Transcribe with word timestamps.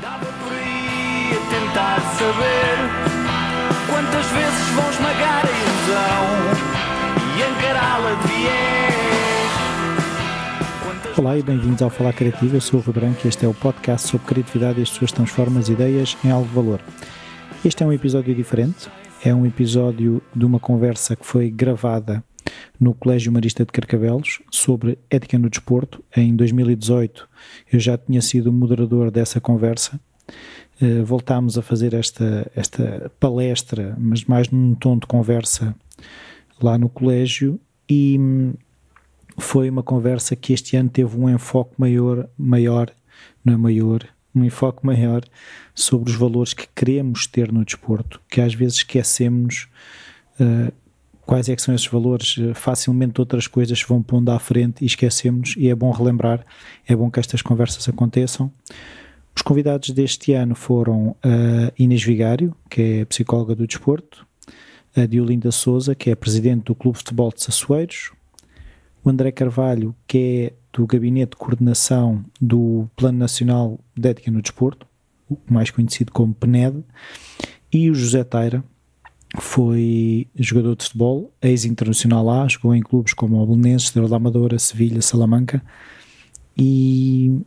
Por 0.00 0.52
aí 0.52 1.30
a 1.30 1.38
tentar 1.50 2.00
saber 2.16 2.76
quantas 3.86 4.26
vezes 4.26 4.68
vão 4.74 4.90
esmagar 4.90 5.46
a 5.46 5.50
ilusão 5.50 6.24
e 7.36 7.42
encará-la 7.52 8.14
de 8.14 8.26
viés. 8.26 9.52
Olá 11.16 11.38
e 11.38 11.42
bem-vindos 11.42 11.80
ao 11.80 11.90
Falar 11.90 12.12
Criativo. 12.12 12.56
Eu 12.56 12.60
sou 12.60 12.80
o 12.80 12.82
Rui 12.82 12.92
Branco 12.92 13.20
e 13.24 13.28
este 13.28 13.44
é 13.44 13.48
o 13.48 13.54
podcast 13.54 14.08
sobre 14.08 14.26
criatividade 14.26 14.80
e 14.80 14.82
as 14.82 14.88
suas 14.88 15.12
transformas 15.12 15.68
ideias 15.68 16.16
em 16.24 16.30
algo 16.32 16.48
de 16.48 16.54
valor. 16.54 16.80
Este 17.64 17.84
é 17.84 17.86
um 17.86 17.92
episódio 17.92 18.34
diferente. 18.34 18.88
É 19.24 19.32
um 19.32 19.46
episódio 19.46 20.20
de 20.34 20.44
uma 20.44 20.58
conversa 20.58 21.14
que 21.14 21.24
foi 21.24 21.50
gravada 21.50 22.24
no 22.78 22.94
Colégio 22.94 23.32
Marista 23.32 23.64
de 23.64 23.72
Carcavelos 23.72 24.40
sobre 24.50 24.98
ética 25.10 25.38
no 25.38 25.48
desporto. 25.48 26.02
Em 26.16 26.34
2018 26.34 27.28
eu 27.72 27.80
já 27.80 27.96
tinha 27.96 28.20
sido 28.20 28.52
moderador 28.52 29.10
dessa 29.10 29.40
conversa. 29.40 30.00
Uh, 30.80 31.04
voltámos 31.04 31.56
a 31.56 31.62
fazer 31.62 31.94
esta, 31.94 32.50
esta 32.54 33.10
palestra, 33.20 33.94
mas 33.98 34.24
mais 34.24 34.50
num 34.50 34.74
tom 34.74 34.98
de 34.98 35.06
conversa 35.06 35.74
lá 36.60 36.76
no 36.76 36.88
colégio 36.88 37.60
e 37.88 38.16
hum, 38.18 38.54
foi 39.38 39.68
uma 39.68 39.82
conversa 39.82 40.34
que 40.34 40.52
este 40.52 40.76
ano 40.76 40.88
teve 40.88 41.16
um 41.18 41.28
enfoque 41.28 41.74
maior, 41.76 42.28
maior, 42.36 42.90
não 43.44 43.54
é 43.54 43.56
maior, 43.56 44.08
um 44.34 44.44
enfoque 44.44 44.84
maior 44.84 45.22
sobre 45.74 46.10
os 46.10 46.16
valores 46.16 46.54
que 46.54 46.66
queremos 46.74 47.26
ter 47.26 47.52
no 47.52 47.64
desporto, 47.64 48.20
que 48.28 48.40
às 48.40 48.54
vezes 48.54 48.78
esquecemos 48.78 49.68
uh, 50.40 50.72
quais 51.26 51.48
é 51.48 51.56
que 51.56 51.62
são 51.62 51.74
esses 51.74 51.86
valores, 51.86 52.36
uh, 52.36 52.54
facilmente 52.54 53.20
outras 53.20 53.46
coisas 53.46 53.82
vão 53.82 54.02
pondo 54.02 54.30
à 54.30 54.38
frente 54.38 54.82
e 54.82 54.86
esquecemos 54.86 55.54
e 55.56 55.68
é 55.68 55.74
bom 55.74 55.90
relembrar, 55.90 56.44
é 56.86 56.94
bom 56.94 57.10
que 57.10 57.20
estas 57.20 57.42
conversas 57.42 57.88
aconteçam. 57.88 58.50
Os 59.36 59.42
convidados 59.42 59.90
deste 59.90 60.32
ano 60.32 60.54
foram 60.54 61.16
a 61.22 61.72
Inês 61.78 62.02
Vigário, 62.02 62.54
que 62.70 63.00
é 63.00 63.04
psicóloga 63.04 63.54
do 63.54 63.66
desporto, 63.66 64.26
a 64.96 65.06
Diolinda 65.06 65.50
Souza, 65.50 65.94
que 65.94 66.10
é 66.10 66.14
presidente 66.14 66.66
do 66.66 66.74
Clube 66.74 66.96
de 66.96 67.04
Futebol 67.04 67.32
de 67.34 67.42
Sassueiros, 67.42 68.12
o 69.02 69.10
André 69.10 69.32
Carvalho, 69.32 69.94
que 70.06 70.52
é 70.52 70.52
do 70.72 70.86
Gabinete 70.86 71.30
de 71.30 71.36
Coordenação 71.36 72.24
do 72.40 72.88
Plano 72.96 73.18
Nacional 73.18 73.78
de 73.96 74.08
Ética 74.08 74.30
no 74.30 74.40
Desporto, 74.40 74.86
mais 75.50 75.70
conhecido 75.70 76.12
como 76.12 76.34
PNED, 76.34 76.84
e 77.72 77.90
o 77.90 77.94
José 77.94 78.22
Teira, 78.22 78.62
foi 79.40 80.28
jogador 80.36 80.76
de 80.76 80.84
futebol, 80.84 81.32
ex-internacional 81.42 82.24
lá, 82.24 82.46
jogou 82.48 82.74
em 82.74 82.82
clubes 82.82 83.14
como 83.14 83.42
o 83.42 83.46
Belenenses, 83.46 83.88
Estrela 83.88 84.08
da 84.08 84.16
Amadora, 84.16 84.58
Sevilha, 84.58 85.02
Salamanca, 85.02 85.62
e, 86.56 87.40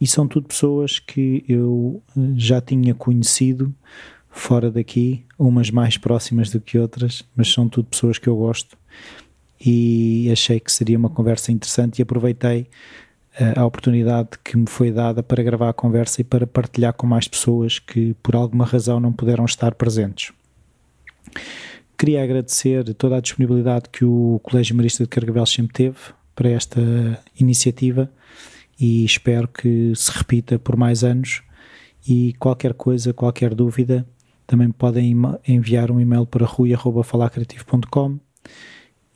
e 0.00 0.06
são 0.06 0.28
tudo 0.28 0.48
pessoas 0.48 0.98
que 0.98 1.44
eu 1.48 2.02
já 2.36 2.60
tinha 2.60 2.94
conhecido 2.94 3.74
fora 4.30 4.70
daqui, 4.70 5.24
umas 5.38 5.70
mais 5.70 5.96
próximas 5.96 6.50
do 6.50 6.60
que 6.60 6.78
outras, 6.78 7.24
mas 7.36 7.52
são 7.52 7.68
tudo 7.68 7.88
pessoas 7.88 8.18
que 8.18 8.28
eu 8.28 8.36
gosto 8.36 8.76
e 9.64 10.28
achei 10.30 10.60
que 10.60 10.70
seria 10.70 10.98
uma 10.98 11.08
conversa 11.08 11.52
interessante 11.52 11.98
e 11.98 12.02
aproveitei 12.02 12.68
uh, 13.40 13.60
a 13.60 13.64
oportunidade 13.64 14.30
que 14.42 14.56
me 14.56 14.66
foi 14.66 14.90
dada 14.90 15.22
para 15.22 15.42
gravar 15.42 15.70
a 15.70 15.72
conversa 15.72 16.20
e 16.20 16.24
para 16.24 16.46
partilhar 16.46 16.92
com 16.92 17.06
mais 17.06 17.28
pessoas 17.28 17.78
que 17.78 18.14
por 18.22 18.34
alguma 18.34 18.64
razão 18.64 19.00
não 19.00 19.12
puderam 19.12 19.44
estar 19.44 19.74
presentes. 19.74 20.32
Queria 21.96 22.22
agradecer 22.22 22.92
toda 22.94 23.16
a 23.16 23.20
disponibilidade 23.20 23.88
que 23.90 24.04
o 24.04 24.40
Colégio 24.42 24.76
Marista 24.76 25.04
de 25.04 25.08
Carcavelos 25.08 25.50
sempre 25.50 25.72
teve 25.72 25.96
para 26.34 26.48
esta 26.50 26.80
iniciativa 27.38 28.10
e 28.78 29.04
espero 29.04 29.46
que 29.48 29.92
se 29.94 30.10
repita 30.10 30.58
por 30.58 30.76
mais 30.76 31.04
anos 31.04 31.42
e 32.06 32.34
qualquer 32.38 32.74
coisa, 32.74 33.12
qualquer 33.12 33.54
dúvida, 33.54 34.06
também 34.46 34.70
podem 34.70 35.14
enviar 35.46 35.90
um 35.90 36.00
e-mail 36.00 36.26
para 36.26 36.44
rui.falacreativo.com 36.44 38.18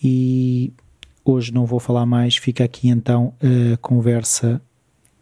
e 0.03 0.73
hoje 1.25 1.53
não 1.53 1.67
vou 1.67 1.81
falar 1.81 2.07
mais, 2.07 2.37
fica 2.37 2.65
aqui 2.65 2.89
então 2.89 3.35
a 3.43 3.77
conversa 3.79 4.63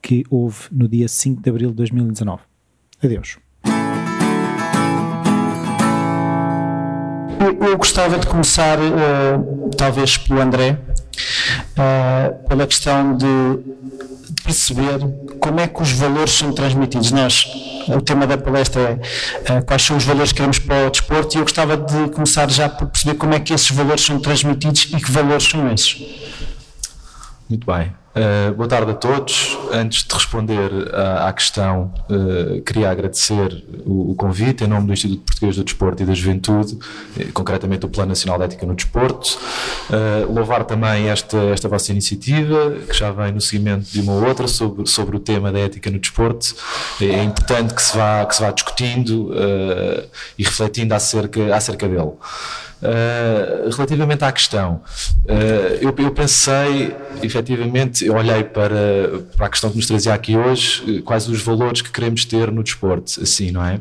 que 0.01 0.25
houve 0.31 0.69
no 0.71 0.87
dia 0.87 1.09
5 1.09 1.43
de 1.43 1.51
abril 1.51 1.71
de 1.71 1.77
2019. 1.77 2.43
Adeus. 3.03 3.46
Eu, 7.67 7.77
gostava 7.77 8.19
de 8.19 8.27
começar, 8.27 8.79
uh, 8.79 9.71
talvez 9.77 10.17
pelo 10.17 10.41
André, 10.41 10.79
uh, 11.73 12.49
pela 12.49 12.67
questão 12.67 13.17
de, 13.17 13.27
perceber 14.45 15.01
como 15.41 15.59
é 15.59 15.67
que 15.67 15.83
os 15.83 15.91
valores 15.91 16.33
são 16.33 16.53
transmitidos. 16.53 17.11
Nós, 17.11 17.45
o 17.89 18.01
tema 18.01 18.27
da 18.27 18.39
palestra 18.39 19.01
é 19.45 19.59
uh, 19.59 19.65
quais 19.65 19.83
são 19.83 19.97
os 19.97 20.05
valores 20.05 20.31
que 20.31 20.37
queremos 20.37 20.61
para 20.61 20.87
o 20.87 20.91
desporto 20.91 21.37
e 21.37 21.39
eu 21.39 21.43
gostava 21.43 21.77
de 21.77 22.11
começar 22.11 22.49
já 22.49 22.69
por 22.69 22.87
perceber 22.87 23.15
como 23.15 23.35
é 23.35 23.41
que 23.41 23.53
esses 23.53 23.71
valores 23.71 24.05
são 24.05 24.21
transmitidos 24.21 24.85
e 24.85 24.97
que 25.01 25.11
valores 25.11 25.45
são 25.45 25.73
esses. 25.73 26.01
Muito 27.49 27.67
bem. 27.67 27.93
Uh, 28.17 28.55
boa 28.55 28.67
tarde 28.67 28.93
a 28.93 28.95
todos. 28.95 29.59
Antes 29.71 30.03
de 30.03 30.15
responder 30.15 30.71
à, 30.95 31.29
à 31.29 31.33
questão, 31.35 31.93
uh, 32.09 32.63
queria 32.63 32.91
agradecer 32.91 33.63
o, 33.85 34.13
o, 34.13 34.15
convite 34.15 34.65
em 34.65 34.67
nome 34.67 34.87
do 34.87 34.95
Instituto 34.95 35.21
Português 35.21 35.57
do 35.57 35.63
Desporto 35.63 36.03
e 36.03 36.07
da 36.07 36.15
Juventude, 36.15 36.79
eh, 37.21 37.27
concretamente 37.35 37.85
o 37.85 37.91
Plano 37.91 38.09
Nacional 38.09 38.39
de 38.39 38.45
Ética 38.45 38.65
no 38.65 38.75
Desporto. 38.75 39.39
Uh, 39.91 40.33
louvar 40.33 40.65
também 40.65 41.11
esta, 41.11 41.37
esta 41.37 41.69
vossa 41.69 41.93
iniciativa, 41.93 42.71
que 42.89 42.95
já 42.95 43.11
vem 43.11 43.33
no 43.33 43.41
seguimento 43.43 43.85
de 43.91 44.01
uma 44.01 44.15
ou 44.15 44.27
outra 44.27 44.49
sobre, 44.49 44.87
sobre 44.87 45.17
o 45.17 45.21
tema 45.21 45.53
da 45.53 45.59
ética 45.59 45.91
no 45.91 45.99
desporto. 45.99 46.55
É 46.99 47.23
importante 47.23 47.75
que 47.75 47.83
se 47.83 47.95
vá, 47.99 48.25
que 48.25 48.35
se 48.35 48.41
vá 48.41 48.51
discutindo 48.51 49.31
e 50.39 50.43
refletindo 50.43 50.95
acerca, 50.95 51.55
acerca 51.55 51.87
dele. 51.87 52.13
Uh, 52.83 53.71
relativamente 53.75 54.23
à 54.23 54.31
questão, 54.31 54.83
uh, 55.25 55.75
eu, 55.81 55.95
eu, 55.97 56.11
pensei, 56.11 56.95
efetivamente, 57.23 58.05
eu 58.05 58.15
olhei 58.15 58.45
para, 58.45 59.21
para 59.35 59.47
a 59.47 59.49
questão 59.49 59.71
que 59.71 59.77
nos 59.77 59.87
trazia 59.87 60.13
aqui 60.13 60.37
hoje, 60.37 61.01
quais 61.01 61.27
os 61.27 61.41
valores 61.41 61.81
que 61.81 61.91
queremos 61.91 62.27
ter 62.27 62.51
no 62.51 62.63
desporto, 62.63 63.23
assim, 63.23 63.51
não 63.51 63.65
é? 63.65 63.81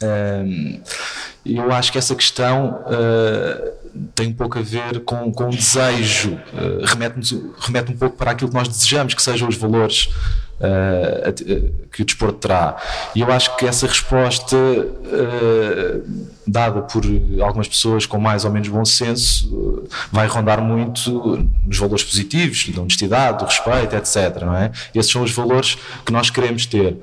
Uh, 0.00 0.80
eu 1.44 1.72
acho 1.72 1.90
que 1.90 1.98
essa 1.98 2.14
questão 2.14 2.80
tem 4.14 4.28
um 4.28 4.32
pouco 4.32 4.58
a 4.58 4.62
ver 4.62 5.00
com, 5.00 5.32
com 5.32 5.44
o 5.44 5.50
desejo, 5.50 6.38
remete, 6.84 7.40
remete 7.60 7.92
um 7.92 7.96
pouco 7.96 8.16
para 8.16 8.32
aquilo 8.32 8.50
que 8.50 8.56
nós 8.56 8.66
desejamos 8.66 9.14
que 9.14 9.22
sejam 9.22 9.48
os 9.48 9.56
valores 9.56 10.10
Uh, 10.58 11.86
que 11.92 12.00
o 12.00 12.04
desporto 12.04 12.38
terá. 12.38 12.78
E 13.14 13.20
eu 13.20 13.30
acho 13.30 13.54
que 13.56 13.66
essa 13.66 13.86
resposta, 13.86 14.56
uh, 14.56 16.02
dada 16.46 16.80
por 16.80 17.02
algumas 17.42 17.68
pessoas 17.68 18.06
com 18.06 18.18
mais 18.18 18.46
ou 18.46 18.50
menos 18.50 18.66
bom 18.68 18.82
senso, 18.82 19.54
uh, 19.54 19.88
vai 20.10 20.26
rondar 20.26 20.62
muito 20.62 21.46
nos 21.62 21.76
valores 21.76 22.02
positivos, 22.02 22.70
da 22.70 22.80
honestidade, 22.80 23.38
do 23.40 23.44
respeito, 23.44 23.96
etc. 23.96 24.44
Não 24.46 24.56
é? 24.56 24.72
Esses 24.94 25.12
são 25.12 25.22
os 25.22 25.32
valores 25.32 25.76
que 26.06 26.10
nós 26.10 26.30
queremos 26.30 26.64
ter. 26.64 26.96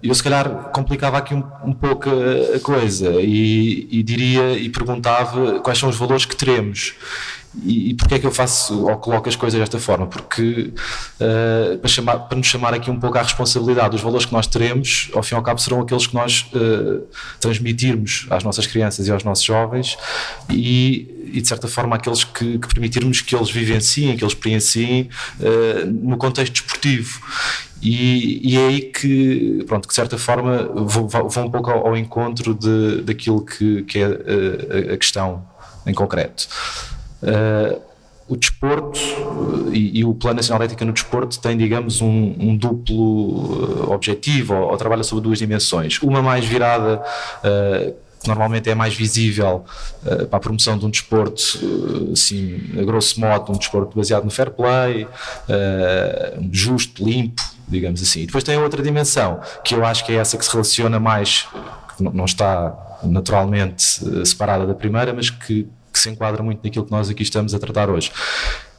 eu, 0.00 0.14
se 0.14 0.22
calhar, 0.22 0.70
complicava 0.72 1.18
aqui 1.18 1.34
um, 1.34 1.42
um 1.64 1.72
pouco 1.72 2.08
a, 2.08 2.56
a 2.56 2.60
coisa 2.60 3.14
e, 3.20 3.88
e 3.90 4.02
diria 4.04 4.52
e 4.52 4.68
perguntava 4.68 5.58
quais 5.58 5.76
são 5.78 5.88
os 5.88 5.96
valores 5.96 6.24
que 6.24 6.36
teremos. 6.36 6.94
E, 7.62 7.90
e 7.90 7.94
porquê 7.94 8.16
é 8.16 8.18
que 8.18 8.26
eu 8.26 8.32
faço 8.32 8.86
ou 8.86 8.96
coloco 8.96 9.28
as 9.28 9.36
coisas 9.36 9.60
desta 9.60 9.78
forma? 9.78 10.06
Porque 10.06 10.72
uh, 11.20 11.78
para, 11.78 11.88
chamar, 11.88 12.18
para 12.20 12.36
nos 12.36 12.46
chamar 12.46 12.74
aqui 12.74 12.90
um 12.90 12.98
pouco 12.98 13.16
à 13.16 13.22
responsabilidade, 13.22 13.94
os 13.94 14.02
valores 14.02 14.26
que 14.26 14.32
nós 14.32 14.46
teremos, 14.46 15.10
ao 15.14 15.22
fim 15.22 15.34
e 15.34 15.36
ao 15.36 15.42
cabo, 15.42 15.60
serão 15.60 15.80
aqueles 15.80 16.06
que 16.06 16.14
nós 16.14 16.46
uh, 16.54 17.04
transmitirmos 17.40 18.26
às 18.30 18.42
nossas 18.42 18.66
crianças 18.66 19.06
e 19.06 19.10
aos 19.10 19.22
nossos 19.22 19.44
jovens 19.44 19.96
e, 20.50 21.30
e 21.32 21.40
de 21.40 21.46
certa 21.46 21.68
forma, 21.68 21.96
aqueles 21.96 22.24
que, 22.24 22.58
que, 22.58 22.68
permitirmos 22.68 23.20
que 23.20 23.34
eles 23.36 23.50
vivenciem, 23.50 24.16
que 24.16 24.24
eles 24.24 24.34
experienciem 24.34 25.08
uh, 25.40 25.86
no 25.86 26.16
contexto 26.16 26.52
desportivo. 26.52 27.20
E, 27.80 28.52
e, 28.52 28.56
é 28.56 28.66
aí 28.68 28.80
que, 28.80 29.62
pronto, 29.66 29.86
que 29.86 29.92
de 29.92 29.96
certa 29.96 30.16
forma 30.16 30.70
vou, 30.74 31.06
vou 31.06 31.44
um 31.44 31.50
pouco 31.50 31.70
ao, 31.70 31.88
ao 31.88 31.96
encontro 31.96 32.54
de, 32.54 33.02
daquilo 33.02 33.44
que, 33.44 33.82
que 33.82 33.98
é 33.98 34.06
a, 34.06 34.94
a 34.94 34.96
questão 34.96 35.44
em 35.86 35.92
concreto. 35.92 36.48
Uh, 37.24 37.94
o 38.28 38.36
desporto 38.36 38.98
e, 39.72 40.00
e, 40.00 40.04
o 40.04 40.14
Plano 40.14 40.36
Nacional 40.36 40.60
de 40.60 40.66
Ética 40.66 40.84
no 40.84 40.92
Desporto 40.92 41.38
tem, 41.40 41.56
digamos, 41.56 42.00
um, 42.00 42.34
um 42.38 42.56
duplo 42.56 43.86
eh, 43.88 43.92
objetivo 43.92 44.54
ou, 44.54 44.70
ou, 44.70 44.76
trabalha 44.76 45.02
sobre 45.02 45.24
duas 45.24 45.38
dimensões. 45.38 46.00
Uma 46.00 46.22
mais 46.22 46.44
virada, 46.44 47.02
uh, 47.40 47.94
que 48.20 48.28
normalmente 48.28 48.70
é 48.70 48.74
mais 48.74 48.94
visível 48.94 49.64
uh, 50.06 50.26
para 50.26 50.36
a 50.38 50.40
promoção 50.40 50.78
de 50.78 50.86
um 50.86 50.90
desporto, 50.90 51.42
uh, 51.62 52.12
assim, 52.12 52.62
a 52.78 52.82
grosso 52.82 53.20
modo, 53.20 53.52
um 53.52 53.58
desporto 53.58 53.94
baseado 53.94 54.24
no 54.24 54.30
fair 54.30 54.50
play, 54.50 55.06
justo, 56.50 57.04
limpo, 57.04 57.42
digamos 57.68 58.00
assim. 58.00 58.20
E 58.20 58.26
depois 58.26 58.42
tem 58.42 58.56
outra 58.56 58.82
dimensão, 58.82 59.40
que 59.62 59.74
eu 59.74 59.84
acho 59.84 60.04
que 60.04 60.12
é 60.12 60.16
essa 60.16 60.38
que 60.38 60.44
se 60.44 60.50
relaciona 60.50 60.98
mais, 60.98 61.46
que 61.96 62.02
não 62.02 62.24
está 62.24 62.74
naturalmente 63.02 63.82
separada 64.24 64.66
da 64.66 64.74
primeira, 64.74 65.12
mas 65.12 65.28
que 65.28 65.68
que 65.94 66.00
se 66.00 66.10
enquadra 66.10 66.42
muito 66.42 66.62
naquilo 66.62 66.84
que 66.84 66.90
nós 66.90 67.08
aqui 67.08 67.22
estamos 67.22 67.54
a 67.54 67.58
tratar 67.58 67.88
hoje, 67.88 68.10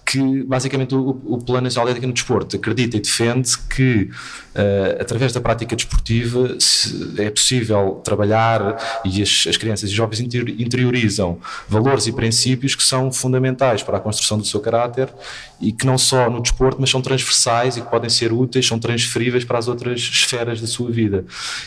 que 0.05 0.43
basicamente 0.43 0.93
o, 0.93 1.21
o 1.25 1.39
Plano 1.39 1.63
Nacional 1.63 1.87
de 1.87 1.91
Ética 1.93 2.05
no 2.05 2.13
Desporto 2.13 2.55
acredita 2.55 2.95
e 2.95 2.99
defende 2.99 3.57
que 3.57 4.03
uh, 4.53 5.01
através 5.01 5.33
da 5.33 5.41
prática 5.41 5.75
desportiva 5.75 6.55
é 7.17 7.29
possível 7.31 8.01
trabalhar 8.03 9.01
e 9.03 9.23
as, 9.23 9.47
as 9.49 9.57
crianças 9.57 9.89
e 9.89 9.93
jovens 9.93 10.19
interiorizam 10.19 11.39
valores 11.67 12.05
e 12.05 12.11
princípios 12.11 12.75
que 12.75 12.83
são 12.83 13.11
fundamentais 13.11 13.81
para 13.81 13.97
a 13.97 13.99
construção 13.99 14.37
do 14.37 14.45
seu 14.45 14.59
caráter 14.59 15.09
e 15.59 15.71
que 15.71 15.87
não 15.87 15.97
só 15.97 16.29
no 16.29 16.39
desporto, 16.39 16.77
mas 16.79 16.91
são 16.91 17.01
transversais 17.01 17.77
e 17.77 17.81
que 17.81 17.89
podem 17.89 18.09
ser 18.09 18.31
úteis, 18.31 18.67
são 18.67 18.77
transferíveis 18.77 19.43
para 19.43 19.57
as 19.57 19.67
outras 19.67 19.99
esferas 20.01 20.61
da 20.61 20.67
sua 20.67 20.91
vida. 20.91 21.25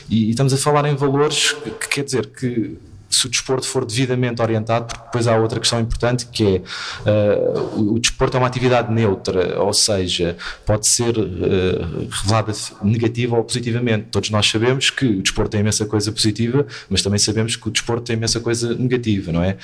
E, 0.09 0.27
e 0.27 0.31
estamos 0.31 0.53
a 0.53 0.57
falar 0.57 0.87
em 0.87 0.95
valores 0.95 1.53
que, 1.53 1.71
que 1.71 1.89
quer 1.89 2.05
dizer 2.05 2.27
que 2.27 2.79
se 3.11 3.27
o 3.27 3.31
desporto 3.31 3.67
for 3.67 3.85
devidamente 3.85 4.43
orientado, 4.43 4.87
porque 4.87 5.05
depois 5.05 5.27
há 5.27 5.37
outra 5.37 5.59
questão 5.59 5.81
importante 5.81 6.27
que 6.27 6.63
é 7.07 7.11
uh, 7.11 7.95
o, 7.95 7.99
desporto 7.99 8.37
é 8.37 8.41
uma 8.41 8.47
atividade 8.47 8.93
neutra, 8.93 9.61
ou 9.61 9.73
seja, 9.73 10.37
pode 10.67 10.87
ser 10.87 11.17
uh, 11.17 12.09
revelada 12.11 12.53
negativa 12.83 13.37
ou 13.37 13.45
positivamente. 13.45 14.07
Todos 14.11 14.31
nós 14.31 14.49
sabemos 14.49 14.91
que 14.91 15.07
o 15.07 15.23
desporto 15.23 15.51
tem 15.51 15.61
imensa 15.61 15.87
coisa 15.87 16.13
positiva, 16.13 16.67
mas 16.89 17.03
também 17.03 17.19
sabemos 17.19 17.57
que 17.57 17.69
o 17.69 17.71
desporto 17.71 18.03
tem 18.03 18.17
imensa 18.17 18.41
coisa 18.41 18.75
negativa, 18.75 19.33
não 19.33 19.43
é? 19.43 19.57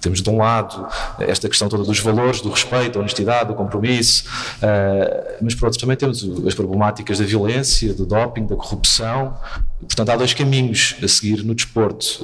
Temos 0.00 0.20
de 0.20 0.30
um 0.30 0.38
lado 0.38 0.86
esta 1.20 1.48
questão 1.48 1.68
toda 1.68 1.84
dos 1.84 2.00
valores, 2.00 2.40
do 2.40 2.50
respeito, 2.50 2.94
da 2.94 3.00
honestidade, 3.00 3.48
do 3.48 3.54
compromisso, 3.54 4.24
uh, 4.56 5.36
mas 5.40 5.54
por 5.54 5.66
outro 5.66 5.80
também 5.80 5.96
temos 5.96 6.24
as 6.46 6.54
problemáticas 6.54 7.18
da 7.18 7.24
violência, 7.24 7.94
do 7.94 8.04
doping, 8.04 8.46
da 8.46 8.56
corrupção. 8.56 9.36
Portanto, 9.80 10.10
há 10.10 10.16
dois 10.16 10.34
caminhos 10.34 10.96
a 11.02 11.06
seguir 11.06 11.44
no 11.44 11.54
desporto 11.54 12.20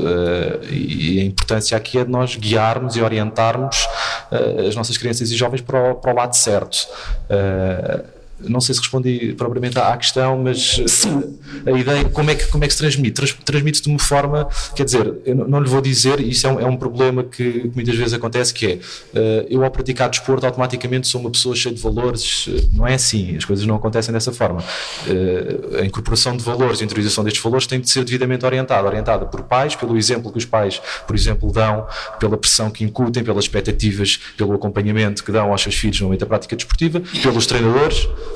e 0.70 1.20
a 1.20 1.24
importância 1.24 1.76
aqui 1.76 1.98
é 1.98 2.04
de 2.04 2.10
nós 2.10 2.34
guiarmos 2.36 2.96
e 2.96 3.00
orientarmos 3.00 3.86
uh, 4.30 4.66
as 4.66 4.74
nossas 4.74 4.96
crianças 4.96 5.30
e 5.30 5.36
jovens 5.36 5.60
para 5.60 5.92
o, 5.92 5.94
para 5.94 6.12
o 6.12 6.16
lado 6.16 6.34
certo. 6.34 6.88
Uh, 7.30 8.13
não 8.40 8.60
sei 8.60 8.74
se 8.74 8.80
respondi 8.80 9.34
propriamente 9.36 9.78
à 9.78 9.96
questão, 9.96 10.38
mas 10.38 10.80
Sim. 10.86 11.38
a 11.66 11.70
ideia, 11.72 12.04
como 12.04 12.30
é 12.30 12.34
que, 12.34 12.46
como 12.46 12.64
é 12.64 12.66
que 12.66 12.72
se 12.72 12.78
transmite? 12.78 13.34
transmite 13.44 13.82
de 13.82 13.88
uma 13.88 13.98
forma, 13.98 14.48
quer 14.74 14.84
dizer, 14.84 15.14
eu 15.24 15.34
não 15.34 15.60
lhe 15.60 15.68
vou 15.68 15.80
dizer, 15.80 16.20
e 16.20 16.30
isso 16.30 16.46
é 16.46 16.50
um, 16.50 16.60
é 16.60 16.66
um 16.66 16.76
problema 16.76 17.22
que, 17.22 17.68
que, 17.68 17.70
muitas 17.74 17.96
vezes 17.96 18.14
acontece, 18.14 18.52
que 18.52 18.66
é, 18.66 18.74
uh, 18.74 19.46
eu 19.48 19.64
ao 19.64 19.70
praticar 19.70 20.08
desporto 20.08 20.46
automaticamente 20.46 21.06
sou 21.06 21.20
uma 21.20 21.30
pessoa 21.30 21.54
cheia 21.54 21.74
de 21.74 21.80
valores, 21.80 22.48
não 22.72 22.86
é 22.86 22.94
assim, 22.94 23.36
as 23.36 23.44
coisas 23.44 23.64
não 23.66 23.76
acontecem 23.76 24.12
dessa 24.12 24.32
forma. 24.32 24.60
Uh, 24.60 25.78
a 25.80 25.84
incorporação 25.84 26.36
de 26.36 26.42
valores, 26.42 26.80
a 26.80 26.84
interiorização 26.84 27.24
destes 27.24 27.42
valores 27.42 27.66
tem 27.66 27.80
de 27.80 27.88
ser 27.88 28.04
devidamente 28.04 28.44
orientada, 28.44 28.86
orientada 28.86 29.26
por 29.26 29.42
pais, 29.42 29.74
pelo 29.74 29.96
exemplo 29.96 30.30
que 30.30 30.38
os 30.38 30.44
pais, 30.44 30.80
por 31.06 31.14
exemplo, 31.14 31.52
dão, 31.52 31.86
pela 32.18 32.36
pressão 32.36 32.70
que 32.70 32.84
incutem, 32.84 33.22
pelas 33.22 33.44
expectativas, 33.44 34.18
pelo 34.36 34.52
acompanhamento 34.54 35.24
que 35.24 35.32
dão 35.32 35.50
aos 35.50 35.62
seus 35.62 35.74
filhos 35.74 36.00
no 36.00 36.06
momento 36.06 36.20
da 36.20 36.26
prática 36.26 36.56
desportiva, 36.56 37.02
pelos 37.22 37.46
treinadores, 37.46 38.08
eh, 38.08 38.33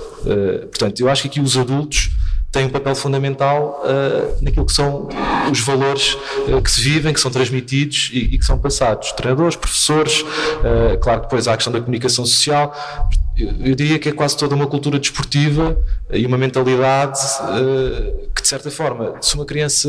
portanto, 0.71 1.01
eu 1.01 1.09
acho 1.09 1.23
que 1.23 1.29
aqui 1.29 1.41
os 1.41 1.57
adultos 1.57 2.11
têm 2.51 2.67
um 2.67 2.71
papel 2.71 2.95
fundamental 2.95 3.83
uh, 3.85 4.43
naquilo 4.43 4.65
que 4.65 4.73
são 4.73 5.09
os 5.51 5.61
valores 5.61 6.17
uh, 6.49 6.63
que 6.63 6.71
se 6.71 6.81
vivem, 6.81 7.13
que 7.13 7.21
são 7.21 7.31
transmitidos 7.31 8.11
e, 8.13 8.35
e 8.35 8.39
que 8.39 8.45
são 8.45 8.59
passados. 8.59 9.13
Treinadores, 9.13 9.57
professores, 9.57 10.25
claro 11.01 11.21
que 11.21 11.27
depois 11.27 11.47
há 11.47 11.53
a 11.53 11.57
questão 11.57 11.73
da 11.73 11.81
comunicação 11.81 12.25
social. 12.25 12.75
Eu, 13.39 13.75
diria 13.77 14.01
que 14.01 14.09
é 14.09 14.13
quase 14.13 14.37
toda 14.37 14.55
uma 14.55 14.67
cultura 14.67 14.99
desportiva 14.99 15.79
e 16.11 16.27
uma 16.27 16.37
mentalidade 16.37 17.21
que, 18.35 18.43
de 18.43 18.49
certa 18.49 18.69
forma, 18.69 19.15
se 19.21 19.37
uma 19.37 19.45
criança, 19.45 19.89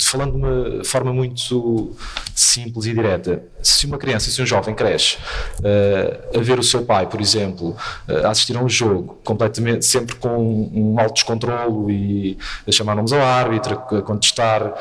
falando 0.00 0.32
de 0.32 0.38
uma 0.38 0.84
forma 0.84 1.12
muito 1.12 1.94
simples 2.34 2.86
e 2.86 2.94
direta, 2.94 3.42
se 3.62 3.86
uma 3.86 3.98
criança, 3.98 4.30
se 4.30 4.40
um 4.40 4.46
jovem 4.46 4.74
cresce 4.74 5.16
uh, 5.60 6.38
a 6.38 6.42
ver 6.42 6.58
o 6.58 6.62
seu 6.62 6.84
pai, 6.84 7.06
por 7.06 7.20
exemplo, 7.20 7.76
uh, 8.08 8.26
a 8.26 8.30
assistir 8.30 8.56
a 8.56 8.60
um 8.60 8.68
jogo 8.68 9.18
completamente, 9.24 9.84
sempre 9.84 10.14
com 10.16 10.70
um 10.72 10.98
alto 10.98 11.14
descontrolo 11.14 11.90
e 11.90 12.36
a 12.66 12.72
chamar 12.72 12.94
nomes 12.94 13.12
ao 13.12 13.20
árbitro, 13.20 13.74
a 13.74 14.02
contestar, 14.02 14.74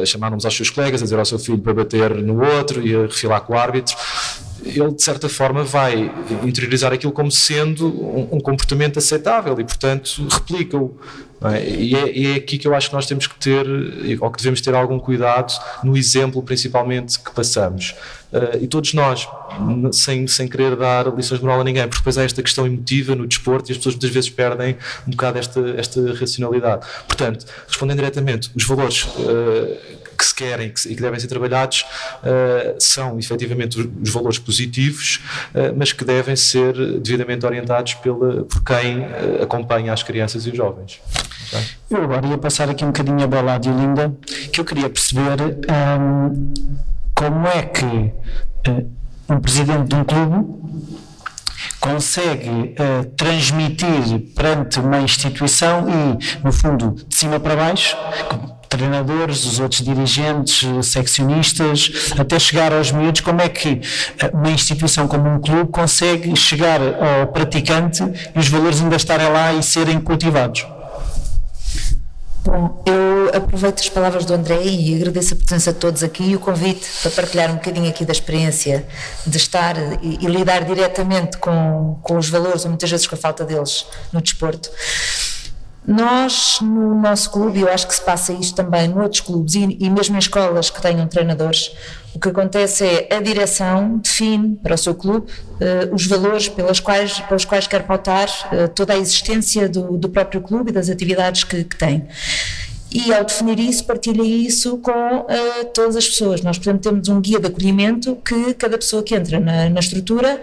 a 0.00 0.04
chamar 0.04 0.30
nomes 0.30 0.44
aos 0.44 0.56
seus 0.56 0.70
colegas, 0.70 1.00
a 1.00 1.04
dizer 1.04 1.18
ao 1.18 1.24
seu 1.24 1.38
filho 1.38 1.58
para 1.58 1.74
bater 1.74 2.14
no 2.14 2.44
outro 2.44 2.84
e 2.84 2.94
a 2.94 3.02
refilar 3.02 3.40
com 3.42 3.54
o 3.54 3.58
árbitro, 3.58 3.96
ele 4.68 4.92
de 4.94 5.02
certa 5.02 5.28
forma 5.28 5.64
vai 5.64 6.10
interiorizar 6.44 6.92
aquilo 6.92 7.12
como 7.12 7.30
sendo 7.30 7.86
um, 7.86 8.36
um 8.36 8.40
comportamento 8.40 8.98
aceitável 8.98 9.58
e, 9.58 9.64
portanto, 9.64 10.26
replica-o. 10.30 10.98
É? 11.40 11.68
E, 11.68 11.94
é, 11.94 12.32
é, 12.32 12.34
aqui 12.36 12.58
que 12.58 12.66
eu 12.66 12.74
acho 12.74 12.88
que 12.88 12.94
nós 12.96 13.06
temos 13.06 13.26
que 13.26 13.38
ter, 13.38 13.64
ou 14.20 14.30
que 14.30 14.38
devemos 14.38 14.60
ter 14.60 14.74
algum 14.74 14.98
cuidado 14.98 15.52
no 15.84 15.96
exemplo, 15.96 16.42
principalmente, 16.42 17.18
que 17.18 17.30
passamos. 17.30 17.94
Uh, 18.32 18.62
e 18.62 18.66
todos 18.66 18.92
nós, 18.92 19.26
sem, 19.92 20.26
sem 20.26 20.48
querer 20.48 20.76
dar 20.76 21.06
lições 21.14 21.38
de 21.38 21.46
moral 21.46 21.60
a 21.60 21.64
ninguém, 21.64 21.84
porque 21.84 21.98
depois 22.00 22.18
há 22.18 22.24
esta 22.24 22.42
questão 22.42 22.66
emotiva 22.66 23.14
no 23.14 23.26
desporto 23.26 23.70
e 23.70 23.72
as 23.72 23.78
pessoas 23.78 23.94
muitas 23.94 24.10
vezes 24.10 24.30
perdem 24.30 24.76
um 25.06 25.10
bocado 25.12 25.38
esta, 25.38 25.60
esta 25.78 26.12
racionalidade. 26.12 26.84
Portanto, 27.06 27.46
respondendo 27.66 27.98
diretamente, 27.98 28.50
os 28.54 28.64
valores 28.64 29.04
uh, 29.04 29.97
que 30.18 30.24
se 30.24 30.34
querem 30.34 30.70
que, 30.70 30.88
e 30.88 30.96
que 30.96 31.00
devem 31.00 31.18
ser 31.20 31.28
trabalhados 31.28 31.86
uh, 32.22 32.76
são 32.80 33.18
efetivamente 33.18 33.78
os, 33.80 34.10
valores 34.10 34.38
positivos, 34.38 35.20
uh, 35.54 35.72
mas 35.76 35.92
que 35.92 36.04
devem 36.04 36.34
ser 36.34 36.74
devidamente 37.00 37.46
orientados 37.46 37.94
pela, 37.94 38.44
por 38.44 38.62
quem 38.64 39.00
uh, 39.00 39.42
acompanha 39.42 39.92
as 39.92 40.02
crianças 40.02 40.44
e 40.46 40.50
os 40.50 40.56
jovens. 40.56 41.00
Okay? 41.46 41.64
Eu 41.90 42.02
agora 42.02 42.26
ia 42.26 42.38
passar 42.38 42.68
aqui 42.68 42.84
um 42.84 42.88
bocadinho 42.88 43.22
a 43.22 43.26
bola 43.26 43.54
à 43.54 43.58
Diolinda, 43.58 44.12
que 44.52 44.60
eu 44.60 44.64
queria 44.64 44.90
perceber 44.90 45.40
um, 45.70 46.52
como 47.14 47.46
é 47.46 47.62
que 47.62 48.12
um 49.28 49.40
presidente 49.40 49.88
de 49.88 49.94
um 49.94 50.04
clube 50.04 50.58
consegue 51.80 52.48
uh, 52.50 53.04
transmitir 53.16 54.34
perante 54.34 54.80
uma 54.80 55.00
instituição 55.00 55.86
e, 55.88 56.42
no 56.44 56.52
fundo, 56.52 56.96
de 57.06 57.14
cima 57.14 57.38
para 57.38 57.56
baixo, 57.56 57.96
treinadores, 58.78 59.44
os 59.44 59.58
outros 59.58 59.82
dirigentes, 59.82 60.86
seccionistas, 60.86 62.12
até 62.18 62.38
chegar 62.38 62.72
aos 62.72 62.92
miúdos, 62.92 63.20
como 63.20 63.40
é 63.40 63.48
que 63.48 63.80
uma 64.32 64.50
instituição 64.50 65.08
como 65.08 65.28
um 65.28 65.40
clube 65.40 65.70
consegue 65.70 66.34
chegar 66.36 66.80
ao 66.80 67.26
praticante 67.26 68.02
e 68.34 68.38
os 68.38 68.48
valores 68.48 68.80
ainda 68.80 68.96
estarem 68.96 69.28
lá 69.28 69.52
e 69.52 69.62
serem 69.62 70.00
cultivados? 70.00 70.64
Bom, 72.44 72.82
eu 72.86 73.36
aproveito 73.36 73.80
as 73.80 73.88
palavras 73.90 74.24
do 74.24 74.32
André 74.32 74.62
e 74.64 74.94
agradeço 74.94 75.34
a 75.34 75.36
presença 75.36 75.72
de 75.72 75.78
todos 75.78 76.02
aqui 76.02 76.22
e 76.22 76.36
o 76.36 76.40
convite 76.40 76.86
para 77.02 77.10
partilhar 77.10 77.50
um 77.50 77.56
bocadinho 77.56 77.90
aqui 77.90 78.06
da 78.06 78.12
experiência 78.12 78.86
de 79.26 79.36
estar 79.36 79.76
e, 80.02 80.18
e 80.22 80.26
lidar 80.26 80.64
diretamente 80.64 81.36
com, 81.36 81.98
com 82.02 82.16
os 82.16 82.30
valores, 82.30 82.64
ou 82.64 82.70
muitas 82.70 82.90
vezes 82.90 83.06
com 83.06 83.16
a 83.16 83.18
falta 83.18 83.44
deles 83.44 83.84
no 84.12 84.22
desporto. 84.22 84.70
Nós, 85.88 86.58
no 86.60 86.94
nosso 87.00 87.30
clube, 87.30 87.60
eu 87.60 87.72
acho 87.72 87.88
que 87.88 87.94
se 87.94 88.02
passa 88.02 88.30
isto 88.34 88.54
também 88.54 88.88
noutros 88.88 89.22
clubes 89.22 89.54
e, 89.54 89.78
e, 89.80 89.88
mesmo 89.88 90.16
em 90.16 90.18
escolas 90.18 90.68
que 90.68 90.82
tenham 90.82 91.08
treinadores, 91.08 91.74
o 92.14 92.20
que 92.20 92.28
acontece 92.28 92.84
é 92.84 93.16
a 93.16 93.22
direção 93.22 93.96
define 93.96 94.56
para 94.56 94.74
o 94.74 94.78
seu 94.78 94.94
clube 94.94 95.32
uh, 95.32 95.94
os 95.94 96.06
valores 96.06 96.46
pelos 96.46 96.78
quais, 96.78 97.20
pelos 97.20 97.46
quais 97.46 97.66
quer 97.66 97.84
pautar 97.84 98.28
uh, 98.52 98.68
toda 98.68 98.92
a 98.92 98.98
existência 98.98 99.66
do, 99.66 99.96
do, 99.96 100.10
próprio 100.10 100.42
clube 100.42 100.68
e 100.68 100.74
das 100.74 100.90
atividades 100.90 101.42
que, 101.42 101.64
que 101.64 101.76
tem 101.76 102.06
e 102.90 103.12
ao 103.12 103.24
definir 103.24 103.58
isso, 103.58 103.84
partilha 103.84 104.22
isso 104.22 104.78
com 104.78 104.90
uh, 104.90 105.64
todas 105.74 105.94
as 105.96 106.08
pessoas. 106.08 106.40
Nós, 106.40 106.56
portanto, 106.56 106.82
temos 106.82 107.08
um 107.08 107.20
guia 107.20 107.38
de 107.38 107.46
acolhimento 107.46 108.16
que 108.16 108.54
cada 108.54 108.78
pessoa 108.78 109.02
que 109.02 109.14
entra 109.14 109.38
na, 109.38 109.68
na 109.68 109.80
estrutura 109.80 110.40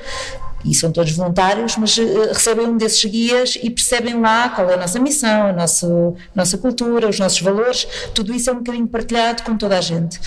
e 0.65 0.73
são 0.73 0.91
todos 0.91 1.11
voluntários, 1.11 1.77
mas 1.77 1.97
uh, 1.97 2.27
recebem 2.33 2.67
um 2.67 2.77
desses 2.77 3.03
guias 3.05 3.57
e 3.61 3.69
percebem 3.69 4.19
lá 4.19 4.49
qual 4.49 4.69
é 4.69 4.73
a 4.73 4.77
nossa 4.77 4.99
missão, 4.99 5.47
a 5.47 5.53
nossa, 5.53 5.87
nossa 6.33 6.57
cultura, 6.57 7.07
os 7.07 7.19
nossos 7.19 7.39
valores, 7.41 7.87
tudo 8.13 8.33
isso 8.33 8.49
é 8.49 8.53
um 8.53 8.57
bocadinho 8.57 8.87
partilhado 8.87 9.43
com 9.43 9.55
toda 9.55 9.77
a 9.77 9.81
gente. 9.81 10.19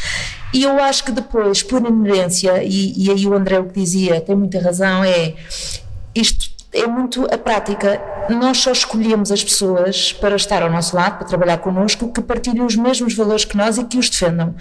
E 0.54 0.62
eu 0.62 0.82
acho 0.82 1.04
que 1.04 1.12
depois, 1.12 1.62
por 1.62 1.84
inerência, 1.84 2.62
e, 2.62 2.94
e 2.96 3.10
aí 3.10 3.26
o 3.26 3.34
André 3.34 3.58
o 3.58 3.64
que 3.64 3.80
dizia 3.80 4.20
tem 4.20 4.36
muita 4.36 4.60
razão, 4.60 5.04
é 5.04 5.34
isto 6.14 6.58
é 6.72 6.86
muito 6.86 7.26
a 7.32 7.38
prática. 7.38 8.00
Nós 8.28 8.58
só 8.58 8.72
escolhemos 8.72 9.32
as 9.32 9.42
pessoas 9.42 10.12
para 10.12 10.36
estar 10.36 10.62
ao 10.62 10.70
nosso 10.70 10.94
lado, 10.94 11.18
para 11.18 11.26
trabalhar 11.26 11.58
connosco, 11.58 12.12
que 12.12 12.20
partilhem 12.20 12.62
os 12.62 12.76
mesmos 12.76 13.14
valores 13.14 13.44
que 13.44 13.56
nós 13.56 13.78
e 13.78 13.84
que 13.84 13.98
os 13.98 14.10
defendam. 14.10 14.54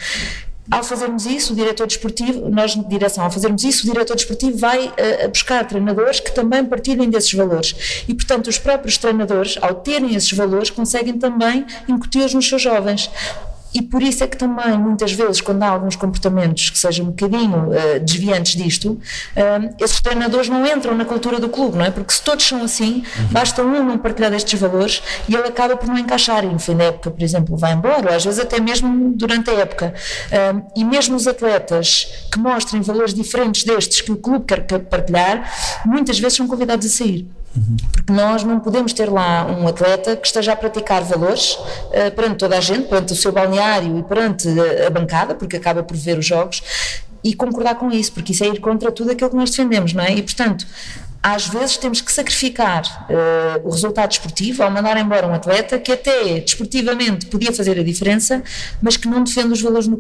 Ao 0.69 0.83
fazermos 0.83 1.25
isso, 1.25 1.53
o 1.53 1.55
diretor 1.55 1.87
desportivo, 1.87 2.49
nós 2.49 2.75
direção, 2.87 3.23
ao 3.23 3.31
fazermos 3.31 3.63
isso, 3.63 3.87
o 3.87 3.91
diretor 3.91 4.15
desportivo 4.15 4.57
vai 4.57 4.87
uh, 4.87 5.29
buscar 5.29 5.65
treinadores 5.65 6.19
que 6.19 6.31
também 6.31 6.65
partilhem 6.65 7.09
desses 7.09 7.33
valores. 7.33 8.03
E, 8.07 8.13
portanto, 8.13 8.47
os 8.47 8.57
próprios 8.57 8.97
treinadores, 8.97 9.57
ao 9.61 9.75
terem 9.75 10.13
esses 10.13 10.31
valores, 10.33 10.69
conseguem 10.69 11.17
também 11.17 11.65
incutir-os 11.87 12.33
nos 12.33 12.47
seus 12.47 12.61
jovens 12.61 13.09
e 13.73 13.81
por 13.81 14.01
isso 14.01 14.23
é 14.23 14.27
que 14.27 14.37
também, 14.37 14.77
muitas 14.77 15.11
vezes, 15.11 15.41
quando 15.41 15.63
há 15.63 15.69
alguns 15.69 15.95
comportamentos 15.95 16.69
que 16.69 16.77
sejam 16.77 17.05
um 17.05 17.09
bocadinho 17.09 17.69
uh, 17.69 17.99
desviantes 17.99 18.55
disto, 18.55 18.91
uh, 18.91 19.75
esses 19.79 19.99
treinadores 20.01 20.49
não 20.49 20.65
entram 20.65 20.95
na 20.95 21.05
cultura 21.05 21.39
do 21.39 21.49
clube, 21.49 21.77
não 21.77 21.85
é? 21.85 21.91
Porque 21.91 22.13
se 22.13 22.21
todos 22.21 22.45
são 22.45 22.63
assim, 22.63 23.03
uhum. 23.19 23.27
basta 23.31 23.63
um 23.63 23.83
não 23.83 23.97
partilhar 23.97 24.31
destes 24.31 24.59
valores 24.59 25.01
e 25.27 25.35
ele 25.35 25.47
acaba 25.47 25.75
por 25.75 25.87
não 25.87 25.97
encaixar. 25.97 26.43
E 26.43 26.47
no 26.47 26.59
fim 26.59 26.75
da 26.75 26.85
época, 26.85 27.11
por 27.11 27.21
exemplo, 27.23 27.57
vai 27.57 27.73
embora, 27.73 28.09
ou 28.09 28.15
às 28.15 28.23
vezes 28.23 28.39
até 28.39 28.59
mesmo 28.59 29.13
durante 29.15 29.49
a 29.49 29.53
época. 29.53 29.93
Uh, 30.27 30.63
e 30.75 30.83
mesmo 30.83 31.15
os 31.15 31.27
atletas 31.27 32.07
que 32.31 32.39
mostrem 32.39 32.81
valores 32.81 33.13
diferentes 33.13 33.63
destes 33.63 34.01
que 34.01 34.11
o 34.11 34.17
clube 34.17 34.45
quer 34.45 34.61
partilhar, 34.61 35.51
muitas 35.85 36.19
vezes 36.19 36.37
são 36.37 36.47
convidados 36.47 36.85
a 36.85 36.89
sair. 36.89 37.27
Porque 37.91 38.11
nós 38.11 38.43
não 38.43 38.59
podemos 38.59 38.93
ter 38.93 39.09
lá 39.09 39.45
um 39.45 39.67
atleta 39.67 40.15
que 40.15 40.27
esteja 40.27 40.53
a 40.53 40.55
praticar 40.55 41.03
valores 41.03 41.53
uh, 41.53 42.11
perante 42.15 42.37
toda 42.37 42.57
a 42.57 42.61
gente, 42.61 42.87
perante 42.87 43.13
o 43.13 43.15
seu 43.15 43.31
balneário 43.31 43.97
e 43.99 44.03
perante 44.03 44.47
a 44.85 44.89
bancada, 44.89 45.35
porque 45.35 45.57
acaba 45.57 45.83
por 45.83 45.97
ver 45.97 46.17
os 46.17 46.25
jogos, 46.25 46.61
e 47.23 47.33
concordar 47.33 47.75
com 47.75 47.91
isso, 47.91 48.13
porque 48.13 48.31
isso 48.31 48.43
é 48.43 48.47
ir 48.47 48.59
contra 48.59 48.91
tudo 48.91 49.11
aquilo 49.11 49.29
que 49.29 49.35
nós 49.35 49.49
defendemos, 49.49 49.93
não 49.93 50.03
é? 50.03 50.13
E 50.13 50.21
portanto, 50.21 50.65
às 51.21 51.47
vezes 51.47 51.77
temos 51.77 52.01
que 52.01 52.11
sacrificar 52.11 53.07
uh, 53.09 53.67
o 53.67 53.71
resultado 53.71 54.09
desportivo 54.09 54.63
ao 54.63 54.71
mandar 54.71 54.97
embora 54.97 55.27
um 55.27 55.33
atleta 55.33 55.79
que 55.79 55.91
até 55.91 56.39
desportivamente 56.39 57.25
podia 57.25 57.51
fazer 57.51 57.79
a 57.79 57.83
diferença, 57.83 58.43
mas 58.81 58.97
que 58.97 59.07
não 59.07 59.23
defende 59.23 59.53
os 59.53 59.61
valores 59.61 59.87
no, 59.87 59.97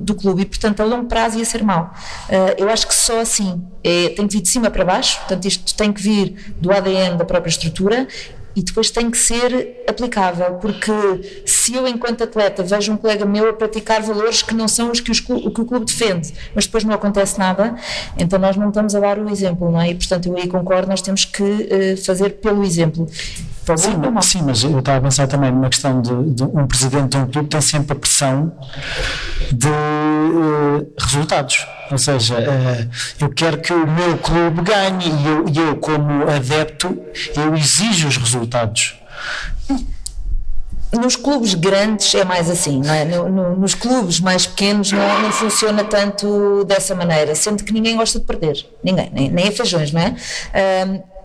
do 0.00 0.14
clube 0.14 0.42
e, 0.42 0.46
portanto, 0.46 0.80
a 0.80 0.84
longo 0.84 1.06
prazo 1.06 1.38
ia 1.38 1.44
ser 1.44 1.62
mau. 1.62 1.94
Uh, 2.28 2.54
eu 2.58 2.68
acho 2.68 2.86
que 2.86 2.94
só 2.94 3.20
assim 3.20 3.62
é, 3.84 4.08
tem 4.10 4.26
que 4.26 4.34
vir 4.34 4.42
de 4.42 4.48
cima 4.48 4.70
para 4.70 4.84
baixo, 4.84 5.18
portanto, 5.18 5.44
isto 5.46 5.74
tem 5.74 5.92
que 5.92 6.02
vir 6.02 6.54
do 6.60 6.72
ADN 6.72 7.16
da 7.16 7.24
própria 7.24 7.50
estrutura 7.50 8.08
e 8.56 8.62
depois 8.62 8.90
tem 8.90 9.10
que 9.10 9.18
ser 9.18 9.84
aplicável, 9.86 10.54
porque 10.54 10.90
se 11.44 11.74
eu, 11.74 11.86
enquanto 11.86 12.24
atleta, 12.24 12.62
vejo 12.62 12.90
um 12.90 12.96
colega 12.96 13.26
meu 13.26 13.50
a 13.50 13.52
praticar 13.52 14.00
valores 14.00 14.40
que 14.40 14.54
não 14.54 14.66
são 14.66 14.90
os 14.90 14.98
que, 14.98 15.10
os, 15.10 15.20
o, 15.28 15.50
que 15.50 15.60
o 15.60 15.64
clube 15.66 15.84
defende, 15.84 16.32
mas 16.54 16.64
depois 16.64 16.82
não 16.82 16.94
acontece 16.94 17.38
nada, 17.38 17.76
então 18.18 18.38
nós 18.38 18.56
não 18.56 18.68
estamos 18.68 18.94
a 18.94 19.00
dar 19.00 19.18
o 19.18 19.28
exemplo, 19.28 19.70
não 19.70 19.80
é? 19.80 19.90
E 19.90 19.94
portanto 19.94 20.26
eu 20.26 20.36
aí 20.36 20.48
concordo, 20.48 20.88
nós 20.88 21.02
temos 21.02 21.26
que 21.26 21.42
uh, 21.42 21.96
fazer 22.02 22.30
pelo 22.36 22.64
exemplo. 22.64 23.06
Sim, 23.74 23.92
sim, 24.22 24.42
mas 24.42 24.62
eu 24.62 24.78
estava 24.78 24.98
a 24.98 25.00
pensar 25.00 25.26
também 25.26 25.50
numa 25.50 25.68
questão 25.68 26.00
de, 26.00 26.34
de, 26.34 26.44
um 26.44 26.66
presidente 26.68 27.10
de 27.10 27.18
um 27.18 27.26
clube 27.26 27.48
tem 27.48 27.60
sempre 27.60 27.96
a 27.96 28.00
pressão 28.00 28.52
de 29.50 29.68
uh, 29.68 30.92
resultados. 30.98 31.66
Ou 31.90 31.98
seja, 31.98 32.36
uh, 32.38 32.90
eu 33.20 33.28
quero 33.30 33.58
que 33.58 33.72
o 33.72 33.86
meu 33.86 34.18
clube 34.18 34.62
ganhe 34.62 35.08
e 35.08 35.26
eu, 35.26 35.66
eu, 35.68 35.76
como 35.76 36.30
adepto, 36.30 36.96
eu 37.34 37.56
exijo 37.56 38.06
os 38.06 38.16
resultados. 38.16 39.00
Nos 40.92 41.16
clubes 41.16 41.54
grandes 41.54 42.14
é 42.14 42.24
mais 42.24 42.48
assim, 42.48 42.80
não 42.80 42.94
é? 42.94 43.04
No, 43.04 43.28
no, 43.28 43.56
nos 43.56 43.74
clubes 43.74 44.20
mais 44.20 44.46
pequenos 44.46 44.92
não, 44.92 45.22
não, 45.22 45.32
funciona 45.32 45.82
tanto 45.82 46.64
dessa 46.64 46.94
maneira, 46.94 47.34
sendo 47.34 47.64
que 47.64 47.72
ninguém 47.72 47.96
gosta 47.96 48.20
de 48.20 48.24
perder, 48.24 48.64
ninguém, 48.82 49.10
nem, 49.12 49.28
nem 49.28 49.48
a 49.48 49.52
feijões, 49.52 49.92
não 49.92 50.00
é? 50.00 50.14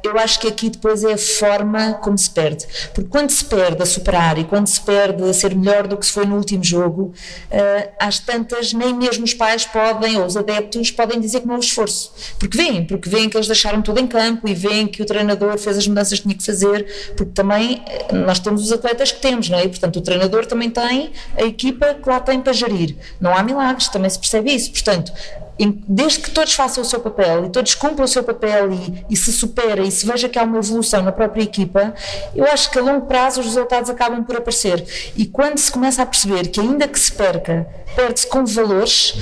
Eu 0.03 0.17
acho 0.17 0.39
que 0.39 0.48
aqui 0.48 0.70
depois 0.70 1.03
é 1.03 1.13
a 1.13 1.17
forma 1.17 1.93
como 1.96 2.17
se 2.17 2.29
perde. 2.29 2.65
Porque 2.93 3.10
quando 3.10 3.29
se 3.29 3.46
perde 3.46 3.81
a 3.81 3.86
superar 3.86 4.38
e 4.38 4.43
quando 4.43 4.67
se 4.67 4.81
perde 4.81 5.24
a 5.24 5.34
ser 5.34 5.55
melhor 5.55 5.88
do 5.88 5.98
que 5.98 6.05
se 6.05 6.12
foi 6.12 6.25
no 6.25 6.36
último 6.36 6.63
jogo, 6.63 7.13
uh, 7.51 7.91
às 8.00 8.20
tantas, 8.20 8.74
nem 8.74 8.93
mesmo 8.93 9.24
os 9.24 9.34
pais 9.34 9.65
podem, 9.65 10.17
ou 10.17 10.25
os 10.25 10.36
adeptos, 10.36 10.91
podem 10.91 11.20
dizer 11.20 11.41
que 11.41 11.48
não 11.48 11.55
houve 11.55 11.65
esforço. 11.65 12.12
Porque 12.39 12.58
veem, 12.58 12.86
porque 12.86 13.10
veem 13.10 13.29
que 13.29 13.38
eles 13.38 13.48
deixaram 13.48 13.81
tudo 13.81 14.00
em 14.00 14.08
campo 14.08 14.48
e 14.48 14.53
veem 14.53 14.88
que 14.88 15.01
o 15.01 15.05
treinador 15.05 15.58
fez 15.58 15.77
as 15.77 15.88
mudanças 15.88 16.20
que 16.20 16.24
tinha 16.24 16.36
que 16.36 16.46
fazer, 16.46 16.86
porque 17.15 17.31
também 17.34 17.84
eh, 17.88 18.13
nós 18.13 18.39
temos 18.39 18.63
os 18.63 18.72
atletas 18.72 19.12
que 19.12 19.22
temos, 19.22 19.50
não 19.50 19.58
é? 19.58 19.65
E, 19.65 19.70
portanto, 19.70 19.98
o 19.98 20.01
treinador 20.01 20.46
também 20.46 20.70
tem 20.70 21.12
a 21.38 21.43
equipa 21.43 21.93
que 21.93 22.10
lá 22.10 22.20
tem 22.20 22.41
para 22.41 22.53
gerir. 22.53 22.96
Não 23.20 23.36
há 23.36 23.43
milagres, 23.43 23.88
também 23.88 24.10
se 24.10 24.20
percebe 24.20 24.53
isso. 24.53 24.72
Portanto, 24.72 25.12
desde 25.69 26.19
que 26.19 26.31
todos 26.31 26.53
façam 26.53 26.81
o 26.81 26.85
seu 26.85 26.99
papel 26.99 27.45
e 27.45 27.49
todos 27.49 27.75
cumpram 27.75 28.05
o 28.05 28.07
seu 28.07 28.23
papel 28.23 28.71
e, 28.71 29.05
e, 29.09 29.15
se 29.15 29.31
supera 29.31 29.81
e 29.81 29.91
se 29.91 30.05
veja 30.05 30.27
que 30.27 30.39
há 30.39 30.43
uma 30.43 30.57
evolução 30.57 31.01
na 31.03 31.11
própria 31.11 31.43
equipa, 31.43 31.93
eu 32.35 32.45
acho 32.45 32.71
que 32.71 32.79
a 32.79 32.81
longo 32.81 33.05
prazo 33.05 33.41
os 33.41 33.45
resultados 33.45 33.89
acabam 33.89 34.23
por 34.23 34.35
aparecer. 34.35 34.83
E 35.15 35.25
quando 35.25 35.57
se 35.57 35.71
começa 35.71 36.01
a 36.01 36.05
perceber 36.05 36.47
que 36.47 36.59
ainda 36.59 36.87
que 36.87 36.99
se 36.99 37.11
perca, 37.11 37.67
perde-se 37.95 38.27
com 38.27 38.45
valores, 38.45 39.15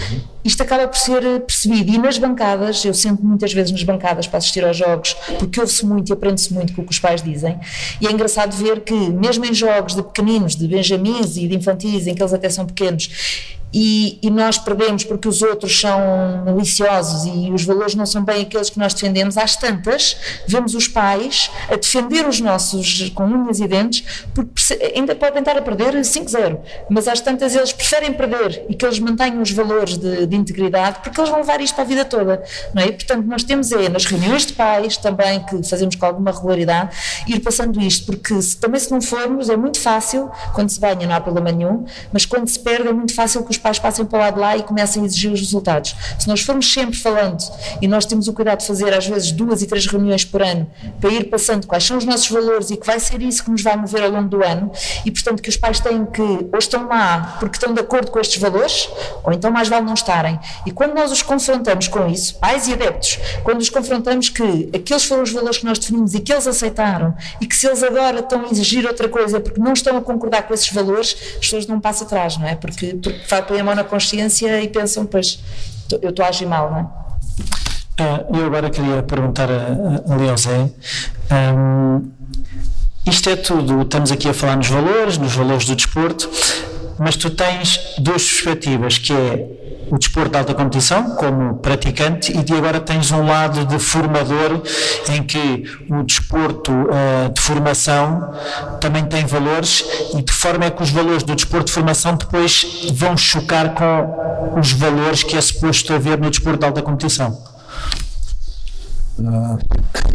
isto 0.44 0.62
acaba 0.64 0.88
por 0.88 0.98
ser 0.98 1.22
percebido. 1.42 1.92
E 1.92 1.98
nas 1.98 2.18
bancadas, 2.18 2.84
eu 2.86 2.94
sento 2.94 3.24
muitas 3.24 3.54
vezes 3.54 3.72
nas 3.72 3.84
bancadas 3.84 4.28
para 4.28 4.38
assistir 4.38 4.64
aos 4.64 4.78
jogos, 4.78 5.16
porque 5.38 5.60
ouve-se 5.60 5.86
muito 5.86 6.10
e 6.10 6.14
aprende-se 6.14 6.54
muito 6.54 6.74
com 6.74 6.82
o 6.82 6.86
que 6.86 6.92
os 6.92 7.00
pais 7.00 7.22
dizem. 7.22 7.60
E 8.00 8.08
é 8.08 8.12
engraçado 8.12 8.56
ver 8.56 8.82
que, 8.82 8.94
mesmo 8.94 9.46
em 9.46 9.54
jogos 9.54 9.96
de 9.96 10.04
pequeninos, 10.04 10.56
de 10.56 10.68
benjamins 10.68 11.38
e 11.38 11.48
de 11.48 11.56
infantis, 11.56 12.08
em 12.08 12.16
que 12.16 12.22
eles 12.22 12.34
até 12.34 12.50
são 12.50 12.66
pequenos, 12.66 13.58
e, 13.72 14.18
e, 14.22 14.30
nós 14.32 14.58
perdemos 14.58 15.04
porque 15.04 15.28
os 15.28 15.42
outros 15.42 15.80
são 15.80 16.44
maliciosos 16.46 17.26
e 17.26 17.52
os 17.52 17.64
valores 17.64 17.94
não 17.94 18.06
são 18.06 18.24
bem 18.24 18.42
aqueles 18.42 18.70
que 18.70 18.80
nós 18.80 18.94
defendemos, 18.94 19.38
às 19.38 19.56
tantas, 19.56 20.18
vemos 20.48 20.74
os 20.74 20.88
pais 20.88 21.52
a 21.70 21.76
defender 21.76 22.28
os 22.28 22.40
nossos 22.40 23.10
com 23.14 23.26
unhas 23.26 23.60
e 23.60 23.68
dentes, 23.68 24.26
porque 24.34 24.60
ainda 24.96 25.14
podem 25.14 25.40
estar 25.40 25.56
a 25.56 25.62
perder 25.62 25.94
5-0, 25.94 26.60
mas 26.90 27.08
às 27.08 27.22
tantas 27.22 27.56
eles 27.56 27.72
preferem 27.72 28.12
perder 28.14 28.66
e 28.68 28.74
que 28.74 28.84
eles 28.84 28.98
mantenham 29.00 29.42
os 29.42 29.52
valores 29.52 29.98
de, 29.98 30.26
de, 30.26 30.36
integridade, 30.36 31.00
porque 31.04 31.20
eles 31.20 31.30
vão 31.30 31.40
levar 31.40 31.62
isto 31.62 31.76
para 31.76 31.84
a 31.84 31.88
vida 31.88 32.06
toda, 32.06 32.44
não 32.74 32.82
é? 32.82 32.92
Portanto, 32.92 33.26
nós 33.26 33.44
temos 33.44 33.72
é, 33.72 33.88
nas 33.88 34.06
reuniões 34.06 34.48
de 34.48 34.54
pais, 34.54 34.98
também 34.98 35.42
que 35.42 35.62
fazemos 35.68 35.96
com 35.96 36.06
alguma 36.06 36.32
regularidade, 36.32 36.96
ir 37.28 37.40
passando 37.40 37.80
isto, 37.80 38.08
porque 38.08 38.42
se, 38.42 38.58
também 38.58 38.80
se 38.80 38.90
não 38.90 39.00
formos, 39.00 39.50
é 39.50 39.56
muito 39.56 39.80
fácil, 39.80 40.32
quando 40.56 40.70
se 40.70 40.80
ganha 40.80 41.06
não 41.06 41.16
há 41.16 41.22
problema 41.22 41.52
nenhum, 41.52 41.86
mas 42.12 42.26
quando 42.26 42.48
se 42.48 42.60
perde 42.60 42.88
é 42.88 42.94
muito 42.94 43.14
fácil 43.14 43.44
que 43.44 43.52
os 43.52 43.59
pais 43.60 43.78
passem 43.78 44.06
para 44.06 44.18
o 44.18 44.22
lado 44.22 44.34
de 44.36 44.40
lá 44.40 44.58
e 44.58 44.64
comecem 44.64 45.04
a 45.04 45.06
exigir 45.06 45.32
os 45.32 45.40
resultados. 45.40 45.96
Se 46.18 46.28
nós 46.28 46.42
formos 46.42 46.72
sempre 46.72 46.96
falando, 46.98 47.40
e 47.82 47.88
nós 47.88 48.06
temos 48.06 48.28
o 48.28 48.34
cuidado 48.34 48.60
de 48.60 48.68
fazer 48.68 48.94
às 48.94 49.06
vezes 49.06 49.32
duas 49.32 49.62
e 49.62 49.68
três 49.68 49.86
reuniões 49.86 50.26
por 50.26 50.42
ano, 50.42 50.70
para 51.00 51.10
ir 51.10 51.26
passando 51.26 51.68
quais 51.68 51.84
são 51.84 51.98
os 51.98 52.06
nossos 52.06 52.30
valores 52.30 52.70
e 52.72 52.78
que 52.78 52.86
vai 52.86 53.00
ser 53.00 53.22
isso 53.22 53.44
que 53.44 53.52
nos 53.52 53.62
vai 53.62 53.76
mover 53.76 54.04
ao 54.04 54.10
longo 54.10 54.30
do 54.30 54.44
ano, 54.44 54.72
e 55.06 55.12
portanto 55.12 55.42
que 55.42 55.50
os 55.50 55.58
pais 55.58 55.80
têm 55.80 56.06
que, 56.06 56.22
ou 56.22 56.58
estão 56.58 56.88
lá 56.88 57.38
porque 57.40 57.58
estão 57.58 57.74
de 57.74 57.80
acordo 57.80 58.12
com 58.12 58.20
estes 58.20 58.42
valores, 58.42 58.90
ou 59.24 59.34
então 59.34 59.52
mais 59.52 59.68
vale 59.68 59.86
não 59.86 59.94
estarem. 59.94 60.40
E 60.66 60.72
quando 60.72 60.94
nós 60.94 61.12
os 61.12 61.22
confrontamos 61.22 61.88
com 61.88 62.08
isso, 62.08 62.36
pais 62.40 62.68
e 62.68 62.74
adeptos, 62.74 63.20
quando 63.44 63.60
os 63.60 63.70
confrontamos 63.70 64.30
que 64.30 64.70
aqueles 64.74 65.06
foram 65.06 65.24
os 65.24 65.32
valores 65.32 65.58
que 65.58 65.66
nós 65.66 65.80
definimos 65.80 66.14
e 66.14 66.20
que 66.20 66.32
eles 66.32 66.48
aceitaram, 66.48 67.16
e 67.42 67.46
que 67.46 67.56
se 67.56 67.68
eles 67.68 67.84
agora 67.84 68.20
estão 68.20 68.46
a 68.46 68.50
exigir 68.50 68.86
outra 68.86 69.08
coisa 69.10 69.40
porque 69.40 69.60
não 69.60 69.74
estão 69.74 69.98
a 69.98 70.02
concordar 70.02 70.44
com 70.44 70.54
esses 70.54 70.72
valores, 70.72 71.16
as 71.32 71.38
pessoas 71.40 71.68
não 71.68 71.80
passam 71.80 72.08
atrás, 72.08 72.38
não 72.38 72.48
é? 72.48 72.56
Porque, 72.56 72.98
porque 73.02 73.20
põem 73.50 73.62
a 73.62 73.64
mão 73.64 73.74
na 73.74 73.84
consciência 73.84 74.62
e 74.62 74.68
pensam, 74.68 75.08
pois, 75.08 75.40
eu 76.04 76.12
estou 76.12 76.24
a 76.24 76.30
agir 76.30 76.46
mal, 76.46 76.70
não 76.72 76.80
é? 76.80 77.00
Uh, 78.00 78.38
eu 78.38 78.46
agora 78.46 78.70
queria 78.70 79.02
perguntar 79.02 79.50
ali 79.50 80.30
ao 80.30 80.38
Zé. 80.38 80.70
Um, 81.58 82.12
isto 83.06 83.30
é 83.30 83.36
tudo, 83.36 83.82
estamos 83.82 84.12
aqui 84.12 84.30
a 84.30 84.34
falar 84.34 84.56
nos 84.56 84.68
valores, 84.68 85.18
nos 85.18 85.36
valores 85.36 85.66
do 85.66 85.76
desporto, 85.76 86.30
mas 87.00 87.16
tu 87.16 87.30
tens 87.30 87.96
duas 87.98 88.24
perspectivas, 88.24 88.98
que 88.98 89.14
é 89.14 89.70
o 89.90 89.98
desporto 89.98 90.32
de 90.32 90.38
alta 90.38 90.54
competição, 90.54 91.16
como 91.16 91.56
praticante, 91.56 92.38
e 92.38 92.44
de 92.44 92.54
agora 92.54 92.80
tens 92.80 93.12
um 93.12 93.26
lado 93.26 93.66
de 93.66 93.80
formador, 93.80 94.62
em 95.10 95.24
que 95.24 95.64
o 95.90 96.04
desporto 96.04 96.72
uh, 96.72 97.34
de 97.34 97.42
formação 97.42 98.34
também 98.80 99.06
tem 99.06 99.26
valores, 99.26 99.84
e 100.14 100.22
de 100.22 100.32
forma 100.32 100.66
é 100.66 100.70
que 100.70 100.84
os 100.84 100.92
valores 100.92 101.24
do 101.24 101.34
desporto 101.36 101.68
de 101.68 101.72
formação 101.72 102.16
depois 102.16 102.88
vão 102.94 103.18
chocar 103.18 103.74
com 103.74 104.60
os 104.60 104.72
valores 104.74 105.24
que 105.24 105.36
é 105.36 105.42
suposto 105.42 105.94
haver 105.94 106.20
no 106.20 106.30
desporto 106.30 106.60
de 106.60 106.66
alta 106.66 106.82
competição. 106.82 107.42
Uh, 109.18 109.60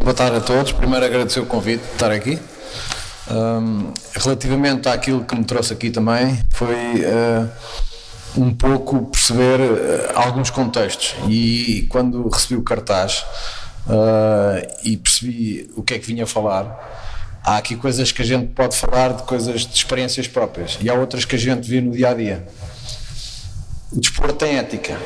boa 0.02 0.14
tarde 0.14 0.36
a 0.36 0.40
todos. 0.40 0.72
Primeiro 0.72 1.04
agradecer 1.04 1.40
o 1.40 1.46
convite 1.46 1.82
de 1.84 1.92
estar 1.92 2.10
aqui. 2.10 2.38
Um, 3.30 3.92
relativamente 4.12 4.86
àquilo 4.88 5.24
que 5.24 5.34
me 5.34 5.44
trouxe 5.44 5.72
aqui 5.72 5.90
também, 5.90 6.38
foi 6.50 7.04
uh, 7.04 7.50
um 8.36 8.54
pouco 8.54 9.06
perceber 9.06 9.60
uh, 9.60 10.12
alguns 10.14 10.50
contextos. 10.50 11.14
E 11.28 11.86
quando 11.88 12.28
recebi 12.28 12.56
o 12.56 12.62
cartaz 12.62 13.24
uh, 13.86 14.66
e 14.82 14.96
percebi 14.96 15.70
o 15.74 15.82
que 15.82 15.94
é 15.94 15.98
que 15.98 16.06
vinha 16.06 16.26
falar, 16.26 17.40
há 17.42 17.56
aqui 17.56 17.76
coisas 17.76 18.12
que 18.12 18.20
a 18.20 18.24
gente 18.26 18.48
pode 18.48 18.76
falar 18.76 19.14
de 19.14 19.22
coisas 19.22 19.62
de 19.62 19.74
experiências 19.74 20.28
próprias 20.28 20.78
e 20.82 20.90
há 20.90 20.94
outras 20.94 21.24
que 21.24 21.36
a 21.36 21.38
gente 21.38 21.68
vê 21.68 21.80
no 21.80 21.92
dia 21.92 22.10
a 22.10 22.14
dia. 22.14 22.46
O 23.90 24.00
desporto 24.00 24.34
tem 24.34 24.58
ética. 24.58 24.98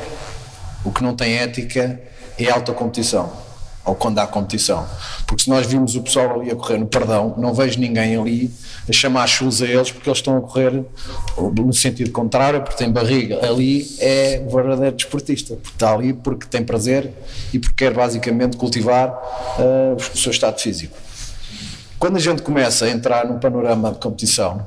O 0.83 0.91
que 0.91 1.03
não 1.03 1.15
tem 1.15 1.37
ética 1.37 2.01
é 2.37 2.49
alta 2.49 2.73
competição 2.73 3.48
ou 3.89 3.95
quando 3.95 4.19
há 4.19 4.27
competição. 4.27 4.87
Porque 5.25 5.43
se 5.43 5.49
nós 5.49 5.65
vimos 5.65 5.95
o 5.95 6.01
pessoal 6.01 6.39
ali 6.39 6.51
a 6.51 6.55
correr 6.55 6.77
no 6.77 6.85
perdão, 6.85 7.33
não 7.37 7.53
vejo 7.53 7.79
ninguém 7.79 8.15
ali 8.15 8.51
a 8.87 8.93
chamar 8.93 9.27
chulos 9.27 9.61
a 9.61 9.65
eles 9.65 9.91
porque 9.91 10.09
eles 10.09 10.19
estão 10.19 10.37
a 10.37 10.41
correr 10.41 10.83
no 11.37 11.73
sentido 11.73 12.11
contrário, 12.11 12.61
porque 12.61 12.77
tem 12.77 12.91
barriga. 12.91 13.45
Ali 13.45 13.87
é 13.99 14.43
o 14.45 14.55
verdadeiro 14.55 14.95
desportista, 14.95 15.55
porque 15.55 15.69
está 15.69 15.93
ali 15.93 16.13
porque 16.13 16.45
tem 16.47 16.63
prazer 16.63 17.11
e 17.51 17.59
porque 17.59 17.85
quer 17.85 17.93
basicamente 17.93 18.57
cultivar 18.57 19.09
uh, 19.09 19.95
o 19.95 20.17
seu 20.17 20.31
estado 20.31 20.59
físico. 20.59 20.95
Quando 21.97 22.17
a 22.17 22.19
gente 22.19 22.41
começa 22.41 22.85
a 22.85 22.89
entrar 22.89 23.25
num 23.25 23.39
panorama 23.39 23.91
de 23.91 23.99
competição, 23.99 24.65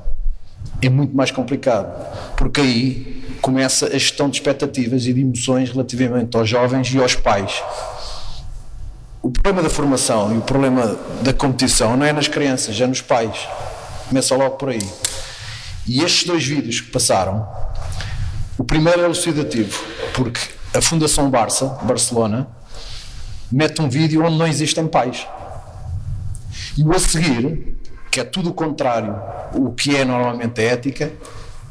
é 0.80 0.88
muito 0.88 1.16
mais 1.16 1.30
complicado, 1.30 1.94
porque 2.36 2.60
aí 2.60 3.22
começa 3.40 3.86
a 3.86 3.90
gestão 3.90 4.28
de 4.28 4.36
expectativas 4.36 5.06
e 5.06 5.12
de 5.12 5.20
emoções 5.20 5.70
relativamente 5.70 6.36
aos 6.36 6.48
jovens 6.48 6.92
e 6.94 6.98
aos 6.98 7.14
pais. 7.14 7.62
O 9.22 9.30
problema 9.30 9.62
da 9.62 9.70
formação 9.70 10.34
e 10.34 10.38
o 10.38 10.40
problema 10.40 10.98
da 11.22 11.32
competição 11.32 11.96
não 11.96 12.04
é 12.04 12.12
nas 12.12 12.26
crianças, 12.26 12.80
é 12.80 12.86
nos 12.88 13.00
pais. 13.00 13.46
Começa 14.08 14.34
logo 14.34 14.56
por 14.56 14.70
aí. 14.70 14.82
E 15.86 16.02
estes 16.02 16.26
dois 16.26 16.44
vídeos 16.44 16.80
que 16.80 16.90
passaram, 16.90 17.46
o 18.58 18.64
primeiro 18.64 19.00
é 19.00 19.04
elucidativo, 19.04 19.80
porque 20.12 20.40
a 20.74 20.82
Fundação 20.82 21.30
Barça, 21.30 21.66
Barcelona, 21.84 22.48
mete 23.50 23.80
um 23.80 23.88
vídeo 23.88 24.24
onde 24.24 24.36
não 24.36 24.46
existem 24.46 24.88
pais. 24.88 25.24
E 26.76 26.82
o 26.82 26.92
a 26.92 26.98
seguir, 26.98 27.76
que 28.10 28.18
é 28.18 28.24
tudo 28.24 28.50
o 28.50 28.52
contrário 28.52 29.14
o 29.54 29.70
que 29.70 29.94
é 29.96 30.04
normalmente 30.04 30.60
a 30.60 30.64
ética, 30.64 31.12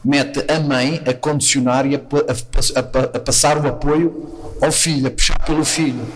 mete 0.06 0.40
a 0.50 0.58
mãe 0.62 1.04
a 1.06 1.14
condicionar 1.14 1.86
e 1.86 1.96
a, 1.96 2.00
a, 2.00 2.80
a, 2.80 3.18
a 3.18 3.20
passar 3.20 3.58
o 3.58 3.68
apoio 3.68 4.56
ao 4.62 4.72
filho, 4.72 5.08
a 5.08 5.12
puxar 5.12 5.38
pelo 5.40 5.66
filho 5.66 6.08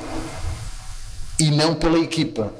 e 1.39 1.51
não 1.51 1.75
pela 1.75 1.99
equipa. 1.99 2.51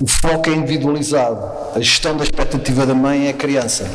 O 0.00 0.06
foco 0.06 0.50
é 0.50 0.52
individualizado. 0.52 1.40
A 1.74 1.80
gestão 1.80 2.16
da 2.16 2.24
expectativa 2.24 2.84
da 2.84 2.94
mãe 2.94 3.26
é 3.26 3.30
a 3.30 3.34
criança. 3.34 3.88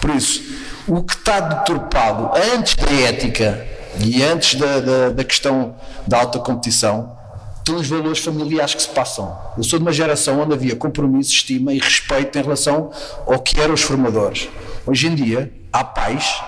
Por 0.00 0.10
isso, 0.10 0.42
o 0.86 1.02
que 1.02 1.14
está 1.14 1.40
deturpado 1.40 2.30
antes 2.54 2.74
da 2.74 2.90
ética 2.90 3.66
e 4.00 4.22
antes 4.22 4.58
da, 4.58 4.80
da, 4.80 5.08
da 5.10 5.24
questão 5.24 5.76
da 6.06 6.18
alta 6.18 6.38
competição 6.38 7.16
estão 7.58 7.76
os 7.76 7.88
valores 7.88 8.18
familiares 8.18 8.74
que 8.74 8.82
se 8.82 8.88
passam. 8.88 9.34
Eu 9.56 9.64
sou 9.64 9.78
de 9.78 9.84
uma 9.84 9.92
geração 9.92 10.40
onde 10.40 10.52
havia 10.52 10.76
compromisso, 10.76 11.32
estima 11.32 11.72
e 11.72 11.78
respeito 11.78 12.38
em 12.38 12.42
relação 12.42 12.90
ao 13.26 13.38
que 13.38 13.58
eram 13.58 13.72
os 13.72 13.80
formadores. 13.80 14.48
Hoje 14.84 15.06
em 15.06 15.14
dia, 15.14 15.50
há 15.72 15.82
pais 15.82 16.42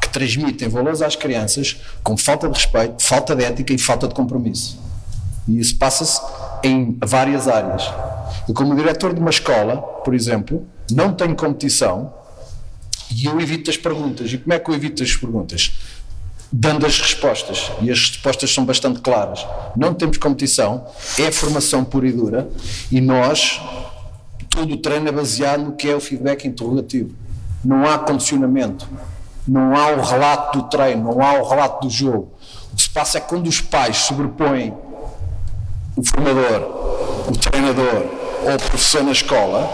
que 0.00 0.10
transmitem 0.10 0.68
valores 0.68 1.00
às 1.00 1.16
crianças 1.16 1.80
com 2.02 2.16
falta 2.18 2.48
de 2.48 2.54
respeito, 2.54 3.02
falta 3.02 3.34
de 3.34 3.44
ética 3.44 3.72
e 3.72 3.78
falta 3.78 4.06
de 4.06 4.14
compromisso. 4.14 4.87
E 5.48 5.58
isso 5.58 5.76
passa-se 5.78 6.20
em 6.62 6.96
várias 7.04 7.48
áreas. 7.48 7.90
Eu, 8.46 8.54
como 8.54 8.76
diretor 8.76 9.14
de 9.14 9.20
uma 9.20 9.30
escola, 9.30 9.78
por 9.78 10.14
exemplo, 10.14 10.66
não 10.90 11.12
tenho 11.12 11.34
competição 11.34 12.12
e 13.10 13.24
eu 13.24 13.40
evito 13.40 13.70
as 13.70 13.76
perguntas. 13.76 14.32
E 14.32 14.38
como 14.38 14.52
é 14.52 14.58
que 14.58 14.70
eu 14.70 14.74
evito 14.74 15.02
as 15.02 15.16
perguntas? 15.16 15.72
dando 16.52 16.86
as 16.86 17.00
respostas. 17.00 17.70
E 17.80 17.90
as 17.90 17.98
respostas 17.98 18.52
são 18.52 18.64
bastante 18.64 19.00
claras. 19.00 19.46
Não 19.76 19.94
temos 19.94 20.18
competição, 20.18 20.86
é 21.18 21.30
formação 21.30 21.84
pura 21.84 22.08
e 22.08 22.12
dura, 22.12 22.48
e 22.90 23.00
nós, 23.00 23.60
todo 24.50 24.74
o 24.74 24.76
treino 24.78 25.08
é 25.08 25.12
baseado 25.12 25.62
no 25.62 25.72
que 25.72 25.88
é 25.88 25.94
o 25.94 26.00
feedback 26.00 26.46
interrogativo. 26.46 27.14
Não 27.64 27.86
há 27.86 27.98
condicionamento, 27.98 28.88
não 29.46 29.76
há 29.76 29.88
o 29.88 30.00
relato 30.00 30.58
do 30.58 30.68
treino, 30.68 31.14
não 31.14 31.22
há 31.22 31.34
o 31.34 31.48
relato 31.48 31.86
do 31.86 31.92
jogo. 31.92 32.32
O 32.72 32.76
que 32.76 32.82
se 32.82 32.90
passa 32.90 33.18
é 33.18 33.20
quando 33.20 33.46
os 33.46 33.60
pais 33.60 33.98
sobrepõem 33.98 34.74
o 35.98 36.04
formador, 36.04 37.26
o 37.28 37.32
treinador 37.36 38.04
ou 38.44 38.54
o 38.54 38.58
professor 38.58 39.02
na 39.02 39.10
escola, 39.10 39.68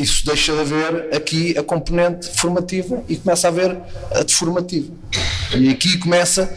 isso 0.00 0.26
deixa 0.26 0.52
de 0.52 0.60
haver 0.60 1.14
aqui 1.14 1.56
a 1.56 1.62
componente 1.62 2.28
formativa 2.36 3.04
e 3.08 3.16
começa 3.16 3.46
a 3.46 3.50
haver 3.50 3.78
a 4.10 4.22
deformativa. 4.24 4.92
E 5.54 5.68
aqui 5.70 5.96
começa 5.98 6.52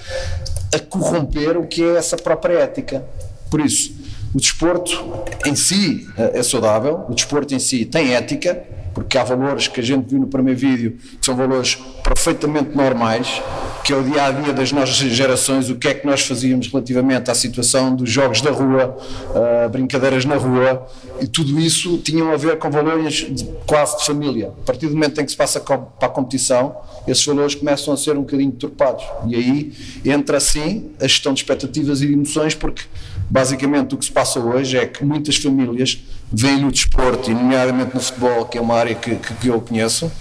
a 0.74 0.80
corromper 0.80 1.58
o 1.58 1.68
que 1.68 1.84
é 1.84 1.96
essa 1.96 2.18
própria 2.18 2.58
ética. 2.60 3.06
Por 3.52 3.62
isso, 3.62 3.94
o 4.36 4.38
desporto 4.38 5.24
em 5.46 5.56
si 5.56 6.10
é 6.18 6.44
saudável, 6.44 7.06
o 7.08 7.16
desporto 7.16 7.56
em 7.56 7.60
si 7.60 7.86
tem 7.86 8.14
ética, 8.14 8.62
porque 8.94 9.18
há 9.18 9.24
valores 9.24 9.70
que 9.70 9.80
a 9.80 9.84
gente 9.84 10.10
viu 10.10 10.20
no 10.20 10.28
primeiro 10.28 10.60
vídeo 10.60 10.98
que 11.20 11.26
são 11.26 11.38
valores 11.38 11.76
perfeitamente 12.04 12.76
normais, 12.76 13.42
que 13.86 13.94
é 13.94 13.96
o 13.96 14.04
dia 14.04 14.26
a 14.26 14.32
dia 14.32 14.52
das 14.52 14.74
nossas 14.74 14.96
gerações, 14.96 15.70
o 15.70 15.76
que 15.76 15.88
é 15.88 15.94
que 15.94 16.06
nós 16.06 16.22
fazíamos 16.22 16.68
relativamente 16.68 17.32
à 17.32 17.36
situação 17.36 17.96
dos 17.96 18.10
jogos 18.10 18.42
da 18.42 18.52
rua, 18.52 18.98
uh, 18.98 19.70
brincadeiras 19.70 20.26
na 20.26 20.36
rua, 20.36 20.86
e 21.22 21.28
tudo 21.28 21.58
isso 21.58 21.98
tinham 22.00 22.32
a 22.32 22.36
ver 22.36 22.58
com 22.58 22.70
valores 22.70 23.28
de, 23.30 23.46
quase 23.66 24.00
de 24.00 24.06
família. 24.06 24.52
A 24.64 24.66
partir 24.66 24.88
do 24.88 24.94
momento 24.94 25.22
em 25.22 25.26
que 25.26 25.32
se 25.32 25.38
passa 25.38 25.62
para 25.62 25.80
a 26.02 26.10
competição, 26.10 26.76
esses 27.08 27.26
valores 27.26 27.56
começam 27.56 27.94
a 27.94 27.98
ser 27.98 28.18
um 28.18 28.22
bocadinho 28.22 28.52
turpados. 28.52 29.06
E 29.28 29.36
aí 29.36 29.74
entra 30.04 30.38
assim 30.38 30.90
a 31.00 31.08
gestão 31.08 31.34
de 31.34 31.40
expectativas 31.40 32.02
e 32.02 32.08
de 32.08 32.14
emoções, 32.14 32.56
porque 32.56 32.84
basicamente 33.30 33.96
o 33.96 33.98
que 33.98 34.06
se 34.06 34.12
passa 34.12 34.40
hoje 34.40 34.78
é 34.78 34.86
que 34.86 35.04
muitas 35.04 35.38
famílias 35.38 36.00
veem 36.32 36.60
no 36.60 36.72
desporto, 36.72 37.30
e 37.30 37.34
nomeadamente 37.34 37.94
no 37.94 38.02
futebol, 38.02 38.46
que 38.46 38.58
é 38.58 38.62
uma 38.62 38.76
área 38.76 38.96
que, 38.96 39.16
que, 39.16 39.48
eu 39.48 39.62
conheço, 39.62 40.12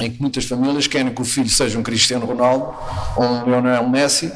em 0.00 0.10
que 0.10 0.20
muitas 0.20 0.44
famílias 0.44 0.86
querem 0.86 1.12
que 1.12 1.22
o 1.22 1.24
filho 1.24 1.48
seja 1.48 1.78
um 1.78 1.82
Cristiano 1.82 2.26
Ronaldo 2.26 2.74
ou 3.16 3.24
um 3.24 3.44
Lionel 3.44 3.88
Messi, 3.88 4.32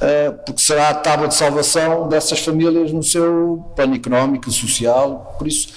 eh, 0.00 0.30
porque 0.44 0.60
será 0.60 0.90
a 0.90 0.94
tábua 0.94 1.28
de 1.28 1.34
salvação 1.34 2.08
dessas 2.08 2.40
famílias 2.40 2.92
no 2.92 3.02
seu 3.02 3.72
plano 3.74 3.94
económico, 3.94 4.50
social. 4.50 5.34
Por 5.38 5.48
isso, 5.48 5.68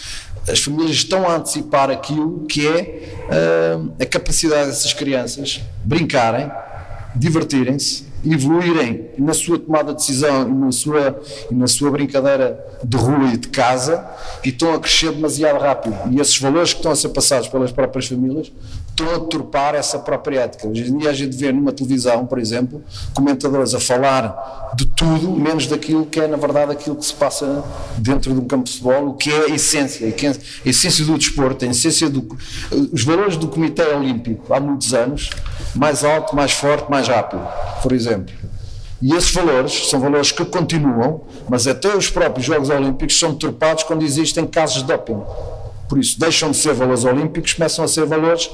as 0.47 0.59
famílias 0.59 0.97
estão 0.97 1.27
a 1.27 1.35
antecipar 1.35 1.89
aquilo 1.89 2.45
que 2.47 2.67
é 2.67 3.15
eh, 3.29 4.03
a 4.03 4.05
capacidade 4.05 4.67
dessas 4.67 4.93
crianças 4.93 5.61
brincarem, 5.83 6.51
divertirem-se, 7.15 8.10
evoluírem 8.25 9.09
na 9.17 9.33
sua 9.33 9.57
tomada 9.57 9.93
de 9.93 9.99
decisão 9.99 10.47
e 10.47 10.53
na 10.53 10.71
sua, 10.71 11.21
e 11.49 11.55
na 11.55 11.67
sua 11.67 11.89
brincadeira 11.91 12.59
de 12.83 12.97
rua 12.97 13.33
e 13.33 13.37
de 13.37 13.47
casa 13.47 14.05
e 14.43 14.49
estão 14.49 14.73
a 14.73 14.79
crescer 14.79 15.11
demasiado 15.11 15.59
rápido. 15.59 15.95
E 16.11 16.19
esses 16.19 16.37
valores 16.39 16.73
que 16.73 16.79
estão 16.79 16.91
a 16.91 16.95
ser 16.95 17.09
passados 17.09 17.47
pelas 17.47 17.71
próprias 17.71 18.07
famílias 18.07 18.51
deturpar 18.95 19.75
essa 19.75 19.99
própria 19.99 20.41
ética. 20.41 20.67
Dia 20.67 21.09
a 21.09 21.13
gente 21.13 21.35
vê 21.35 21.51
numa 21.51 21.71
televisão, 21.71 22.25
por 22.25 22.39
exemplo, 22.39 22.83
comentadores 23.13 23.73
a 23.73 23.79
falar 23.79 24.71
de 24.75 24.85
tudo, 24.85 25.31
menos 25.31 25.67
daquilo 25.67 26.05
que 26.05 26.19
é, 26.19 26.27
na 26.27 26.37
verdade, 26.37 26.71
aquilo 26.71 26.95
que 26.95 27.05
se 27.05 27.13
passa 27.13 27.63
dentro 27.97 28.33
de 28.33 28.39
um 28.39 28.45
campo 28.45 28.65
de 28.65 28.71
futebol, 28.71 29.09
o 29.09 29.13
que 29.13 29.31
é 29.31 29.45
a 29.45 29.49
essência, 29.49 30.07
a 30.07 30.69
essência 30.69 31.05
do 31.05 31.17
desporto, 31.17 31.65
a 31.65 31.67
essência 31.67 32.09
do. 32.09 32.37
Os 32.91 33.03
valores 33.03 33.37
do 33.37 33.47
Comitê 33.47 33.83
Olímpico 33.83 34.53
há 34.53 34.59
muitos 34.59 34.93
anos, 34.93 35.29
mais 35.75 36.03
alto, 36.03 36.35
mais 36.35 36.51
forte, 36.51 36.89
mais 36.89 37.07
rápido, 37.07 37.41
por 37.81 37.91
exemplo. 37.91 38.33
E 39.01 39.15
esses 39.15 39.31
valores 39.31 39.89
são 39.89 39.99
valores 39.99 40.31
que 40.31 40.45
continuam, 40.45 41.21
mas 41.49 41.65
até 41.65 41.95
os 41.95 42.09
próprios 42.09 42.45
Jogos 42.45 42.69
Olímpicos 42.69 43.17
são 43.17 43.31
deturpados 43.31 43.83
quando 43.83 44.03
existem 44.03 44.45
casos 44.45 44.83
de 44.83 44.83
doping. 44.83 45.23
Por 45.91 45.99
isso, 45.99 46.17
deixam 46.17 46.51
de 46.51 46.55
ser 46.55 46.73
valores 46.73 47.03
olímpicos, 47.03 47.51
começam 47.51 47.83
a 47.83 47.87
ser 47.89 48.05
valores 48.05 48.49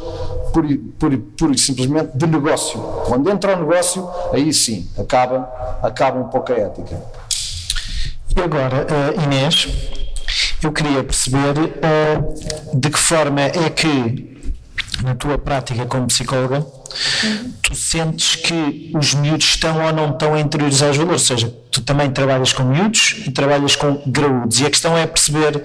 pura 0.52 1.54
e 1.54 1.58
simplesmente 1.60 2.17
de 2.17 2.26
negócio. 2.26 2.80
Quando 3.06 3.30
entra 3.30 3.56
o 3.56 3.60
negócio, 3.60 4.10
aí 4.34 4.52
sim, 4.52 4.89
acaba, 4.97 5.47
acaba 5.84 6.19
um 6.19 6.30
pouco 6.30 6.52
a 6.52 6.56
ética. 6.56 7.00
E 8.36 8.41
agora, 8.41 8.88
uh, 8.88 9.21
Inês, 9.21 9.67
eu 10.63 10.71
queria 10.71 11.04
perceber 11.04 11.54
uh, 11.60 12.76
de 12.76 12.89
que 12.89 12.97
forma 12.97 13.41
é 13.41 13.69
que, 13.69 14.56
na 15.04 15.13
tua 15.13 15.38
prática 15.38 15.86
como 15.86 16.08
psicóloga, 16.08 16.65
tu 17.62 17.76
sentes 17.76 18.36
que 18.36 18.91
os 18.95 19.13
miúdos 19.13 19.45
estão 19.45 19.86
ou 19.86 19.93
não 19.93 20.12
estão 20.12 20.34
a 20.34 20.39
interiorizar 20.39 20.89
os 20.89 20.97
valores, 20.97 21.21
ou 21.21 21.38
seja, 21.38 21.54
tu 21.71 21.82
também 21.82 22.10
trabalhas 22.10 22.54
com 22.54 22.63
miúdos 22.63 23.15
e 23.26 23.32
trabalhas 23.32 23.76
com 23.76 24.02
graúdos, 24.08 24.60
e 24.60 24.65
a 24.65 24.69
questão 24.69 24.97
é 24.97 25.06
perceber 25.06 25.63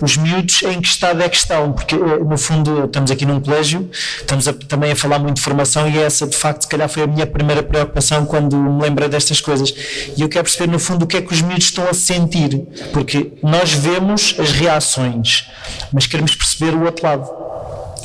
os 0.00 0.16
miúdos 0.16 0.62
em 0.62 0.80
que 0.80 0.88
estado 0.88 1.22
é 1.22 1.28
que 1.28 1.36
estão, 1.36 1.72
porque 1.72 1.94
eh, 1.94 1.98
no 1.98 2.38
fundo 2.38 2.84
estamos 2.84 3.10
aqui 3.10 3.26
num 3.26 3.40
colégio, 3.40 3.90
estamos 3.92 4.48
a, 4.48 4.52
também 4.52 4.92
a 4.92 4.96
falar 4.96 5.18
muito 5.18 5.36
de 5.36 5.42
formação 5.42 5.88
e 5.88 5.98
essa 5.98 6.26
de 6.26 6.36
facto 6.36 6.62
se 6.62 6.68
calhar 6.68 6.88
foi 6.88 7.02
a 7.02 7.06
minha 7.06 7.26
primeira 7.26 7.62
preocupação 7.62 8.24
quando 8.24 8.56
me 8.56 8.82
lembrei 8.82 9.08
destas 9.08 9.40
coisas, 9.40 9.74
e 10.16 10.20
eu 10.20 10.28
quero 10.28 10.44
perceber 10.44 10.70
no 10.70 10.78
fundo 10.78 11.04
o 11.04 11.06
que 11.06 11.18
é 11.18 11.22
que 11.22 11.32
os 11.32 11.42
miúdos 11.42 11.66
estão 11.66 11.86
a 11.88 11.94
sentir, 11.94 12.62
porque 12.92 13.32
nós 13.42 13.72
vemos 13.72 14.34
as 14.38 14.52
reações, 14.52 15.48
mas 15.92 16.06
queremos 16.06 16.34
perceber 16.34 16.74
o 16.74 16.84
outro 16.84 17.06
lado. 17.06 17.39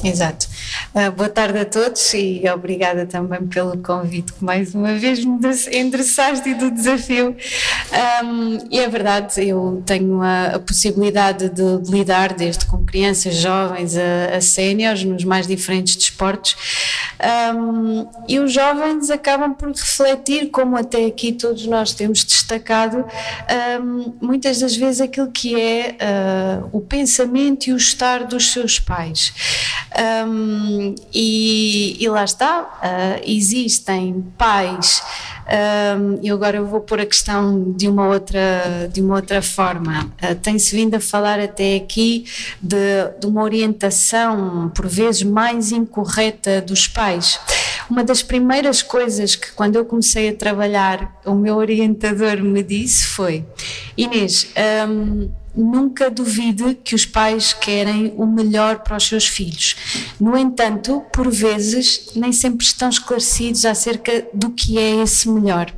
Exato. 0.06 0.48
Uh, 0.94 1.12
boa 1.12 1.30
tarde 1.30 1.58
a 1.58 1.65
todos 1.65 2.13
e 2.13 2.44
obrigada 2.54 3.08
também 3.08 3.46
pelo 3.48 3.76
convite 3.80 4.34
que 4.34 4.44
mais 4.44 4.76
uma 4.76 4.94
vez 4.94 5.26
me 5.26 5.39
endereçaste 5.74 6.48
e 6.48 6.54
do 6.54 6.70
desafio. 6.70 7.36
Um, 8.24 8.60
e 8.70 8.80
é 8.80 8.88
verdade, 8.88 9.48
eu 9.48 9.82
tenho 9.84 10.22
a, 10.22 10.56
a, 10.56 10.60
possibilidade 10.60 11.50
de 11.50 11.91
lidar 11.91 12.34
desde 12.34 12.68
com 12.68 12.86
crianças, 12.86 13.36
jovens 13.36 13.98
a, 13.98 14.38
a 14.38 14.41
séniores 14.41 15.04
nos 15.04 15.24
mais 15.24 15.48
diferentes 15.48 15.96
desportos 15.96 16.56
um, 17.56 18.08
e 18.28 18.39
os 18.39 18.51
jovens 18.51 19.10
acabam 19.10 19.54
por 19.54 19.69
refletir, 19.69 20.49
como 20.49 20.78
até 20.78 21.06
aqui 21.06 21.32
todos 21.32 21.65
nós 21.65 21.93
temos 21.93 22.23
destacado, 22.23 23.06
um, 23.82 24.13
muitas 24.21 24.60
das 24.60 24.75
vezes 24.75 25.01
aquilo 25.01 25.32
que 25.32 25.60
é 25.60 25.95
uh, 26.63 26.69
o 26.71 26.82
pensamento 26.82 27.67
e 27.67 27.73
o 27.73 27.78
estar 27.78 28.25
dos 28.25 28.51
seus 28.51 28.80
pais. 28.80 29.34
Um, 30.28 30.95
e, 31.13 31.97
e, 31.99 32.10
lá 32.10 32.23
está, 32.23 32.62
uh, 32.62 33.21
existem 33.25 34.25
pais 34.38 35.01
e 36.21 36.29
agora 36.29 36.58
eu 36.58 36.65
vou 36.65 36.81
pôr 36.81 36.99
a 36.99 37.05
questão 37.05 37.71
de 37.73 37.88
uma 37.88 38.08
outra, 38.08 38.89
de 38.91 39.01
uma 39.01 39.15
outra 39.15 39.41
forma. 39.41 40.12
Uh, 40.21 40.36
Tem-se 40.36 40.75
vindo 40.75 40.95
a 40.95 40.99
falar 40.99 41.39
até 41.39 41.75
aqui 41.75 42.25
de, 42.62 42.75
de 43.19 43.27
uma 43.27 43.43
orientação, 43.43 44.71
por 44.75 44.88
vezes, 44.88 45.23
mais 45.23 45.71
incorreta 45.71 46.62
dos 46.62 46.88
pais. 46.88 47.39
Uma 47.89 48.03
das 48.03 48.23
primeiras 48.23 48.81
coisas 48.81 49.36
que, 49.36 49.51
quando 49.51 49.75
eu 49.75 49.86
comecei 49.86 50.29
a 50.29 50.36
trabalhar, 50.36 51.19
o 51.25 51.36
meu 51.36 51.55
orientador 51.55 52.41
me 52.41 52.63
disse 52.63 53.05
foi: 53.05 53.45
Inês, 53.95 54.47
um, 54.89 55.29
nunca 55.56 56.10
duvide 56.10 56.76
que 56.84 56.96
os 56.96 57.06
pais 57.06 57.54
querem 57.54 58.13
o 58.18 58.26
melhor 58.26 58.80
para 58.80 58.98
os 58.98 59.08
seus 59.08 59.28
filhos. 59.28 59.76
No 60.20 60.38
entanto, 60.38 61.04
por 61.13 61.30
vezes, 61.32 62.12
nem 62.15 62.32
sempre 62.32 62.65
estão 62.65 62.89
esclarecidos 62.89 63.65
acerca 63.65 64.28
do 64.34 64.50
que 64.52 64.78
é 64.78 65.02
esse 65.02 65.30
melhor. 65.30 65.74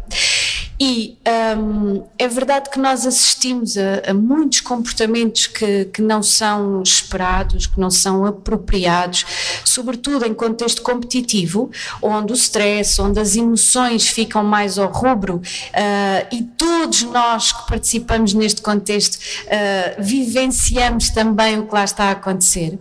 E 0.80 1.18
um, 1.58 2.04
é 2.20 2.28
verdade 2.28 2.70
que 2.70 2.78
nós 2.78 3.06
assistimos 3.06 3.76
a, 3.78 4.12
a 4.12 4.14
muitos 4.14 4.62
comportamentos 4.62 5.48
que, 5.48 5.86
que, 5.86 6.02
não 6.04 6.22
são 6.22 6.84
esperados, 6.84 7.66
que 7.66 7.80
não 7.80 7.90
são 7.90 8.26
apropriados, 8.26 9.26
sobretudo 9.66 10.26
em 10.26 10.34
contexto 10.36 10.84
competitivo, 10.84 11.72
onde 12.00 12.32
o 12.32 12.36
stress, 12.36 13.02
onde 13.02 13.20
as 13.20 13.36
emoções 13.36 14.08
ficam 14.08 14.44
mais 14.44 14.78
ao 14.78 14.92
rubro, 14.92 15.38
uh, 15.38 16.28
e 16.32 16.44
todos 16.44 17.02
nós 17.04 17.52
que 17.52 17.68
participamos 17.68 18.34
neste 18.36 18.62
contexto 18.62 19.16
uh, 19.16 20.02
vivenciamos 20.02 21.10
também 21.10 21.58
o 21.58 21.66
que 21.66 21.74
lá 21.74 21.86
está 21.86 22.06
a 22.06 22.12
acontecer. 22.12 22.78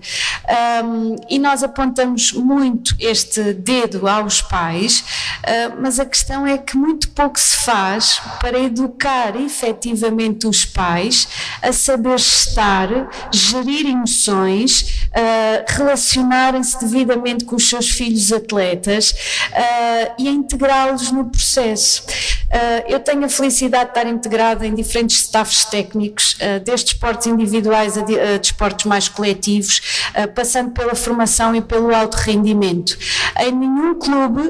Um, 0.84 1.16
e 1.30 1.38
nós 1.38 1.62
apontamos 1.62 2.32
muito 2.32 2.94
este 2.98 3.54
dedo 3.54 4.06
aos 4.06 4.42
pais, 4.42 5.00
uh, 5.38 5.76
mas 5.80 5.98
a 5.98 6.04
questão 6.04 6.46
é 6.46 6.58
que 6.58 6.76
muito 6.76 7.08
pouco 7.10 7.40
se 7.40 7.56
faz 7.56 7.85
faz 7.86 8.20
para 8.40 8.58
educar 8.58 9.36
efetivamente 9.36 10.46
os 10.46 10.64
pais 10.64 11.28
a 11.62 11.72
saber 11.72 12.16
estar, 12.16 12.88
gerir 13.32 13.86
emoções, 13.86 15.06
uh, 15.08 15.64
relacionarem-se 15.68 16.78
devidamente 16.80 17.44
com 17.44 17.56
os 17.56 17.68
seus 17.68 17.90
filhos 17.90 18.32
atletas 18.32 19.12
uh, 19.12 20.14
e 20.18 20.28
integrá-los 20.28 21.12
no 21.12 21.26
processo. 21.26 22.02
Uh, 22.46 22.84
eu 22.88 23.00
tenho 23.00 23.24
a 23.24 23.28
felicidade 23.28 23.86
de 23.86 23.90
estar 23.90 24.06
integrada 24.06 24.66
em 24.66 24.74
diferentes 24.74 25.16
staffs 25.22 25.64
técnicos, 25.64 26.36
desde 26.64 26.92
esportes 26.92 27.26
individuais 27.26 27.98
a, 27.98 28.02
de, 28.02 28.18
a 28.18 28.38
desportos 28.38 28.84
mais 28.84 29.08
coletivos, 29.08 30.10
passando 30.34 30.70
pela 30.70 30.94
formação 30.94 31.54
e 31.54 31.60
pelo 31.60 31.94
alto 31.94 32.16
rendimento. 32.16 32.96
Em 33.38 33.52
nenhum 33.52 33.94
clube 33.98 34.42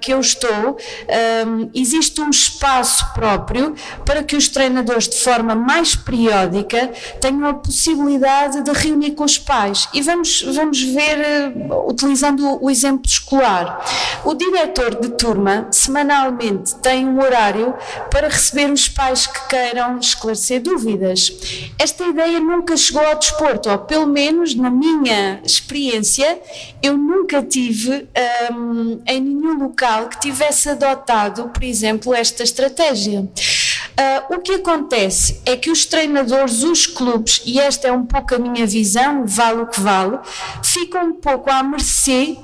que 0.00 0.12
eu 0.12 0.20
estou 0.20 0.76
existe 1.74 2.20
um 2.20 2.30
espaço 2.30 3.12
próprio 3.12 3.74
para 4.04 4.22
que 4.22 4.36
os 4.36 4.48
treinadores, 4.48 5.08
de 5.08 5.16
forma 5.16 5.54
mais 5.54 5.94
periódica, 5.94 6.90
tenham 7.20 7.46
a 7.48 7.54
possibilidade 7.54 8.62
de 8.62 8.72
reunir 8.72 9.12
com 9.12 9.24
os 9.24 9.38
pais. 9.38 9.88
E 9.92 10.00
vamos, 10.00 10.42
vamos 10.54 10.80
ver, 10.82 11.52
utilizando 11.86 12.62
o 12.62 12.70
exemplo 12.70 13.06
escolar. 13.06 13.84
O 14.24 14.34
diretor 14.34 14.94
de 14.94 15.10
turma, 15.10 15.66
semanalmente, 15.70 16.74
tem 16.76 17.06
um 17.06 17.20
horário 17.20 17.41
para 18.10 18.28
receber 18.28 18.70
os 18.70 18.88
pais 18.88 19.26
que 19.26 19.48
queiram 19.48 19.98
esclarecer 19.98 20.60
dúvidas. 20.60 21.32
Esta 21.78 22.04
ideia 22.04 22.38
nunca 22.40 22.76
chegou 22.76 23.04
ao 23.04 23.18
desporto, 23.18 23.70
ou 23.70 23.78
pelo 23.78 24.06
menos 24.06 24.54
na 24.54 24.70
minha 24.70 25.40
experiência, 25.44 26.40
eu 26.82 26.96
nunca 26.96 27.42
tive 27.42 28.08
um, 28.52 29.00
em 29.06 29.20
nenhum 29.20 29.58
local 29.58 30.08
que 30.08 30.20
tivesse 30.20 30.68
adotado, 30.68 31.48
por 31.48 31.64
exemplo, 31.64 32.14
esta 32.14 32.42
estratégia. 32.42 33.28
Uh, 33.92 34.36
o 34.36 34.38
que 34.40 34.52
acontece 34.52 35.40
é 35.44 35.56
que 35.56 35.70
os 35.70 35.84
treinadores, 35.84 36.62
os 36.62 36.86
clubes, 36.86 37.42
e 37.44 37.60
esta 37.60 37.88
é 37.88 37.92
um 37.92 38.06
pouco 38.06 38.34
a 38.34 38.38
minha 38.38 38.66
visão, 38.66 39.26
vale 39.26 39.62
o 39.62 39.66
que 39.66 39.80
vale, 39.80 40.18
ficam 40.62 41.08
um 41.08 41.12
pouco 41.12 41.50
à 41.50 41.62
mercê 41.62 42.38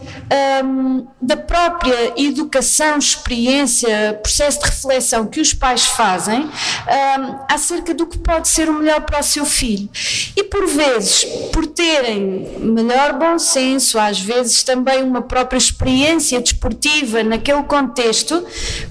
um, 0.65 1.07
da 1.21 1.37
própria 1.37 2.13
educação, 2.17 2.99
experiência, 2.99 4.19
processo 4.23 4.61
de 4.61 4.67
reflexão 4.67 5.27
que 5.27 5.41
os 5.41 5.55
pais 5.55 5.87
fazem 5.87 6.43
um, 6.43 7.39
acerca 7.49 7.95
do 7.95 8.07
que 8.07 8.19
pode 8.19 8.49
ser 8.49 8.69
o 8.69 8.75
melhor 8.75 9.01
para 9.03 9.21
o 9.21 9.23
seu 9.23 9.47
filho. 9.47 9.89
E 10.37 10.45
por 10.45 10.67
vezes, 10.67 11.25
por 11.53 11.67
terem 11.67 12.59
melhor 12.59 13.15
bom 13.15 13.39
senso, 13.39 13.99
às 13.99 14.21
vezes 14.21 14.63
também 14.63 15.03
uma 15.03 15.23
própria 15.23 15.59
experiência 15.59 16.41
desportiva 16.41 17.23
naquele 17.23 17.63
contexto, 17.63 18.45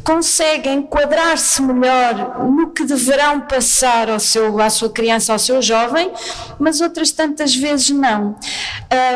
conseguem 0.04 0.80
enquadrar-se 0.80 1.62
melhor 1.62 2.47
no 2.52 2.70
que 2.72 2.84
deverão 2.86 3.42
passar 3.42 4.10
ao 4.10 4.20
seu, 4.20 4.60
à 4.62 4.70
sua 4.70 4.90
criança, 4.90 5.34
ao 5.34 5.40
seu 5.40 5.62
jovem, 5.62 6.12
mas 6.60 6.82
outras 6.82 7.12
tantas 7.12 7.56
vezes 7.56 7.90
não. 7.90 8.36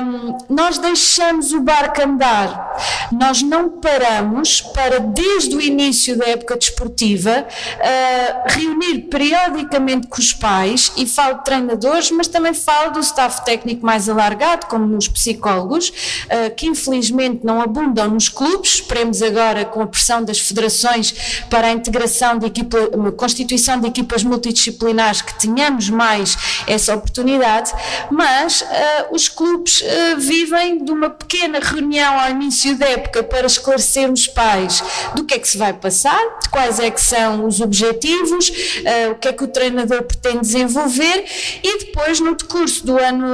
Um, 0.01 0.37
nós 0.49 0.77
deixamos 0.77 1.53
o 1.53 1.61
barco 1.61 2.01
andar, 2.01 3.00
nós 3.11 3.41
não 3.41 3.69
paramos 3.69 4.61
para, 4.61 4.99
desde 4.99 5.55
o 5.55 5.61
início 5.61 6.17
da 6.17 6.25
época 6.27 6.57
desportiva, 6.57 7.45
uh, 7.45 8.51
reunir 8.51 9.01
periodicamente 9.09 10.07
com 10.07 10.19
os 10.19 10.33
pais, 10.33 10.91
e 10.95 11.05
falo 11.05 11.39
de 11.39 11.45
treinadores, 11.45 12.11
mas 12.11 12.27
também 12.27 12.53
falo 12.53 12.91
do 12.91 12.99
staff 12.99 13.43
técnico 13.43 13.85
mais 13.85 14.07
alargado, 14.07 14.67
como 14.67 14.85
nos 14.85 15.07
psicólogos, 15.07 15.89
uh, 15.89 16.55
que 16.55 16.67
infelizmente 16.67 17.45
não 17.45 17.61
abundam 17.61 18.09
nos 18.09 18.29
clubes, 18.29 18.75
esperemos 18.75 19.21
agora 19.21 19.65
com 19.65 19.81
a 19.81 19.87
pressão 19.87 20.23
das 20.23 20.39
federações 20.39 21.43
para 21.49 21.67
a 21.67 21.71
integração 21.71 22.37
de 22.37 22.45
equipa, 22.45 22.77
constituição 23.17 23.79
de 23.79 23.87
equipas 23.87 24.23
multidisciplinares 24.23 25.21
que 25.21 25.37
tenhamos 25.39 25.89
mais 25.89 26.37
essa 26.67 26.95
oportunidade, 26.95 27.73
mas 28.09 28.61
uh, 28.61 28.65
os 29.11 29.27
clubes 29.27 29.83
vivem 30.17 30.83
de 30.83 30.91
uma 30.91 31.09
pequena 31.09 31.59
reunião 31.59 32.19
ao 32.19 32.29
início 32.29 32.77
da 32.77 32.87
época 32.87 33.00
para 33.09 33.47
esclarecer 33.47 34.11
os 34.11 34.27
pais 34.27 34.83
do 35.15 35.23
que 35.23 35.35
é 35.35 35.39
que 35.39 35.47
se 35.47 35.57
vai 35.57 35.73
passar, 35.73 36.19
quais 36.49 36.79
é 36.79 36.89
que 36.91 37.01
são 37.01 37.45
os 37.45 37.61
objetivos, 37.61 38.49
uh, 38.49 39.11
o 39.11 39.15
que 39.15 39.27
é 39.27 39.33
que 39.33 39.43
o 39.43 39.47
treinador 39.47 40.03
pretende 40.03 40.41
desenvolver 40.41 41.25
e 41.63 41.79
depois 41.79 42.19
no 42.19 42.35
decurso 42.35 42.85
do 42.85 42.97
ano 42.97 43.25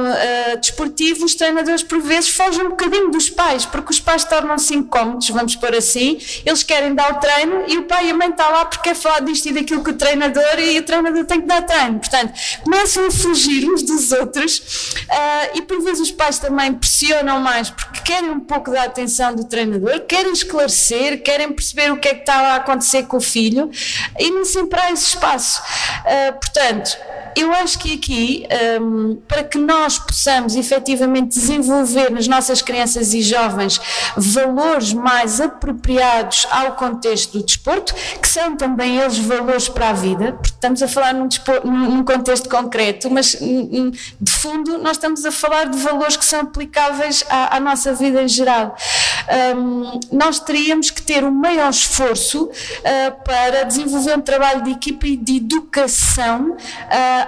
desportivo 0.60 1.24
os 1.24 1.34
treinadores 1.34 1.82
por 1.82 2.00
vezes 2.00 2.30
fogem 2.30 2.64
um 2.64 2.70
bocadinho 2.70 3.10
dos 3.10 3.28
pais, 3.30 3.64
porque 3.64 3.90
os 3.90 4.00
pais 4.00 4.24
tornam-se 4.24 4.74
incómodos, 4.74 5.28
vamos 5.30 5.56
por 5.56 5.74
assim, 5.74 6.18
eles 6.44 6.62
querem 6.62 6.94
dar 6.94 7.12
o 7.12 7.20
treino 7.20 7.64
e 7.66 7.78
o 7.78 7.84
pai 7.84 8.08
e 8.08 8.10
a 8.10 8.14
mãe 8.14 8.30
está 8.30 8.48
lá 8.48 8.64
porque 8.64 8.90
é 8.90 8.94
falar 8.94 9.20
disto 9.20 9.46
e 9.46 9.52
daquilo 9.52 9.82
que 9.82 9.90
o 9.90 9.94
treinador 9.94 10.58
e 10.58 10.78
o 10.78 10.82
treinador 10.82 11.24
tem 11.24 11.40
que 11.40 11.46
dar 11.46 11.62
treino. 11.62 11.98
Portanto, 11.98 12.32
começam 12.62 13.06
a 13.06 13.10
fugir 13.10 13.68
uns 13.68 13.82
dos 13.82 14.12
outros 14.12 14.58
uh, 14.58 15.58
e 15.58 15.62
por 15.62 15.82
vezes 15.82 16.00
os 16.00 16.10
pais 16.10 16.38
também 16.38 16.72
pressionam 16.72 17.40
mais 17.40 17.70
porque 17.70 18.00
querem 18.00 18.30
um 18.30 18.40
pouco 18.40 18.70
da 18.70 18.84
atenção 18.84 19.34
do 19.34 19.44
treinador, 19.44 19.57
querem 20.06 20.32
esclarecer, 20.32 21.22
querem 21.22 21.52
perceber 21.52 21.92
o 21.92 21.98
que 21.98 22.08
é 22.08 22.14
que 22.14 22.20
está 22.20 22.34
a 22.34 22.56
acontecer 22.56 23.04
com 23.04 23.16
o 23.16 23.20
filho 23.20 23.70
e 24.18 24.30
nem 24.30 24.44
sempre 24.44 24.80
há 24.80 24.92
esse 24.92 25.08
espaço. 25.08 25.60
Uh, 25.60 26.32
portanto, 26.32 26.96
eu 27.38 27.52
acho 27.52 27.78
que 27.78 27.94
aqui, 27.94 28.46
um, 28.80 29.16
para 29.28 29.44
que 29.44 29.58
nós 29.58 29.96
possamos 29.98 30.56
efetivamente 30.56 31.38
desenvolver 31.38 32.10
nas 32.10 32.26
nossas 32.26 32.60
crianças 32.60 33.14
e 33.14 33.22
jovens 33.22 33.80
valores 34.16 34.92
mais 34.92 35.40
apropriados 35.40 36.46
ao 36.50 36.72
contexto 36.72 37.38
do 37.38 37.44
desporto, 37.44 37.94
que 38.20 38.26
são 38.26 38.56
também 38.56 38.98
eles 38.98 39.18
valores 39.18 39.68
para 39.68 39.90
a 39.90 39.92
vida, 39.92 40.32
porque 40.32 40.48
estamos 40.48 40.82
a 40.82 40.88
falar 40.88 41.14
num, 41.14 41.28
num 41.64 42.04
contexto 42.04 42.48
concreto, 42.48 43.08
mas 43.08 43.36
de 44.20 44.32
fundo 44.32 44.78
nós 44.78 44.96
estamos 44.96 45.24
a 45.24 45.30
falar 45.30 45.68
de 45.68 45.78
valores 45.78 46.16
que 46.16 46.24
são 46.24 46.40
aplicáveis 46.40 47.24
à, 47.28 47.56
à 47.56 47.60
nossa 47.60 47.92
vida 47.92 48.20
em 48.22 48.28
geral. 48.28 48.74
Um, 49.56 50.00
nós 50.12 50.40
teríamos 50.40 50.90
que 50.90 51.02
ter 51.02 51.24
um 51.24 51.30
maior 51.30 51.70
esforço 51.70 52.44
uh, 52.44 53.24
para 53.24 53.64
desenvolver 53.64 54.16
um 54.16 54.20
trabalho 54.20 54.62
de 54.62 54.70
equipa 54.72 55.06
e 55.06 55.16
de 55.16 55.36
educação 55.36 56.50
uh, 56.50 56.56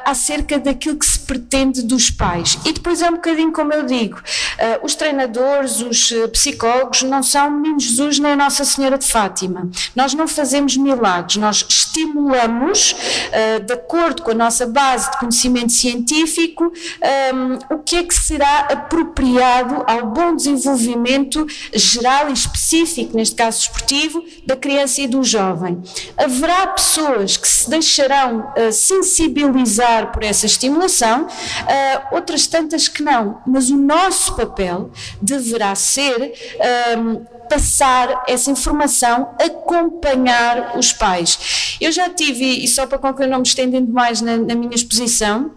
acerca 0.04 0.59
daquilo 0.59 0.96
que 0.96 1.06
se 1.06 1.20
pretende 1.20 1.83
dos 1.83 2.11
pais. 2.11 2.59
E 2.64 2.72
depois 2.72 3.00
é 3.02 3.09
um 3.09 3.14
bocadinho 3.14 3.52
como 3.52 3.72
eu 3.72 3.85
digo: 3.85 4.16
uh, 4.16 4.85
os 4.85 4.94
treinadores, 4.94 5.80
os 5.80 6.12
psicólogos 6.33 7.02
não 7.02 7.22
são 7.22 7.50
Menino 7.50 7.80
Jesus 7.80 8.18
nem 8.18 8.37
Nossa 8.37 8.64
Senhora 8.64 8.98
de 8.98 9.06
Fátima. 9.06 9.68
Nós 9.94 10.14
não 10.14 10.26
fazemos 10.26 10.76
milagres, 10.76 11.37
nós 11.37 11.64
estimulamos, 11.68 12.94
de 13.66 13.72
acordo 13.72 14.22
com 14.22 14.30
a 14.30 14.35
nossa 14.35 14.66
base 14.66 15.11
de 15.11 15.18
conhecimento 15.18 15.72
científico, 15.72 16.72
um, 17.35 17.74
o 17.74 17.78
que 17.78 17.96
é 17.96 18.02
que 18.02 18.14
será 18.14 18.61
apropriado 18.70 19.85
ao 19.87 20.06
bom 20.06 20.35
desenvolvimento 20.35 21.46
geral 21.74 21.99
e 22.28 22.32
específico, 22.32 23.16
neste 23.16 23.34
caso 23.34 23.60
esportivo, 23.60 24.24
da 24.46 24.56
criança 24.56 25.00
e 25.00 25.06
do 25.06 25.22
jovem. 25.22 25.82
Haverá 26.16 26.66
pessoas 26.68 27.36
que 27.36 27.46
se 27.46 27.68
deixarão 27.68 28.52
sensibilizar 28.72 30.12
por 30.12 30.22
essa 30.22 30.46
estimulação, 30.46 31.24
uh, 31.24 32.14
outras 32.14 32.46
tantas 32.46 32.88
que 32.88 33.02
não. 33.02 33.40
Mas 33.46 33.70
o 33.70 33.76
nosso 33.76 34.34
papel 34.36 34.90
deverá 35.20 35.74
ser 35.74 36.32
um, 36.98 37.24
passar 37.48 38.24
essa 38.28 38.50
informação, 38.50 39.34
acompanhar 39.40 40.78
os 40.78 40.92
pais. 40.92 41.76
Eu 41.80 41.90
já 41.90 42.08
tive, 42.08 42.44
e 42.44 42.68
só 42.68 42.86
para 42.86 42.98
concluir, 42.98 43.28
não 43.28 43.38
me 43.38 43.46
estendendo 43.46 43.92
mais 43.92 44.20
na, 44.20 44.36
na 44.36 44.54
minha 44.54 44.74
exposição, 44.74 45.50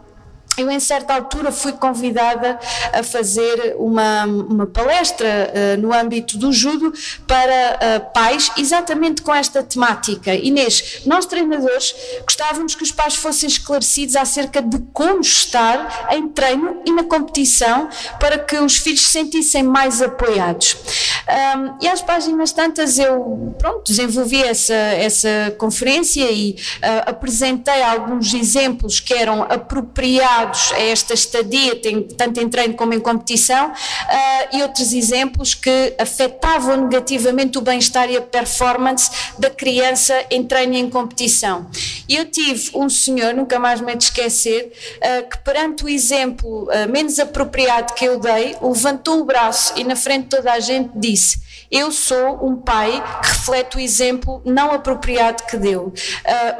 eu, 0.57 0.69
em 0.69 0.79
certa 0.79 1.15
altura, 1.15 1.51
fui 1.51 1.71
convidada 1.73 2.59
a 2.91 3.03
fazer 3.03 3.75
uma, 3.77 4.25
uma 4.25 4.67
palestra 4.67 5.27
uh, 5.27 5.81
no 5.81 5.93
âmbito 5.93 6.37
do 6.37 6.51
judo 6.51 6.93
para 7.27 7.79
uh, 7.99 8.13
pais, 8.13 8.51
exatamente 8.57 9.21
com 9.21 9.33
esta 9.33 9.63
temática. 9.63 10.33
Inês, 10.33 11.01
nós 11.05 11.25
treinadores 11.25 11.95
gostávamos 12.23 12.75
que 12.75 12.83
os 12.83 12.91
pais 12.91 13.15
fossem 13.15 13.47
esclarecidos 13.47 14.15
acerca 14.15 14.61
de 14.61 14.79
como 14.93 15.21
estar 15.21 16.07
em 16.11 16.27
treino 16.29 16.81
e 16.85 16.91
na 16.91 17.03
competição 17.03 17.89
para 18.19 18.37
que 18.37 18.57
os 18.57 18.77
filhos 18.77 19.01
se 19.01 19.13
sentissem 19.13 19.63
mais 19.63 20.01
apoiados. 20.01 20.77
Um, 21.23 21.77
e 21.81 21.87
às 21.87 22.01
páginas 22.01 22.51
tantas 22.51 22.99
eu 22.99 23.55
pronto, 23.57 23.83
desenvolvi 23.85 24.43
essa, 24.43 24.73
essa 24.73 25.55
conferência 25.57 26.29
e 26.29 26.51
uh, 26.51 27.09
apresentei 27.09 27.81
alguns 27.81 28.33
exemplos 28.33 28.99
que 28.99 29.13
eram 29.13 29.43
apropriados 29.43 30.42
ligados 30.43 30.71
a 30.73 30.79
esta 30.79 31.13
estadia, 31.13 31.79
tanto 32.17 32.39
em 32.39 32.49
treino 32.49 32.73
como 32.73 32.93
em 32.93 32.99
competição, 32.99 33.69
uh, 33.69 34.55
e 34.55 34.61
outros 34.61 34.93
exemplos 34.93 35.53
que 35.53 35.93
afetavam 35.97 36.77
negativamente 36.77 37.57
o 37.57 37.61
bem-estar 37.61 38.09
e 38.09 38.17
a 38.17 38.21
performance 38.21 39.09
da 39.39 39.49
criança 39.49 40.13
em 40.29 40.43
treino 40.43 40.73
e 40.73 40.79
em 40.79 40.89
competição. 40.89 41.67
E 42.07 42.15
eu 42.15 42.25
tive 42.25 42.71
um 42.75 42.89
senhor, 42.89 43.33
nunca 43.33 43.59
mais 43.59 43.79
me 43.79 43.95
de 43.95 44.05
esquecer, 44.05 44.71
uh, 44.97 45.29
que 45.29 45.37
perante 45.39 45.85
o 45.85 45.89
exemplo 45.89 46.63
uh, 46.63 46.91
menos 46.91 47.19
apropriado 47.19 47.93
que 47.93 48.05
eu 48.05 48.19
dei, 48.19 48.55
levantou 48.61 49.19
o 49.21 49.25
braço 49.25 49.73
e 49.75 49.83
na 49.83 49.95
frente 49.95 50.23
de 50.23 50.29
toda 50.29 50.51
a 50.51 50.59
gente 50.59 50.91
disse: 50.95 51.39
Eu 51.71 51.91
sou 51.91 52.45
um 52.45 52.55
pai 52.55 53.03
que 53.21 53.29
reflete 53.29 53.77
o 53.77 53.79
exemplo 53.79 54.41
não 54.43 54.71
apropriado 54.71 55.43
que 55.43 55.57
deu. 55.57 55.87
Uh, 55.87 55.93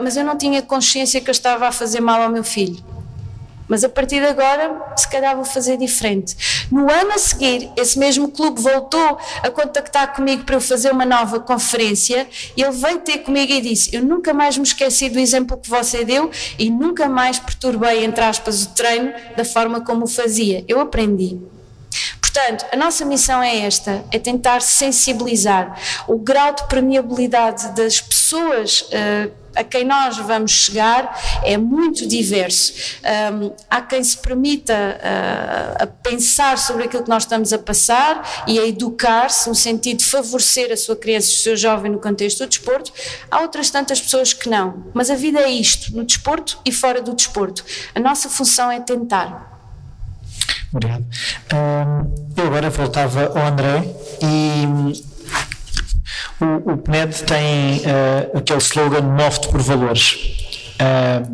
mas 0.03 0.15
eu 0.15 0.23
não 0.23 0.37
tinha 0.37 0.61
consciência 0.61 1.19
que 1.19 1.29
eu 1.29 1.31
estava 1.31 1.67
a 1.67 1.71
fazer 1.71 1.99
mal 1.99 2.21
ao 2.21 2.29
meu 2.29 2.43
filho. 2.43 2.93
Mas 3.67 3.83
a 3.83 3.89
partir 3.89 4.19
de 4.19 4.27
agora, 4.27 4.93
se 4.95 5.07
calhar 5.09 5.35
vou 5.35 5.45
fazer 5.45 5.77
diferente. 5.77 6.67
No 6.71 6.91
ano 6.91 7.13
a 7.13 7.17
seguir, 7.17 7.71
esse 7.77 7.97
mesmo 7.97 8.29
clube 8.29 8.61
voltou 8.61 9.17
a 9.41 9.49
contactar 9.49 10.13
comigo 10.13 10.43
para 10.43 10.55
eu 10.55 10.61
fazer 10.61 10.91
uma 10.91 11.05
nova 11.05 11.39
conferência 11.39 12.27
ele 12.55 12.71
veio 12.71 12.99
ter 12.99 13.19
comigo 13.19 13.51
e 13.51 13.61
disse: 13.61 13.95
Eu 13.95 14.03
nunca 14.03 14.33
mais 14.33 14.57
me 14.57 14.63
esqueci 14.63 15.09
do 15.09 15.19
exemplo 15.19 15.57
que 15.57 15.69
você 15.69 16.03
deu 16.03 16.29
e 16.57 16.69
nunca 16.69 17.07
mais 17.07 17.39
perturbei, 17.39 18.03
entre 18.03 18.23
aspas, 18.23 18.63
o 18.63 18.69
treino 18.69 19.13
da 19.35 19.45
forma 19.45 19.81
como 19.81 20.05
o 20.05 20.07
fazia. 20.07 20.63
Eu 20.67 20.79
aprendi. 20.79 21.39
Portanto, 22.21 22.65
a 22.71 22.77
nossa 22.77 23.05
missão 23.05 23.41
é 23.41 23.59
esta: 23.59 24.03
é 24.11 24.19
tentar 24.19 24.61
sensibilizar 24.61 25.79
o 26.07 26.17
grau 26.17 26.53
de 26.53 26.67
permeabilidade 26.67 27.75
das 27.75 28.01
pessoas. 28.01 28.81
Uh, 28.81 29.42
a 29.55 29.63
quem 29.63 29.83
nós 29.83 30.17
vamos 30.17 30.51
chegar 30.51 31.19
é 31.43 31.57
muito 31.57 32.07
diverso. 32.07 32.73
Um, 33.03 33.51
há 33.69 33.81
quem 33.81 34.03
se 34.03 34.17
permita 34.17 34.73
uh, 34.73 35.83
a 35.83 35.87
pensar 35.87 36.57
sobre 36.57 36.85
aquilo 36.85 37.03
que 37.03 37.09
nós 37.09 37.23
estamos 37.23 37.53
a 37.53 37.57
passar 37.57 38.45
e 38.47 38.59
a 38.59 38.65
educar-se 38.67 39.47
no 39.47 39.55
sentido 39.55 39.97
de 39.97 40.05
favorecer 40.05 40.71
a 40.71 40.77
sua 40.77 40.95
criança, 40.95 41.27
o 41.27 41.31
seu 41.31 41.55
jovem 41.55 41.91
no 41.91 41.99
contexto 41.99 42.39
do 42.39 42.47
desporto. 42.47 42.91
Há 43.29 43.41
outras 43.41 43.69
tantas 43.69 44.01
pessoas 44.01 44.33
que 44.33 44.49
não. 44.49 44.85
Mas 44.93 45.09
a 45.09 45.15
vida 45.15 45.39
é 45.39 45.49
isto, 45.49 45.95
no 45.95 46.03
desporto 46.03 46.59
e 46.65 46.71
fora 46.71 47.01
do 47.01 47.13
desporto. 47.13 47.63
A 47.93 47.99
nossa 47.99 48.29
função 48.29 48.71
é 48.71 48.79
tentar. 48.79 49.51
Obrigado. 50.71 51.05
eu 52.35 52.47
agora 52.47 52.69
voltava 52.71 53.25
ao 53.27 53.45
André 53.45 53.83
e 54.19 55.12
o, 56.39 56.73
o 56.73 56.77
PNED 56.77 57.23
tem 57.23 57.77
uh, 57.79 58.37
aquele 58.37 58.59
slogan 58.59 59.01
move-te 59.01 59.47
por 59.49 59.61
valores. 59.61 60.13
Uh, 60.73 61.31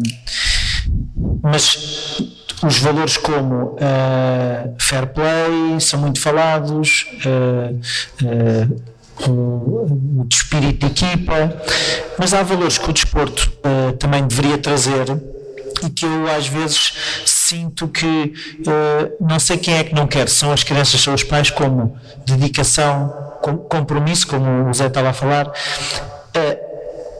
mas 1.41 2.21
os 2.63 2.79
valores 2.79 3.17
como 3.17 3.75
uh, 3.75 4.75
fair 4.77 5.07
play 5.07 5.79
são 5.79 5.99
muito 6.01 6.19
falados, 6.19 7.05
o, 9.27 10.25
de 10.25 10.35
espírito 10.35 10.87
de 10.87 10.91
equipa, 10.91 11.61
mas 12.17 12.33
há 12.33 12.43
valores 12.43 12.77
que 12.77 12.89
o 12.89 12.93
desporto 12.93 13.51
também 13.97 14.25
deveria 14.25 14.57
trazer 14.57 15.05
e 15.83 15.89
que 15.89 16.05
eu 16.05 16.27
às 16.29 16.47
vezes 16.47 16.93
sinto 17.25 17.87
que 17.87 18.05
uh, 18.05 19.25
não 19.25 19.39
sei 19.39 19.57
quem 19.57 19.75
é 19.75 19.83
que 19.83 19.93
não 19.93 20.07
quer, 20.07 20.27
são 20.29 20.51
as 20.51 20.63
crianças, 20.63 21.01
são 21.01 21.13
os 21.13 21.23
pais, 21.23 21.49
como 21.49 21.97
dedicação, 22.25 23.28
compromisso, 23.69 24.27
como 24.27 24.69
o 24.69 24.73
Zé 24.73 24.87
estava 24.87 25.09
a 25.09 25.13
falar. 25.13 25.47
Uh, 25.47 26.69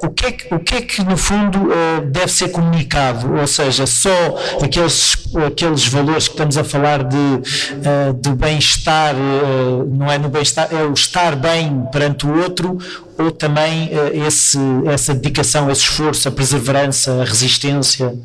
o 0.01 0.10
que, 0.12 0.25
é 0.27 0.32
que, 0.32 0.53
o 0.55 0.60
que 0.60 0.75
é 0.75 0.82
que 0.82 1.03
no 1.03 1.17
fundo 1.17 1.60
uh, 1.60 2.05
deve 2.05 2.32
ser 2.32 2.49
comunicado? 2.49 3.34
Ou 3.36 3.45
seja, 3.45 3.86
só 3.86 4.10
aqueles, 4.63 5.27
aqueles 5.45 5.88
valores 5.88 6.27
que 6.27 6.34
estamos 6.36 6.58
a 6.58 6.63
falar 6.63 7.03
de, 7.03 7.17
uh, 7.17 8.13
de 8.13 8.29
bem-estar, 8.32 9.13
não 9.88 10.10
é 10.10 10.17
no 10.17 10.29
bem-estar, 10.29 10.69
é 10.71 10.84
o 10.84 10.93
estar 10.93 11.36
bem 11.36 11.86
perante 11.91 12.25
o 12.25 12.41
outro, 12.41 12.77
ou 13.17 13.29
também 13.32 13.89
esse, 14.25 14.58
essa 14.86 15.13
dedicação, 15.13 15.69
esse 15.69 15.82
esforço, 15.82 16.29
a 16.29 16.32
perseverança, 16.32 17.21
a 17.21 17.25
resistência? 17.25 18.15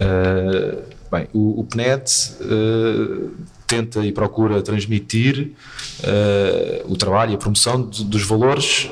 Uh, 0.00 0.82
bem, 1.10 1.28
o, 1.32 1.60
o 1.60 1.64
PNED 1.64 2.04
uh, 2.40 3.30
tenta 3.68 4.04
e 4.04 4.10
procura 4.10 4.62
transmitir 4.62 5.52
uh, 6.00 6.92
o 6.92 6.96
trabalho 6.96 7.32
e 7.32 7.34
a 7.34 7.38
promoção 7.38 7.86
de, 7.86 8.04
dos 8.04 8.22
valores, 8.22 8.90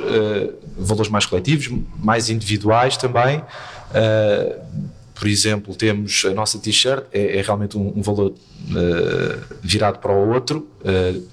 valores 0.76 1.10
mais 1.10 1.26
coletivos, 1.26 1.70
mais 1.98 2.28
individuais 2.28 2.96
também. 2.96 3.42
por 5.14 5.26
exemplo, 5.26 5.74
temos 5.74 6.24
a 6.26 6.34
nossa 6.34 6.58
t-shirt, 6.58 7.04
é, 7.12 7.38
é, 7.38 7.42
realmente 7.42 7.76
um, 7.76 7.94
um 7.96 8.02
valor 8.02 8.34
virado 9.62 9.98
para 9.98 10.12
o 10.12 10.32
outro. 10.32 10.68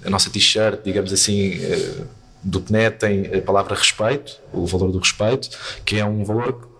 a 0.04 0.10
nossa 0.10 0.30
t-shirt, 0.30 0.80
digamos 0.82 1.12
assim, 1.12 1.60
do 2.42 2.60
PNED 2.60 2.96
tem 2.96 3.26
a 3.34 3.42
palavra 3.42 3.74
respeito, 3.74 4.40
o 4.52 4.66
valor 4.66 4.90
do 4.90 4.98
respeito, 4.98 5.50
que 5.84 5.98
é 5.98 6.04
um 6.04 6.24
valor 6.24 6.74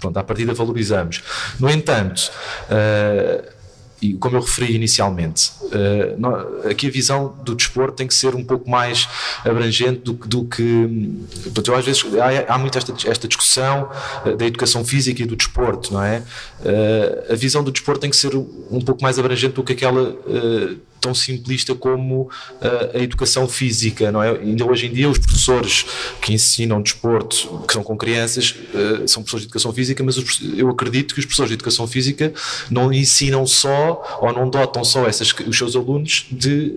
pronto, 0.00 0.16
à 0.16 0.24
partida 0.24 0.54
valorizamos. 0.54 1.22
No 1.58 1.68
entanto, 1.70 2.30
uh, 2.66 3.59
e 4.00 4.14
como 4.14 4.36
eu 4.36 4.40
referi 4.40 4.74
inicialmente, 4.74 5.52
uh, 5.64 6.68
aqui 6.68 6.86
a 6.86 6.90
visão 6.90 7.34
do 7.44 7.54
desporto 7.54 7.96
tem 7.96 8.06
que 8.06 8.14
ser 8.14 8.34
um 8.34 8.44
pouco 8.44 8.68
mais 8.68 9.08
abrangente 9.44 10.00
do, 10.00 10.12
do 10.12 10.44
que. 10.44 11.12
Portanto, 11.44 11.74
às 11.74 11.84
vezes 11.84 12.04
há, 12.16 12.54
há 12.54 12.58
muito 12.58 12.78
esta, 12.78 12.94
esta 13.08 13.28
discussão 13.28 13.90
uh, 14.24 14.36
da 14.36 14.46
educação 14.46 14.84
física 14.84 15.22
e 15.22 15.26
do 15.26 15.36
desporto, 15.36 15.92
não 15.92 16.02
é? 16.02 16.22
Uh, 16.60 17.32
a 17.32 17.36
visão 17.36 17.62
do 17.62 17.70
desporto 17.70 18.00
tem 18.00 18.10
que 18.10 18.16
ser 18.16 18.34
um 18.34 18.80
pouco 18.80 19.02
mais 19.02 19.18
abrangente 19.18 19.54
do 19.54 19.62
que 19.62 19.72
aquela 19.72 20.16
tão 21.00 21.14
simplista 21.14 21.74
como 21.74 22.22
uh, 22.22 22.30
a 22.96 22.98
educação 22.98 23.48
física, 23.48 24.12
não 24.12 24.22
é? 24.22 24.30
Ainda 24.30 24.64
hoje 24.64 24.86
em 24.86 24.92
dia 24.92 25.08
os 25.08 25.18
professores 25.18 25.86
que 26.20 26.32
ensinam 26.32 26.82
desporto, 26.82 27.64
que 27.66 27.72
são 27.72 27.82
com 27.82 27.96
crianças, 27.96 28.54
uh, 28.74 29.08
são 29.08 29.22
professores 29.22 29.42
de 29.42 29.48
educação 29.48 29.72
física, 29.72 30.02
mas 30.04 30.16
os, 30.16 30.40
eu 30.56 30.68
acredito 30.68 31.14
que 31.14 31.20
os 31.20 31.26
professores 31.26 31.50
de 31.50 31.54
educação 31.54 31.86
física 31.86 32.32
não 32.70 32.92
ensinam 32.92 33.46
só 33.46 34.18
ou 34.20 34.32
não 34.32 34.48
dotam 34.48 34.84
só 34.84 35.06
essas, 35.06 35.32
os 35.46 35.56
seus 35.56 35.74
alunos 35.74 36.26
de 36.30 36.74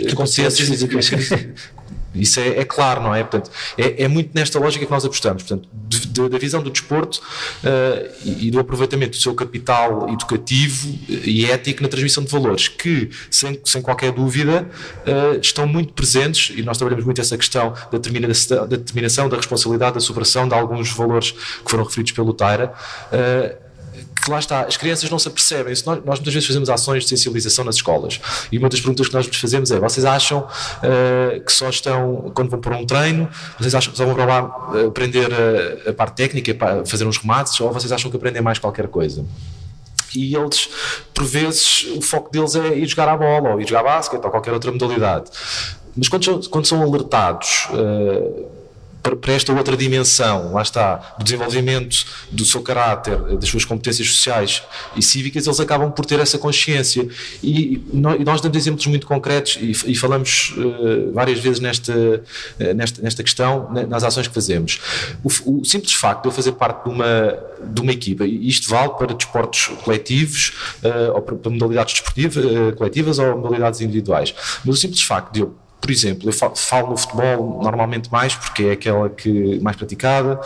físicas. 0.87 1.29
Isso 2.13 2.39
é, 2.39 2.59
é, 2.59 2.65
claro, 2.65 3.01
não 3.01 3.13
é? 3.13 3.23
Portanto, 3.23 3.49
é, 3.77 4.03
é, 4.03 4.07
muito 4.07 4.31
nesta 4.33 4.59
lógica 4.59 4.85
que 4.85 4.91
nós 4.91 5.03
apostamos. 5.03 5.43
Portanto, 5.43 5.67
de, 5.73 6.07
de, 6.07 6.29
da 6.29 6.37
visão 6.37 6.61
do 6.61 6.69
desporto 6.69 7.21
uh, 7.63 8.11
e, 8.23 8.47
e, 8.47 8.51
do 8.51 8.59
aproveitamento 8.59 9.17
do 9.17 9.21
seu 9.21 9.33
capital 9.33 10.09
educativo 10.09 10.97
e 11.07 11.45
ético 11.45 11.81
na 11.81 11.89
transmissão 11.89 12.23
de 12.23 12.31
valores, 12.31 12.67
que, 12.67 13.09
sem, 13.29 13.59
sem 13.63 13.81
qualquer 13.81 14.11
dúvida, 14.11 14.67
uh, 15.07 15.39
estão 15.39 15.67
muito 15.67 15.93
presentes, 15.93 16.55
e 16.55 16.61
nós 16.61 16.77
trabalhamos 16.77 17.05
muito 17.05 17.19
essa 17.19 17.37
questão 17.37 17.73
da 17.91 17.97
determinação, 17.97 18.57
da, 18.57 18.77
determinação, 18.77 19.29
da 19.29 19.37
responsabilidade, 19.37 19.95
da 19.95 19.99
superação 19.99 20.47
de 20.47 20.53
alguns 20.53 20.91
valores 20.91 21.31
que 21.31 21.69
foram 21.69 21.83
referidos 21.83 22.11
pelo 22.11 22.33
Taira. 22.33 22.73
Uh, 23.11 23.62
que 24.23 24.31
lá 24.31 24.39
está, 24.39 24.61
as 24.61 24.77
crianças 24.77 25.09
não 25.09 25.19
se 25.19 25.27
apercebem. 25.27 25.73
Nós, 25.85 25.85
nós, 25.85 26.19
muitas 26.19 26.33
vezes 26.33 26.47
fazemos 26.47 26.69
ações 26.69 27.03
de 27.03 27.09
sensibilização 27.09 27.65
nas 27.65 27.75
escolas 27.75 28.19
e 28.51 28.57
uma 28.57 28.69
das 28.69 28.79
perguntas 28.79 29.07
que 29.07 29.13
nós 29.13 29.27
nos 29.27 29.37
fazemos 29.37 29.71
é: 29.71 29.79
vocês 29.79 30.05
acham 30.05 30.39
uh, 30.39 31.41
que 31.41 31.51
só 31.51 31.69
estão, 31.69 32.31
quando 32.33 32.49
vão 32.49 32.59
para 32.59 32.77
um 32.77 32.85
treino, 32.85 33.29
vocês 33.59 33.75
acham 33.75 33.91
que 33.91 33.97
só 33.97 34.05
vão 34.05 34.15
para 34.15 34.25
lá 34.25 34.71
eh, 34.75 34.85
aprender 34.85 35.29
a, 35.33 35.89
a 35.89 35.93
parte 35.93 36.15
técnica, 36.15 36.85
fazer 36.85 37.05
uns 37.05 37.17
remates, 37.17 37.59
ou 37.59 37.71
vocês 37.71 37.91
acham 37.91 38.09
que 38.09 38.17
aprendem 38.17 38.41
mais 38.41 38.59
qualquer 38.59 38.87
coisa? 38.87 39.25
e 40.15 40.35
eles, 40.35 40.69
por 41.11 41.25
vezes, 41.25 41.87
o 41.95 42.01
foco 42.01 42.31
deles 42.31 42.55
é 42.55 42.77
ir 42.77 42.85
jogar 42.85 43.09
a 43.09 43.17
bola, 43.17 43.53
ou 43.53 43.61
ir 43.61 43.67
jogar 43.67 43.81
basquete, 43.81 44.23
ou 44.23 44.29
qualquer 44.29 44.53
outra 44.53 44.71
modalidade. 44.71 45.31
Mas 45.95 46.07
quando, 46.07 46.49
quando 46.49 46.65
são 46.65 46.81
alertados 46.81 47.67
uh, 47.71 48.45
para, 49.03 49.33
esta 49.33 49.51
outra 49.51 49.75
dimensão, 49.75 50.53
lá 50.53 50.61
está, 50.61 51.15
do 51.17 51.23
desenvolvimento 51.25 52.05
do 52.31 52.45
seu 52.45 52.61
caráter, 52.61 53.17
das 53.37 53.49
suas 53.49 53.65
competências 53.65 54.07
sociais 54.07 54.63
e 54.95 55.01
cívicas, 55.01 55.45
eles 55.45 55.59
acabam 55.59 55.91
por 55.91 56.05
ter 56.05 56.19
essa 56.19 56.37
consciência. 56.37 57.07
E, 57.43 57.83
nós 57.91 58.39
damos 58.39 58.57
exemplos 58.57 58.87
muito 58.87 59.05
concretos 59.05 59.59
e, 59.61 59.93
falamos 59.95 60.53
uh, 60.57 61.11
várias 61.13 61.39
vezes 61.39 61.59
nesta, 61.59 61.93
uh, 61.93 62.73
nesta, 62.73 63.01
nesta 63.01 63.23
questão, 63.23 63.69
nas 63.89 64.03
ações 64.03 64.27
que 64.27 64.33
fazemos. 64.33 64.79
O, 65.21 65.59
o, 65.59 65.65
simples 65.65 65.93
facto 65.93 66.21
de 66.21 66.29
eu 66.29 66.31
fazer 66.31 66.53
parte 66.53 66.85
de 66.85 66.89
uma, 66.89 67.37
de 67.61 67.81
uma 67.81 67.91
equipa, 67.91 68.25
e 68.25 68.47
isto 68.47 68.69
vale 68.69 68.93
para 68.93 69.13
desportos 69.13 69.67
coletivos, 69.83 70.53
uh, 70.81 71.13
ou 71.13 71.21
para, 71.21 71.35
para 71.35 71.51
modalidades 71.51 71.93
desportivas, 71.95 72.45
coletivas 72.77 73.19
ou 73.19 73.37
modalidades 73.37 73.81
individuais, 73.81 74.33
mas 74.63 74.75
o 74.75 74.79
simples 74.79 75.01
facto 75.01 75.33
de 75.33 75.41
eu 75.41 75.55
por 75.83 75.91
exemplo, 75.91 76.29
eu 76.29 76.33
falo 76.55 76.91
no 76.91 76.97
futebol 76.97 77.61
normalmente 77.61 78.09
mais 78.09 78.33
porque 78.33 78.63
é 78.63 78.71
aquela 78.71 79.09
que 79.09 79.59
mais 79.59 79.75
praticada, 79.75 80.39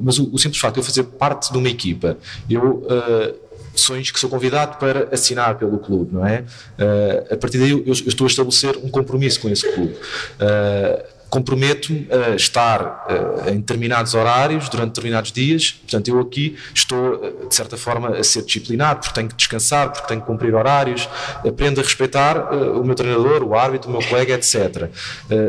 mas 0.00 0.18
o, 0.18 0.30
o 0.32 0.38
simples 0.38 0.58
facto 0.58 0.76
de 0.76 0.80
eu 0.80 0.84
fazer 0.84 1.02
parte 1.02 1.52
de 1.52 1.58
uma 1.58 1.68
equipa, 1.68 2.16
eu 2.48 2.76
uh, 2.76 3.34
sou, 3.74 3.94
que 4.00 4.18
sou 4.18 4.30
convidado 4.30 4.78
para 4.78 5.14
assinar 5.14 5.58
pelo 5.58 5.78
clube, 5.78 6.14
não 6.14 6.26
é? 6.26 6.46
Uh, 6.78 7.34
a 7.34 7.36
partir 7.36 7.58
daí 7.58 7.72
eu, 7.72 7.84
eu, 7.84 7.92
estou 7.92 8.26
a 8.26 8.28
estabelecer 8.28 8.74
um 8.78 8.88
compromisso 8.88 9.40
com 9.40 9.50
esse 9.50 9.70
clube. 9.70 9.92
Uh, 9.92 11.19
comprometo-me 11.30 12.08
a 12.10 12.34
estar 12.34 13.06
uh, 13.08 13.48
em 13.48 13.58
determinados 13.58 14.14
horários, 14.14 14.68
durante 14.68 14.88
determinados 14.88 15.30
dias. 15.30 15.70
Portanto, 15.70 16.08
eu 16.08 16.20
aqui 16.20 16.56
estou, 16.74 17.14
uh, 17.14 17.48
de 17.48 17.54
certa 17.54 17.76
forma, 17.76 18.16
a 18.16 18.24
ser 18.24 18.42
disciplinado, 18.42 19.00
porque 19.00 19.14
tenho 19.14 19.28
que 19.28 19.36
descansar, 19.36 19.92
porque 19.92 20.08
tenho 20.08 20.20
que 20.20 20.26
cumprir 20.26 20.54
horários. 20.54 21.08
Aprendo 21.46 21.80
a 21.80 21.84
respeitar 21.84 22.52
uh, 22.52 22.80
o 22.80 22.84
meu 22.84 22.96
treinador, 22.96 23.44
o 23.44 23.54
árbitro, 23.54 23.88
o 23.88 23.92
meu 23.92 24.06
colega, 24.06 24.34
etc. 24.34 24.90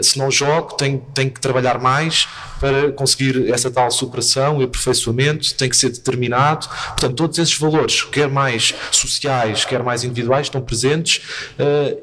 se 0.04 0.20
não 0.20 0.30
jogo, 0.30 0.76
tenho, 0.76 1.04
tenho 1.14 1.32
que 1.32 1.40
trabalhar 1.40 1.80
mais 1.80 2.28
para 2.62 2.92
conseguir 2.92 3.52
essa 3.52 3.72
tal 3.72 3.90
superação 3.90 4.62
e 4.62 4.64
aperfeiçoamento, 4.64 5.56
tem 5.56 5.68
que 5.68 5.76
ser 5.76 5.90
determinado. 5.90 6.68
Portanto, 6.68 7.16
todos 7.16 7.40
esses 7.40 7.58
valores, 7.58 8.04
quer 8.04 8.30
mais 8.30 8.76
sociais, 8.92 9.66
quer 9.66 9.82
mais 9.82 10.04
individuais, 10.04 10.46
estão 10.46 10.62
presentes 10.62 11.22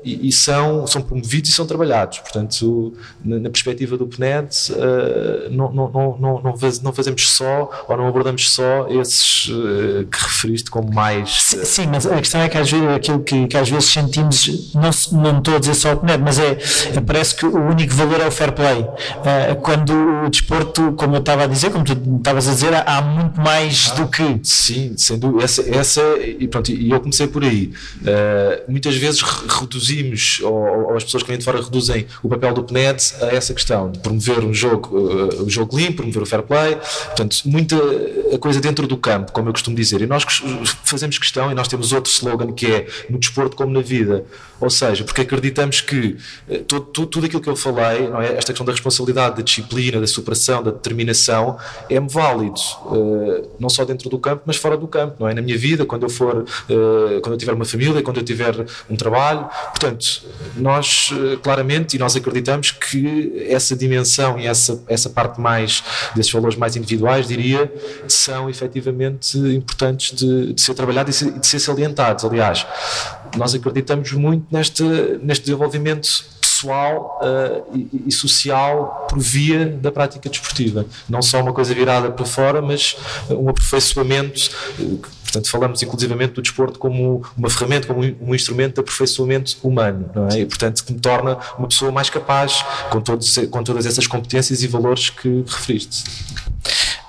e, 0.04 0.28
e, 0.28 0.32
são, 0.32 0.86
são 0.86 1.00
promovidos 1.00 1.50
e 1.50 1.52
são 1.52 1.64
trabalhados. 1.64 2.18
Portanto, 2.18 2.92
na, 3.24 3.38
na 3.38 3.50
perspectiva 3.50 3.96
do 3.96 4.06
PNED, 4.06 4.48
uh, 4.72 5.50
não, 5.50 5.72
não, 5.72 5.90
não, 5.90 6.18
não, 6.18 6.58
não, 6.82 6.92
fazemos 6.92 7.28
só 7.30 7.70
ou 7.86 7.96
não 7.96 8.08
abordamos 8.08 8.50
só 8.50 8.88
esses 8.88 9.48
uh, 9.48 10.06
que 10.06 10.18
referiste 10.18 10.70
como 10.70 10.92
mais. 10.92 11.52
Uh... 11.52 11.64
Sim, 11.64 11.86
mas 11.88 12.06
a 12.06 12.16
questão 12.16 12.40
é 12.40 12.48
que 12.48 12.58
às 12.58 12.70
vezes, 12.70 12.88
aquilo 12.88 13.20
que, 13.20 13.46
que 13.46 13.56
às 13.56 13.68
vezes 13.68 13.90
sentimos, 13.90 14.72
não, 14.74 14.90
não 15.20 15.38
estou 15.38 15.56
a 15.56 15.58
dizer 15.58 15.74
só 15.74 15.92
o 15.92 15.96
PNED, 15.98 16.22
mas 16.22 16.38
é, 16.38 16.58
parece 17.06 17.34
que 17.34 17.46
o 17.46 17.56
único 17.56 17.94
valor 17.94 18.20
é 18.20 18.26
o 18.26 18.32
fair 18.32 18.52
play. 18.52 18.84
quando 19.62 19.92
o 20.24 20.30
desporto, 20.48 20.92
como 20.92 21.16
eu 21.16 21.20
estava 21.20 21.44
a 21.44 21.46
dizer, 21.46 21.70
como 21.70 21.84
tu 21.84 21.92
estavas 22.16 22.48
a 22.48 22.52
dizer, 22.52 22.72
há 22.74 23.02
muito 23.02 23.38
mais 23.40 23.90
ah, 23.92 23.94
do 23.96 24.08
que. 24.08 24.40
Sim, 24.42 24.94
sem 24.96 25.18
dúvida. 25.18 25.44
Essa, 25.44 25.62
essa, 25.68 26.02
e 26.18 26.48
pronto, 26.48 26.72
e 26.72 26.90
eu 26.90 27.00
comecei 27.00 27.26
por 27.26 27.44
aí. 27.44 27.72
muitas 28.66 28.96
vezes 28.96 29.20
reduzimos, 29.20 30.40
ou, 30.42 30.52
ou, 30.52 30.96
as 30.96 31.04
pessoas 31.04 31.22
que 31.22 31.28
vêm 31.28 31.38
de 31.38 31.44
fora 31.44 31.62
reduzem 31.62 32.06
o 32.22 32.28
papel 32.28 32.54
do 32.54 32.64
PNED 32.64 33.14
a 33.20 33.26
essa 33.26 33.52
questão 33.52 33.90
de 33.90 33.98
promover 33.98 34.40
um 34.40 34.54
jogo, 34.54 34.96
uh, 34.96 35.44
o 35.44 35.50
jogo 35.50 35.76
limpo, 35.76 35.98
promover 35.98 36.22
o 36.22 36.26
fair 36.26 36.42
play, 36.42 36.76
portanto, 36.76 37.42
muita 37.44 37.76
coisa 38.40 38.60
dentro 38.60 38.86
do 38.86 38.96
campo, 38.96 39.32
como 39.32 39.48
eu 39.48 39.52
costumo 39.52 39.76
dizer. 39.76 40.00
E 40.00 40.06
nós 40.06 40.24
fazemos 40.84 41.18
questão, 41.18 41.50
e 41.52 41.54
nós 41.54 41.68
temos 41.68 41.92
outro 41.92 42.10
slogan 42.10 42.52
que 42.52 42.66
é 42.66 42.86
no 43.10 43.18
desporto 43.18 43.54
como 43.54 43.72
na 43.72 43.80
vida, 43.80 44.24
ou 44.60 44.70
seja, 44.70 45.04
porque 45.04 45.20
acreditamos 45.20 45.80
que 45.80 46.16
uh, 46.48 46.64
tudo, 46.64 46.86
tudo, 46.86 47.06
tudo, 47.06 47.26
aquilo 47.26 47.42
que 47.42 47.48
eu 47.48 47.56
falei, 47.56 48.08
não 48.08 48.22
é? 48.22 48.36
esta 48.36 48.52
questão 48.52 48.64
da 48.64 48.72
responsabilidade, 48.72 49.36
da 49.36 49.42
disciplina, 49.42 50.00
da 50.00 50.06
superação, 50.06 50.37
da 50.62 50.70
determinação, 50.70 51.58
é 51.88 52.00
válido, 52.00 52.60
uh, 52.86 53.48
não 53.58 53.68
só 53.68 53.84
dentro 53.84 54.08
do 54.08 54.18
campo, 54.18 54.42
mas 54.46 54.56
fora 54.56 54.76
do 54.76 54.86
campo, 54.86 55.16
não 55.20 55.28
é? 55.28 55.34
Na 55.34 55.42
minha 55.42 55.58
vida, 55.58 55.84
quando 55.84 56.04
eu 56.04 56.10
for, 56.10 56.44
quando 57.22 57.32
eu 57.32 57.36
tiver 57.36 57.52
uma 57.52 57.64
família, 57.64 58.02
quando 58.02 58.18
eu 58.18 58.22
tiver 58.22 58.54
um 58.88 58.96
trabalho, 58.96 59.48
portanto, 59.70 60.22
nós 60.56 61.10
claramente, 61.42 61.96
e 61.96 61.98
nós 61.98 62.16
acreditamos 62.16 62.70
que 62.70 63.46
essa 63.48 63.76
dimensão 63.76 64.38
e 64.38 64.46
essa, 64.46 64.82
essa 64.88 65.10
parte 65.10 65.40
mais 65.40 65.82
desses 66.14 66.32
valores 66.32 66.56
mais 66.56 66.76
individuais, 66.76 67.28
diria, 67.28 67.72
são 68.06 68.48
efetivamente 68.48 69.38
importantes 69.38 70.16
de, 70.16 70.52
de 70.52 70.60
ser 70.60 70.74
trabalhados 70.74 71.20
e 71.20 71.30
de 71.30 71.46
ser 71.46 71.58
salientados. 71.58 72.24
Aliás, 72.24 72.66
nós 73.36 73.54
acreditamos 73.54 74.12
muito 74.12 74.46
neste, 74.50 74.82
neste 75.22 75.44
desenvolvimento 75.44 76.24
pessoal 76.58 77.20
uh, 77.22 77.76
e, 77.76 78.04
e, 78.06 78.12
social 78.12 79.06
por 79.08 79.18
via 79.18 79.66
da 79.66 79.92
prática 79.92 80.28
desportiva. 80.28 80.84
Não 81.08 81.22
só 81.22 81.40
uma 81.40 81.52
coisa 81.52 81.72
virada 81.72 82.10
para 82.10 82.26
fora, 82.26 82.60
mas 82.60 82.96
um 83.30 83.48
aperfeiçoamento. 83.48 84.50
Uh, 84.78 85.00
portanto, 85.22 85.50
falamos 85.50 85.82
inclusivamente 85.82 86.32
do 86.32 86.42
desporto 86.42 86.78
como 86.78 87.22
uma 87.36 87.50
ferramenta, 87.50 87.86
como 87.86 88.00
um 88.00 88.34
instrumento 88.34 88.74
de 88.74 88.80
aperfeiçoamento 88.80 89.56
humano, 89.62 90.10
não 90.14 90.28
é? 90.28 90.40
E, 90.40 90.46
portanto, 90.46 90.84
que 90.84 90.92
me 90.92 90.98
torna 90.98 91.38
uma 91.58 91.68
pessoa 91.68 91.92
mais 91.92 92.10
capaz 92.10 92.64
com, 92.90 93.00
todos, 93.00 93.38
com 93.50 93.62
todas 93.62 93.86
essas 93.86 94.06
competências 94.06 94.62
e 94.62 94.66
valores 94.66 95.10
que 95.10 95.44
referiste. 95.46 96.04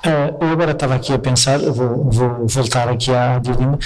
Uh, 0.06 0.44
eu 0.44 0.50
agora 0.50 0.72
estava 0.72 0.96
aqui 0.96 1.12
a 1.12 1.20
pensar, 1.20 1.60
vou, 1.60 2.10
vou 2.10 2.48
voltar 2.48 2.88
aqui 2.88 3.12
à 3.12 3.40
Diolina, 3.40 3.78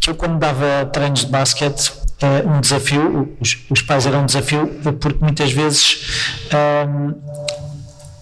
que 0.00 0.10
eu 0.10 0.14
quando 0.14 0.38
dava 0.38 0.86
treinos 0.92 1.20
de 1.20 1.26
basquete 1.26 1.92
uh, 2.22 2.48
um 2.48 2.60
desafio, 2.60 3.36
os, 3.40 3.58
os, 3.70 3.82
pais 3.82 4.06
eram 4.06 4.22
um 4.22 4.26
desafio, 4.26 4.66
porque 5.00 5.18
muitas 5.20 5.52
vezes 5.52 6.46
um, 6.88 7.14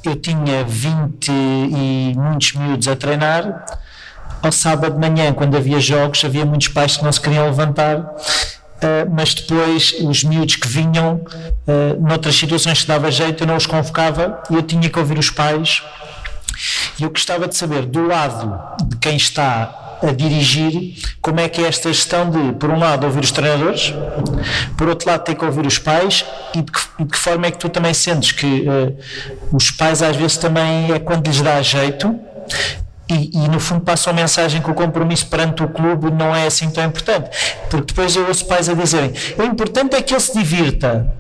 eu 0.05 0.17
tinha 0.17 0.65
20 0.65 1.31
e 1.31 2.13
muitos 2.17 2.53
miúdos 2.53 2.89
a 2.89 2.97
treinar. 2.97 3.65
Ao 4.41 4.53
sábado 4.53 4.95
de 4.95 5.01
manhã, 5.01 5.33
quando 5.33 5.57
havia 5.57 5.81
jogos, 5.81 6.25
havia 6.25 6.47
muitos 6.47 6.69
pais 6.69 6.97
que 6.97 7.05
não 7.05 7.11
se 7.11 7.21
queriam 7.21 7.47
levantar. 7.47 7.99
Uh, 7.99 9.11
mas 9.11 9.35
depois 9.35 9.97
os 10.01 10.23
miúdos 10.23 10.55
que 10.55 10.69
vinham, 10.69 11.17
uh, 11.17 12.01
noutras 12.01 12.37
situações 12.37 12.83
que 12.83 12.87
dava 12.87 13.11
jeito, 13.11 13.43
eu 13.43 13.47
não 13.49 13.57
os 13.57 13.67
convocava 13.67 14.41
e 14.49 14.55
eu 14.55 14.63
tinha 14.63 14.89
que 14.89 14.99
ouvir 14.99 15.19
os 15.19 15.31
pais. 15.31 15.83
E 16.99 17.03
eu 17.03 17.11
gostava 17.11 17.49
de 17.49 17.57
saber, 17.57 17.87
do 17.87 18.07
lado 18.07 18.61
de 18.89 18.97
quem 18.99 19.17
está 19.17 19.88
a 20.03 20.13
dirigir 20.13 20.95
como 21.21 21.41
é 21.41 21.49
que 21.49 21.63
é 21.63 21.69
esta 21.69 21.93
gestão 21.93 22.31
de, 22.31 22.53
por 22.53 22.71
um 22.71 22.79
lado, 22.79 23.05
ouvir 23.05 23.21
os 23.21 23.33
treinadores, 23.33 23.93
por 24.77 24.89
outro 24.89 25.09
lado, 25.09 25.25
ter 25.25 25.35
que 25.35 25.45
ouvir 25.45 25.67
os 25.67 25.79
pais 25.79 26.25
e 26.55 26.63
de 26.63 26.71
que, 26.71 26.81
de 26.99 27.11
que 27.11 27.19
forma 27.19 27.47
é 27.47 27.51
que 27.51 27.59
tu 27.59 27.69
também 27.69 27.93
sentes 27.93 28.33
que 28.33 28.67
uh, 28.69 28.97
os 29.53 29.71
pais 29.71 30.03
às 30.03 30.17
vezes 30.17 30.37
também 30.37 30.93
é 30.93 30.99
quando 30.99 31.27
lhes 31.27 31.41
dá 31.41 31.61
jeito 31.63 32.19
e, 33.09 33.31
e, 33.33 33.49
no 33.49 33.59
fundo 33.59 33.81
passam 33.81 34.13
a 34.13 34.17
mensagem 34.17 34.61
que 34.61 34.71
o 34.71 34.75
compromisso 34.75 35.27
perante 35.27 35.63
o 35.63 35.69
clube 35.69 36.11
não 36.11 36.35
é 36.37 36.47
assim 36.47 36.69
tão 36.71 36.85
importante. 36.85 37.31
Porque 37.71 37.87
depois 37.87 38.15
eu 38.15 38.27
ouço 38.27 38.45
pais 38.45 38.69
a 38.69 38.75
dizerem: 38.75 39.13
o 39.39 39.43
importante 39.45 39.97
é 39.97 40.03
que 40.03 40.13
ele 40.13 40.21
se 40.21 40.37
divirta. 40.39 41.11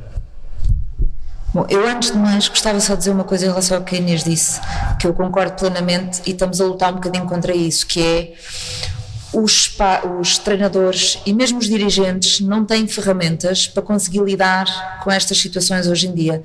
Bom, 1.58 1.66
eu 1.68 1.88
antes 1.88 2.12
de 2.12 2.16
mais 2.16 2.46
gostava 2.46 2.78
só 2.78 2.92
de 2.92 3.00
dizer 3.00 3.10
uma 3.10 3.24
coisa 3.24 3.46
em 3.46 3.48
relação 3.48 3.78
ao 3.78 3.82
que 3.82 3.96
a 3.96 3.98
Inês 3.98 4.22
disse, 4.22 4.60
que 4.96 5.08
eu 5.08 5.12
concordo 5.12 5.54
plenamente 5.54 6.22
e 6.24 6.30
estamos 6.30 6.60
a 6.60 6.64
lutar 6.64 6.92
um 6.92 6.94
bocadinho 6.94 7.26
contra 7.26 7.52
isso, 7.52 7.84
que 7.84 8.00
é 8.00 8.32
os, 9.32 9.76
os, 10.20 10.38
treinadores 10.38 11.18
e 11.26 11.32
mesmo 11.32 11.58
os 11.58 11.66
dirigentes 11.66 12.38
não 12.38 12.64
têm 12.64 12.86
ferramentas 12.86 13.66
para 13.66 13.82
conseguir 13.82 14.20
lidar 14.20 15.00
com 15.02 15.10
estas 15.10 15.36
situações 15.36 15.88
hoje 15.88 16.06
em 16.06 16.14
dia 16.14 16.44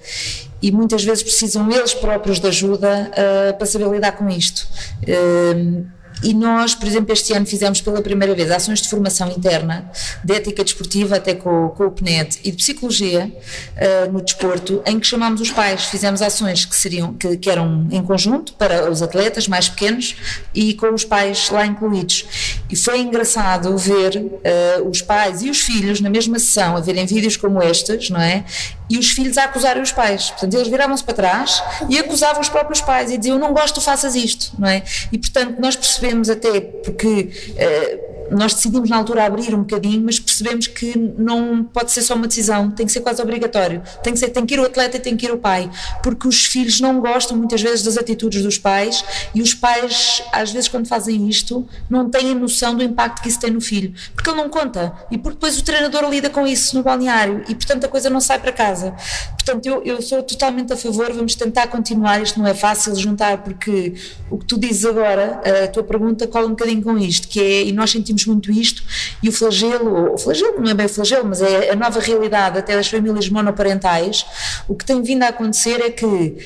e 0.59 0.71
muitas 0.71 1.03
vezes 1.03 1.21
precisam 1.21 1.71
eles 1.71 1.93
próprios 1.93 2.39
de 2.39 2.47
ajuda 2.47 3.11
uh, 3.11 3.53
para 3.55 3.67
saber 3.67 3.87
lidar 3.89 4.13
com 4.13 4.27
isto. 4.27 4.67
Uh, 5.03 5.85
e 6.23 6.33
nós, 6.33 6.73
por 6.73 6.87
exemplo, 6.87 7.11
este 7.11 7.33
ano 7.33 7.45
fizemos 7.45 7.81
pela 7.81 8.01
primeira 8.01 8.33
vez 8.33 8.49
ações 8.49 8.81
de 8.81 8.89
formação 8.89 9.29
interna, 9.29 9.89
de 10.23 10.33
ética 10.33 10.63
desportiva, 10.63 11.17
até 11.17 11.33
com, 11.33 11.69
com 11.69 11.85
o 11.85 11.91
PNED, 11.91 12.39
e 12.43 12.51
de 12.51 12.57
psicologia 12.57 13.25
uh, 13.27 14.11
no 14.11 14.21
desporto, 14.21 14.81
em 14.85 14.99
que 14.99 15.05
chamámos 15.05 15.41
os 15.41 15.51
pais, 15.51 15.85
fizemos 15.85 16.21
ações 16.21 16.65
que, 16.65 16.75
seriam, 16.75 17.13
que, 17.13 17.37
que 17.37 17.49
eram 17.49 17.87
em 17.91 18.01
conjunto 18.01 18.53
para 18.53 18.89
os 18.89 19.01
atletas 19.01 19.47
mais 19.47 19.67
pequenos 19.67 20.15
e 20.53 20.73
com 20.75 20.93
os 20.93 21.03
pais 21.03 21.49
lá 21.49 21.65
incluídos. 21.65 22.25
E 22.69 22.75
foi 22.75 22.99
engraçado 22.99 23.75
ver 23.77 24.17
uh, 24.17 24.89
os 24.89 25.01
pais 25.01 25.41
e 25.41 25.49
os 25.49 25.59
filhos 25.61 25.99
na 25.99 26.09
mesma 26.09 26.39
sessão 26.39 26.77
a 26.77 26.79
verem 26.79 27.05
vídeos 27.05 27.35
como 27.35 27.61
estes, 27.61 28.09
não 28.09 28.21
é? 28.21 28.45
E 28.89 28.97
os 28.97 29.09
filhos 29.09 29.37
a 29.37 29.45
acusarem 29.45 29.81
os 29.81 29.91
pais. 29.91 30.29
Portanto, 30.31 30.53
eles 30.53 30.67
viravam-se 30.67 31.03
para 31.03 31.13
trás 31.13 31.63
e 31.89 31.97
acusavam 31.97 32.41
os 32.41 32.49
próprios 32.49 32.81
pais 32.81 33.11
e 33.11 33.17
diziam: 33.17 33.39
Não 33.39 33.53
gosto, 33.53 33.81
faças 33.81 34.15
isto, 34.15 34.51
não 34.57 34.67
é? 34.67 34.83
E 35.11 35.17
portanto, 35.17 35.59
nós 35.59 35.75
percebemos 35.75 36.12
até 36.29 36.61
porque. 36.61 37.29
Uh, 37.51 38.13
nós 38.33 38.53
decidimos 38.53 38.89
na 38.89 38.97
altura 38.97 39.25
abrir 39.25 39.53
um 39.53 39.59
bocadinho, 39.59 40.01
mas 40.03 40.19
percebemos 40.19 40.67
que 40.67 40.97
não 40.97 41.63
pode 41.63 41.91
ser 41.91 42.01
só 42.01 42.15
uma 42.15 42.27
decisão, 42.27 42.71
tem 42.71 42.85
que 42.85 42.91
ser 42.91 43.01
quase 43.01 43.21
obrigatório. 43.21 43.81
Tem 44.01 44.13
que, 44.13 44.19
ser, 44.19 44.29
tem 44.29 44.45
que 44.45 44.53
ir 44.55 44.59
o 44.59 44.65
atleta 44.65 44.97
e 44.97 44.99
tem 44.99 45.15
que 45.15 45.25
ir 45.25 45.31
o 45.31 45.37
pai, 45.37 45.69
porque 46.01 46.27
os 46.27 46.45
filhos 46.45 46.79
não 46.79 46.99
gostam 46.99 47.37
muitas 47.37 47.61
vezes 47.61 47.83
das 47.83 47.97
atitudes 47.97 48.41
dos 48.41 48.57
pais 48.57 49.03
e 49.33 49.41
os 49.41 49.53
pais, 49.53 50.23
às 50.31 50.51
vezes, 50.51 50.67
quando 50.67 50.87
fazem 50.87 51.27
isto, 51.29 51.67
não 51.89 52.09
têm 52.09 52.33
noção 52.35 52.75
do 52.75 52.83
impacto 52.83 53.21
que 53.21 53.29
isso 53.29 53.39
tem 53.39 53.51
no 53.51 53.61
filho, 53.61 53.93
porque 54.15 54.29
ele 54.29 54.37
não 54.37 54.49
conta 54.49 54.93
e 55.11 55.17
porque 55.17 55.35
depois 55.35 55.57
o 55.59 55.63
treinador 55.63 56.09
lida 56.09 56.29
com 56.29 56.47
isso 56.47 56.75
no 56.75 56.83
balneário 56.83 57.43
e, 57.47 57.55
portanto, 57.55 57.85
a 57.85 57.87
coisa 57.87 58.09
não 58.09 58.19
sai 58.19 58.39
para 58.39 58.51
casa. 58.51 58.95
Portanto, 59.31 59.65
eu, 59.65 59.83
eu 59.83 60.01
sou 60.01 60.23
totalmente 60.23 60.71
a 60.73 60.77
favor, 60.77 61.11
vamos 61.11 61.35
tentar 61.35 61.67
continuar. 61.67 62.21
Isto 62.21 62.39
não 62.39 62.47
é 62.47 62.53
fácil 62.53 62.95
juntar, 62.95 63.39
porque 63.39 63.93
o 64.29 64.37
que 64.37 64.45
tu 64.45 64.57
dizes 64.57 64.85
agora, 64.85 65.41
a 65.63 65.67
tua 65.67 65.83
pergunta 65.83 66.02
cola 66.31 66.47
um 66.47 66.51
bocadinho 66.51 66.81
com 66.81 66.97
isto, 66.97 67.27
que 67.27 67.39
é, 67.39 67.63
e 67.63 67.71
nós 67.71 67.91
sentimos 67.91 68.25
muito 68.25 68.51
isto, 68.51 68.83
e 69.21 69.29
o 69.29 69.31
flagelo, 69.31 70.13
o 70.13 70.17
flagelo 70.17 70.59
não 70.59 70.71
é 70.71 70.73
bem 70.73 70.85
o 70.85 70.89
flagelo, 70.89 71.27
mas 71.27 71.41
é 71.41 71.71
a 71.71 71.75
nova 71.75 71.99
realidade 71.99 72.57
até 72.57 72.75
das 72.75 72.87
famílias 72.87 73.29
monoparentais, 73.29 74.25
o 74.67 74.75
que 74.75 74.85
tem 74.85 75.01
vindo 75.01 75.23
a 75.23 75.27
acontecer 75.27 75.79
é 75.81 75.89
que 75.89 76.37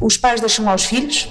os 0.00 0.16
pais 0.16 0.40
deixam 0.40 0.68
aos 0.68 0.84
filhos, 0.84 1.28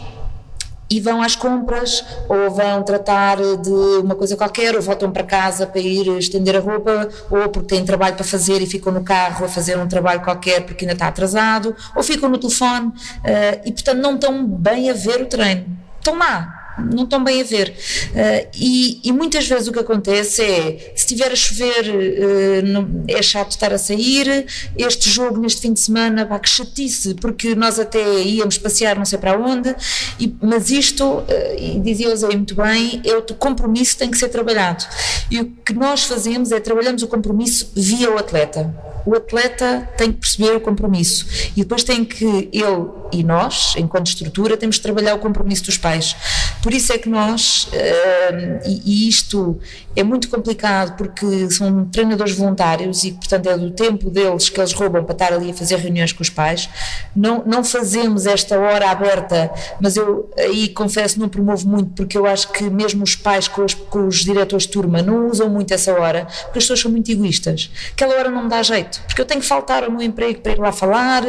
e 0.90 1.00
vão 1.00 1.22
às 1.22 1.36
compras 1.36 2.04
ou 2.28 2.50
vão 2.50 2.82
tratar 2.82 3.38
de 3.38 3.70
uma 4.02 4.16
coisa 4.16 4.36
qualquer 4.36 4.76
ou 4.76 4.82
voltam 4.82 5.12
para 5.12 5.24
casa 5.24 5.68
para 5.68 5.80
ir 5.80 6.08
estender 6.18 6.56
a 6.56 6.60
roupa 6.60 7.08
ou 7.30 7.48
porque 7.50 7.76
têm 7.76 7.86
trabalho 7.86 8.16
para 8.16 8.26
fazer 8.26 8.62
e 8.62 8.66
ficam 8.66 8.92
no 8.92 9.04
carro 9.04 9.46
a 9.46 9.48
fazer 9.48 9.78
um 9.78 9.88
trabalho 9.88 10.22
qualquer 10.22 10.66
porque 10.66 10.86
ainda 10.86 10.94
está 10.94 11.08
atrasado 11.08 11.76
ou 11.96 12.02
ficam 12.02 12.28
no 12.28 12.40
telefone 12.40 12.88
uh, 12.88 13.62
e 13.64 13.72
portanto 13.72 14.00
não 14.00 14.16
estão 14.16 14.46
bem 14.48 14.90
a 14.90 14.94
ver 14.94 15.22
o 15.22 15.26
treino. 15.28 15.78
Estão 16.00 16.18
lá 16.18 16.59
não 16.78 17.04
estão 17.04 17.24
bem 17.24 17.42
a 17.42 17.44
ver. 17.44 17.70
Uh, 17.70 18.48
e, 18.56 19.02
e, 19.04 19.12
muitas 19.12 19.48
vezes 19.48 19.68
o 19.68 19.72
que 19.72 19.80
acontece 19.80 20.42
é, 20.44 20.94
se 20.96 21.04
estiver 21.04 21.32
a 21.32 21.36
chover, 21.36 21.86
uh, 21.90 22.66
não, 22.66 23.04
é 23.08 23.22
chato 23.22 23.52
estar 23.52 23.74
a 23.74 23.78
sair, 23.78 24.46
este 24.78 25.10
jogo 25.10 25.40
neste 25.40 25.62
fim 25.62 25.74
de 25.74 25.80
semana, 25.80 26.26
pá, 26.26 26.40
que 26.40 26.50
chatice, 26.50 27.16
porque 27.16 27.56
nós 27.56 27.80
até 27.80 28.22
íamos 28.22 28.58
passear 28.58 28.98
não 28.98 29.06
sei 29.06 29.20
para 29.20 29.38
onde, 29.38 29.76
e, 30.20 30.34
mas 30.42 30.70
isto, 30.70 31.04
uh, 31.04 31.26
e 31.58 31.80
dizia-os 31.80 32.24
aí 32.24 32.36
muito 32.36 32.56
bem, 32.56 33.02
é 33.06 33.16
o 33.16 33.22
compromisso 33.36 33.94
que 33.94 34.00
tem 34.00 34.12
que 34.12 34.18
ser 34.18 34.30
trabalhado. 34.30 34.86
E 35.30 35.40
o 35.40 35.46
que 35.46 35.74
nós 35.74 36.04
fazemos 36.04 36.52
é 36.52 36.60
trabalhamos 36.60 37.04
o 37.04 37.08
compromisso 37.08 37.72
via 37.76 38.12
o 38.12 38.18
atleta 38.18 38.90
o 39.06 39.16
atleta 39.16 39.90
tem 39.98 40.12
que 40.12 40.20
perceber 40.20 40.56
o 40.56 40.62
compromisso 40.62 41.26
e 41.56 41.62
depois 41.62 41.84
tem 41.84 42.06
que 42.06 42.50
ele 42.54 43.00
e 43.12 43.24
nós, 43.24 43.74
enquanto 43.76 44.08
estrutura, 44.08 44.56
temos 44.56 44.78
que 44.78 44.84
trabalhar 44.84 45.16
o 45.16 45.20
compromisso 45.20 45.64
dos 45.64 45.78
pais. 45.78 46.16
Por 46.62 46.74
isso 46.74 46.92
é 46.92 46.98
que 46.98 47.08
nós, 47.08 47.70
uh, 47.74 48.68
e, 48.68 49.06
e, 49.06 49.10
isto 49.10 49.60
é 49.96 50.04
muito 50.04 50.30
complicado 50.30 50.98
porque 50.98 51.50
são 51.52 51.86
treinadores 51.86 52.36
voluntários 52.36 53.04
e, 53.04 53.12
portanto, 53.14 53.50
é 53.50 53.58
do 53.58 53.72
tempo 53.72 54.10
deles 54.10 54.50
que 54.50 54.60
eles 54.60 54.74
roubam 54.74 55.04
para 55.04 55.14
estar 55.14 55.34
ali 55.34 55.52
a 55.52 55.54
fazer 55.54 55.78
reuniões 55.78 56.12
com 56.12 56.22
os 56.22 56.30
pais. 56.30 56.70
Não, 57.16 57.44
não 57.46 57.64
fazemos 57.64 58.26
esta 58.26 58.60
hora 58.60 58.90
aberta, 58.90 59.52
mas 59.80 59.96
eu 59.96 60.30
aí 60.38 60.70
confesso 60.70 61.20
não 61.20 61.30
promovo 61.30 61.68
muito 61.68 61.92
porque 61.92 62.18
eu 62.18 62.26
acho 62.26 62.52
que 62.52 62.70
mesmo 62.70 63.04
os 63.04 63.16
pais 63.16 63.48
com 63.48 63.64
os, 63.64 63.74
com 63.74 64.08
os 64.08 64.24
diretores 64.24 64.66
de 64.66 64.70
turma 64.72 65.02
não 65.02 65.28
usam 65.28 65.50
muito 65.50 65.74
essa 65.74 65.94
hora 65.94 66.28
porque 66.44 66.60
as 66.60 66.64
pessoas 66.66 66.80
são 66.82 66.92
muito 66.92 67.10
egoístas. 67.12 67.72
Aquela 67.92 68.16
hora 68.16 68.30
não 68.30 68.44
me 68.44 68.50
dá 68.50 68.62
jeito 68.62 69.02
porque 69.08 69.22
eu 69.22 69.26
tenho 69.26 69.42
que 69.42 69.48
faltar 69.48 69.84
ao 69.84 69.92
meu 69.92 70.02
emprego 70.02 70.42
para 70.42 70.52
ir 70.52 70.60
lá 70.60 70.72
falar, 70.72 71.24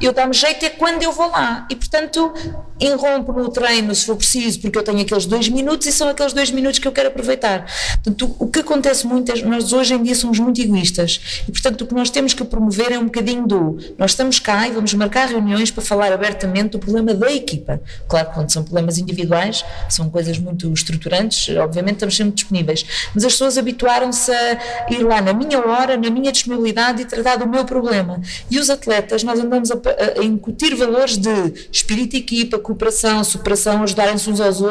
eu 0.00 0.12
dá-me 0.12 0.32
jeito 0.32 0.64
é 0.64 0.70
quando 0.70 1.02
eu 1.02 1.12
vou 1.12 1.30
lá, 1.30 1.66
e 1.70 1.76
portanto 1.76 2.32
enrompo 2.80 3.32
no 3.32 3.48
treino 3.48 3.94
se 3.94 4.04
for 4.04 4.16
preciso, 4.16 4.60
porque 4.60 4.75
eu 4.78 4.82
tenho 4.82 5.00
aqueles 5.00 5.26
dois 5.26 5.48
minutos 5.48 5.86
e 5.86 5.92
são 5.92 6.08
aqueles 6.08 6.32
dois 6.32 6.50
minutos 6.50 6.78
que 6.78 6.86
eu 6.86 6.92
quero 6.92 7.08
aproveitar. 7.08 7.66
Portanto, 8.02 8.36
o 8.38 8.46
que 8.48 8.60
acontece 8.60 9.06
muito 9.06 9.32
é 9.32 9.42
nós 9.42 9.72
hoje 9.72 9.94
em 9.94 10.02
dia 10.02 10.14
somos 10.14 10.38
muito 10.38 10.60
egoístas, 10.60 11.44
e 11.48 11.52
portanto 11.52 11.82
o 11.82 11.86
que 11.86 11.94
nós 11.94 12.10
temos 12.10 12.34
que 12.34 12.44
promover 12.44 12.92
é 12.92 12.98
um 12.98 13.04
bocadinho 13.04 13.46
do, 13.46 13.78
nós 13.98 14.12
estamos 14.12 14.38
cá 14.38 14.68
e 14.68 14.72
vamos 14.72 14.92
marcar 14.94 15.28
reuniões 15.28 15.70
para 15.70 15.82
falar 15.82 16.12
abertamente 16.12 16.70
do 16.70 16.78
problema 16.78 17.14
da 17.14 17.32
equipa. 17.32 17.80
Claro 18.08 18.28
que 18.28 18.34
quando 18.34 18.50
são 18.50 18.62
problemas 18.62 18.98
individuais, 18.98 19.64
são 19.88 20.10
coisas 20.10 20.38
muito 20.38 20.72
estruturantes, 20.72 21.54
obviamente 21.56 21.94
estamos 21.94 22.16
sempre 22.16 22.34
disponíveis, 22.34 22.84
mas 23.14 23.24
as 23.24 23.32
pessoas 23.32 23.58
habituaram-se 23.58 24.30
a 24.30 24.86
ir 24.90 25.02
lá 25.02 25.20
na 25.20 25.32
minha 25.32 25.58
hora, 25.58 25.96
na 25.96 26.10
minha 26.10 26.30
disponibilidade 26.32 27.02
e 27.02 27.04
tratar 27.04 27.36
do 27.36 27.46
meu 27.46 27.64
problema. 27.64 28.20
E 28.50 28.58
os 28.58 28.70
atletas, 28.70 29.22
nós 29.22 29.38
andamos 29.38 29.70
a, 29.70 29.74
a, 30.18 30.24
incutir 30.24 30.74
valores 30.74 31.16
de 31.16 31.68
espírito 31.70 32.12
de 32.12 32.18
equipa, 32.18 32.58
cooperação, 32.58 33.22
superação, 33.24 33.82
ajudarem-se 33.82 34.30
uns 34.30 34.40
aos 34.40 34.60
outros 34.60 34.65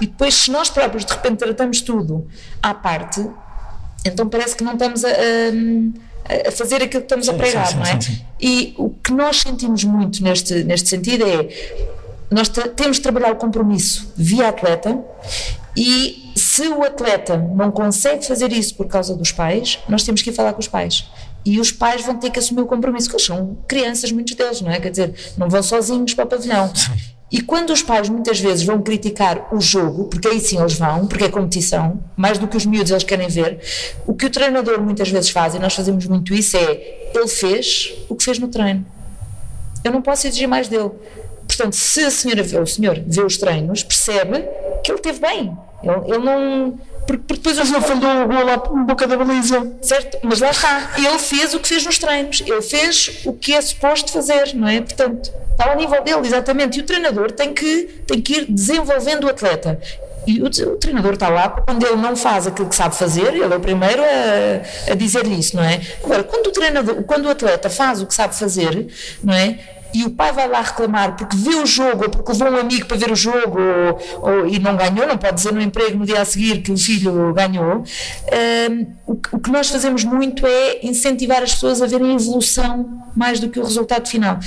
e 0.00 0.06
depois, 0.06 0.34
se 0.34 0.50
nós 0.50 0.70
próprios 0.70 1.04
de 1.04 1.12
repente 1.12 1.38
tratamos 1.38 1.80
tudo 1.80 2.26
à 2.62 2.74
parte, 2.74 3.24
então 4.04 4.28
parece 4.28 4.56
que 4.56 4.64
não 4.64 4.72
estamos 4.72 5.04
a, 5.04 5.08
a, 5.08 6.48
a 6.48 6.52
fazer 6.52 6.76
aquilo 6.76 7.02
que 7.02 7.14
estamos 7.14 7.26
sim, 7.26 7.32
a 7.32 7.34
pregar, 7.34 7.66
sim, 7.66 7.72
sim, 7.72 7.78
não 7.78 7.86
é? 7.86 7.98
E 8.40 8.74
o 8.76 8.90
que 8.90 9.12
nós 9.12 9.40
sentimos 9.40 9.84
muito 9.84 10.22
neste, 10.22 10.64
neste 10.64 10.88
sentido 10.88 11.24
é 11.26 11.96
nós 12.30 12.48
temos 12.48 12.98
de 12.98 13.02
trabalhar 13.02 13.32
o 13.32 13.36
compromisso 13.36 14.12
via 14.14 14.48
atleta 14.48 14.98
e 15.74 16.32
se 16.36 16.68
o 16.68 16.82
atleta 16.82 17.36
não 17.36 17.70
consegue 17.70 18.26
fazer 18.26 18.52
isso 18.52 18.74
por 18.74 18.86
causa 18.86 19.14
dos 19.14 19.32
pais, 19.32 19.78
nós 19.88 20.02
temos 20.02 20.20
que 20.20 20.30
ir 20.30 20.32
falar 20.32 20.52
com 20.52 20.60
os 20.60 20.68
pais 20.68 21.06
e 21.44 21.58
os 21.58 21.72
pais 21.72 22.04
vão 22.04 22.16
ter 22.16 22.30
que 22.30 22.38
assumir 22.38 22.60
o 22.60 22.66
compromisso, 22.66 23.08
que 23.08 23.16
eles 23.16 23.24
são 23.24 23.56
crianças, 23.66 24.12
muitos 24.12 24.34
deles, 24.34 24.60
não 24.60 24.70
é? 24.70 24.78
Quer 24.78 24.90
dizer, 24.90 25.14
não 25.36 25.48
vão 25.48 25.62
sozinhos 25.62 26.12
para 26.12 26.24
o 26.24 26.28
pavilhão. 26.28 26.70
Sim. 26.74 26.92
E 27.30 27.42
quando 27.42 27.70
os 27.70 27.82
pais 27.82 28.08
muitas 28.08 28.40
vezes 28.40 28.64
vão 28.64 28.80
criticar 28.80 29.48
o 29.54 29.60
jogo, 29.60 30.04
porque 30.04 30.28
aí 30.28 30.40
sim 30.40 30.58
eles 30.58 30.74
vão, 30.74 31.06
porque 31.06 31.24
é 31.24 31.28
competição, 31.28 32.02
mais 32.16 32.38
do 32.38 32.48
que 32.48 32.56
os 32.56 32.64
miúdos 32.64 32.90
eles 32.90 33.04
querem 33.04 33.28
ver, 33.28 33.60
o 34.06 34.14
que 34.14 34.26
o 34.26 34.30
treinador 34.30 34.80
muitas 34.80 35.10
vezes 35.10 35.28
faz, 35.28 35.54
e 35.54 35.58
nós 35.58 35.74
fazemos 35.74 36.06
muito 36.06 36.32
isso, 36.32 36.56
é 36.56 37.10
ele 37.14 37.28
fez 37.28 37.94
o 38.08 38.14
que 38.14 38.24
fez 38.24 38.38
no 38.38 38.48
treino. 38.48 38.84
Eu 39.84 39.92
não 39.92 40.00
posso 40.00 40.26
exigir 40.26 40.48
mais 40.48 40.68
dele. 40.68 40.90
Portanto, 41.46 41.74
se 41.74 42.04
a 42.04 42.10
senhora 42.10 42.42
vê, 42.42 42.58
o 42.58 42.66
senhor 42.66 43.02
vê 43.06 43.22
os 43.22 43.36
treinos, 43.36 43.82
percebe 43.82 44.44
que 44.82 44.90
ele 44.90 45.00
teve 45.00 45.20
bem. 45.20 45.56
Ele, 45.82 46.14
ele 46.14 46.24
não 46.24 46.78
porque, 47.08 47.24
porque 47.26 47.42
depois 47.42 47.58
ele 47.58 47.70
não 47.70 47.80
falhou 47.80 48.24
o 48.24 48.28
gol 48.28 48.44
lá 48.44 48.56
na 48.56 48.84
boca 48.84 49.06
da 49.06 49.16
baliza. 49.16 49.72
Certo? 49.80 50.18
Mas 50.22 50.40
lá 50.40 50.50
está. 50.50 50.92
Ele 50.98 51.18
fez 51.18 51.54
o 51.54 51.58
que 51.58 51.66
fez 51.66 51.86
nos 51.86 51.96
treinos. 51.96 52.42
Ele 52.46 52.60
fez 52.60 53.22
o 53.24 53.32
que 53.32 53.54
é 53.54 53.60
suposto 53.62 54.12
fazer, 54.12 54.54
não 54.54 54.68
é? 54.68 54.82
Portanto, 54.82 55.32
está 55.50 55.70
ao 55.70 55.76
nível 55.76 56.04
dele, 56.04 56.26
exatamente. 56.26 56.78
E 56.78 56.82
o 56.82 56.84
treinador 56.84 57.30
tem 57.32 57.54
que, 57.54 57.84
tem 58.06 58.20
que 58.20 58.34
ir 58.34 58.44
desenvolvendo 58.44 59.24
o 59.24 59.30
atleta. 59.30 59.80
E 60.26 60.42
o, 60.42 60.46
o, 60.46 60.76
treinador 60.76 61.14
está 61.14 61.30
lá 61.30 61.48
quando 61.48 61.86
ele 61.86 61.96
não 61.96 62.14
faz 62.14 62.46
aquilo 62.46 62.68
que 62.68 62.76
sabe 62.76 62.94
fazer, 62.94 63.32
ele 63.32 63.54
é 63.54 63.56
o 63.56 63.60
primeiro 63.60 64.02
a, 64.02 64.92
a 64.92 64.94
dizer-lhe 64.94 65.38
isso, 65.38 65.56
não 65.56 65.64
é? 65.64 65.80
Agora, 66.04 66.22
quando 66.22 66.48
o 66.48 66.52
treinador, 66.52 67.02
quando 67.04 67.24
o 67.24 67.30
atleta 67.30 67.70
faz 67.70 68.02
o 68.02 68.06
que 68.06 68.14
sabe 68.14 68.36
fazer, 68.36 68.86
não 69.24 69.32
é? 69.32 69.58
E 69.92 70.04
o 70.04 70.10
pai 70.10 70.32
vai 70.32 70.48
lá 70.48 70.60
reclamar 70.60 71.16
porque 71.16 71.36
vê 71.36 71.54
o 71.56 71.66
jogo 71.66 72.04
ou 72.04 72.10
porque 72.10 72.32
levou 72.32 72.50
um 72.50 72.60
amigo 72.60 72.86
para 72.86 72.96
ver 72.96 73.10
o 73.10 73.16
jogo 73.16 73.58
ou, 73.58 74.30
ou, 74.30 74.46
e 74.46 74.58
não 74.58 74.76
ganhou, 74.76 75.06
não 75.06 75.16
pode 75.16 75.36
dizer 75.36 75.52
no 75.52 75.60
emprego 75.60 75.98
no 75.98 76.04
dia 76.04 76.20
a 76.20 76.24
seguir 76.24 76.62
que 76.62 76.70
o 76.72 76.76
filho 76.76 77.32
ganhou. 77.32 77.84
Um, 78.70 78.86
o, 79.06 79.12
o, 79.12 79.38
que 79.38 79.50
nós 79.50 79.68
fazemos 79.70 80.04
muito 80.04 80.46
é 80.46 80.80
incentivar 80.82 81.42
as 81.42 81.54
pessoas 81.54 81.80
a 81.80 81.86
verem 81.86 82.12
a 82.12 82.14
evolução 82.14 83.08
mais 83.16 83.40
do 83.40 83.48
que 83.48 83.58
o 83.58 83.64
resultado 83.64 84.08
final. 84.08 84.38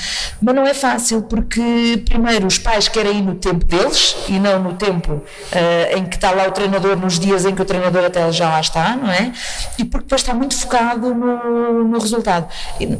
Mas 0.41 0.55
não 0.55 0.65
é 0.65 0.73
fácil 0.73 1.23
porque, 1.23 2.03
primeiro, 2.05 2.47
os 2.47 2.57
pais 2.57 2.87
querem 2.87 3.17
ir 3.17 3.21
no 3.21 3.35
tempo 3.35 3.65
deles 3.65 4.15
e 4.29 4.39
não 4.39 4.61
no 4.61 4.73
tempo 4.75 5.13
uh, 5.13 5.97
em 5.97 6.05
que 6.05 6.15
está 6.15 6.31
lá 6.31 6.47
o 6.47 6.51
treinador, 6.51 6.95
nos 6.95 7.19
dias 7.19 7.45
em 7.45 7.55
que 7.55 7.61
o 7.61 7.65
treinador 7.65 8.05
até 8.05 8.31
já 8.31 8.49
lá 8.49 8.61
está, 8.61 8.95
não 8.95 9.11
é? 9.11 9.31
E 9.77 9.83
porque 9.83 10.05
depois 10.05 10.21
está 10.21 10.33
muito 10.33 10.55
focado 10.55 11.13
no, 11.13 11.83
no 11.83 11.99
resultado. 11.99 12.47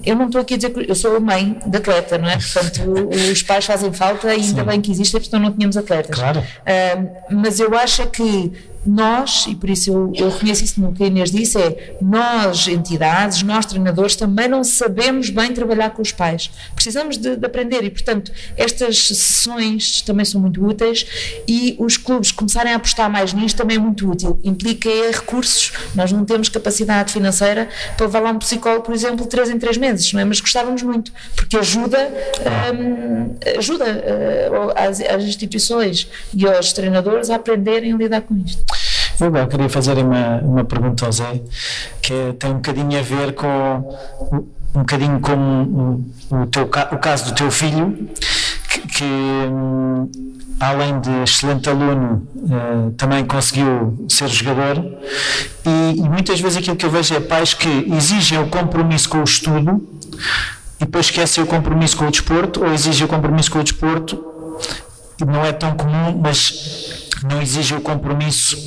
Eu 0.05 0.15
não 0.15 0.25
estou 0.25 0.41
aqui 0.41 0.55
a 0.55 0.57
dizer 0.57 0.71
que 0.71 0.89
eu 0.89 0.95
sou 0.95 1.15
a 1.15 1.19
mãe 1.19 1.57
de 1.65 1.77
atleta, 1.77 2.17
não 2.17 2.27
é? 2.27 2.30
É? 2.31 2.37
Portanto, 2.37 3.09
os 3.31 3.43
pais 3.43 3.65
fazem 3.65 3.93
falta 3.93 4.27
e 4.33 4.41
ainda 4.41 4.61
Sim. 4.61 4.67
bem 4.67 4.81
que 4.81 4.91
existem, 4.91 5.19
porque 5.19 5.29
senão 5.29 5.49
não 5.49 5.53
tínhamos 5.55 5.77
atletas. 5.77 6.15
Claro. 6.15 6.39
Uh, 6.39 7.35
mas 7.35 7.59
eu 7.59 7.75
acho 7.77 8.07
que 8.07 8.51
nós, 8.85 9.45
e 9.47 9.55
por 9.55 9.69
isso 9.69 9.91
eu, 9.91 10.11
eu 10.15 10.29
reconheço 10.29 10.63
isso 10.63 10.81
no 10.81 10.91
que 10.91 11.03
a 11.03 11.07
Inês 11.07 11.31
disse, 11.31 11.57
é 11.57 11.95
nós, 12.01 12.67
entidades, 12.67 13.43
nós 13.43 13.65
treinadores, 13.65 14.15
também 14.15 14.47
não 14.47 14.63
sabemos 14.63 15.29
bem 15.29 15.53
trabalhar 15.53 15.91
com 15.91 16.01
os 16.01 16.11
pais. 16.11 16.49
Precisamos 16.73 17.17
de, 17.17 17.35
de, 17.35 17.45
aprender 17.45 17.83
e, 17.83 17.89
portanto, 17.89 18.31
estas 18.57 19.07
sessões 19.07 20.01
também 20.01 20.25
são 20.25 20.41
muito 20.41 20.65
úteis 20.65 21.05
e 21.47 21.75
os 21.79 21.97
clubes 21.97 22.31
começarem 22.31 22.73
a 22.73 22.75
apostar 22.75 23.09
mais 23.09 23.33
nisto 23.33 23.57
também 23.57 23.77
é 23.77 23.79
muito 23.79 24.09
útil. 24.09 24.39
Implica 24.43 24.89
é, 24.89 25.11
recursos. 25.11 25.71
Nós 25.93 26.11
não 26.11 26.25
temos 26.25 26.49
capacidade 26.49 27.13
financeira 27.13 27.69
para 27.95 28.05
levar 28.07 28.19
lá 28.19 28.31
um 28.31 28.39
psicólogo, 28.39 28.83
por 28.83 28.95
exemplo, 28.95 29.25
três 29.25 29.49
em 29.49 29.59
três 29.59 29.77
meses, 29.77 30.11
não 30.13 30.19
é? 30.19 30.25
Mas 30.25 30.39
gostávamos 30.39 30.81
muito, 30.81 31.11
porque 31.35 31.57
ajuda, 31.57 32.11
um, 32.73 33.35
ajuda 33.57 33.85
uh, 33.85 34.73
as, 34.75 34.99
as 35.01 35.23
instituições 35.23 36.07
e 36.33 36.47
aos 36.47 36.73
treinadores 36.73 37.29
a 37.29 37.35
aprenderem 37.35 37.93
a 37.93 37.97
lidar 37.97 38.21
com 38.21 38.35
isto. 38.37 38.70
Eu 39.25 39.47
queria 39.47 39.69
fazer 39.69 39.97
uma, 39.97 40.37
uma 40.39 40.63
pergunta 40.63 41.05
ao 41.05 41.11
Zé, 41.11 41.41
que 42.01 42.13
é, 42.13 42.33
tem 42.33 42.51
um 42.51 42.55
bocadinho 42.55 42.99
a 42.99 43.01
ver 43.01 43.33
com 43.33 43.95
um 44.73 44.79
bocadinho 44.79 45.19
com 45.19 46.03
o, 46.31 46.45
teu, 46.47 46.63
o 46.63 46.97
caso 46.97 47.25
do 47.25 47.35
teu 47.35 47.51
filho, 47.51 48.09
que, 48.69 48.87
que 48.87 49.03
hum, 49.03 50.09
além 50.59 50.99
de 50.99 51.09
excelente 51.23 51.69
aluno, 51.69 52.27
uh, 52.35 52.91
também 52.91 53.25
conseguiu 53.25 54.05
ser 54.07 54.27
jogador. 54.27 54.77
E, 55.65 55.99
e, 55.99 56.09
muitas 56.09 56.39
vezes 56.39 56.59
aquilo 56.59 56.75
que 56.75 56.85
eu 56.85 56.91
vejo 56.91 57.15
é 57.15 57.19
pais 57.19 57.53
que 57.53 57.67
exigem 57.95 58.39
o 58.39 58.47
compromisso 58.47 59.09
com 59.09 59.19
o 59.19 59.23
estudo 59.23 59.87
e 60.79 60.85
depois 60.85 61.07
esquecem 61.07 61.43
o 61.43 61.47
compromisso 61.47 61.97
com 61.97 62.07
o 62.07 62.11
desporto, 62.11 62.63
ou 62.63 62.73
exigem 62.73 63.05
o 63.05 63.07
compromisso 63.07 63.51
com 63.51 63.59
o 63.59 63.63
desporto, 63.63 64.23
não 65.25 65.45
é 65.45 65.51
tão 65.51 65.75
comum, 65.75 66.19
mas 66.21 67.00
não 67.23 67.41
exige 67.41 67.75
o 67.75 67.81
compromisso 67.81 68.57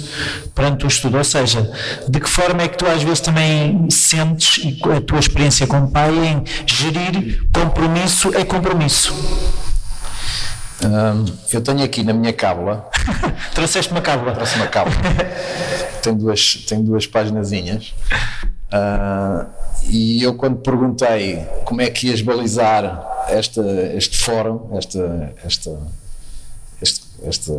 perante 0.55 0.85
o 0.85 0.89
estudo. 0.89 1.19
Ou 1.19 1.25
seja, 1.25 1.71
de 2.09 2.21
que 2.21 2.29
forma 2.29 2.63
é 2.63 2.69
que 2.69 2.79
tu 2.79 2.87
às 2.87 3.03
vezes 3.03 3.21
também 3.21 3.89
sentes 3.91 4.65
e 4.65 4.79
a 4.91 5.01
tua 5.01 5.19
experiência 5.19 5.67
como 5.67 5.91
pai 5.91 6.11
em 6.11 6.45
gerir 6.67 7.47
compromisso 7.53 8.35
é 8.35 8.45
compromisso? 8.45 9.15
eu 11.53 11.61
tenho 11.61 11.83
aqui 11.83 12.03
na 12.03 12.13
minha 12.13 12.33
cábula. 12.33 12.89
Trouxeste 13.55 13.91
uma 13.91 14.03
cábula? 14.03 14.33
Trouxe 14.33 14.57
uma 14.57 14.67
cábula. 14.67 14.97
tem 16.03 16.15
duas, 16.15 16.57
tem 16.69 16.83
duas 16.83 17.07
paginazinhas. 17.07 17.95
Uh, 18.73 19.47
e 19.89 20.23
eu, 20.23 20.35
quando 20.35 20.57
perguntei 20.57 21.45
como 21.65 21.81
é 21.81 21.91
que 21.91 22.09
ias 22.09 22.21
balizar 22.21 23.25
esta, 23.29 23.63
este 23.95 24.19
fórum, 24.19 24.77
esta, 24.77 25.33
esta, 25.45 25.79
este, 27.27 27.53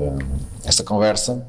esta, 0.63 0.83
conversa, 0.83 1.45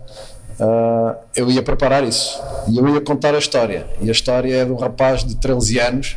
uh, 0.61 1.17
eu 1.35 1.51
ia 1.51 1.63
preparar 1.63 2.05
isso. 2.05 2.41
E 2.69 2.79
eu 2.79 2.89
ia 2.89 3.01
contar 3.01 3.35
a 3.35 3.39
história. 3.39 3.87
E 4.01 4.09
a 4.09 4.13
história 4.13 4.55
é 4.55 4.65
de 4.65 4.73
um 4.73 4.77
rapaz 4.77 5.25
de 5.25 5.37
13 5.37 5.79
anos 5.79 6.17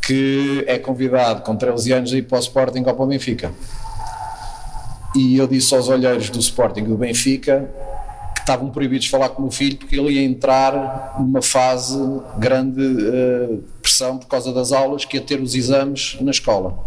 que 0.00 0.64
é 0.68 0.78
convidado 0.78 1.42
com 1.42 1.56
13 1.56 1.92
anos 1.92 2.12
a 2.12 2.16
ir 2.16 2.22
para 2.22 2.38
o 2.38 2.40
Sporting 2.40 2.84
ou 2.86 2.94
para 2.94 3.04
o 3.04 3.06
Benfica 3.06 3.52
e 5.16 5.38
eu 5.38 5.46
disse 5.46 5.74
aos 5.74 5.88
olheiros 5.88 6.28
do 6.28 6.38
Sporting 6.38 6.84
do 6.84 6.96
Benfica 6.96 7.68
que 8.34 8.40
estavam 8.40 8.68
proibidos 8.70 9.06
de 9.06 9.10
falar 9.10 9.30
com 9.30 9.40
o 9.40 9.42
meu 9.44 9.50
filho 9.50 9.78
porque 9.78 9.98
ele 9.98 10.12
ia 10.12 10.22
entrar 10.22 11.16
numa 11.18 11.40
fase 11.40 11.98
grande 12.38 12.82
uh, 12.82 13.64
pressão 13.80 14.18
por 14.18 14.26
causa 14.26 14.52
das 14.52 14.72
aulas 14.72 15.04
que 15.06 15.16
ia 15.16 15.22
ter 15.22 15.40
os 15.40 15.54
exames 15.54 16.18
na 16.20 16.30
escola. 16.30 16.78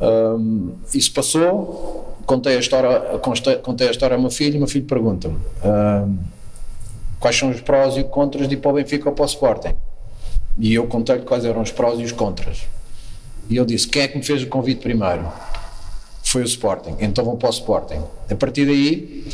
Um, 0.00 0.72
isso 0.92 1.12
passou, 1.12 2.13
contei 2.24 2.56
a 2.56 2.60
história, 2.60 3.18
contei 3.62 3.88
a 3.88 3.90
história 3.90 4.14
ao 4.16 4.20
meu 4.20 4.30
filho 4.30 4.54
e 4.54 4.56
o 4.56 4.60
meu 4.60 4.68
filho 4.68 4.84
pergunta-me 4.84 5.36
um, 5.64 6.18
quais 7.20 7.36
são 7.36 7.50
os 7.50 7.60
prós 7.60 7.96
e 7.96 8.00
os 8.00 8.08
contras 8.08 8.48
de 8.48 8.54
ir 8.54 8.58
para 8.58 8.70
o 8.70 8.74
Benfica 8.74 9.08
ou 9.08 9.14
para 9.14 9.24
o 9.24 9.26
Sporting. 9.26 9.74
E 10.58 10.74
eu 10.74 10.86
contei-lhe 10.86 11.22
quais 11.22 11.44
eram 11.44 11.62
os 11.62 11.72
prós 11.72 11.98
e 11.98 12.04
os 12.04 12.12
contras. 12.12 12.66
E 13.50 13.56
eu 13.56 13.64
disse: 13.64 13.88
quem 13.88 14.02
é 14.02 14.08
que 14.08 14.16
me 14.16 14.24
fez 14.24 14.42
o 14.42 14.46
convite 14.46 14.80
primeiro? 14.80 15.24
foi 16.34 16.42
o 16.42 16.46
Sporting. 16.46 16.96
Então 16.98 17.24
vão 17.24 17.36
para 17.36 17.48
o 17.48 17.52
Sporting. 17.52 18.02
A 18.28 18.34
partir 18.34 18.66
daí, 18.66 19.24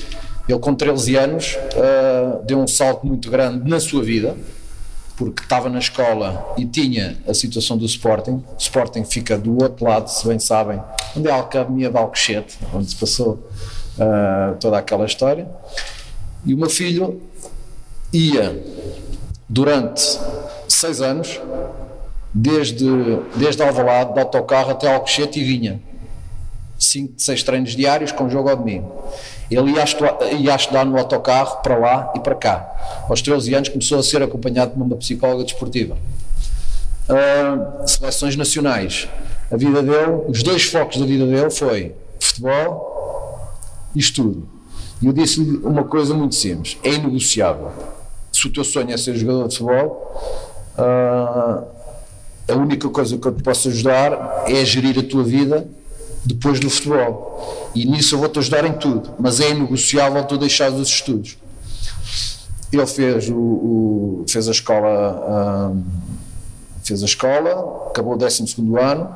ele 0.46 0.58
com 0.58 0.74
13 0.74 1.16
anos 1.16 1.56
uh, 1.56 2.44
deu 2.44 2.58
um 2.58 2.66
salto 2.66 3.06
muito 3.06 3.30
grande 3.30 3.68
na 3.68 3.80
sua 3.80 4.02
vida, 4.02 4.36
porque 5.20 5.42
estava 5.42 5.68
na 5.68 5.78
escola 5.78 6.54
e 6.56 6.64
tinha 6.64 7.18
a 7.28 7.34
situação 7.34 7.76
do 7.76 7.84
Sporting. 7.84 8.42
O 8.54 8.56
Sporting 8.58 9.04
fica 9.04 9.36
do 9.36 9.62
outro 9.62 9.84
lado, 9.84 10.08
se 10.08 10.26
bem 10.26 10.38
sabem, 10.38 10.80
onde 11.14 11.28
é 11.28 11.30
a 11.30 11.40
Academia 11.40 11.90
de 11.90 11.98
Alcochete, 11.98 12.58
onde 12.72 12.88
se 12.88 12.96
passou 12.96 13.34
uh, 13.34 14.56
toda 14.58 14.78
aquela 14.78 15.04
história. 15.04 15.46
E 16.42 16.54
o 16.54 16.56
meu 16.56 16.70
filho 16.70 17.20
ia 18.10 18.64
durante 19.46 20.00
seis 20.66 21.02
anos, 21.02 21.38
desde, 22.32 22.86
desde 23.36 23.62
Alvalade, 23.62 24.14
de 24.14 24.20
autocarro 24.20 24.70
até 24.70 24.90
Alcochete 24.90 25.38
e 25.38 25.44
vinha 25.44 25.82
5, 26.78 27.12
6 27.18 27.42
treinos 27.42 27.76
diários 27.76 28.10
com 28.10 28.26
jogo 28.30 28.48
ao 28.48 28.56
domingo. 28.56 28.90
Ele 29.50 29.72
ia 29.72 29.84
ia 30.38 30.54
estudar 30.54 30.84
no 30.84 30.96
autocarro 30.96 31.60
para 31.62 31.76
lá 31.76 32.12
e 32.14 32.20
para 32.20 32.34
cá. 32.36 33.04
Aos 33.08 33.20
13 33.20 33.54
anos 33.54 33.68
começou 33.68 33.98
a 33.98 34.02
ser 34.02 34.22
acompanhado 34.22 34.72
por 34.72 34.82
uma 34.82 34.96
psicóloga 34.96 35.44
desportiva. 35.44 35.96
Uh, 37.08 37.88
seleções 37.88 38.36
nacionais. 38.36 39.08
A 39.50 39.56
vida 39.56 39.82
dele, 39.82 40.24
os 40.28 40.44
dois 40.44 40.62
focos 40.62 40.98
da 40.98 41.04
vida 41.04 41.26
dele 41.26 41.50
foi 41.50 41.92
futebol 42.20 43.50
e 43.94 43.98
estudo. 43.98 44.48
E 45.02 45.06
eu 45.06 45.12
disse-lhe 45.12 45.56
uma 45.58 45.82
coisa 45.82 46.14
muito 46.14 46.36
simples: 46.36 46.78
é 46.84 46.90
inegociável. 46.90 47.72
Se 48.32 48.46
o 48.46 48.52
teu 48.52 48.62
sonho 48.62 48.92
é 48.92 48.96
ser 48.96 49.16
jogador 49.16 49.48
de 49.48 49.58
futebol, 49.58 50.14
uh, 50.78 51.64
a 52.48 52.56
única 52.56 52.88
coisa 52.88 53.18
que 53.18 53.26
eu 53.26 53.34
te 53.34 53.42
posso 53.42 53.68
ajudar 53.68 54.44
é 54.46 54.64
gerir 54.64 54.96
a 54.98 55.02
tua 55.02 55.24
vida 55.24 55.66
depois 56.24 56.60
do 56.60 56.68
futebol. 56.68 57.70
E 57.74 57.84
nisso 57.84 58.14
eu 58.14 58.18
vou-te 58.18 58.38
ajudar 58.38 58.64
em 58.64 58.72
tudo, 58.72 59.14
mas 59.18 59.40
é 59.40 59.50
inegociável 59.50 60.22
tu 60.24 60.36
deixar 60.36 60.70
os 60.70 60.88
estudos. 60.88 61.36
Ele 62.72 62.86
fez, 62.86 63.28
o, 63.28 63.34
o 63.34 64.24
fez 64.28 64.48
a 64.48 64.50
escola. 64.52 65.74
Fez 66.84 67.02
a 67.02 67.06
escola, 67.06 67.88
acabou 67.88 68.14
o 68.14 68.16
12 68.16 68.56
ano. 68.80 69.10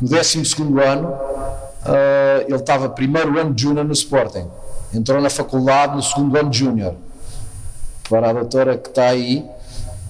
No 0.00 0.08
12 0.08 0.38
ano, 0.84 1.08
uh, 1.08 2.42
ele 2.46 2.56
estava 2.56 2.88
primeiro 2.88 3.38
ano 3.38 3.54
de 3.54 3.62
júnior 3.62 3.84
no 3.84 3.92
Sporting. 3.92 4.46
Entrou 4.92 5.20
na 5.20 5.30
faculdade 5.30 5.96
no 5.96 6.02
segundo 6.02 6.36
ano 6.36 6.50
de 6.50 6.58
júnior. 6.58 6.94
Para 8.08 8.30
a 8.30 8.32
doutora 8.32 8.76
que 8.76 8.88
está 8.88 9.06
aí, 9.06 9.44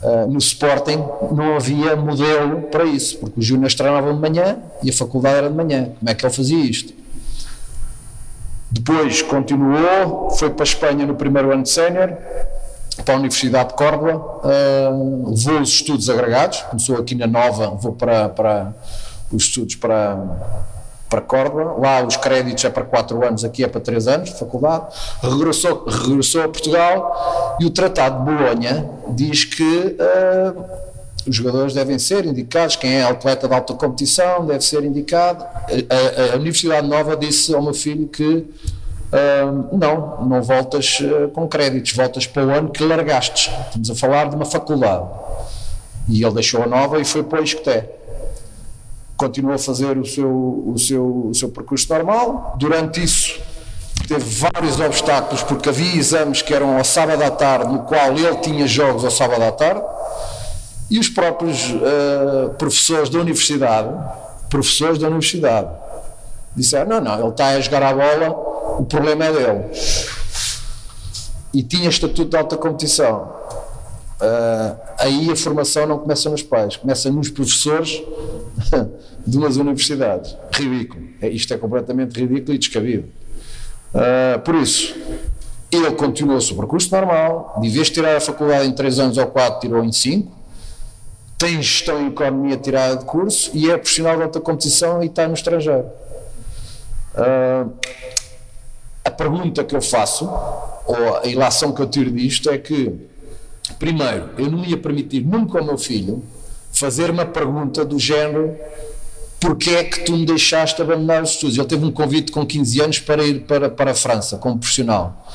Uh, 0.06 0.30
no 0.30 0.38
Sporting 0.38 1.02
não 1.32 1.56
havia 1.56 1.96
modelo 1.96 2.62
para 2.70 2.84
isso, 2.84 3.18
porque 3.18 3.40
os 3.40 3.44
júniores 3.44 3.74
treinavam 3.74 4.14
de 4.14 4.20
manhã 4.20 4.56
e 4.80 4.88
a 4.88 4.92
faculdade 4.92 5.38
era 5.38 5.50
de 5.50 5.56
manhã. 5.56 5.90
Como 5.98 6.08
é 6.08 6.14
que 6.14 6.24
ele 6.24 6.32
fazia 6.32 6.64
isto? 6.64 6.92
Depois 8.70 9.20
continuou, 9.22 10.30
foi 10.30 10.50
para 10.50 10.62
a 10.62 10.68
Espanha 10.68 11.04
no 11.06 11.16
primeiro 11.16 11.52
ano 11.52 11.64
de 11.64 11.70
sénior, 11.70 12.16
para 13.04 13.14
a 13.14 13.18
Universidade 13.18 13.70
de 13.70 13.74
Córdoba, 13.74 14.40
uh, 14.44 15.30
levou 15.30 15.60
os 15.60 15.70
estudos 15.70 16.08
agregados, 16.08 16.60
começou 16.62 16.98
aqui 16.98 17.16
na 17.16 17.26
Nova, 17.26 17.70
vou 17.70 17.92
para, 17.92 18.28
para 18.28 18.72
os 19.32 19.42
estudos 19.42 19.74
para 19.74 20.16
para 21.08 21.20
Córdoba, 21.20 21.76
lá 21.78 22.04
os 22.04 22.16
créditos 22.16 22.64
é 22.64 22.70
para 22.70 22.84
4 22.84 23.24
anos, 23.24 23.44
aqui 23.44 23.62
é 23.62 23.68
para 23.68 23.80
3 23.80 24.08
anos 24.08 24.30
de 24.30 24.38
faculdade, 24.38 24.86
regressou, 25.22 25.84
regressou 25.84 26.42
a 26.42 26.48
Portugal 26.48 27.56
e 27.60 27.66
o 27.66 27.70
Tratado 27.70 28.18
de 28.18 28.24
Bolonha 28.24 28.90
diz 29.08 29.44
que 29.44 29.96
uh, 29.98 30.64
os 31.26 31.34
jogadores 31.34 31.74
devem 31.74 31.98
ser 31.98 32.24
indicados, 32.24 32.76
quem 32.76 32.94
é 32.94 33.04
atleta 33.04 33.48
de 33.48 33.54
alta 33.54 33.74
competição 33.74 34.46
deve 34.46 34.64
ser 34.64 34.84
indicado. 34.84 35.44
A, 35.44 36.32
a, 36.32 36.34
a 36.34 36.36
Universidade 36.36 36.86
Nova 36.86 37.16
disse 37.16 37.54
ao 37.54 37.62
meu 37.62 37.74
filho 37.74 38.08
que 38.08 38.24
uh, 38.24 39.76
não, 39.76 40.24
não 40.24 40.42
voltas 40.42 40.98
uh, 41.00 41.28
com 41.28 41.48
créditos, 41.48 41.92
voltas 41.92 42.26
para 42.26 42.44
o 42.44 42.50
ano 42.50 42.70
que 42.70 42.84
largaste. 42.84 43.50
Estamos 43.66 43.90
a 43.90 43.94
falar 43.94 44.28
de 44.28 44.36
uma 44.36 44.44
faculdade. 44.44 45.06
E 46.08 46.24
ele 46.24 46.34
deixou 46.34 46.62
a 46.62 46.66
nova 46.66 47.00
e 47.00 47.04
foi 47.04 47.24
para 47.24 47.40
o 47.40 47.44
Isqueté 47.44 47.95
continuou 49.16 49.54
a 49.54 49.58
fazer 49.58 49.96
o 49.96 50.04
seu, 50.04 50.30
o 50.66 50.78
seu, 50.78 51.28
o 51.28 51.34
seu 51.34 51.48
percurso 51.48 51.92
normal. 51.92 52.54
Durante 52.58 53.02
isso, 53.02 53.40
teve 54.06 54.24
vários 54.24 54.78
obstáculos, 54.78 55.42
porque 55.42 55.68
havia 55.68 55.96
exames 55.96 56.42
que 56.42 56.54
eram 56.54 56.76
ao 56.76 56.84
sábado 56.84 57.22
à 57.22 57.30
tarde, 57.30 57.72
no 57.72 57.80
qual 57.80 58.12
ele 58.12 58.36
tinha 58.36 58.66
jogos 58.66 59.04
ao 59.04 59.10
sábado 59.10 59.42
à 59.42 59.50
tarde, 59.50 59.82
e 60.90 60.98
os 60.98 61.08
próprios 61.08 61.70
uh, 61.70 62.50
professores 62.58 63.08
da 63.08 63.18
universidade, 63.18 63.88
professores 64.48 64.98
da 64.98 65.08
universidade, 65.08 65.68
disseram: 66.54 66.88
não, 66.88 67.00
não, 67.00 67.20
ele 67.20 67.28
está 67.30 67.48
a 67.48 67.60
jogar 67.60 67.82
a 67.82 67.92
bola, 67.92 68.30
o 68.78 68.84
problema 68.84 69.24
é 69.24 69.32
dele. 69.32 69.64
E 71.52 71.62
tinha 71.62 71.88
estatuto 71.88 72.26
de 72.26 72.36
alta 72.36 72.56
competição. 72.56 73.34
Uh, 74.16 74.80
aí 74.98 75.30
a 75.30 75.36
formação 75.36 75.86
não 75.86 75.98
começa 75.98 76.30
nos 76.30 76.42
pais, 76.42 76.76
começa 76.76 77.10
nos 77.10 77.28
professores 77.28 78.02
de 79.26 79.36
umas 79.36 79.56
universidades. 79.56 80.34
Ridículo. 80.52 81.06
É, 81.20 81.28
isto 81.28 81.52
é 81.52 81.58
completamente 81.58 82.18
ridículo 82.18 82.54
e 82.54 82.58
descabido. 82.58 83.08
Uh, 83.94 84.38
por 84.40 84.54
isso, 84.54 84.94
ele 85.70 85.90
continuou 85.92 86.38
o 86.38 86.40
seu 86.40 86.56
percurso 86.56 86.90
normal, 86.94 87.58
de 87.60 87.68
vez 87.68 87.88
de 87.88 87.94
tirar 87.94 88.16
a 88.16 88.20
faculdade 88.20 88.66
em 88.66 88.72
3 88.72 88.98
anos 88.98 89.18
ou 89.18 89.26
4, 89.26 89.60
tirou 89.60 89.84
em 89.84 89.92
5, 89.92 90.34
tem 91.36 91.60
gestão 91.60 92.00
em 92.00 92.08
economia 92.08 92.56
tirada 92.56 92.96
de 92.96 93.04
curso 93.04 93.50
e 93.52 93.70
é 93.70 93.76
profissional 93.76 94.16
de 94.16 94.22
alta 94.22 94.40
competição 94.40 95.02
e 95.02 95.06
está 95.06 95.28
no 95.28 95.34
estrangeiro. 95.34 95.86
Uh, 97.14 97.70
a 99.04 99.10
pergunta 99.10 99.62
que 99.62 99.76
eu 99.76 99.82
faço, 99.82 100.24
ou 100.86 101.18
a 101.22 101.26
ilação 101.26 101.72
que 101.72 101.82
eu 101.82 101.86
tiro 101.86 102.10
disto, 102.10 102.48
é 102.50 102.56
que 102.56 103.08
Primeiro, 103.78 104.30
eu 104.38 104.50
não 104.50 104.64
ia 104.64 104.76
permitir 104.76 105.24
nunca 105.24 105.58
ao 105.58 105.64
meu 105.64 105.78
filho 105.78 106.22
fazer 106.72 107.10
uma 107.10 107.24
pergunta 107.24 107.84
do 107.84 107.98
género 107.98 108.56
porque 109.40 109.70
é 109.70 109.84
que 109.84 110.00
tu 110.04 110.12
me 110.12 110.24
deixaste 110.24 110.80
abandonar 110.80 111.22
os 111.22 111.30
estudos? 111.30 111.56
Ele 111.56 111.66
teve 111.66 111.84
um 111.84 111.92
convite 111.92 112.32
com 112.32 112.44
15 112.44 112.80
anos 112.80 112.98
para 113.00 113.24
ir 113.24 113.40
para, 113.42 113.68
para 113.68 113.90
a 113.90 113.94
França 113.94 114.38
como 114.38 114.58
profissional. 114.58 115.26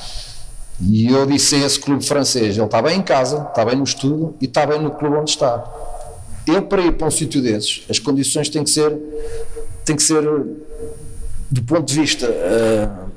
E 0.80 1.08
eu 1.08 1.26
disse 1.26 1.56
a 1.56 1.60
esse 1.60 1.80
clube 1.80 2.04
francês: 2.04 2.58
ele 2.58 2.66
está 2.66 2.82
bem 2.82 2.98
em 2.98 3.02
casa, 3.02 3.48
está 3.50 3.64
bem 3.64 3.76
no 3.76 3.84
estudo 3.84 4.36
e 4.42 4.46
está 4.46 4.66
bem 4.66 4.82
no 4.82 4.92
clube 4.92 5.16
onde 5.18 5.30
está. 5.30 5.64
Eu, 6.48 6.64
para 6.64 6.82
ir 6.82 6.94
para 6.94 7.08
um 7.08 7.12
sítio 7.12 7.42
desses, 7.42 7.84
as 7.90 8.00
condições 8.00 8.50
têm 8.50 8.64
que 8.64 8.70
ser, 8.70 8.98
têm 9.86 9.96
que 9.96 10.02
ser 10.02 10.24
do 11.52 11.62
ponto 11.64 11.86
de 11.86 12.00
vista 12.00 12.28
uh, 12.28 13.12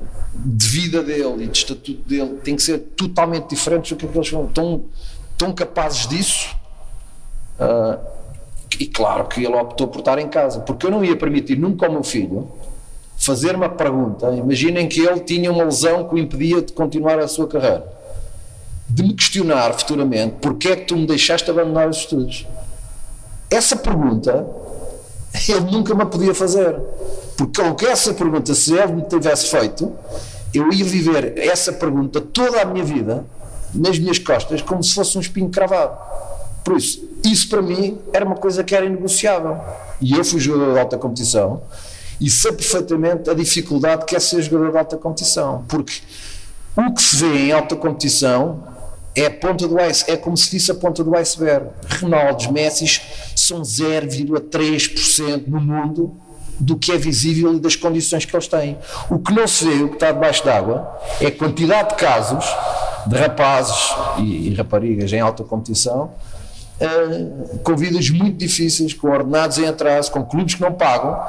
de 0.45 0.67
vida 0.67 1.01
dele 1.01 1.45
e 1.45 1.47
de 1.47 1.57
estatuto 1.57 2.07
dele, 2.07 2.37
tem 2.43 2.55
que 2.55 2.61
ser 2.61 2.77
totalmente 2.77 3.49
diferentes 3.49 3.91
do 3.91 3.97
que 3.97 4.05
aqueles 4.05 4.29
são. 4.29 4.45
Tão, 4.47 4.83
tão 5.37 5.51
capazes 5.51 6.07
disso. 6.07 6.55
Uh, 7.59 7.97
e 8.79 8.85
claro 8.85 9.25
que 9.25 9.43
ele 9.43 9.55
optou 9.55 9.87
por 9.87 9.99
estar 9.99 10.19
em 10.19 10.27
casa, 10.27 10.59
porque 10.59 10.85
eu 10.85 10.91
não 10.91 11.03
ia 11.03 11.15
permitir 11.15 11.57
nunca 11.57 11.87
ao 11.87 11.91
meu 11.91 12.03
filho 12.03 12.47
fazer 13.17 13.55
uma 13.55 13.69
pergunta. 13.69 14.29
Imaginem 14.31 14.87
que 14.87 14.99
ele 14.99 15.21
tinha 15.21 15.51
uma 15.51 15.63
lesão 15.63 16.07
que 16.07 16.15
o 16.15 16.17
impedia 16.17 16.61
de 16.61 16.73
continuar 16.73 17.17
a 17.17 17.27
sua 17.27 17.47
carreira. 17.47 17.91
De 18.87 19.01
me 19.01 19.13
questionar 19.13 19.73
futuramente 19.73 20.35
porque 20.41 20.67
é 20.67 20.75
que 20.75 20.85
tu 20.85 20.95
me 20.95 21.07
deixaste 21.07 21.49
abandonar 21.49 21.89
os 21.89 21.97
estudos. 21.97 22.45
Essa 23.49 23.75
pergunta 23.75 24.45
ele 25.49 25.71
nunca 25.71 25.93
me 25.95 26.05
podia 26.05 26.33
fazer. 26.33 26.79
Porque 27.37 27.61
que 27.73 27.85
essa 27.85 28.13
pergunta, 28.13 28.53
se 28.53 28.73
ele 28.73 28.93
me 28.93 29.01
tivesse 29.03 29.47
feito, 29.47 29.91
eu 30.57 30.71
ia 30.71 30.85
viver 30.85 31.37
essa 31.37 31.73
pergunta 31.73 32.19
toda 32.21 32.61
a 32.61 32.65
minha 32.65 32.83
vida 32.83 33.25
nas 33.73 33.99
minhas 33.99 34.19
costas 34.19 34.61
como 34.61 34.83
se 34.83 34.93
fosse 34.93 35.17
um 35.17 35.21
espinho 35.21 35.49
cravado. 35.49 35.97
Por 36.63 36.77
isso, 36.77 37.07
isso 37.23 37.49
para 37.49 37.61
mim 37.61 37.99
era 38.11 38.25
uma 38.25 38.35
coisa 38.35 38.63
que 38.63 38.75
era 38.75 38.85
inegociável. 38.85 39.57
E 40.01 40.13
eu 40.13 40.23
fui 40.23 40.39
jogador 40.39 40.73
de 40.73 40.79
alta 40.79 40.97
competição 40.97 41.61
e 42.19 42.29
sei 42.29 42.51
perfeitamente 42.53 43.29
a 43.29 43.33
dificuldade 43.33 44.05
que 44.05 44.15
é 44.15 44.19
ser 44.19 44.41
jogador 44.41 44.71
de 44.71 44.77
alta 44.77 44.97
competição. 44.97 45.65
Porque 45.67 46.01
o 46.75 46.93
que 46.93 47.01
se 47.01 47.15
vê 47.17 47.47
em 47.47 47.51
alta 47.51 47.75
competição 47.75 48.63
é 49.15 49.27
a 49.27 49.31
ponta 49.31 49.67
do 49.67 49.79
ice, 49.79 50.09
é 50.09 50.17
como 50.17 50.35
se 50.35 50.51
disse 50.51 50.71
a 50.71 50.75
ponta 50.75 51.03
do 51.03 51.15
iceberg. 51.15 51.67
Ronaldo, 52.01 52.51
Messi 52.51 53.01
são 53.35 53.61
0,3% 53.61 55.47
no 55.47 55.61
mundo 55.61 56.17
do 56.59 56.77
que 56.77 56.91
é 56.91 56.97
visível 56.97 57.53
e 57.53 57.59
das 57.59 57.75
condições 57.75 58.25
que 58.25 58.35
eles 58.35 58.47
têm. 58.47 58.77
O 59.09 59.19
que 59.19 59.33
não 59.33 59.47
se 59.47 59.65
vê, 59.65 59.83
o 59.83 59.89
que 59.89 59.95
está 59.95 60.11
debaixo 60.11 60.43
d'água, 60.45 60.99
é 61.19 61.27
a 61.27 61.31
quantidade 61.31 61.89
de 61.89 61.95
casos 61.95 62.45
de 63.07 63.15
rapazes 63.17 63.93
e, 64.17 64.49
e 64.49 64.53
raparigas 64.55 65.13
em 65.13 65.19
alta 65.19 65.43
competição 65.43 66.11
uh, 66.79 67.59
com 67.59 67.75
vidas 67.75 68.09
muito 68.09 68.37
difíceis, 68.37 68.93
com 68.93 69.09
ordenados 69.09 69.57
em 69.57 69.67
atraso, 69.67 70.11
com 70.11 70.23
clubes 70.23 70.55
que 70.55 70.61
não 70.61 70.73
pagam, 70.73 71.19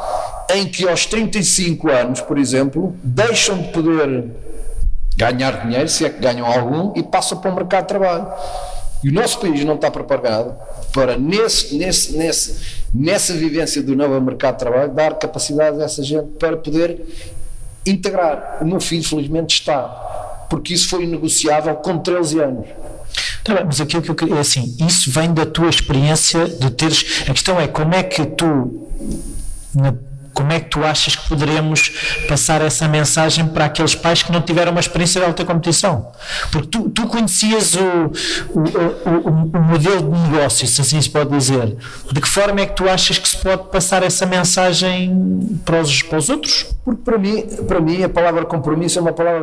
em 0.55 0.67
que 0.67 0.89
aos 0.89 1.07
35 1.07 1.91
anos, 1.91 2.21
por 2.21 2.39
exemplo, 2.39 2.95
deixam 3.03 3.59
de 3.59 3.69
poder 3.69 4.25
ganhar 5.17 5.65
dinheiro, 5.65 5.89
se 5.89 6.05
é 6.05 6.11
que 6.11 6.21
ganham 6.21 6.47
algum, 6.47 6.93
e 6.95 7.03
passam 7.03 7.39
para 7.39 7.51
o 7.51 7.55
mercado 7.55 7.83
de 7.83 7.89
trabalho. 7.89 8.27
E 9.05 9.09
o 9.09 9.13
nosso 9.13 9.39
país 9.41 9.63
não 9.65 9.75
está 9.75 9.91
preparado 9.91 10.57
para, 10.93 11.17
nesse, 11.17 11.77
nesse, 11.77 12.17
nesse, 12.17 12.57
nessa 12.95 13.35
vivência 13.35 13.83
do 13.83 13.95
novo 13.95 14.21
mercado 14.21 14.55
de 14.55 14.61
trabalho, 14.61 14.93
dar 14.93 15.15
capacidade 15.15 15.81
a 15.81 15.85
essa 15.85 16.03
gente 16.03 16.29
para 16.39 16.57
poder 16.57 17.05
integrar. 17.85 18.59
O 18.61 18.65
meu 18.65 18.81
filho, 18.81 19.05
felizmente, 19.05 19.61
está, 19.61 20.47
porque 20.49 20.75
isso 20.75 20.89
foi 20.89 21.07
negociável 21.07 21.75
com 21.77 21.99
13 21.99 22.41
anos. 22.41 22.67
Tá 23.45 23.55
bem, 23.55 23.65
mas 23.65 23.81
aquilo 23.81 24.03
que 24.03 24.11
eu 24.11 24.15
queria, 24.15 24.37
é 24.37 24.41
assim, 24.41 24.75
isso 24.81 25.11
vem 25.11 25.33
da 25.33 25.47
tua 25.47 25.69
experiência 25.69 26.49
de 26.49 26.71
teres. 26.71 27.23
A 27.29 27.33
questão 27.33 27.61
é 27.61 27.69
como 27.69 27.95
é 27.95 28.03
que 28.03 28.25
tu, 28.27 28.89
na 29.75 29.95
como 30.37 30.53
é 30.53 30.61
que 30.61 30.69
tu 30.69 30.85
achas 30.85 31.17
que 31.17 31.27
poderemos 31.31 31.89
passar 32.29 32.61
essa 32.61 32.87
mensagem 32.87 33.47
para 33.47 33.65
aqueles 33.65 33.95
pais 33.95 34.23
que 34.23 34.31
não 34.31 34.43
tiveram 34.43 34.71
uma 34.71 34.81
experiência 34.81 35.19
de 35.19 35.27
alta 35.27 35.47
competição? 35.47 36.13
Porque 36.53 36.69
tu, 36.69 36.91
tu 36.91 37.07
conhecias 37.07 37.75
o, 37.75 37.81
o, 38.53 38.61
o, 38.61 39.59
o, 39.59 39.63
modelo 39.63 40.13
de 40.13 40.31
negócio, 40.31 40.67
se 40.67 40.79
assim 40.83 41.01
se 41.01 41.09
pode 41.09 41.31
dizer. 41.31 41.75
De 42.13 42.21
que 42.21 42.29
forma 42.29 42.61
é 42.61 42.67
que 42.67 42.77
tu 42.77 42.87
achas 42.87 43.17
que 43.19 43.27
se 43.27 43.39
pode 43.39 43.71
passar 43.71 44.03
essa 44.03 44.27
mensagem 44.27 45.59
para 45.65 45.81
os, 45.81 46.03
para 46.03 46.19
os 46.19 46.29
outros? 46.29 46.67
Porque 46.85 47.01
para 47.03 47.17
mim, 47.17 47.43
para 47.67 47.81
mim 47.81 48.03
a 48.03 48.09
palavra 48.09 48.45
compromisso 48.45 48.99
é 48.99 49.03
uma 49.03 49.15
palavra 49.15 49.43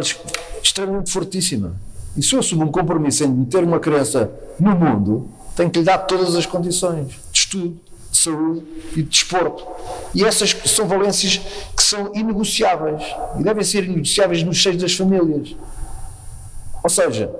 extremamente 0.62 1.12
fortíssima. 1.12 1.74
E 2.16 2.22
se 2.22 2.36
eu 2.36 2.39
assumo 2.39 2.66
um 2.66 2.72
compromisso 2.72 3.24
em 3.24 3.30
meter 3.30 3.64
uma 3.64 3.80
criança 3.80 4.30
no 4.60 4.76
mundo, 4.76 5.28
tenho 5.56 5.72
que 5.72 5.80
lhe 5.80 5.86
dar 5.86 5.98
todas 5.98 6.36
as 6.36 6.46
condições 6.46 7.08
de 7.08 7.39
estudo, 7.39 7.80
de 8.14 8.20
saúde 8.20 8.64
e 8.93 9.01
de 9.01 9.09
desporto. 9.09 9.66
E 10.14 10.24
essas 10.24 10.55
são 10.66 10.88
valências 10.88 11.41
que 11.76 11.84
são 11.84 12.11
inegociáveis 12.14 13.03
e 13.39 13.43
devem 13.43 13.64
ser 13.64 13.84
inegociáveis 13.84 14.43
nos 14.43 14.61
seios 14.61 14.82
das 14.82 14.93
famílias. 14.93 15.55
Ou 16.82 16.89
seja, 16.89 17.34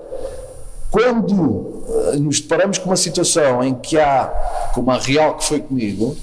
quando 0.89 1.84
eh, 1.88 2.17
nos 2.17 2.41
deparamos 2.41 2.78
com 2.78 2.89
uma 2.89 2.97
situação 2.97 3.63
em 3.63 3.76
que 3.76 3.99
há, 3.99 4.28
como 4.74 4.91
a 4.91 4.97
real 4.97 5.38
que 5.38 5.45
foi 5.45 5.59
comigo, 5.59 6.17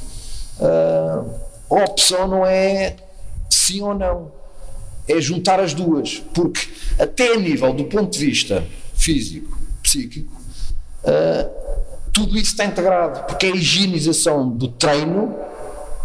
eh, 0.60 1.20
a 1.70 1.84
opção 1.84 2.26
não 2.26 2.44
é 2.44 2.96
sim 3.48 3.80
ou 3.82 3.94
não, 3.94 4.32
é 5.06 5.20
juntar 5.20 5.60
as 5.60 5.74
duas, 5.74 6.22
porque 6.34 6.68
até 6.98 7.32
a 7.32 7.36
nível 7.36 7.72
do 7.72 7.84
ponto 7.84 8.10
de 8.10 8.24
vista 8.24 8.64
físico, 8.94 9.58
psíquico, 9.82 10.32
uh, 11.04 11.50
tudo 12.12 12.36
isso 12.36 12.52
está 12.52 12.64
integrado, 12.64 13.24
porque 13.24 13.46
é 13.46 13.52
a 13.52 13.56
higienização 13.56 14.48
do 14.48 14.68
treino 14.68 15.34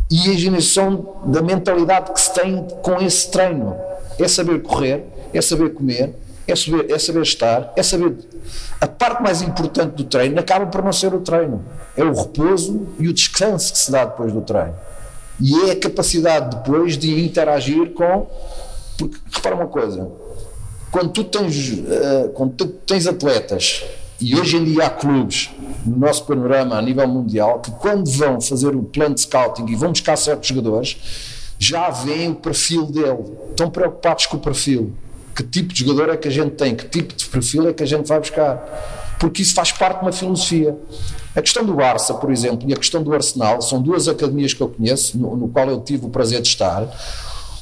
e 0.10 0.30
a 0.30 0.34
higienização 0.34 1.22
da 1.26 1.42
mentalidade 1.42 2.12
que 2.12 2.22
se 2.22 2.34
tem 2.34 2.66
com 2.82 3.02
esse 3.02 3.30
treino. 3.32 3.76
É 4.18 4.28
saber 4.28 4.62
correr, 4.62 5.04
é 5.34 5.42
saber 5.42 5.74
comer, 5.74 6.16
é 6.48 6.56
saber, 6.56 6.92
é 6.92 6.98
saber 6.98 7.22
estar, 7.22 7.74
é 7.76 7.84
saber. 7.84 8.16
A 8.80 8.88
parte 8.88 9.22
mais 9.22 9.42
importante 9.42 9.96
do 9.96 10.04
treino 10.04 10.40
acaba 10.40 10.66
por 10.68 10.84
não 10.84 10.94
ser 10.94 11.14
o 11.14 11.20
treino, 11.20 11.66
é 11.98 12.04
o 12.04 12.14
repouso 12.14 12.88
e 13.00 13.08
o 13.08 13.14
descanso 13.14 13.74
que 13.74 13.80
se 13.80 13.92
dá 13.92 14.06
depois 14.06 14.32
do 14.32 14.42
treino. 14.42 14.76
E 15.42 15.70
é 15.70 15.72
a 15.72 15.80
capacidade 15.80 16.56
depois 16.56 16.98
de 16.98 17.26
interagir 17.26 17.92
com. 17.92 18.28
Porque, 18.98 19.18
repara 19.32 19.56
uma 19.56 19.68
coisa, 19.68 20.10
quando 20.92 21.12
tu 21.12 21.24
tens, 21.26 21.74
uh, 21.74 22.30
quando 22.34 22.54
tu 22.54 22.68
tens 22.68 23.06
atletas 23.06 23.84
e 24.20 24.36
hoje 24.36 24.58
em 24.58 24.64
dia 24.64 24.86
há 24.86 24.90
clubes 24.90 25.50
no 25.86 25.98
nosso 25.98 26.26
panorama 26.26 26.78
a 26.78 26.82
nível 26.82 27.08
mundial 27.08 27.60
que 27.60 27.72
quando 27.72 28.10
vão 28.10 28.40
fazer 28.40 28.76
o 28.76 28.84
plano 28.84 29.16
de 29.16 29.22
scouting 29.22 29.66
e 29.68 29.76
vão 29.76 29.90
buscar 29.90 30.16
certos 30.16 30.48
jogadores 30.48 30.98
já 31.58 31.90
veem 31.90 32.32
o 32.32 32.36
perfil 32.36 32.86
dele, 32.86 33.24
estão 33.50 33.70
preocupados 33.70 34.26
com 34.26 34.38
o 34.38 34.40
perfil. 34.40 34.94
Que 35.36 35.44
tipo 35.44 35.74
de 35.74 35.86
jogador 35.86 36.14
é 36.14 36.18
que 36.18 36.28
a 36.28 36.32
gente 36.32 36.52
tem, 36.52 36.76
que 36.76 36.88
tipo 36.88 37.14
de 37.14 37.26
perfil 37.26 37.70
é 37.70 37.74
que 37.74 37.84
a 37.84 37.86
gente 37.86 38.08
vai 38.08 38.20
buscar? 38.20 39.16
Porque 39.20 39.42
isso 39.42 39.54
faz 39.54 39.72
parte 39.72 40.00
de 40.00 40.06
uma 40.06 40.12
filosofia. 40.12 40.78
A 41.36 41.42
questão 41.42 41.66
do 41.66 41.74
Barça, 41.74 42.14
por 42.14 42.32
exemplo, 42.32 42.70
e 42.70 42.74
a 42.74 42.78
questão 42.78 43.02
do 43.02 43.14
Arsenal 43.14 43.62
são 43.62 43.82
duas 43.82 44.08
academias 44.08 44.54
que 44.54 44.62
eu 44.62 44.70
conheço, 44.70 45.18
no, 45.18 45.36
no 45.36 45.48
qual 45.48 45.70
eu 45.70 45.80
tive 45.82 46.06
o 46.06 46.10
prazer 46.10 46.42
de 46.42 46.48
estar 46.48 46.88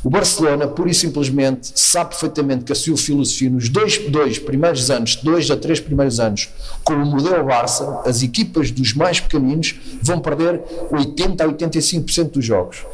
o 0.03 0.09
Barcelona, 0.09 0.67
pura 0.67 0.89
e 0.89 0.93
simplesmente, 0.93 1.71
sabe 1.75 2.09
perfeitamente 2.09 2.65
que 2.65 2.73
a 2.73 2.75
sua 2.75 2.97
filosofia, 2.97 3.49
nos 3.49 3.69
dois, 3.69 3.97
dois 4.09 4.37
primeiros 4.37 4.91
anos, 4.91 5.15
dois 5.15 5.49
a 5.49 5.55
três 5.55 5.79
primeiros 5.79 6.19
anos, 6.19 6.49
com 6.83 6.93
o 6.93 7.05
modelo 7.05 7.43
Barça, 7.45 8.01
as 8.05 8.21
equipas 8.21 8.69
dos 8.69 8.93
mais 8.93 9.21
pequeninos 9.21 9.75
vão 10.01 10.19
perder 10.19 10.61
80% 10.91 11.41
a 11.41 11.45
85% 11.47 12.31
dos 12.31 12.43
jogos. 12.43 12.85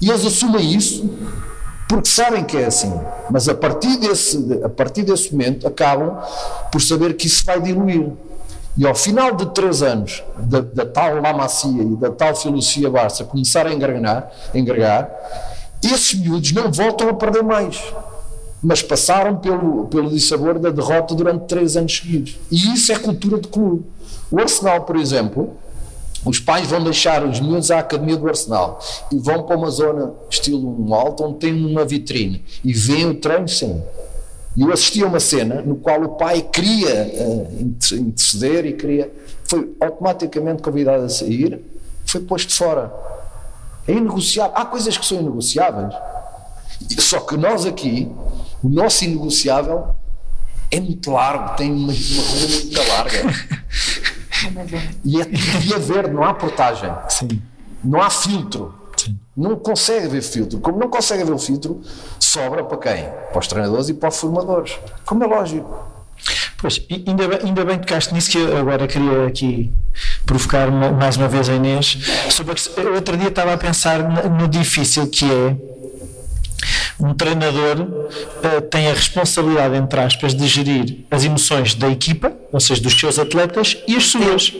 E 0.00 0.08
eles 0.08 0.24
assumem 0.24 0.74
isso 0.74 1.08
porque 1.88 2.08
sabem 2.08 2.44
que 2.44 2.56
é 2.56 2.66
assim. 2.66 2.92
Mas 3.30 3.48
a 3.48 3.54
partir 3.54 3.98
desse, 3.98 4.60
a 4.64 4.68
partir 4.68 5.02
desse 5.02 5.32
momento 5.32 5.66
acabam 5.66 6.18
por 6.72 6.80
saber 6.80 7.14
que 7.14 7.26
isso 7.26 7.44
vai 7.44 7.60
diluir. 7.60 8.10
E 8.76 8.86
ao 8.86 8.94
final 8.94 9.34
de 9.34 9.46
três 9.54 9.82
anos 9.82 10.22
da, 10.38 10.60
da 10.60 10.84
tal 10.84 11.20
La 11.20 11.32
Macia 11.32 11.82
e 11.82 11.96
da 11.96 12.10
tal 12.10 12.34
filosofia 12.34 12.90
Barça 12.90 13.24
começar 13.24 13.66
a 13.66 13.72
engrenar, 13.72 14.30
engregar 14.54 15.10
esses 15.92 16.14
miúdos 16.18 16.52
não 16.52 16.70
voltam 16.70 17.08
a 17.08 17.14
perder 17.14 17.42
mais. 17.42 17.82
Mas 18.62 18.82
passaram 18.82 19.36
pelo, 19.36 19.86
pelo 19.86 20.10
dissabor 20.10 20.58
da 20.58 20.70
derrota 20.70 21.14
durante 21.14 21.46
três 21.46 21.76
anos 21.76 21.96
seguidos. 21.96 22.36
E 22.50 22.74
isso 22.74 22.90
é 22.90 22.98
cultura 22.98 23.40
de 23.40 23.48
clube. 23.48 23.84
O 24.30 24.40
Arsenal, 24.40 24.82
por 24.82 24.96
exemplo, 24.96 25.56
os 26.24 26.40
pais 26.40 26.66
vão 26.66 26.82
deixar 26.82 27.24
os 27.24 27.38
miúdos 27.38 27.70
à 27.70 27.78
academia 27.78 28.16
do 28.16 28.28
Arsenal 28.28 28.80
e 29.12 29.18
vão 29.18 29.44
para 29.44 29.56
uma 29.56 29.70
zona 29.70 30.12
estilo 30.28 30.68
um 30.80 30.92
alto 30.92 31.22
onde 31.22 31.38
tem 31.38 31.52
uma 31.64 31.84
vitrine 31.84 32.42
e 32.64 32.72
veem 32.72 33.06
o 33.06 33.14
treino 33.14 33.48
sim. 33.48 33.80
E 34.56 34.62
eu 34.62 34.72
assisti 34.72 35.04
a 35.04 35.06
uma 35.06 35.20
cena 35.20 35.60
no 35.60 35.76
qual 35.76 36.02
o 36.02 36.08
pai 36.16 36.40
queria 36.40 37.12
uh, 37.14 37.62
interceder 37.62 38.64
e 38.64 38.72
queria. 38.72 39.12
Foi 39.44 39.76
automaticamente 39.78 40.62
convidado 40.62 41.04
a 41.04 41.08
sair, 41.08 41.60
foi 42.06 42.22
posto 42.22 42.52
fora. 42.52 42.92
É 43.86 43.92
inegociável. 43.92 44.52
Há 44.56 44.64
coisas 44.64 44.96
que 44.96 45.06
são 45.06 45.20
inegociáveis. 45.20 45.94
Só 46.98 47.20
que 47.20 47.36
nós 47.36 47.64
aqui, 47.64 48.10
o 48.62 48.68
nosso 48.68 49.04
inegociável 49.04 49.94
é 50.70 50.80
muito 50.80 51.10
largo, 51.10 51.56
tem 51.56 51.72
uma, 51.72 51.92
uma 51.92 51.92
coisa 51.92 52.48
muito 52.48 52.88
larga. 52.88 53.22
e 55.04 55.20
é 55.20 55.24
via 55.24 55.78
verde, 55.78 56.10
não 56.10 56.24
há 56.24 56.34
portagem. 56.34 56.92
Sim. 57.08 57.42
Não 57.82 58.02
há 58.02 58.10
filtro. 58.10 58.74
Sim. 58.96 59.18
Não 59.36 59.56
consegue 59.56 60.06
haver 60.06 60.22
filtro. 60.22 60.58
Como 60.58 60.78
não 60.78 60.88
consegue 60.88 61.22
haver 61.22 61.38
filtro, 61.38 61.80
sobra 62.18 62.64
para 62.64 62.78
quem? 62.78 63.08
Para 63.30 63.38
os 63.38 63.46
treinadores 63.46 63.88
e 63.88 63.94
para 63.94 64.08
os 64.08 64.18
formadores. 64.18 64.78
Como 65.04 65.22
é 65.22 65.26
lógico. 65.26 65.95
Pois, 66.58 66.80
ainda 66.90 67.28
bem, 67.28 67.38
ainda 67.44 67.64
bem 67.64 67.78
que 67.78 67.86
tocaste 67.86 68.14
nisso 68.14 68.30
que 68.30 68.38
eu 68.38 68.56
agora 68.56 68.86
queria 68.86 69.26
aqui 69.26 69.70
provocar 70.24 70.70
mais 70.70 71.16
uma 71.16 71.28
vez 71.28 71.48
a 71.48 71.54
Inês. 71.54 71.98
Sobre 72.30 72.54
outro 72.94 73.16
dia 73.16 73.28
estava 73.28 73.52
a 73.52 73.58
pensar 73.58 73.98
no 74.30 74.48
difícil 74.48 75.06
que 75.08 75.24
é 75.24 75.56
Um 76.98 77.12
treinador 77.12 77.80
uh, 77.80 78.60
tem 78.70 78.88
a 78.88 78.94
responsabilidade, 78.94 79.76
entre 79.76 80.00
aspas, 80.00 80.34
de 80.34 80.46
gerir 80.46 81.04
as 81.10 81.24
emoções 81.24 81.74
da 81.74 81.90
equipa, 81.90 82.32
ou 82.50 82.58
seja, 82.58 82.80
dos 82.80 82.98
seus 82.98 83.18
atletas 83.18 83.76
e 83.86 83.96
as 83.96 84.06
suas. 84.06 84.54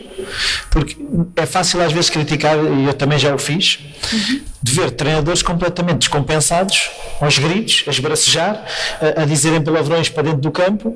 Porque 0.70 0.96
é 1.34 1.46
fácil 1.46 1.80
às 1.82 1.92
vezes 1.92 2.10
criticar, 2.10 2.56
e 2.58 2.84
eu 2.84 2.92
também 2.92 3.18
já 3.18 3.34
o 3.34 3.38
fiz, 3.38 3.78
uhum. 4.12 4.40
de 4.62 4.72
ver 4.72 4.90
treinadores 4.90 5.42
completamente 5.42 6.00
descompensados, 6.00 6.90
aos 7.22 7.38
gritos, 7.38 7.84
a 7.86 7.90
esbracejar, 7.90 8.64
a, 9.00 9.22
a 9.22 9.24
dizerem 9.24 9.62
palavrões 9.62 10.10
para 10.10 10.24
dentro 10.24 10.40
do 10.40 10.50
campo, 10.50 10.94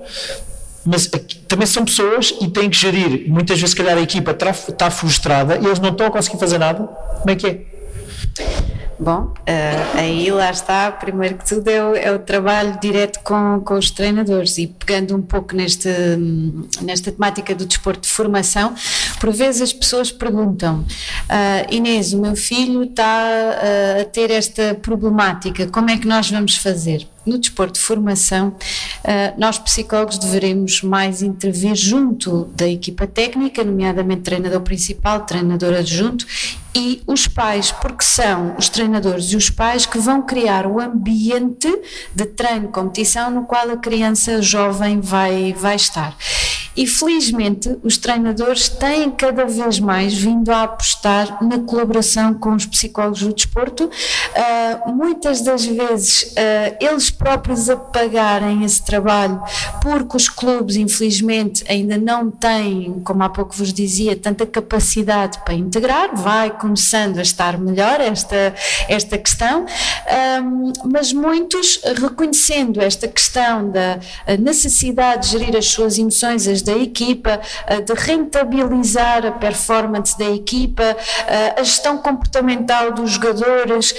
mas 0.85 1.07
também 1.47 1.67
são 1.67 1.85
pessoas 1.85 2.35
e 2.41 2.49
têm 2.49 2.71
que 2.71 2.77
gerir. 2.77 3.29
Muitas 3.29 3.59
vezes, 3.59 3.71
se 3.71 3.77
calhar, 3.77 3.97
a 3.97 4.01
equipa 4.01 4.31
está 4.31 4.91
frustrada 4.91 5.57
e 5.57 5.67
eles 5.67 5.79
não 5.79 5.91
estão 5.91 6.07
a 6.07 6.11
conseguir 6.11 6.39
fazer 6.39 6.59
nada. 6.59 6.85
Como 6.85 7.31
é 7.31 7.37
que 7.37 7.47
é? 7.47 7.81
Bom, 9.01 9.33
uh, 9.33 9.97
aí 9.99 10.31
lá 10.31 10.51
está, 10.51 10.93
primeiro 10.93 11.39
que 11.39 11.47
tudo 11.47 11.67
é 11.69 11.83
o, 11.83 11.97
é 11.97 12.13
o, 12.13 12.19
trabalho 12.19 12.79
direto 12.83 13.21
com, 13.21 13.63
com 13.65 13.75
os 13.79 13.91
treinadores 13.91 14.59
e 14.59 14.67
pegando 14.67 15.17
um 15.17 15.23
pouco 15.23 15.57
neste, 15.57 15.89
nesta 16.83 17.11
temática 17.11 17.55
do 17.55 17.65
desporto 17.65 18.03
de 18.03 18.09
formação, 18.09 18.75
por 19.19 19.33
vezes 19.33 19.63
as 19.63 19.73
pessoas 19.73 20.13
perguntam, 20.13 20.81
uh, 20.81 21.75
Inês, 21.75 22.13
o 22.13 22.21
meu 22.21 22.37
filho 22.37 22.83
está 22.83 23.25
uh, 23.25 24.03
a 24.03 24.05
ter 24.05 24.31
esta 24.31 24.75
problemática, 24.75 25.67
como 25.69 25.89
é 25.89 25.97
que 25.97 26.07
nós 26.07 26.31
vamos 26.31 26.57
fazer? 26.57 27.09
No 27.27 27.39
desporto 27.39 27.75
de 27.75 27.81
formação, 27.81 28.55
nós 29.37 29.59
psicólogos 29.59 30.19
deveremos 30.19 30.83
mais 30.83 31.23
intervir 31.23 31.75
junto 31.75 32.45
da 32.57 32.67
equipa 32.67 33.07
técnica, 33.07 33.63
nomeadamente 33.63 34.23
treinador 34.23 34.61
principal, 34.63 35.21
treinador 35.21 35.75
adjunto 35.75 36.27
e 36.75 37.03
os 37.07 37.27
pais, 37.27 37.73
porque 37.73 38.05
são 38.05 38.55
os 38.57 38.69
treinadores 38.69 39.33
e 39.33 39.37
os 39.37 39.51
pais 39.51 39.87
que 39.87 39.99
vão 39.99 40.23
criar 40.23 40.67
o 40.67 40.81
ambiente 40.81 41.69
de 42.15 42.25
treino, 42.27 42.69
competição 42.69 43.31
no 43.31 43.45
qual 43.45 43.71
a 43.71 43.77
criança 43.77 44.41
jovem 44.41 45.01
vai, 45.01 45.53
vai 45.53 45.77
estar. 45.77 46.17
E 46.81 46.87
felizmente 46.87 47.77
os 47.85 47.99
treinadores 47.99 48.71
têm 48.71 49.11
cada 49.11 49.45
vez 49.45 49.79
mais 49.79 50.15
vindo 50.15 50.51
a 50.51 50.63
apostar 50.63 51.45
na 51.45 51.59
colaboração 51.59 52.33
com 52.33 52.55
os 52.55 52.65
psicólogos 52.65 53.21
do 53.21 53.35
desporto, 53.35 53.85
uh, 53.85 54.91
muitas 54.91 55.43
das 55.43 55.67
vezes 55.67 56.23
uh, 56.23 56.77
eles 56.81 57.11
próprios 57.11 57.69
a 57.69 57.77
pagarem 57.77 58.65
esse 58.65 58.83
trabalho, 58.83 59.43
porque 59.83 60.17
os 60.17 60.31
clubes, 60.31 60.77
infelizmente, 60.77 61.63
ainda 61.69 61.99
não 61.99 62.31
têm, 62.31 62.99
como 63.05 63.23
há 63.25 63.29
pouco 63.29 63.55
vos 63.55 63.75
dizia, 63.75 64.17
tanta 64.17 64.47
capacidade 64.47 65.39
para 65.45 65.53
integrar, 65.53 66.17
vai 66.17 66.49
começando 66.49 67.19
a 67.19 67.23
estar 67.23 67.59
melhor 67.59 68.01
esta, 68.01 68.55
esta 68.89 69.19
questão, 69.19 69.67
um, 70.43 70.73
mas 70.91 71.13
muitos 71.13 71.79
reconhecendo 72.01 72.81
esta 72.81 73.07
questão 73.07 73.71
da 73.71 74.01
necessidade 74.39 75.27
de 75.27 75.39
gerir 75.39 75.55
as 75.55 75.67
suas 75.67 75.99
emoções, 75.99 76.49
as 76.49 76.70
da 76.71 76.79
equipa, 76.79 77.41
de 77.85 77.93
rentabilizar 77.95 79.27
a 79.27 79.33
performance 79.33 80.17
da 80.19 80.31
equipa, 80.31 80.97
a 81.57 81.63
gestão 81.63 81.99
comportamental 81.99 82.93
dos 82.93 83.13
jogadores 83.13 83.95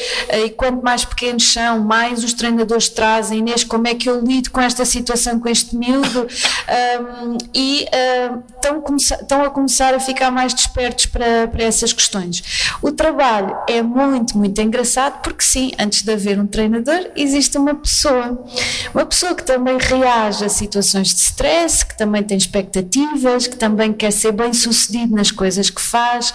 e 0.45 0.49
quanto 0.51 0.83
mais 0.83 1.03
pequenos 1.03 1.51
são, 1.51 1.79
mais 1.79 2.23
os 2.23 2.33
treinadores 2.33 2.89
trazem, 2.89 3.39
Inês, 3.39 3.63
como 3.63 3.87
é 3.87 3.95
que 3.95 4.09
eu 4.09 4.21
lido 4.21 4.51
com 4.51 4.61
esta 4.61 4.85
situação, 4.85 5.39
com 5.39 5.49
este 5.49 5.75
miúdo 5.75 6.27
e 7.53 7.85
estão 9.19 9.43
a 9.43 9.49
começar 9.49 9.93
a 9.93 9.99
ficar 9.99 10.31
mais 10.31 10.53
despertos 10.53 11.07
para, 11.07 11.47
para 11.47 11.63
essas 11.63 11.91
questões. 11.91 12.71
O 12.81 12.91
trabalho 12.91 13.57
é 13.67 13.81
muito, 13.81 14.37
muito 14.37 14.61
engraçado 14.61 15.21
porque 15.21 15.43
sim, 15.43 15.71
antes 15.79 16.03
de 16.03 16.11
haver 16.11 16.39
um 16.39 16.47
treinador, 16.47 17.11
existe 17.15 17.57
uma 17.57 17.75
pessoa. 17.75 18.43
Uma 18.93 19.05
pessoa 19.05 19.35
que 19.35 19.43
também 19.43 19.77
reage 19.77 20.45
a 20.45 20.49
situações 20.49 21.13
de 21.13 21.19
stress, 21.19 21.85
que 21.85 21.97
também 21.97 22.23
tem 22.23 22.37
expectativas, 22.51 23.47
que 23.47 23.55
também 23.55 23.93
quer 23.93 24.11
ser 24.11 24.33
bem 24.33 24.53
sucedido 24.53 25.15
nas 25.15 25.31
coisas 25.31 25.69
que 25.69 25.81
faz. 25.81 26.33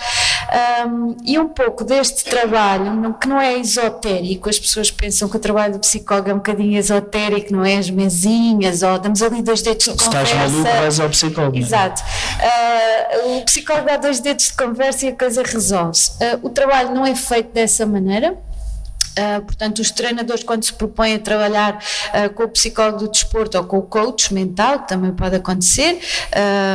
Um, 0.86 1.16
e 1.24 1.38
um 1.38 1.48
pouco 1.48 1.84
deste 1.84 2.24
trabalho, 2.24 3.14
que 3.20 3.28
não 3.28 3.40
é 3.40 3.58
esotérico, 3.58 4.48
as 4.48 4.58
pessoas 4.58 4.90
pensam 4.90 5.28
que 5.28 5.36
o 5.36 5.40
trabalho 5.40 5.74
do 5.74 5.80
psicólogo 5.80 6.30
é 6.30 6.32
um 6.32 6.38
bocadinho 6.38 6.78
esotérico, 6.78 7.52
não 7.52 7.64
é? 7.64 7.76
As 7.76 7.90
mesinhas, 7.90 8.82
ou 8.82 8.98
damos 8.98 9.22
ali 9.22 9.42
dois 9.42 9.60
dedos 9.60 9.84
de 9.84 9.90
conversa. 9.90 10.22
Estás 10.22 10.52
maluco, 10.52 10.70
vais 10.70 11.00
ao 11.00 11.08
psicólogo. 11.10 11.58
Exato. 11.58 12.02
Uh, 12.02 13.38
o 13.38 13.44
psicólogo 13.44 13.86
dá 13.86 13.96
dois 13.96 14.20
dedos 14.20 14.46
de 14.46 14.52
conversa 14.54 15.06
e 15.06 15.08
a 15.10 15.16
coisa 15.16 15.42
resolve-se. 15.42 16.12
Uh, 16.12 16.46
o 16.46 16.50
trabalho 16.50 16.94
não 16.94 17.04
é 17.04 17.14
feito 17.14 17.52
dessa 17.52 17.84
maneira. 17.84 18.38
Uh, 19.18 19.42
portanto, 19.42 19.78
os 19.78 19.90
treinadores, 19.90 20.42
quando 20.42 20.62
se 20.62 20.72
propõem 20.72 21.14
a 21.14 21.18
trabalhar 21.18 21.78
uh, 21.78 22.32
com 22.34 22.42
o 22.42 22.48
psicólogo 22.48 22.98
do 22.98 23.10
desporto 23.10 23.56
ou 23.56 23.64
com 23.64 23.78
o 23.78 23.82
coach 23.82 24.34
mental, 24.34 24.80
que 24.80 24.88
também 24.88 25.12
pode 25.12 25.36
acontecer, 25.36 25.98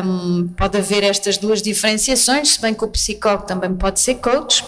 um, 0.03 0.47
pode 0.57 0.77
haver 0.77 1.03
estas 1.03 1.37
duas 1.37 1.61
diferenciações, 1.61 2.53
se 2.53 2.61
bem 2.61 2.73
que 2.73 2.83
o 2.83 2.87
psicólogo 2.87 3.45
também 3.45 3.73
pode 3.75 3.99
ser 3.99 4.15
coach. 4.15 4.63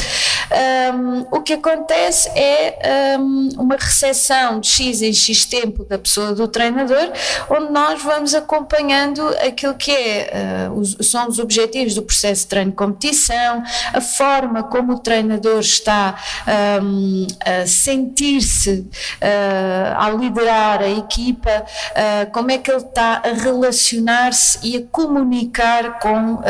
Um, 0.52 1.26
o 1.32 1.42
que 1.42 1.54
acontece 1.54 2.30
é 2.36 3.18
um, 3.20 3.50
uma 3.58 3.76
recepção 3.76 4.60
de 4.60 4.68
X 4.68 5.02
em 5.02 5.14
X 5.14 5.46
tempo 5.46 5.84
da 5.86 5.98
pessoa 5.98 6.34
do 6.34 6.48
treinador, 6.48 7.12
onde 7.50 7.72
nós 7.72 8.02
vamos 8.02 8.34
acompanhando 8.34 9.28
aquilo 9.46 9.74
que 9.76 9.92
é, 9.92 10.68
uh, 10.70 10.80
os, 10.80 10.98
são 11.02 11.28
os 11.28 11.40
objetivos 11.40 11.96
do 11.96 12.02
processo 12.02 12.42
de 12.42 12.48
treino-competição, 12.48 13.64
a 13.94 14.02
forma 14.02 14.64
como 14.64 14.94
o 14.94 15.00
treinador 15.00 15.60
está 15.60 16.16
a 16.46 17.66
sentir-se 17.66 18.88
uh, 19.22 19.96
ao 19.98 20.18
liderar 20.18 20.82
a 20.82 20.90
equipa, 20.90 21.66
uh, 21.92 22.32
como 22.32 22.52
é 22.52 22.58
que 22.58 22.72
ele 22.72 22.80
está 22.80 23.22
a 23.24 23.34
relacionar-se 23.34 24.60
e 24.64 24.78
a 24.78 24.82
comunicar 24.92 26.00
com 26.00 26.42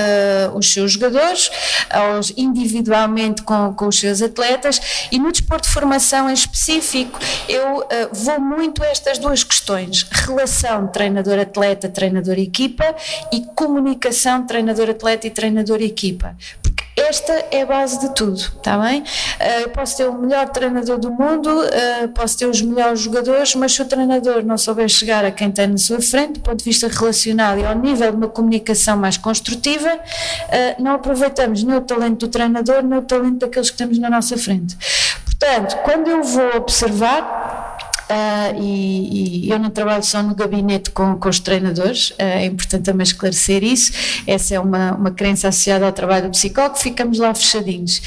os 0.55 0.71
seus 0.71 0.93
jogadores, 0.93 1.49
aos, 1.89 2.33
individualmente 2.35 3.41
com, 3.43 3.73
com 3.73 3.82
os 3.87 3.99
seus 3.99 4.21
atletas 4.21 5.07
e 5.11 5.19
no 5.19 5.31
desporto 5.31 5.67
de 5.67 5.73
formação 5.73 6.29
em 6.29 6.33
específico 6.33 7.19
eu 7.47 7.87
vou 8.11 8.39
muito 8.39 8.83
a 8.83 8.87
estas 8.87 9.17
duas 9.17 9.43
questões, 9.43 10.03
relação 10.11 10.87
treinador-atleta, 10.87 11.89
treinador-equipa 11.89 12.95
e 13.31 13.45
comunicação 13.55 14.45
treinador-atleta 14.45 15.27
e 15.27 15.29
treinador-equipa, 15.29 16.35
esta 16.95 17.33
é 17.51 17.63
a 17.63 17.65
base 17.65 17.99
de 17.99 18.13
tudo, 18.13 18.37
está 18.37 18.77
bem? 18.77 19.03
Eu 19.61 19.69
posso 19.69 19.97
ter 19.97 20.07
o 20.07 20.13
melhor 20.13 20.47
treinador 20.49 20.97
do 20.97 21.11
mundo, 21.11 21.49
uh, 21.49 22.07
posso 22.09 22.37
ter 22.37 22.45
os 22.45 22.61
melhores 22.61 22.99
jogadores, 22.99 23.55
mas 23.55 23.73
se 23.73 23.81
o 23.81 23.85
treinador 23.85 24.43
não 24.43 24.57
souber 24.57 24.87
chegar 24.87 25.25
a 25.25 25.31
quem 25.31 25.51
tem 25.51 25.67
na 25.67 25.77
sua 25.77 26.01
frente, 26.01 26.33
do 26.33 26.39
ponto 26.41 26.57
de 26.57 26.63
vista 26.63 26.87
relacional 26.87 27.57
e 27.57 27.65
ao 27.65 27.75
nível 27.75 28.11
de 28.11 28.17
uma 28.17 28.27
comunicação 28.27 28.95
mais 28.95 29.17
construtiva, 29.17 29.93
uh, 29.95 30.83
não 30.83 30.93
aproveitamos 30.93 31.63
nem 31.63 31.77
o 31.77 31.81
talento 31.81 32.27
do 32.27 32.27
treinador, 32.27 32.83
nem 32.83 32.99
o 32.99 33.01
talento 33.01 33.39
daqueles 33.39 33.69
que 33.69 33.77
temos 33.77 33.97
na 33.97 34.09
nossa 34.09 34.37
frente. 34.37 34.77
Portanto, 35.25 35.77
quando 35.83 36.09
eu 36.09 36.23
vou 36.23 36.57
observar, 36.57 37.72
Uh, 38.09 38.61
e, 38.61 39.45
e, 39.45 39.49
eu 39.49 39.57
não 39.57 39.69
trabalho 39.69 40.03
só 40.03 40.21
no 40.21 40.35
gabinete 40.35 40.91
com, 40.91 41.15
com 41.17 41.29
os 41.29 41.39
treinadores, 41.39 42.11
uh, 42.11 42.15
é 42.19 42.45
importante 42.45 42.83
também 42.83 43.03
esclarecer 43.03 43.63
isso. 43.63 43.93
Essa 44.27 44.55
é 44.55 44.59
uma, 44.59 44.93
uma 44.93 45.11
crença 45.11 45.47
associada 45.47 45.85
ao 45.85 45.91
trabalho 45.91 46.25
do 46.25 46.31
psicólogo, 46.31 46.77
ficamos 46.77 47.19
lá 47.19 47.33
fechadinhos. 47.33 48.01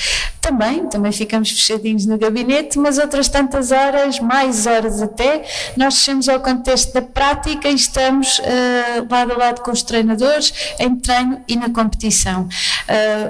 Também, 0.47 0.86
também 0.86 1.11
ficamos 1.11 1.51
fechadinhos 1.51 2.07
no 2.07 2.16
gabinete, 2.16 2.78
mas 2.78 2.99
outras 2.99 3.28
tantas 3.28 3.72
horas, 3.72 4.20
mais 4.20 4.64
horas 4.64 5.03
até, 5.03 5.44
nós 5.76 5.94
chegamos 5.94 6.28
ao 6.28 6.38
contexto 6.38 6.94
da 6.94 7.03
prática 7.03 7.68
e 7.68 7.74
estamos 7.74 8.38
uh, 8.38 9.07
lado 9.11 9.32
a 9.32 9.36
lado 9.36 9.62
com 9.62 9.72
os 9.72 9.82
treinadores, 9.82 10.55
em 10.78 10.94
treino 10.94 11.42
e 11.49 11.57
na 11.57 11.68
competição. 11.68 12.49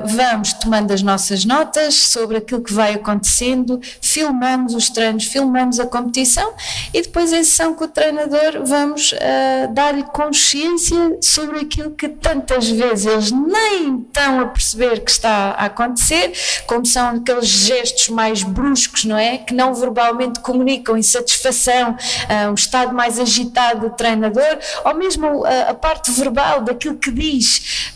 vamos 0.05 0.53
tomando 0.53 0.93
as 0.93 1.01
nossas 1.01 1.47
notas 1.47 1.95
sobre 1.95 2.37
aquilo 2.37 2.61
que 2.61 2.75
vai 2.75 2.93
acontecendo, 2.93 3.81
filmamos 4.03 4.75
os 4.75 4.91
treinos, 4.91 5.25
filmamos 5.25 5.81
a 5.81 5.87
competição 5.87 6.53
e 6.93 7.01
depois 7.01 7.33
em 7.33 7.43
sessão 7.43 7.73
com 7.73 7.85
o 7.85 7.89
treinador 7.89 8.63
vamos 8.67 9.13
uh, 9.13 9.73
dar-lhe 9.73 10.03
consciência 10.03 11.17
sobre 11.23 11.61
aquilo 11.61 11.93
que 11.93 12.09
tantas 12.09 12.69
vezes 12.69 13.07
eles 13.07 13.31
nem 13.31 14.03
estão 14.03 14.41
a 14.41 14.47
perceber 14.47 15.01
que 15.01 15.11
está 15.11 15.53
a 15.53 15.65
acontecer, 15.65 16.33
como 16.67 16.85
são 16.85 17.06
aqueles 17.15 17.47
gestos 17.47 18.09
mais 18.09 18.43
bruscos, 18.43 19.05
não 19.05 19.17
é? 19.17 19.39
Que 19.39 19.55
não 19.55 19.75
verbalmente 19.75 20.41
comunicam 20.41 20.97
insatisfação, 20.97 21.93
uh, 21.93 22.51
um 22.51 22.55
estado 22.55 22.95
mais 22.95 23.19
agitado 23.19 23.89
do 23.89 23.91
treinador, 23.91 24.59
ou 24.85 24.95
mesmo 24.95 25.43
uh, 25.43 25.71
a 25.71 25.75
parte 25.75 26.11
verbal 26.11 26.63
daquilo 26.63 26.97
que 26.97 27.11
diz. 27.11 27.91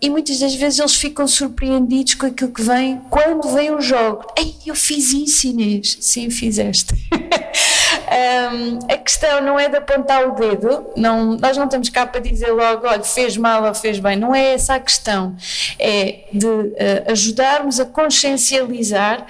E 0.00 0.10
muitas 0.10 0.38
das 0.38 0.54
vezes 0.54 0.78
eles 0.78 0.94
ficam 0.94 1.26
surpreendidos 1.26 2.14
com 2.14 2.26
aquilo 2.26 2.52
que 2.52 2.62
vem 2.62 3.00
quando 3.08 3.48
vem 3.54 3.70
o 3.70 3.80
jogo. 3.80 4.26
Ei, 4.36 4.54
eu 4.66 4.74
fiz 4.74 5.12
isso, 5.12 5.46
Inês. 5.46 5.96
Sim, 6.00 6.30
fizeste. 6.30 6.94
Um, 8.12 8.78
a 8.90 8.96
questão 8.96 9.40
não 9.40 9.58
é 9.58 9.68
de 9.68 9.76
apontar 9.76 10.28
o 10.28 10.34
dedo, 10.34 10.90
não, 10.96 11.36
nós 11.36 11.56
não 11.56 11.64
estamos 11.64 11.88
cá 11.88 12.06
para 12.06 12.20
dizer 12.20 12.50
logo, 12.50 12.86
olha, 12.86 13.02
fez 13.02 13.36
mal 13.36 13.64
ou 13.64 13.74
fez 13.74 13.98
bem, 13.98 14.16
não 14.16 14.34
é 14.34 14.54
essa 14.54 14.74
a 14.74 14.80
questão, 14.80 15.34
é 15.78 16.20
de 16.32 16.46
uh, 16.46 16.72
ajudarmos 17.10 17.80
a 17.80 17.84
consciencializar, 17.84 19.26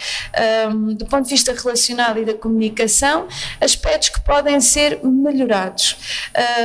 um, 0.71 0.95
do 0.95 1.07
ponto 1.07 1.25
de 1.25 1.31
vista 1.31 1.53
relacional 1.53 2.17
e 2.19 2.25
da 2.25 2.35
comunicação, 2.35 3.27
aspectos 3.61 4.09
que 4.09 4.21
podem 4.21 4.61
ser 4.61 5.01
melhorados. 5.03 5.97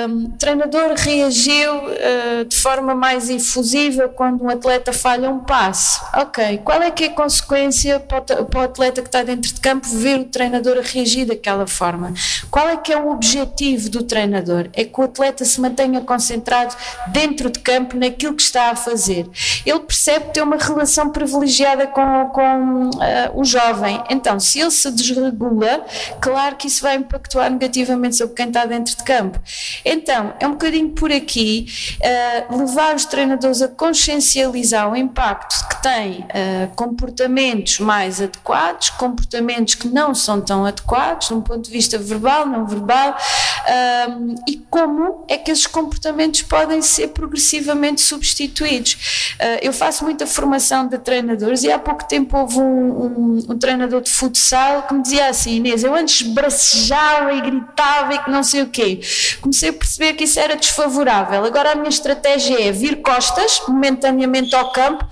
Um, 0.08 0.26
o 0.26 0.38
treinador 0.38 0.94
reagiu 0.96 1.76
uh, 1.76 2.46
de 2.46 2.56
forma 2.58 2.96
mais 2.96 3.30
efusiva 3.30 4.08
quando 4.08 4.44
um 4.44 4.50
atleta 4.50 4.92
falha 4.92 5.30
um 5.30 5.40
passo. 5.40 6.04
Ok, 6.14 6.62
qual 6.64 6.82
é 6.82 6.92
que 6.92 7.06
é 7.06 7.08
a 7.08 7.14
consequência 7.14 8.00
para 8.00 8.60
o 8.60 8.64
atleta 8.64 9.02
que 9.02 9.08
está 9.08 9.24
dentro 9.24 9.54
de 9.54 9.60
campo 9.60 9.88
ver 9.88 10.20
o 10.20 10.26
treinador 10.26 10.78
a 10.78 10.82
reagir 10.82 11.26
daquela 11.26 11.68
forma? 11.68 11.87
Qual 12.50 12.68
é 12.68 12.78
que 12.78 12.92
é 12.92 12.98
o 12.98 13.10
objetivo 13.12 13.90
do 13.90 14.04
treinador? 14.04 14.70
É 14.74 14.84
que 14.84 15.00
o 15.00 15.04
atleta 15.04 15.46
se 15.46 15.60
mantenha 15.62 16.02
concentrado 16.02 16.76
dentro 17.08 17.50
de 17.50 17.60
campo 17.60 17.96
naquilo 17.96 18.34
que 18.36 18.42
está 18.42 18.72
a 18.72 18.76
fazer. 18.76 19.30
Ele 19.66 19.80
percebe 19.80 20.32
ter 20.34 20.42
uma 20.42 20.58
relação 20.58 21.10
privilegiada 21.10 21.88
com, 21.88 22.30
com 22.34 22.90
uh, 22.90 23.40
o 23.40 23.44
jovem. 23.44 24.02
Então, 24.10 24.40
se 24.40 24.60
ele 24.60 24.72
se 24.72 24.92
desregula, 24.92 25.86
claro 26.20 26.56
que 26.56 26.68
isso 26.68 26.82
vai 26.82 26.96
impactuar 26.96 27.50
negativamente 27.50 28.16
sobre 28.16 28.36
quem 28.36 28.48
está 28.48 28.66
dentro 28.66 28.96
de 28.96 29.04
campo. 29.04 29.40
Então, 29.84 30.34
é 30.40 30.48
um 30.48 30.52
bocadinho 30.52 30.90
por 30.90 31.12
aqui 31.12 31.68
uh, 32.02 32.58
levar 32.58 32.96
os 32.96 33.06
treinadores 33.06 33.62
a 33.62 33.68
consciencializar 33.68 34.92
o 34.92 34.96
impacto 34.96 35.68
que 35.68 35.82
têm 35.82 36.20
uh, 36.20 36.76
comportamentos 36.76 37.80
mais 37.80 38.22
adequados, 38.22 38.90
comportamentos 38.92 39.76
que 39.76 39.88
não 39.88 40.14
são 40.14 40.42
tão 40.42 40.66
adequados, 40.66 41.28
de 41.28 41.34
um 41.34 41.42
ponto 41.42 41.62
de 41.62 41.72
vista 41.72 41.77
verbal, 41.86 42.46
não 42.46 42.66
verbal, 42.66 43.16
um, 44.10 44.36
e 44.48 44.58
como 44.70 45.26
é 45.28 45.38
que 45.38 45.52
esses 45.52 45.68
comportamentos 45.68 46.42
podem 46.42 46.82
ser 46.82 47.10
progressivamente 47.10 48.02
substituídos. 48.02 49.36
Uh, 49.40 49.60
eu 49.62 49.74
faço 49.74 50.04
muita 50.04 50.26
formação 50.26 50.88
de 50.88 50.98
treinadores 50.98 51.64
e 51.64 51.72
há 51.72 51.78
pouco 51.78 52.08
tempo 52.08 52.38
houve 52.38 52.60
um, 52.60 52.62
um, 52.62 53.46
um, 53.50 53.58
treinador 53.58 54.02
de 54.02 54.10
futsal 54.10 54.84
que 54.84 54.94
me 54.94 55.02
dizia 55.02 55.30
assim: 55.30 55.56
Inês, 55.56 55.84
eu 55.84 55.94
antes 55.94 56.22
bracejava 56.22 57.34
e 57.34 57.42
gritava 57.42 58.14
e 58.14 58.20
que 58.20 58.32
não 58.32 58.44
sei 58.44 58.62
o 58.62 58.70
quê. 58.70 59.02
Comecei 59.42 59.70
a 59.70 59.74
perceber 59.74 60.14
que 60.14 60.24
isso 60.24 60.40
era 60.40 60.56
desfavorável. 60.56 61.44
Agora 61.44 61.72
a 61.72 61.76
minha 61.76 61.90
estratégia 61.90 62.62
é 62.62 62.72
vir 62.72 63.02
costas 63.02 63.62
momentaneamente 63.68 64.56
ao 64.56 64.72
campo, 64.72 65.06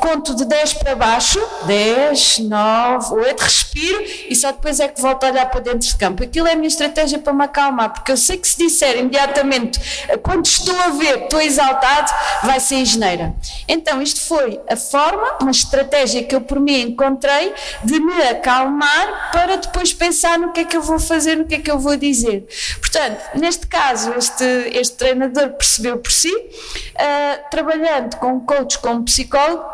conto 0.00 0.34
de 0.34 0.44
10 0.44 0.74
para 0.74 0.94
baixo, 0.94 1.40
10, 1.66 2.38
9, 2.40 3.14
8, 3.14 3.40
respiro 3.40 4.04
e 4.28 4.34
só 4.34 4.52
depois 4.52 4.80
é 4.80 4.88
que 4.88 5.00
volto 5.00 5.24
a 5.24 5.30
olhar 5.30 5.46
para 5.46 5.60
dentro 5.60 5.80
de 5.80 5.96
campo. 5.96 6.05
Aquilo 6.22 6.46
é 6.46 6.52
a 6.52 6.56
minha 6.56 6.68
estratégia 6.68 7.18
para 7.18 7.32
me 7.32 7.44
acalmar, 7.44 7.92
porque 7.92 8.12
eu 8.12 8.16
sei 8.16 8.36
que 8.36 8.46
se 8.46 8.58
disser 8.58 8.98
imediatamente 8.98 9.80
quando 10.22 10.46
estou 10.46 10.78
a 10.78 10.88
ver, 10.88 11.24
estou 11.24 11.40
exaltado, 11.40 12.12
vai 12.42 12.60
ser 12.60 12.84
geneira. 12.84 13.34
Então, 13.68 14.00
isto 14.02 14.20
foi 14.20 14.60
a 14.68 14.76
forma, 14.76 15.38
uma 15.40 15.50
estratégia 15.50 16.22
que 16.22 16.34
eu 16.34 16.40
por 16.40 16.60
mim 16.60 16.80
encontrei 16.80 17.52
de 17.84 17.98
me 18.00 18.22
acalmar 18.22 19.30
para 19.32 19.56
depois 19.56 19.92
pensar 19.92 20.38
no 20.38 20.52
que 20.52 20.60
é 20.60 20.64
que 20.64 20.76
eu 20.76 20.82
vou 20.82 20.98
fazer, 20.98 21.36
no 21.36 21.44
que 21.44 21.56
é 21.56 21.58
que 21.58 21.70
eu 21.70 21.78
vou 21.78 21.96
dizer. 21.96 22.46
Portanto, 22.80 23.20
neste 23.34 23.66
caso, 23.66 24.12
este, 24.16 24.44
este 24.72 24.96
treinador 24.96 25.50
percebeu 25.50 25.98
por 25.98 26.12
si, 26.12 26.32
uh, 26.32 27.50
trabalhando 27.50 28.16
com 28.16 28.40
coach, 28.40 28.78
com 28.78 29.02
psicólogo, 29.04 29.64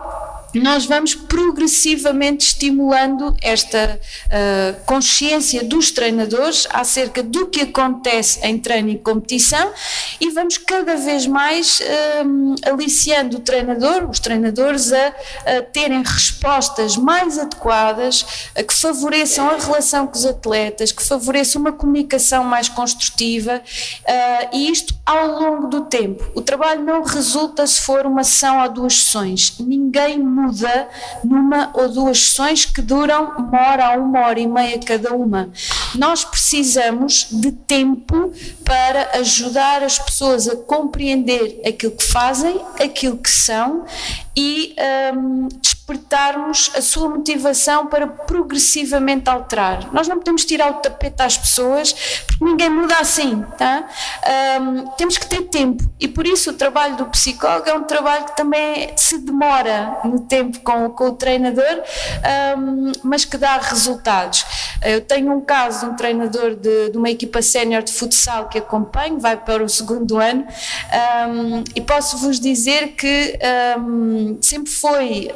nós 0.60 0.84
vamos 0.84 1.14
progressivamente 1.14 2.46
estimulando 2.46 3.34
esta 3.40 3.98
uh, 4.26 4.84
consciência 4.84 5.64
dos 5.64 5.90
treinadores 5.90 6.66
acerca 6.70 7.22
do 7.22 7.46
que 7.46 7.62
acontece 7.62 8.38
em 8.42 8.58
treino 8.58 8.90
e 8.90 8.98
competição 8.98 9.72
e 10.20 10.28
vamos 10.30 10.58
cada 10.58 10.96
vez 10.96 11.26
mais 11.26 11.80
uh, 11.80 12.54
aliciando 12.70 13.38
o 13.38 13.40
treinador, 13.40 14.08
os 14.10 14.20
treinadores 14.20 14.92
a, 14.92 15.14
a 15.46 15.62
terem 15.62 16.02
respostas 16.02 16.96
mais 16.96 17.38
adequadas, 17.38 18.50
que 18.66 18.74
favoreçam 18.74 19.48
a 19.48 19.56
relação 19.56 20.06
com 20.06 20.16
os 20.16 20.26
atletas, 20.26 20.92
que 20.92 21.02
favoreçam 21.02 21.60
uma 21.60 21.72
comunicação 21.72 22.44
mais 22.44 22.68
construtiva 22.68 23.56
uh, 23.56 24.48
e 24.52 24.70
isto 24.70 24.94
ao 25.06 25.40
longo 25.40 25.68
do 25.68 25.82
tempo. 25.82 26.30
O 26.34 26.42
trabalho 26.42 26.82
não 26.82 27.02
resulta 27.02 27.66
se 27.66 27.80
for 27.80 28.04
uma 28.04 28.22
sessão 28.22 28.60
ou 28.60 28.68
duas 28.68 28.94
sessões. 29.02 29.54
Ninguém 29.58 30.18
muda 30.18 30.41
numa 31.24 31.70
ou 31.74 31.88
duas 31.88 32.18
sessões 32.18 32.64
que 32.64 32.82
duram 32.82 33.32
uma 33.38 33.60
hora 33.60 33.86
a 33.86 33.96
uma 33.96 34.20
hora 34.20 34.40
e 34.40 34.46
meia 34.46 34.78
cada 34.78 35.14
uma. 35.14 35.50
Nós 35.94 36.24
precisamos 36.24 37.28
de 37.30 37.52
tempo 37.52 38.32
para 38.64 39.18
ajudar 39.18 39.82
as 39.82 39.98
pessoas 39.98 40.48
a 40.48 40.56
compreender 40.56 41.60
aquilo 41.66 41.92
que 41.92 42.04
fazem, 42.04 42.60
aquilo 42.80 43.16
que 43.16 43.30
são 43.30 43.84
e 44.36 44.74
um, 45.14 45.48
despertarmos 45.82 46.70
a 46.76 46.80
sua 46.80 47.08
motivação 47.08 47.88
para 47.88 48.06
progressivamente 48.06 49.28
alterar. 49.28 49.92
Nós 49.92 50.06
não 50.06 50.16
podemos 50.16 50.44
tirar 50.44 50.70
o 50.70 50.74
tapete 50.74 51.20
às 51.20 51.36
pessoas 51.36 51.92
porque 52.26 52.44
ninguém 52.44 52.70
muda 52.70 52.96
assim, 52.98 53.44
tá? 53.58 53.84
Um, 54.60 54.86
temos 54.96 55.18
que 55.18 55.26
ter 55.26 55.42
tempo 55.42 55.82
e 55.98 56.06
por 56.06 56.24
isso 56.26 56.50
o 56.50 56.52
trabalho 56.54 56.96
do 56.96 57.06
psicólogo 57.06 57.68
é 57.68 57.74
um 57.74 57.82
trabalho 57.82 58.26
que 58.26 58.36
também 58.36 58.92
se 58.96 59.18
demora 59.18 59.98
no 60.04 60.20
tempo 60.20 60.60
com, 60.60 60.88
com 60.90 61.08
o 61.08 61.12
treinador, 61.12 61.82
um, 62.56 62.92
mas 63.02 63.24
que 63.24 63.36
dá 63.36 63.58
resultados. 63.58 64.44
Eu 64.84 65.00
tenho 65.00 65.32
um 65.32 65.40
caso 65.40 65.86
de 65.86 65.92
um 65.92 65.96
treinador 65.96 66.54
de, 66.54 66.90
de 66.90 66.96
uma 66.98 67.10
equipa 67.10 67.42
sénior 67.42 67.82
de 67.82 67.92
futsal 67.92 68.48
que 68.48 68.58
acompanho, 68.58 69.18
vai 69.18 69.36
para 69.36 69.62
o 69.62 69.68
segundo 69.68 70.18
ano, 70.18 70.46
um, 71.28 71.64
e 71.74 71.80
posso 71.80 72.18
vos 72.18 72.38
dizer 72.38 72.92
que 72.92 73.38
sempre 74.40 74.70
foi 74.70 75.30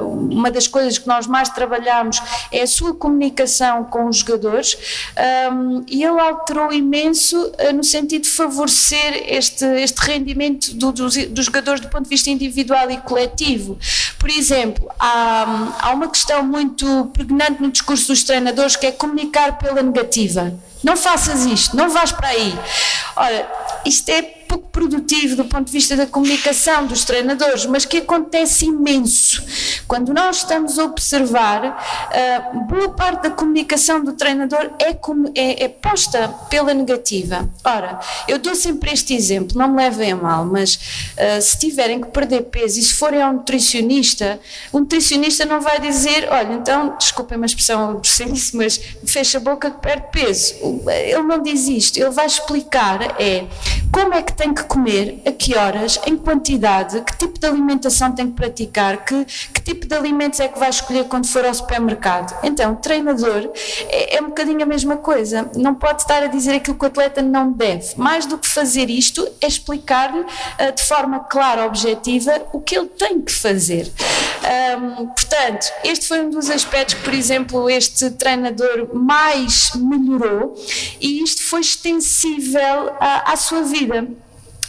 uma 0.00 0.50
das 0.50 0.66
coisas 0.66 0.98
que 0.98 1.06
nós 1.06 1.26
mais 1.26 1.48
trabalhamos 1.48 2.20
é 2.52 2.62
a 2.62 2.66
sua 2.66 2.94
comunicação 2.94 3.84
com 3.84 4.08
os 4.08 4.18
jogadores, 4.18 4.76
um, 5.52 5.84
e 5.86 6.04
ele 6.04 6.20
alterou 6.20 6.72
imenso 6.72 7.36
uh, 7.36 7.72
no 7.74 7.84
sentido 7.84 8.22
de 8.22 8.30
favorecer 8.30 9.24
este, 9.26 9.64
este 9.64 9.98
rendimento 10.00 10.74
do, 10.74 10.92
dos, 10.92 11.16
dos 11.16 11.44
jogadores 11.44 11.80
do 11.80 11.88
ponto 11.88 12.04
de 12.04 12.08
vista 12.08 12.30
individual 12.30 12.90
e 12.90 12.98
coletivo. 12.98 13.78
Por 14.18 14.30
exemplo, 14.30 14.90
há, 14.98 15.74
há 15.80 15.90
uma 15.92 16.08
questão 16.08 16.42
muito 16.42 17.06
pregnante 17.12 17.62
no 17.62 17.70
discurso 17.70 18.08
dos 18.08 18.22
treinadores 18.22 18.76
que 18.76 18.86
é 18.86 18.92
comunicar 18.92 19.58
pela 19.58 19.82
negativa. 19.82 20.52
Não 20.82 20.96
faças 20.96 21.44
isto, 21.44 21.76
não 21.76 21.90
vais 21.90 22.12
para 22.12 22.28
aí. 22.28 22.56
Ora, 23.16 23.50
isto 23.84 24.08
é 24.10 24.37
pouco 24.48 24.68
produtivo 24.70 25.36
do 25.36 25.44
ponto 25.44 25.66
de 25.66 25.72
vista 25.72 25.94
da 25.94 26.06
comunicação 26.06 26.86
dos 26.86 27.04
treinadores, 27.04 27.66
mas 27.66 27.84
que 27.84 27.98
acontece 27.98 28.64
imenso. 28.64 29.42
Quando 29.86 30.12
nós 30.12 30.38
estamos 30.38 30.78
a 30.78 30.84
observar, 30.84 31.64
uh, 31.64 32.66
boa 32.66 32.88
parte 32.90 33.24
da 33.24 33.30
comunicação 33.30 34.02
do 34.02 34.12
treinador 34.14 34.70
é, 34.78 34.96
é, 35.34 35.64
é, 35.64 35.68
posta 35.68 36.28
pela 36.48 36.72
negativa. 36.72 37.48
Ora, 37.62 38.00
eu 38.26 38.38
dou 38.38 38.54
sempre 38.54 38.92
este 38.92 39.14
exemplo, 39.14 39.58
não 39.58 39.68
me 39.68 39.76
levem 39.76 40.12
a 40.12 40.16
mal, 40.16 40.44
mas 40.44 40.74
uh, 40.74 41.42
se 41.42 41.58
tiverem 41.58 42.00
que 42.00 42.08
perder 42.08 42.44
peso 42.44 42.78
e 42.78 42.82
se 42.82 42.94
forem 42.94 43.20
ao 43.20 43.32
nutricionista, 43.32 44.40
o 44.72 44.80
nutricionista 44.80 45.44
não 45.44 45.60
vai 45.60 45.80
dizer: 45.80 46.28
olha, 46.30 46.54
então, 46.54 46.96
desculpem 46.98 47.40
a 47.42 47.46
expressão 47.46 48.00
isso, 48.32 48.56
mas 48.56 48.80
fecha 49.04 49.38
a 49.38 49.40
boca 49.40 49.70
que 49.70 49.80
perde 49.80 50.06
peso. 50.10 50.54
Ele 50.88 51.22
não 51.22 51.42
diz 51.42 51.68
isto, 51.68 51.98
ele 51.98 52.10
vai 52.10 52.26
explicar 52.26 53.18
é 53.18 53.46
como 53.92 54.14
é 54.14 54.22
que 54.22 54.32
tem 54.38 54.54
que 54.54 54.62
comer, 54.62 55.20
a 55.26 55.32
que 55.32 55.56
horas, 55.56 56.00
em 56.06 56.16
quantidade, 56.16 57.02
que 57.02 57.18
tipo 57.18 57.40
de 57.40 57.46
alimentação 57.46 58.12
tem 58.12 58.28
que 58.28 58.34
praticar, 58.34 59.04
que, 59.04 59.24
que 59.52 59.60
tipo 59.60 59.84
de 59.84 59.94
alimentos 59.94 60.38
é 60.38 60.46
que 60.46 60.58
vai 60.58 60.70
escolher 60.70 61.04
quando 61.06 61.26
for 61.26 61.44
ao 61.44 61.52
supermercado. 61.52 62.38
Então, 62.44 62.76
treinador 62.76 63.50
é, 63.88 64.16
é 64.16 64.22
um 64.22 64.28
bocadinho 64.28 64.62
a 64.62 64.66
mesma 64.66 64.96
coisa. 64.96 65.50
Não 65.56 65.74
pode 65.74 66.02
estar 66.02 66.22
a 66.22 66.28
dizer 66.28 66.54
aquilo 66.54 66.78
que 66.78 66.84
o 66.84 66.86
atleta 66.86 67.20
não 67.20 67.50
deve. 67.50 67.94
Mais 67.96 68.26
do 68.26 68.38
que 68.38 68.46
fazer 68.46 68.88
isto, 68.88 69.28
é 69.40 69.48
explicar-lhe 69.48 70.20
uh, 70.20 70.72
de 70.72 70.84
forma 70.84 71.18
clara, 71.18 71.66
objetiva, 71.66 72.46
o 72.52 72.60
que 72.60 72.78
ele 72.78 72.86
tem 72.86 73.20
que 73.20 73.32
fazer. 73.32 73.92
Um, 74.38 75.06
portanto, 75.08 75.66
este 75.82 76.06
foi 76.06 76.20
um 76.20 76.30
dos 76.30 76.48
aspectos 76.48 76.94
que, 76.94 77.02
por 77.02 77.12
exemplo, 77.12 77.68
este 77.68 78.08
treinador 78.10 78.94
mais 78.94 79.72
melhorou 79.74 80.54
e 81.00 81.24
isto 81.24 81.42
foi 81.42 81.60
extensível 81.60 82.92
à, 83.00 83.32
à 83.32 83.36
sua 83.36 83.62
vida. 83.62 84.06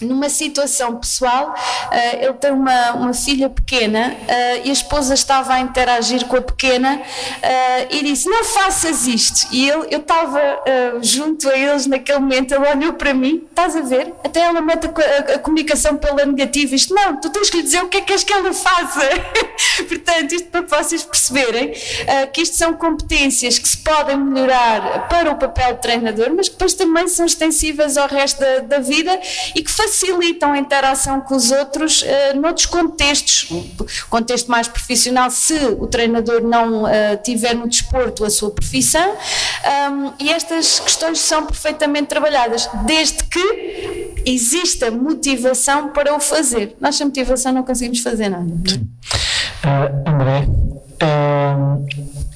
Numa 0.01 0.29
situação 0.29 0.95
pessoal, 0.95 1.53
uh, 1.53 2.23
ele 2.23 2.33
tem 2.33 2.51
uma, 2.51 2.91
uma 2.93 3.13
filha 3.13 3.49
pequena 3.49 4.15
uh, 4.21 4.61
e 4.63 4.69
a 4.69 4.73
esposa 4.73 5.13
estava 5.13 5.53
a 5.53 5.59
interagir 5.59 6.25
com 6.25 6.37
a 6.37 6.41
pequena 6.41 6.95
uh, 6.97 7.87
e 7.89 8.03
disse: 8.03 8.29
Não 8.29 8.43
faças 8.43 9.07
isto. 9.07 9.47
E 9.51 9.69
ele, 9.69 9.87
eu 9.91 9.99
estava 9.99 10.39
junto 11.01 11.49
a 11.49 11.57
eles 11.57 11.85
naquele 11.85 12.19
momento, 12.19 12.53
ele 12.53 12.67
olhou 12.67 12.93
para 12.93 13.13
mim: 13.13 13.43
Estás 13.49 13.75
a 13.75 13.81
ver? 13.81 14.13
Até 14.23 14.41
ela 14.41 14.61
mete 14.61 14.87
a, 14.87 15.33
a, 15.35 15.39
comunicação 15.39 15.97
pela 15.97 16.25
negativa. 16.25 16.75
Isto 16.75 16.93
não, 16.93 17.19
tu 17.19 17.29
tens 17.29 17.49
que 17.49 17.57
lhe 17.57 17.63
dizer 17.63 17.83
o 17.83 17.87
que 17.87 17.97
é 17.97 18.01
que 18.01 18.07
queres 18.07 18.23
que 18.23 18.33
ela 18.33 18.53
faça. 18.53 19.01
Portanto, 19.87 20.33
isto 20.33 20.47
para 20.49 20.81
vocês 20.81 21.03
perceberem 21.03 21.73
que 22.33 22.41
isto 22.41 22.55
são 22.55 22.73
competências 22.73 23.57
que 23.59 23.67
se 23.67 23.77
podem 23.77 24.17
melhorar 24.17 25.07
para 25.07 25.31
o 25.31 25.35
papel 25.35 25.75
de 25.75 25.81
treinador, 25.81 26.31
mas 26.35 26.47
que 26.47 26.55
depois 26.55 26.73
também 26.73 27.07
são 27.07 27.25
extensivas 27.25 27.97
ao 27.97 28.07
resto 28.07 28.39
da, 28.39 28.59
da 28.59 28.79
vida 28.79 29.19
e 29.55 29.61
que 29.61 29.71
facilitam 29.89 30.53
a 30.53 30.57
interação 30.57 31.19
com 31.21 31.35
os 31.35 31.51
outros 31.51 32.03
uh, 32.03 32.39
noutros 32.39 32.67
contextos. 32.67 33.49
Contexto 34.09 34.49
mais 34.49 34.67
profissional, 34.67 35.31
se 35.31 35.53
o 35.79 35.87
treinador 35.87 36.43
não 36.43 36.83
uh, 36.83 36.89
tiver 37.23 37.55
no 37.55 37.67
desporto 37.67 38.23
a 38.23 38.29
sua 38.29 38.51
profissão, 38.51 39.11
um, 39.11 40.13
e 40.19 40.29
estas 40.31 40.79
questões 40.79 41.19
são 41.19 41.45
perfeitamente 41.45 42.07
trabalhadas, 42.07 42.69
desde 42.85 43.23
que 43.23 44.21
exista 44.25 44.91
motivação 44.91 45.89
para 45.89 46.15
o 46.15 46.19
fazer. 46.19 46.75
Nós 46.79 46.95
sem 46.95 47.07
motivação 47.07 47.51
não 47.51 47.63
conseguimos 47.63 47.99
fazer 47.99 48.29
nada. 48.29 48.45
Uh, 48.45 50.09
André, 50.09 50.47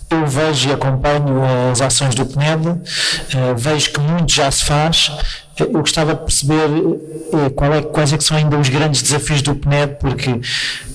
eu 0.09 0.27
vejo 0.27 0.69
e 0.69 0.71
acompanho 0.71 1.41
as 1.71 1.81
ações 1.81 2.15
do 2.15 2.25
PNED, 2.25 2.81
vejo 3.57 3.91
que 3.91 3.99
muito 3.99 4.31
já 4.31 4.49
se 4.51 4.63
faz, 4.63 5.11
eu 5.59 5.71
gostava 5.71 6.15
de 6.15 6.21
perceber 6.21 6.69
é, 7.33 7.77
é, 7.77 7.81
quais 7.81 8.11
é 8.11 8.17
que 8.17 8.23
são 8.23 8.35
ainda 8.37 8.57
os 8.57 8.69
grandes 8.69 9.01
desafios 9.01 9.41
do 9.41 9.53
PNED, 9.53 9.97
porque 9.99 10.41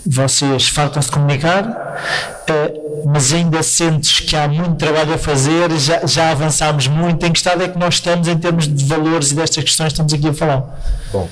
vocês 0.05 0.69
faltam-se 0.69 1.09
de 1.09 1.15
comunicar, 1.15 2.43
é, 2.49 2.75
mas 3.07 3.33
ainda 3.33 3.63
sentes 3.63 4.21
que 4.21 4.35
há 4.35 4.49
muito 4.49 4.75
trabalho 4.75 5.15
a 5.15 5.19
fazer, 5.19 5.71
já, 5.79 6.05
já 6.07 6.31
avançámos 6.31 6.89
muito. 6.89 7.25
Em 7.25 7.31
que 7.31 7.39
estado 7.39 7.63
é 7.63 7.69
que 7.69 7.79
nós 7.79 7.95
estamos 7.95 8.27
em 8.27 8.37
termos 8.37 8.67
de 8.67 8.85
valores 8.85 9.31
e 9.31 9.37
destas 9.37 9.63
questões 9.63 9.89
que 9.89 9.93
estamos 9.93 10.13
aqui 10.13 10.29
a 10.29 10.35
falar? 10.35 10.81
Bom, 11.13 11.29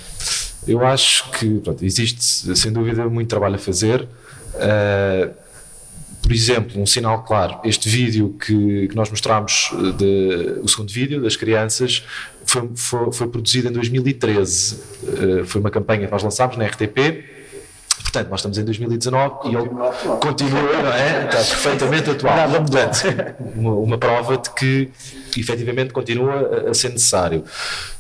eu 0.66 0.86
acho 0.86 1.28
que 1.30 1.58
pronto, 1.58 1.84
existe 1.84 2.56
sem 2.56 2.72
dúvida 2.72 3.08
muito 3.08 3.28
trabalho 3.28 3.56
a 3.56 3.58
fazer. 3.58 4.06
Uh, 4.54 5.46
por 6.26 6.32
exemplo, 6.32 6.82
um 6.82 6.86
sinal 6.86 7.22
claro, 7.22 7.60
este 7.62 7.88
vídeo 7.88 8.36
que, 8.44 8.88
que 8.88 8.96
nós 8.96 9.08
mostramos, 9.08 9.70
de, 9.96 10.58
o 10.60 10.66
segundo 10.66 10.92
vídeo 10.92 11.22
das 11.22 11.36
crianças, 11.36 12.02
foi, 12.46 12.70
foi, 12.74 13.12
foi 13.12 13.28
produzido 13.28 13.68
em 13.68 13.72
2013. 13.72 14.74
Uh, 15.02 15.44
foi 15.44 15.60
uma 15.60 15.70
campanha 15.70 16.06
que 16.06 16.12
nós 16.12 16.22
lançámos 16.22 16.56
na 16.56 16.64
RTP. 16.64 17.36
Portanto, 18.02 18.30
nós 18.30 18.40
estamos 18.40 18.56
em 18.56 18.64
2019 18.64 19.48
e 19.48 19.54
ele 19.54 19.68
continua, 20.20 20.82
não 20.82 20.92
é? 20.92 21.24
Está 21.24 21.36
perfeitamente 21.38 22.10
atual. 22.10 22.48
Portanto, 22.48 23.34
uma, 23.54 23.74
uma 23.74 23.98
prova 23.98 24.38
de 24.38 24.50
que 24.50 24.90
efetivamente 25.36 25.92
continua 25.92 26.70
a 26.70 26.74
ser 26.74 26.90
necessário. 26.90 27.44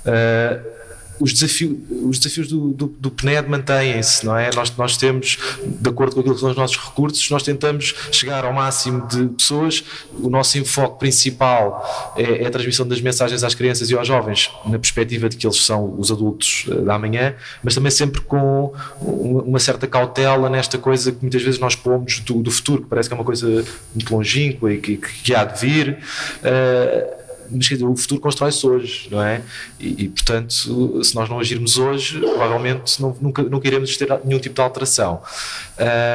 Uh, 0.04 0.76
os, 1.20 1.32
desafio, 1.32 1.80
os 2.04 2.18
desafios 2.18 2.48
do, 2.48 2.72
do, 2.72 2.86
do 2.98 3.10
PNED 3.10 3.48
mantêm-se, 3.48 4.24
não 4.24 4.36
é? 4.36 4.50
Nós, 4.54 4.74
nós 4.76 4.96
temos, 4.96 5.38
de 5.64 5.88
acordo 5.88 6.14
com 6.14 6.20
aquilo 6.20 6.34
que 6.34 6.40
são 6.40 6.50
os 6.50 6.56
nossos 6.56 6.76
recursos, 6.76 7.30
nós 7.30 7.42
tentamos 7.42 7.94
chegar 8.12 8.44
ao 8.44 8.52
máximo 8.52 9.06
de 9.06 9.26
pessoas. 9.28 9.84
O 10.20 10.28
nosso 10.28 10.58
enfoque 10.58 10.98
principal 10.98 12.14
é, 12.16 12.42
é 12.42 12.46
a 12.46 12.50
transmissão 12.50 12.86
das 12.86 13.00
mensagens 13.00 13.42
às 13.42 13.54
crianças 13.54 13.90
e 13.90 13.96
aos 13.96 14.06
jovens, 14.06 14.50
na 14.64 14.78
perspectiva 14.78 15.28
de 15.28 15.36
que 15.36 15.46
eles 15.46 15.62
são 15.62 15.94
os 15.98 16.10
adultos 16.10 16.66
eh, 16.70 16.74
da 16.82 16.98
manhã, 16.98 17.34
mas 17.62 17.74
também 17.74 17.90
sempre 17.90 18.20
com 18.20 18.72
uma 19.00 19.58
certa 19.58 19.86
cautela 19.86 20.48
nesta 20.48 20.78
coisa 20.78 21.12
que 21.12 21.18
muitas 21.22 21.42
vezes 21.42 21.58
nós 21.58 21.74
pomos 21.74 22.20
do, 22.20 22.42
do 22.42 22.50
futuro, 22.50 22.82
que 22.82 22.88
parece 22.88 23.08
que 23.08 23.14
é 23.14 23.16
uma 23.16 23.24
coisa 23.24 23.64
muito 23.94 24.14
longínqua 24.14 24.72
e 24.72 24.78
que, 24.78 24.96
que 24.96 25.34
há 25.34 25.44
de 25.44 25.60
vir. 25.60 25.98
Uh, 26.42 27.15
mas 27.50 27.66
dizer, 27.66 27.84
o 27.84 27.96
futuro 27.96 28.20
constrói-se 28.20 28.66
hoje, 28.66 29.08
não 29.10 29.22
é? 29.22 29.42
E, 29.78 30.04
e, 30.04 30.08
portanto, 30.08 31.04
se 31.04 31.14
nós 31.14 31.28
não 31.28 31.38
agirmos 31.38 31.78
hoje, 31.78 32.18
provavelmente 32.20 33.00
não, 33.00 33.16
nunca, 33.20 33.42
nunca 33.42 33.66
iremos 33.66 33.96
ter 33.96 34.08
nenhum 34.24 34.40
tipo 34.40 34.54
de 34.54 34.60
alteração. 34.60 35.22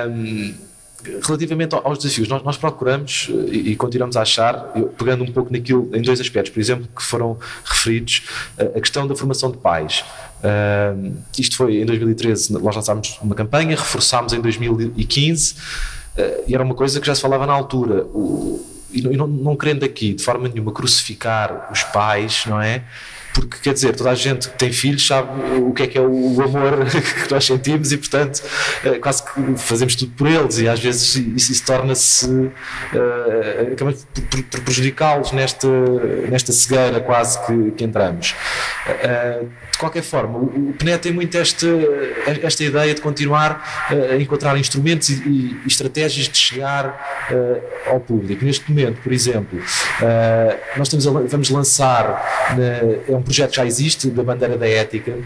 Um, 0.10 0.54
relativamente 1.24 1.74
aos 1.76 1.98
desafios, 1.98 2.28
nós, 2.28 2.44
nós 2.44 2.58
procuramos 2.58 3.30
e, 3.48 3.72
e, 3.72 3.76
continuamos 3.76 4.16
a 4.16 4.22
achar, 4.22 4.72
pegando 4.98 5.24
um 5.24 5.32
pouco 5.32 5.52
naquilo, 5.52 5.90
em 5.94 6.02
dois 6.02 6.20
aspectos, 6.22 6.54
por 6.54 6.60
exemplo, 6.60 6.88
que 6.96 7.04
foram 7.04 7.38
referidos, 7.66 8.24
a 8.58 8.80
questão 8.80 9.08
da 9.08 9.16
formação 9.16 9.52
de 9.52 9.58
pais. 9.58 10.04
Isto 11.38 11.58
foi 11.58 11.82
em 11.82 11.86
2013, 11.86 12.54
nós 12.54 12.76
lançámos 12.76 13.20
uma 13.22 13.36
campanha, 13.36 13.76
reforçámos 13.76 14.34
em 14.34 14.42
2015, 14.42 15.54
uh, 15.54 16.44
e 16.48 16.56
era 16.56 16.64
uma 16.64 16.76
coisa 16.76 17.00
que 17.00 17.08
já 17.08 17.16
se 17.16 17.22
falava 17.22 17.46
na 17.46 17.54
altura. 17.54 18.04
O, 18.06 18.66
e 18.94 19.02
não, 19.18 19.28
não 19.28 19.56
querendo 19.56 19.84
aqui 19.84 20.14
de 20.14 20.24
forma 20.24 20.48
nenhuma 20.48 20.72
crucificar 20.72 21.70
os 21.72 21.84
pais, 21.84 22.44
não 22.46 22.62
é? 22.62 22.84
Porque 23.34 23.58
quer 23.62 23.74
dizer, 23.74 23.96
toda 23.96 24.12
a 24.12 24.16
gente 24.16 24.50
que 24.50 24.58
tem 24.58 24.72
filhos 24.72 25.06
sabe 25.06 25.30
o 25.58 25.74
que 25.74 25.84
é 25.84 25.88
que 25.88 25.98
é 25.98 26.02
o 26.02 26.42
amor 26.42 26.86
que 26.90 27.32
nós 27.32 27.46
sentimos 27.46 27.92
e, 27.92 27.98
portanto, 27.98 28.44
eh, 28.84 29.00
quase 29.00 29.24
que 29.24 29.58
fazemos 29.58 29.96
tudo 29.96 30.12
por 30.14 30.28
eles 30.28 30.60
e 30.60 30.68
às 30.68 30.80
vezes 30.80 31.16
isso, 31.16 31.52
isso 31.52 31.66
torna-se. 31.66 32.28
Uh, 32.28 33.74
acabamos 33.74 34.06
por, 34.30 34.44
por 34.44 34.60
prejudicá-los 34.62 35.32
nesta, 35.32 35.68
nesta 36.30 36.52
cegueira 36.52 37.00
quase 37.00 37.40
que, 37.46 37.72
que 37.72 37.84
entramos. 37.84 38.36
Uh, 38.88 39.50
de 39.72 39.78
qualquer 39.78 40.04
forma, 40.04 40.38
o, 40.38 40.74
PNE 40.78 40.98
tem 40.98 41.12
muito 41.12 41.36
esta, 41.38 41.68
esta 42.44 42.64
ideia 42.64 42.94
de 42.94 43.02
continuar 43.02 43.88
a 43.90 44.16
encontrar 44.16 44.56
instrumentos 44.58 45.10
e, 45.10 45.58
e 45.64 45.68
estratégias 45.68 46.28
de 46.28 46.38
chegar 46.38 47.28
ao 47.88 48.00
público. 48.00 48.46
Neste 48.46 48.70
momento, 48.70 49.02
por 49.02 49.12
exemplo, 49.12 49.60
nós 50.78 50.88
estamos 50.88 51.08
a, 51.08 51.12
vamos 51.12 51.50
lançar. 51.50 52.54
é 53.10 53.16
um 53.16 53.21
um 53.22 53.24
projeto 53.24 53.52
que 53.52 53.58
já 53.58 53.66
existe, 53.66 54.10
da 54.10 54.24
bandeira 54.24 54.58
da 54.58 54.68
ética, 54.68 55.18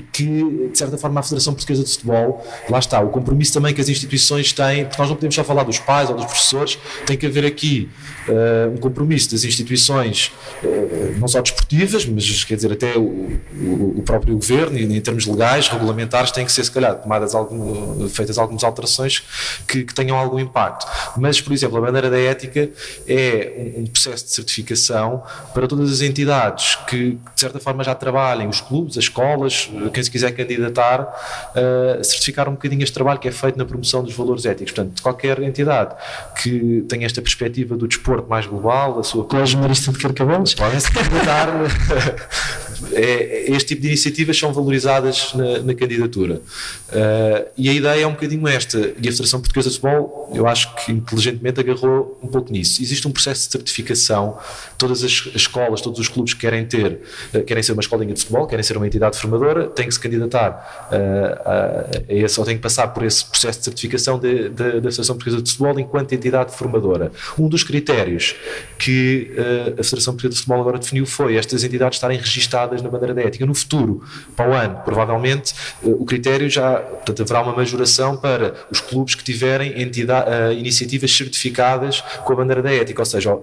que, 0.00 0.68
de 0.70 0.78
certa 0.78 0.98
forma, 0.98 1.20
a 1.20 1.22
Federação 1.22 1.54
Portuguesa 1.54 1.84
de 1.84 1.90
Futebol, 1.90 2.44
lá 2.68 2.78
está, 2.78 3.00
o 3.00 3.08
compromisso 3.08 3.52
também 3.52 3.74
que 3.74 3.80
as 3.80 3.88
instituições 3.88 4.52
têm, 4.52 4.84
porque 4.84 5.00
nós 5.00 5.08
não 5.08 5.16
podemos 5.16 5.34
só 5.34 5.44
falar 5.44 5.62
dos 5.62 5.78
pais 5.78 6.10
ou 6.10 6.16
dos 6.16 6.24
professores, 6.24 6.78
tem 7.06 7.16
que 7.16 7.26
haver 7.26 7.44
aqui 7.44 7.88
uh, 8.28 8.74
um 8.74 8.76
compromisso 8.76 9.30
das 9.30 9.44
instituições, 9.44 10.32
uh, 10.62 11.18
não 11.18 11.28
só 11.28 11.40
desportivas, 11.40 12.04
mas 12.06 12.44
quer 12.44 12.56
dizer, 12.56 12.72
até 12.72 12.96
o, 12.96 13.40
o, 13.60 13.94
o, 13.98 14.02
próprio 14.02 14.34
governo, 14.34 14.78
em 14.78 15.00
termos 15.00 15.26
legais, 15.26 15.68
regulamentares, 15.68 16.30
tem 16.30 16.44
que 16.44 16.52
ser, 16.52 16.64
se 16.64 16.70
calhar, 16.70 16.94
tomadas 16.96 17.34
algum, 17.34 18.08
feitas 18.08 18.38
algumas 18.38 18.64
alterações 18.64 19.22
que, 19.66 19.84
que, 19.84 19.94
tenham 19.94 20.16
algum 20.16 20.38
impacto. 20.38 20.86
Mas, 21.16 21.40
por 21.40 21.52
exemplo, 21.52 21.78
a 21.78 21.80
bandeira 21.80 22.10
da 22.10 22.18
ética 22.18 22.70
é 23.06 23.74
um, 23.76 23.82
um 23.82 23.86
processo 23.86 24.24
de 24.24 24.30
certificação 24.32 25.22
para 25.54 25.66
todas 25.66 25.90
as 25.90 26.00
entidades 26.00 26.76
que, 26.86 27.18
de 27.34 27.40
certa 27.40 27.58
forma, 27.58 27.82
já 27.82 27.94
trabalhem, 27.94 28.48
os 28.48 28.60
clubes, 28.60 28.98
as 28.98 29.04
escolas, 29.04 29.70
quem 29.90 30.02
se 30.02 30.10
quiser 30.10 30.32
candidatar, 30.32 31.00
uh, 31.00 32.04
certificar 32.04 32.48
um 32.48 32.52
bocadinho 32.52 32.82
este 32.82 32.94
trabalho 32.94 33.18
que 33.18 33.28
é 33.28 33.32
feito 33.32 33.58
na 33.58 33.64
promoção 33.64 34.02
dos 34.02 34.14
valores 34.14 34.44
éticos. 34.44 34.72
Portanto, 34.72 35.02
qualquer 35.02 35.40
entidade 35.42 35.94
que 36.42 36.84
tenha 36.88 37.06
esta 37.06 37.22
perspectiva 37.22 37.76
do 37.76 37.86
desporto 37.86 38.28
mais 38.28 38.46
global, 38.46 38.98
a 38.98 39.02
sua. 39.02 39.24
Colégio 39.24 39.58
Marista 39.58 39.92
de 39.92 39.98
Carcavelos? 39.98 40.54
Podem 40.54 40.80
se 40.80 40.92
candidatar. 40.92 41.48
é, 42.92 43.50
este 43.50 43.68
tipo 43.68 43.82
de 43.82 43.88
iniciativas 43.88 44.38
são 44.38 44.52
valorizadas 44.52 45.32
na, 45.34 45.58
na 45.60 45.74
candidatura. 45.74 46.40
Uh, 46.88 47.48
e 47.56 47.68
a 47.68 47.72
ideia 47.72 48.02
é 48.02 48.06
um 48.06 48.12
bocadinho 48.12 48.46
esta. 48.46 48.78
E 48.78 49.08
a 49.08 49.12
Federação 49.12 49.40
Portuguesa 49.40 49.70
de 49.70 49.76
Futebol, 49.76 50.32
eu 50.34 50.46
acho 50.46 50.74
que 50.76 50.92
inteligentemente 50.92 51.60
agarrou 51.60 52.18
um 52.22 52.28
pouco 52.28 52.52
nisso. 52.52 52.82
Existe 52.82 53.06
um 53.08 53.12
processo 53.12 53.46
de 53.46 53.52
certificação. 53.52 54.38
Todas 54.78 55.02
as, 55.02 55.28
as 55.28 55.42
escolas, 55.42 55.80
todos 55.80 55.98
os 55.98 56.08
clubes 56.08 56.34
que 56.34 56.40
querem 56.40 56.64
ter, 56.66 57.00
uh, 57.34 57.42
querem 57.44 57.62
ser 57.62 57.72
uma 57.72 57.80
escolinha 57.80 58.12
de 58.12 58.20
futebol, 58.20 58.46
querem 58.46 58.62
ser 58.62 58.76
uma 58.76 58.86
entidade 58.86 59.18
formadora, 59.18 59.68
têm 59.68 59.86
que 59.86 59.94
se 59.94 60.00
candidatar 60.00 60.88
uh, 60.90 61.48
a, 61.48 62.12
a 62.12 62.14
esse, 62.14 62.38
ou 62.38 62.46
têm 62.46 62.56
que 62.56 62.62
passar 62.62 62.88
por 62.88 63.04
esse 63.04 63.24
processo 63.24 63.58
de 63.58 63.64
certificação 63.64 64.18
de, 64.18 64.48
de, 64.48 64.48
da 64.48 64.90
Federação 64.90 65.16
Portuguesa 65.16 65.42
de 65.42 65.50
Futebol 65.50 65.80
enquanto 65.80 66.12
entidade 66.12 66.54
formadora. 66.54 67.10
Um 67.38 67.48
dos 67.48 67.64
critérios 67.64 68.34
que 68.78 69.30
a 69.78 69.82
Federação 69.82 70.14
Portuguesa 70.14 70.34
de 70.34 70.36
Futebol 70.36 70.60
agora 70.60 70.78
definiu 70.78 71.06
foi 71.06 71.36
estas 71.36 71.64
entidades 71.64 71.96
estarem 71.96 72.18
registadas 72.18 72.65
na 72.82 72.88
bandeira 72.88 73.14
da 73.14 73.22
ética. 73.22 73.46
No 73.46 73.54
futuro, 73.54 74.02
para 74.34 74.50
o 74.50 74.52
ano, 74.52 74.80
provavelmente, 74.84 75.54
eh, 75.82 75.88
o 75.88 76.04
critério 76.04 76.48
já, 76.48 76.78
portanto, 76.78 77.22
haverá 77.22 77.42
uma 77.42 77.52
majoração 77.52 78.16
para 78.16 78.54
os 78.70 78.80
clubes 78.80 79.14
que 79.14 79.24
tiverem 79.24 79.80
entidade, 79.80 80.28
uh, 80.28 80.52
iniciativas 80.52 81.14
certificadas 81.14 82.00
com 82.24 82.32
a 82.32 82.36
bandeira 82.36 82.62
da 82.62 82.72
ética, 82.72 83.02
ou 83.02 83.06
seja, 83.06 83.38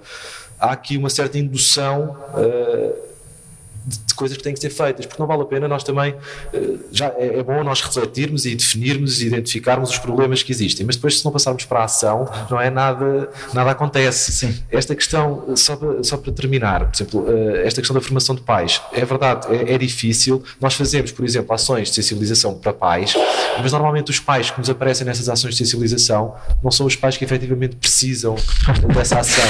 há 0.60 0.72
aqui 0.72 0.98
uma 0.98 1.10
certa 1.10 1.38
indução 1.38 2.18
uh, 2.34 3.14
de 4.14 4.18
coisas 4.18 4.38
que 4.38 4.44
têm 4.44 4.54
que 4.54 4.60
ser 4.60 4.70
feitas, 4.70 5.06
porque 5.06 5.22
não 5.22 5.28
vale 5.28 5.42
a 5.42 5.46
pena 5.46 5.68
nós 5.68 5.84
também, 5.84 6.14
uh, 6.54 6.80
já 6.92 7.08
é, 7.18 7.40
é, 7.40 7.44
bom 7.44 7.64
nós 7.64 7.82
refletirmos 7.82 8.46
e 8.46 8.56
definirmos 8.56 9.22
e 9.22 9.28
identificarmos 9.28 9.90
os 9.90 9.98
problemas 9.98 10.42
que 10.44 10.52
existem, 10.52 10.86
mas 10.86 10.96
depois 10.96 11.20
se 11.20 11.26
não 11.26 11.32
passarmos 11.32 11.66
para 11.66 11.80
a 11.80 11.84
ação, 11.84 12.28
não 12.50 12.60
é 12.60 12.70
nada, 12.70 13.30
nada 13.54 13.72
acontece. 13.72 14.32
Sim. 14.32 14.58
Esta 14.72 14.96
questão, 14.96 15.56
só 15.56 15.76
para, 15.76 16.04
só 16.04 16.18
para 16.18 16.32
terminar, 16.32 16.86
por 16.86 16.96
exemplo, 16.96 17.20
uh, 17.22 17.56
esta 17.66 17.82
questão 17.82 17.94
da 17.94 18.02
formação 18.02 18.36
de 18.36 18.42
pais, 18.42 18.82
é 18.92 19.04
verdade, 19.04 19.48
é, 19.54 19.74
é 19.74 19.78
difícil, 19.78 20.44
nós 20.62 20.76
fazemos, 20.76 21.12
por 21.12 21.26
exemplo, 21.26 21.54
ações 21.54 21.90
de 21.90 21.96
sensibilização 21.96 22.54
para 22.56 22.74
pais, 22.74 23.14
mas 23.62 23.72
normalmente 23.72 24.12
os 24.12 24.20
pais 24.20 24.52
que 24.52 24.60
nos 24.60 24.70
aparecem 24.70 25.06
nessas 25.06 25.28
ações 25.30 25.56
de 25.56 25.58
sensibilização 25.58 26.36
não 26.64 26.72
são 26.72 26.86
os 26.86 26.96
pais 26.96 27.18
que 27.18 27.24
efetivamente 27.24 27.76
precisam 27.76 28.36
dessa 28.94 29.20
ação, 29.20 29.44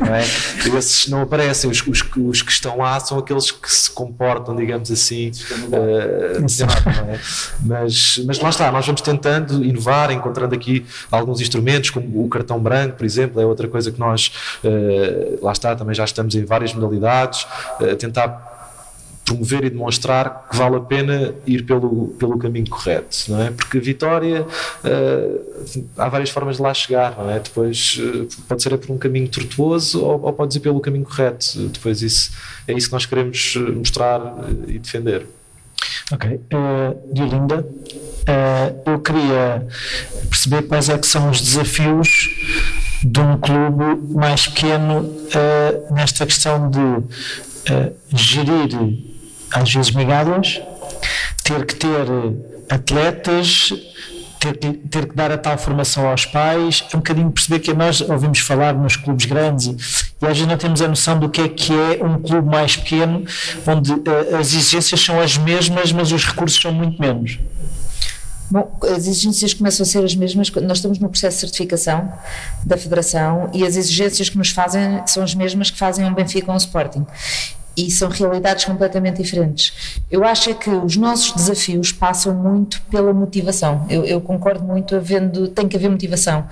não 0.00 0.14
é? 0.14 0.22
Esses 0.82 1.08
não 1.08 1.22
aparecem, 1.22 1.70
os, 1.70 1.86
os, 1.86 2.02
os 2.16 2.42
que 2.42 2.50
estão 2.50 2.78
lá 2.78 2.98
são 3.00 3.18
aqueles 3.18 3.50
que 3.50 3.72
se 3.72 3.90
comportam, 4.02 4.56
digamos 4.56 4.90
assim, 4.90 5.30
uh, 5.68 6.42
é? 7.08 7.18
mas, 7.64 8.20
mas 8.26 8.40
lá 8.40 8.48
está, 8.50 8.72
nós 8.72 8.84
vamos 8.84 9.00
tentando 9.00 9.64
inovar, 9.64 10.10
encontrando 10.10 10.54
aqui 10.54 10.84
alguns 11.10 11.40
instrumentos, 11.40 11.90
como 11.90 12.24
o 12.24 12.28
cartão 12.28 12.58
branco, 12.58 12.96
por 12.96 13.04
exemplo, 13.04 13.40
é 13.40 13.46
outra 13.46 13.68
coisa 13.68 13.92
que 13.92 14.00
nós, 14.00 14.32
uh, 14.64 15.44
lá 15.44 15.52
está, 15.52 15.76
também 15.76 15.94
já 15.94 16.04
estamos 16.04 16.34
em 16.34 16.44
várias 16.44 16.74
modalidades, 16.74 17.46
uh, 17.80 17.94
tentar 17.96 18.51
promover 19.32 19.64
e 19.64 19.70
demonstrar 19.70 20.46
que 20.50 20.56
vale 20.56 20.76
a 20.76 20.80
pena 20.80 21.34
ir 21.46 21.64
pelo, 21.64 22.08
pelo 22.18 22.38
caminho 22.38 22.68
correto, 22.68 23.24
não 23.28 23.42
é? 23.42 23.50
Porque 23.50 23.78
a 23.78 23.80
vitória 23.80 24.42
uh, 24.42 25.84
há 25.96 26.08
várias 26.08 26.30
formas 26.30 26.56
de 26.56 26.62
lá 26.62 26.72
chegar, 26.72 27.16
não 27.16 27.30
é? 27.30 27.38
Depois 27.38 27.98
uh, 28.00 28.28
pode 28.48 28.62
ser 28.62 28.76
por 28.78 28.92
um 28.92 28.98
caminho 28.98 29.28
tortuoso 29.28 30.02
ou, 30.02 30.22
ou 30.22 30.32
pode 30.32 30.56
ir 30.56 30.60
pelo 30.60 30.80
caminho 30.80 31.04
correto. 31.04 31.68
Depois 31.68 32.02
isso 32.02 32.32
é 32.66 32.72
isso 32.72 32.88
que 32.88 32.92
nós 32.92 33.06
queremos 33.06 33.56
mostrar 33.76 34.20
e 34.66 34.78
defender. 34.78 35.26
Ok, 36.12 36.28
uh, 36.28 37.14
Diolinda, 37.14 37.60
uh, 37.60 38.90
eu 38.90 39.00
queria 39.00 39.66
perceber 40.28 40.62
quais 40.62 40.88
é 40.88 40.98
que 40.98 41.06
são 41.06 41.30
os 41.30 41.40
desafios 41.40 42.28
de 43.02 43.20
um 43.20 43.38
clube 43.38 44.12
mais 44.14 44.46
pequeno 44.46 45.00
uh, 45.00 45.94
nesta 45.94 46.26
questão 46.26 46.70
de 46.70 46.78
gerir 48.14 48.68
às 49.52 49.72
vezes 49.72 49.90
migalhas, 49.92 50.60
ter 51.42 51.66
que 51.66 51.74
ter 51.74 52.06
atletas, 52.68 53.72
ter 54.42 54.56
que, 54.56 54.72
ter 54.72 55.06
que 55.06 55.14
dar 55.14 55.30
a 55.30 55.38
tal 55.38 55.56
formação 55.56 56.08
aos 56.08 56.26
pais, 56.26 56.84
é 56.92 56.96
um 56.96 57.00
bocadinho 57.00 57.30
perceber 57.30 57.60
que 57.60 57.72
nós 57.72 58.00
ouvimos 58.00 58.40
falar 58.40 58.74
nos 58.74 58.96
clubes 58.96 59.26
grandes 59.26 60.12
e, 60.20 60.26
às 60.26 60.32
vezes 60.32 60.46
não 60.46 60.56
temos 60.56 60.82
a 60.82 60.88
noção 60.88 61.18
do 61.18 61.28
que 61.28 61.42
é 61.42 61.48
que 61.48 61.72
é 61.72 62.04
um 62.04 62.20
clube 62.20 62.48
mais 62.48 62.76
pequeno, 62.76 63.24
onde 63.66 63.92
uh, 63.92 64.36
as 64.38 64.52
exigências 64.52 65.00
são 65.00 65.20
as 65.20 65.38
mesmas, 65.38 65.92
mas 65.92 66.10
os 66.10 66.24
recursos 66.24 66.60
são 66.60 66.72
muito 66.72 67.00
menos. 67.00 67.38
Bom, 68.50 68.78
as 68.82 69.06
exigências 69.06 69.54
começam 69.54 69.84
a 69.84 69.86
ser 69.86 70.04
as 70.04 70.14
mesmas. 70.14 70.50
Nós 70.50 70.78
estamos 70.78 70.98
no 70.98 71.08
processo 71.08 71.36
de 71.36 71.40
certificação 71.40 72.12
da 72.64 72.76
Federação 72.76 73.48
e 73.54 73.64
as 73.64 73.76
exigências 73.76 74.28
que 74.28 74.36
nos 74.36 74.50
fazem 74.50 75.02
são 75.06 75.22
as 75.22 75.34
mesmas 75.34 75.70
que 75.70 75.78
fazem 75.78 76.04
um 76.04 76.12
Benfica 76.12 76.48
ou 76.48 76.54
um 76.54 76.58
Sporting 76.58 77.06
e 77.76 77.90
são 77.90 78.08
realidades 78.08 78.64
completamente 78.64 79.22
diferentes. 79.22 80.00
Eu 80.10 80.24
acho 80.24 80.50
é 80.50 80.54
que 80.54 80.70
os 80.70 80.96
nossos 80.96 81.32
desafios 81.32 81.92
passam 81.92 82.34
muito 82.34 82.80
pela 82.90 83.12
motivação. 83.12 83.86
Eu, 83.88 84.04
eu 84.04 84.20
concordo 84.20 84.64
muito, 84.64 84.94
havendo, 84.94 85.48
tem 85.48 85.68
que 85.68 85.76
haver 85.76 85.90
motivação. 85.90 86.46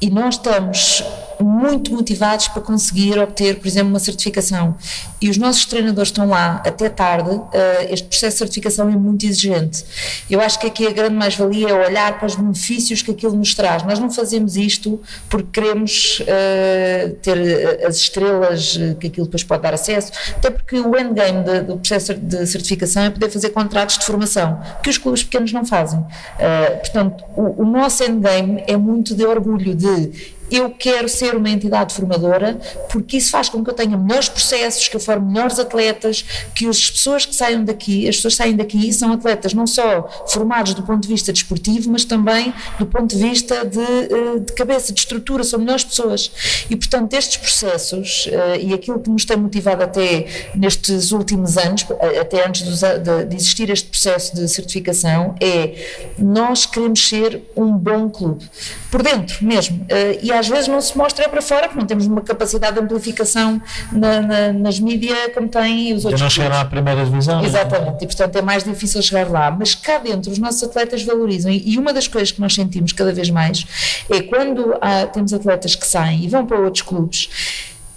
E 0.00 0.10
nós 0.10 0.34
estamos 0.34 1.02
muito 1.40 1.92
motivados 1.92 2.48
para 2.48 2.60
conseguir 2.60 3.18
obter, 3.18 3.58
por 3.58 3.66
exemplo, 3.66 3.88
uma 3.88 3.98
certificação. 3.98 4.76
E 5.20 5.30
os 5.30 5.38
nossos 5.38 5.64
treinadores 5.64 6.08
estão 6.08 6.28
lá 6.28 6.62
até 6.64 6.88
tarde. 6.88 7.30
Uh, 7.30 7.50
este 7.88 8.06
processo 8.06 8.34
de 8.34 8.38
certificação 8.38 8.88
é 8.88 8.96
muito 8.96 9.24
exigente. 9.24 9.84
Eu 10.30 10.40
acho 10.40 10.58
que 10.58 10.66
aqui 10.66 10.86
a 10.86 10.90
grande 10.90 11.14
mais-valia 11.14 11.70
é 11.70 11.74
olhar 11.88 12.18
para 12.18 12.26
os 12.26 12.34
benefícios 12.34 13.00
que 13.02 13.10
aquilo 13.10 13.34
nos 13.34 13.54
traz. 13.54 13.82
Nós 13.82 13.98
não 13.98 14.10
fazemos 14.10 14.56
isto 14.56 15.00
porque 15.28 15.60
queremos 15.60 16.20
uh, 16.20 17.14
ter 17.22 17.84
as 17.86 17.96
estrelas 17.96 18.78
que 19.00 19.06
aquilo 19.06 19.26
depois 19.26 19.42
pode 19.42 19.62
dar 19.62 19.74
acesso, 19.74 20.12
até 20.36 20.50
porque 20.50 20.78
o 20.78 20.98
endgame 20.98 21.42
de, 21.44 21.60
do 21.60 21.76
processo 21.78 22.14
de 22.14 22.46
certificação 22.46 23.04
é 23.04 23.10
poder 23.10 23.30
fazer 23.30 23.50
contratos 23.50 23.98
de 23.98 24.04
formação, 24.04 24.60
que 24.82 24.90
os 24.90 24.98
clubes 24.98 25.22
pequenos 25.22 25.52
não 25.52 25.64
fazem. 25.64 25.98
Uh, 25.98 26.78
portanto, 26.78 27.24
o, 27.36 27.62
o 27.62 27.64
nosso 27.64 28.04
endgame 28.04 28.62
é 28.66 28.76
muito 28.76 29.14
de 29.14 29.24
orgulho 29.24 29.74
de 29.74 30.35
eu 30.50 30.70
quero 30.70 31.08
ser 31.08 31.34
uma 31.34 31.50
entidade 31.50 31.94
formadora 31.94 32.58
porque 32.90 33.16
isso 33.16 33.30
faz 33.30 33.48
com 33.48 33.62
que 33.62 33.70
eu 33.70 33.74
tenha 33.74 33.96
melhores 33.96 34.28
processos, 34.28 34.88
que 34.88 34.96
eu 34.96 35.00
forme 35.00 35.32
melhores 35.32 35.58
atletas, 35.58 36.24
que 36.54 36.66
as 36.66 36.90
pessoas 36.90 37.26
que 37.26 37.34
saiam 37.34 37.64
daqui, 37.64 38.08
as 38.08 38.16
pessoas 38.16 38.34
que 38.34 38.38
saem 38.38 38.56
daqui 38.56 38.92
são 38.92 39.12
atletas 39.12 39.52
não 39.52 39.66
só 39.66 40.26
formados 40.28 40.74
do 40.74 40.82
ponto 40.82 41.02
de 41.02 41.08
vista 41.08 41.32
desportivo, 41.32 41.90
mas 41.90 42.04
também 42.04 42.52
do 42.78 42.86
ponto 42.86 43.14
de 43.14 43.22
vista 43.22 43.64
de, 43.64 43.80
eh, 43.80 44.38
de 44.40 44.52
cabeça, 44.52 44.92
de 44.92 45.00
estrutura, 45.00 45.44
são 45.44 45.58
melhores 45.58 45.84
pessoas. 45.84 46.30
E 46.70 46.76
portanto 46.76 47.12
estes 47.14 47.36
processos 47.36 48.28
eh, 48.30 48.60
e 48.62 48.74
aquilo 48.74 48.98
que 49.00 49.10
nos 49.10 49.24
tem 49.24 49.36
motivado 49.36 49.82
até 49.82 50.26
nestes 50.54 51.12
últimos 51.12 51.56
anos, 51.58 51.86
eh, 52.00 52.20
até 52.20 52.46
antes 52.46 52.62
de 52.62 53.36
existir 53.36 53.70
este 53.70 53.88
processo 53.88 54.34
de 54.34 54.48
certificação, 54.48 55.34
é 55.40 55.74
nós 56.18 56.66
queremos 56.66 57.06
ser 57.08 57.42
um 57.56 57.72
bom 57.72 58.08
clube, 58.08 58.48
por 58.90 59.02
dentro 59.02 59.44
mesmo. 59.44 59.86
E 60.22 60.32
às 60.36 60.48
vezes 60.48 60.68
não 60.68 60.80
se 60.80 60.96
mostra 60.96 61.28
para 61.28 61.42
fora, 61.42 61.62
porque 61.62 61.78
não 61.78 61.86
temos 61.86 62.06
uma 62.06 62.20
capacidade 62.20 62.76
de 62.76 62.82
amplificação 62.82 63.60
na, 63.92 64.20
na, 64.20 64.52
nas 64.52 64.78
mídias 64.78 65.32
como 65.34 65.48
têm 65.48 65.94
os 65.94 66.04
outros. 66.04 66.20
Já 66.20 66.26
não 66.26 66.30
chegaram 66.30 66.60
à 66.60 66.64
primeira 66.64 67.04
divisão. 67.04 67.40
É? 67.40 67.46
Exatamente, 67.46 68.04
e 68.04 68.06
portanto 68.06 68.36
é 68.36 68.42
mais 68.42 68.64
difícil 68.64 69.02
chegar 69.02 69.30
lá. 69.30 69.50
Mas 69.50 69.74
cá 69.74 69.98
dentro 69.98 70.30
os 70.30 70.38
nossos 70.38 70.62
atletas 70.62 71.02
valorizam, 71.02 71.50
e, 71.50 71.72
e 71.72 71.78
uma 71.78 71.92
das 71.92 72.08
coisas 72.08 72.30
que 72.32 72.40
nós 72.40 72.54
sentimos 72.54 72.92
cada 72.92 73.12
vez 73.12 73.30
mais 73.30 73.66
é 74.10 74.22
quando 74.22 74.76
há, 74.80 75.06
temos 75.06 75.32
atletas 75.32 75.74
que 75.74 75.86
saem 75.86 76.24
e 76.24 76.28
vão 76.28 76.46
para 76.46 76.58
outros 76.58 76.82
clubes 76.82 77.28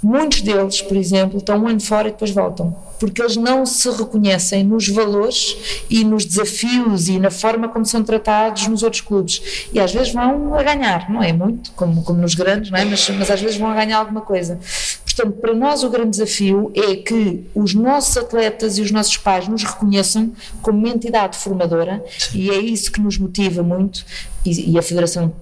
Muitos 0.02 0.42
deles, 0.42 0.82
por 0.82 0.96
exemplo, 0.96 1.40
estão 1.40 1.58
um 1.58 1.68
ano 1.68 1.82
fora 1.82 2.08
e 2.08 2.12
depois 2.12 2.32
voltam, 2.32 2.76
porque 3.00 3.22
eles 3.22 3.36
não 3.36 3.66
se 3.66 3.90
reconhecem 3.90 4.64
nos 4.64 4.88
valores 4.88 5.84
e 5.90 6.06
nos 6.06 6.24
desafios 6.24 7.10
e 7.10 7.20
na 7.20 7.30
forma 7.30 7.68
como 7.68 7.86
são 7.86 8.02
tratados 8.02 8.68
nos 8.68 8.82
outros 8.82 9.02
clubes. 9.02 9.68
E 9.74 9.80
às 9.80 9.92
vezes 9.92 10.14
vão 10.14 10.56
a 10.56 10.64
ganhar, 10.64 11.10
não 11.10 11.22
é 11.22 11.34
muito, 11.34 11.72
como, 11.72 12.02
como 12.02 12.22
nos 12.22 12.34
grandes, 12.34 12.72
não 12.72 12.80
é? 12.80 12.86
mas, 12.86 13.10
mas 13.10 13.30
às 13.30 13.42
vezes 13.42 13.58
vão 13.58 13.70
a 13.70 13.76
ganhar 13.76 13.98
alguma 13.98 14.22
coisa. 14.22 14.58
Portanto, 15.04 15.34
para 15.42 15.54
nós 15.54 15.84
o 15.84 15.90
grande 15.90 16.12
desafio 16.12 16.72
é 16.74 16.96
que 16.96 17.46
os 17.54 17.74
nossos 17.74 18.16
atletas 18.16 18.78
e 18.78 18.82
os 18.82 18.92
nossos 18.92 19.18
pais 19.18 19.50
nos 19.50 19.64
reconheçam 19.64 20.32
como 20.62 20.78
uma 20.78 20.90
entidade 20.90 21.38
formadora 21.38 22.02
e 22.34 22.50
é 22.50 22.58
isso 22.58 22.90
que 22.90 23.02
nos 23.02 23.18
motiva 23.18 23.62
muito 23.62 24.06
e, 24.46 24.72
e 24.72 24.80
a 24.80 24.82
Federação 24.82 25.34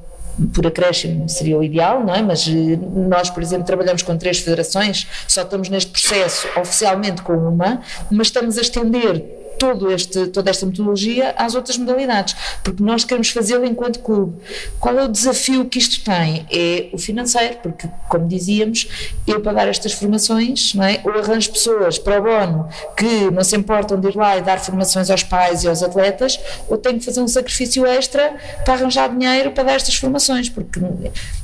por 0.54 0.66
acréscimo 0.68 1.28
seria 1.28 1.58
o 1.58 1.64
ideal, 1.64 2.04
não 2.04 2.14
é? 2.14 2.22
Mas 2.22 2.48
eh, 2.48 2.78
nós, 3.08 3.30
por 3.30 3.42
exemplo, 3.42 3.66
trabalhamos 3.66 4.02
com 4.02 4.18
três 4.18 4.40
federações, 4.40 5.08
só 5.28 5.42
estamos 5.42 5.70
neste 5.70 5.92
processo 5.92 6.48
oficialmente 6.60 7.22
com 7.22 7.34
uma, 7.34 7.82
mas 8.12 8.28
estamos 8.28 8.58
a 8.58 8.62
estender 8.62 9.37
todo 9.58 9.92
este, 9.92 10.28
toda 10.28 10.50
esta 10.50 10.66
metodologia 10.66 11.34
às 11.38 11.56
outras 11.56 11.78
modalidades, 11.78 12.36
porque 12.64 12.84
nós 12.84 13.04
queremos 13.04 13.30
fazê-lo 13.30 13.66
enquanto 13.66 14.00
clube. 14.00 14.38
Qual 14.80 14.98
é 14.98 15.04
o 15.04 15.08
desafio 15.08 15.66
que 15.66 15.80
isto 15.80 16.04
tem? 16.04 16.46
É 16.52 16.90
o 16.94 16.98
financeiro, 16.98 17.58
porque, 17.64 17.90
como 18.10 18.28
dizíamos, 18.28 18.88
eu 19.26 19.42
para 19.42 19.54
dar 19.54 19.68
estas 19.68 19.94
formações, 19.94 20.74
não 20.74 20.84
é? 20.84 21.02
ou 21.04 21.12
arranjo 21.12 21.52
pessoas 21.52 21.98
para 21.98 22.20
o 22.20 22.24
bono 22.24 22.70
que 22.96 23.32
não 23.32 23.44
se 23.44 23.56
importam 23.56 24.00
de 24.00 24.08
ir 24.10 24.16
lá 24.16 24.38
e 24.38 24.42
dar 24.42 24.60
formações 24.60 25.10
aos 25.10 25.24
pais 25.24 25.64
e 25.64 25.68
aos 25.68 25.82
atletas, 25.82 26.40
ou 26.68 26.78
tenho 26.78 27.00
que 27.00 27.06
fazer 27.06 27.22
um 27.22 27.28
sacrifício 27.28 27.86
extra 27.86 28.36
para 28.64 28.74
arranjar 28.76 29.10
dinheiro 29.10 29.52
para 29.52 29.64
dar 29.64 29.74
estas 29.74 29.96
formações, 29.96 30.50
porque 30.50 30.80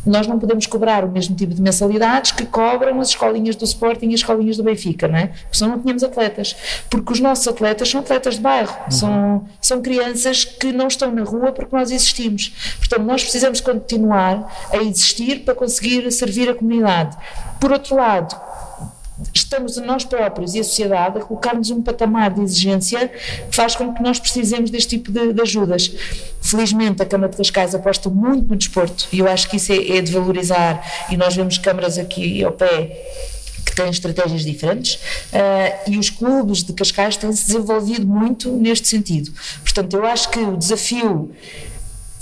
nós 0.06 0.28
não 0.28 0.40
podemos 0.40 0.66
cobrar 0.68 1.04
o 1.04 1.12
mesmo 1.12 1.36
tipo 1.36 1.54
de 1.54 1.62
mensalidades 1.62 2.32
que 2.32 2.46
cobram 2.46 3.00
as 3.00 3.10
escolinhas 3.10 3.56
do 3.56 3.66
Sporting 3.66 4.10
e 4.10 4.14
as 4.14 4.20
escolinhas 4.20 4.58
do 4.58 4.64
Benfica, 4.64 5.08
não 5.08 5.18
é? 5.18 5.28
Porque 5.28 5.58
senão 5.58 5.72
não 5.72 5.80
tínhamos 5.80 6.04
atletas, 6.04 6.56
porque 6.90 7.14
os 7.14 7.20
nossos 7.20 7.48
atletas 7.48 7.90
são 7.90 8.03
atletas 8.04 8.36
de 8.36 8.42
bairro, 8.42 8.76
uhum. 8.86 8.92
são, 8.92 9.48
são 9.62 9.82
crianças 9.82 10.46
que 10.46 10.72
não 10.72 10.88
estão 10.88 11.12
na 11.12 11.24
rua 11.24 11.52
porque 11.52 11.76
nós 11.76 11.92
existimos. 11.92 12.54
Portanto, 12.78 13.04
nós 13.04 13.24
precisamos 13.24 13.60
continuar 13.60 14.52
a 14.72 14.78
existir 14.78 15.40
para 15.44 15.56
conseguir 15.56 16.10
servir 16.12 16.50
a 16.50 16.56
comunidade. 16.56 17.18
Por 17.60 17.72
outro 17.72 17.96
lado, 17.96 18.36
estamos 19.34 19.78
nós 19.78 20.04
próprios 20.04 20.56
e 20.56 20.60
a 20.60 20.64
sociedade 20.64 21.20
a 21.20 21.22
colocar-nos 21.22 21.70
um 21.70 21.82
patamar 21.82 22.32
de 22.32 22.42
exigência 22.42 23.08
que 23.08 23.56
faz 23.56 23.76
com 23.76 23.94
que 23.94 24.02
nós 24.02 24.20
precisemos 24.20 24.70
deste 24.70 24.98
tipo 24.98 25.12
de, 25.12 25.34
de, 25.34 25.42
ajudas. 25.42 25.94
Felizmente 26.42 27.02
a 27.02 27.06
Câmara 27.06 27.32
de 27.32 27.38
Cascais 27.38 27.76
aposta 27.76 28.10
muito 28.10 28.50
no 28.50 28.56
desporto 28.56 29.08
e 29.12 29.20
eu 29.20 29.28
acho 29.28 29.50
que 29.50 29.58
isso 29.58 29.72
é, 29.72 29.98
é 29.98 30.02
de 30.02 30.12
valorizar 30.12 30.86
e 31.10 31.18
nós 31.18 31.36
vemos 31.36 31.58
câmaras 31.58 31.98
aqui 31.98 32.44
ao 32.44 32.52
pé 32.52 33.42
que 33.66 33.76
têm 33.76 33.90
estratégias 33.90 34.44
diferentes 34.44 34.96
uh, 34.96 35.92
e 35.92 35.98
os 35.98 36.10
clubes 36.10 36.64
de 36.64 36.74
Cascais 36.74 37.18
têm 37.18 37.32
se 37.34 37.48
desenvolvido 37.48 38.06
muito 38.06 38.52
neste 38.52 38.88
sentido. 38.88 39.32
Portanto, 39.64 39.96
eu 39.96 40.06
acho 40.06 40.30
que 40.30 40.40
o 40.40 40.58
desafio 40.58 41.32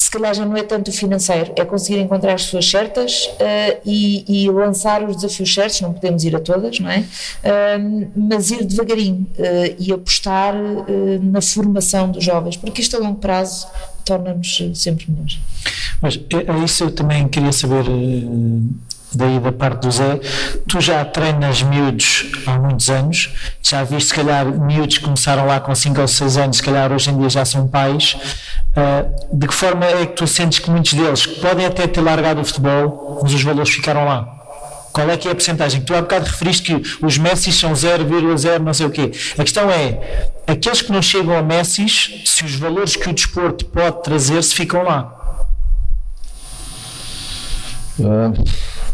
se 0.02 0.10
calhar 0.10 0.34
já 0.34 0.44
não 0.44 0.58
é 0.58 0.64
tanto 0.64 0.92
financeiro, 0.92 1.54
é 1.56 1.64
conseguir 1.64 2.00
encontrar 2.00 2.34
as 2.34 2.46
pessoas 2.46 2.68
certas 2.68 3.28
uh, 3.28 3.80
e, 3.86 4.26
e, 4.28 4.50
lançar 4.50 5.08
os 5.08 5.16
desafios 5.16 5.54
certos, 5.54 5.80
não 5.80 5.94
podemos 5.94 6.24
ir 6.24 6.36
a 6.36 6.40
todas, 6.40 6.80
não 6.80 6.90
é? 6.90 7.02
Uh, 7.02 8.12
mas 8.16 8.50
ir 8.50 8.66
devagarinho 8.66 9.28
uh, 9.38 9.76
e 9.78 9.94
apostar 9.94 10.56
na 11.22 11.40
formação 11.40 12.10
dos 12.10 12.24
jovens, 12.24 12.58
porque 12.58 12.82
isto 12.82 12.98
a 12.98 13.00
longo 13.00 13.20
prazo 13.20 13.68
torna-nos 14.04 14.64
sempre 14.74 15.06
melhores. 15.08 15.40
Mas 16.02 16.16
é, 16.16 16.52
é 16.52 16.66
isso 16.66 16.84
eu 16.84 16.92
também 16.92 17.28
queria 17.28 17.52
saber 17.52 17.86
daí 19.14 19.40
da 19.40 19.52
parte 19.52 19.82
do 19.82 19.92
Zé, 19.92 20.20
tu 20.68 20.80
já 20.80 21.04
treinas 21.06 21.62
miúdos 21.62 22.32
há 22.46 22.58
muitos 22.58 22.90
anos, 22.90 23.34
já 23.62 23.84
viste 23.84 24.10
se 24.10 24.14
calhar 24.14 24.46
miúdos 24.46 24.98
que 24.98 25.04
começaram 25.04 25.46
lá 25.46 25.60
com 25.60 25.74
5 25.74 26.02
ou 26.02 26.08
6 26.08 26.38
anos, 26.38 26.58
se 26.58 26.64
calhar 26.64 26.92
hoje 26.92 27.10
em 27.10 27.18
dia 27.18 27.30
já 27.30 27.46
são 27.46 27.68
pais, 27.68 28.16
uh, 28.76 29.38
de 29.38 29.48
que 29.48 29.54
forma 29.54 29.86
é 29.86 30.06
que 30.06 30.14
tu 30.14 30.28
sentes 30.28 30.60
que 30.60 30.70
muitos 30.70 30.94
deles 30.94 31.26
podem 31.26 31.66
até 31.66 31.88
ter 31.88 32.02
largado 32.02 32.42
o 32.42 32.46
futebol, 32.46 33.20
mas 33.22 33.34
os 33.34 33.44
valores 33.44 33.70
ficaram 33.70 34.06
lá? 34.06 34.42
Qual 34.92 35.10
é 35.10 35.16
que 35.16 35.28
é 35.28 35.32
a 35.32 35.36
porcentagem? 35.36 35.82
Tu 35.82 35.96
há 35.96 36.02
bocado 36.02 36.26
referiste 36.26 36.64
que 36.64 37.06
os 37.06 37.18
Messi 37.18 37.52
são 37.52 37.72
0,0 37.72 38.60
não 38.60 38.74
sei 38.74 38.86
o 38.86 38.90
quê. 38.90 39.12
A 39.38 39.44
questão 39.44 39.72
é, 39.72 40.30
aqueles 40.46 40.82
que 40.82 40.92
não 40.92 41.02
chegam 41.02 41.38
a 41.38 41.42
Messi, 41.42 41.88
se 41.88 42.44
os 42.44 42.56
valores 42.56 42.98
que 42.98 43.10
o 43.10 43.14
desporto 43.14 43.66
pode 43.66 44.04
trazer, 44.04 44.44
se 44.44 44.54
ficam 44.54 44.84
lá? 44.84 45.18
Uh, 47.98 48.34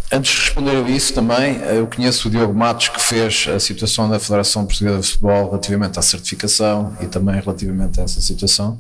Antes 0.09 0.31
de 0.31 0.41
responder 0.41 0.85
a 0.85 0.89
isso 0.89 1.13
também, 1.13 1.57
eu 1.63 1.85
conheço 1.85 2.29
o 2.29 2.31
Diogo 2.31 2.53
Matos 2.53 2.87
que 2.87 3.01
fez 3.01 3.45
a 3.53 3.59
situação 3.59 4.09
da 4.09 4.17
Federação 4.17 4.65
Portuguesa 4.65 5.01
de 5.01 5.07
Futebol 5.07 5.49
relativamente 5.49 5.99
à 5.99 6.01
certificação 6.01 6.95
e 7.01 7.07
também 7.07 7.35
relativamente 7.41 7.99
a 7.99 8.03
essa 8.03 8.21
situação. 8.21 8.79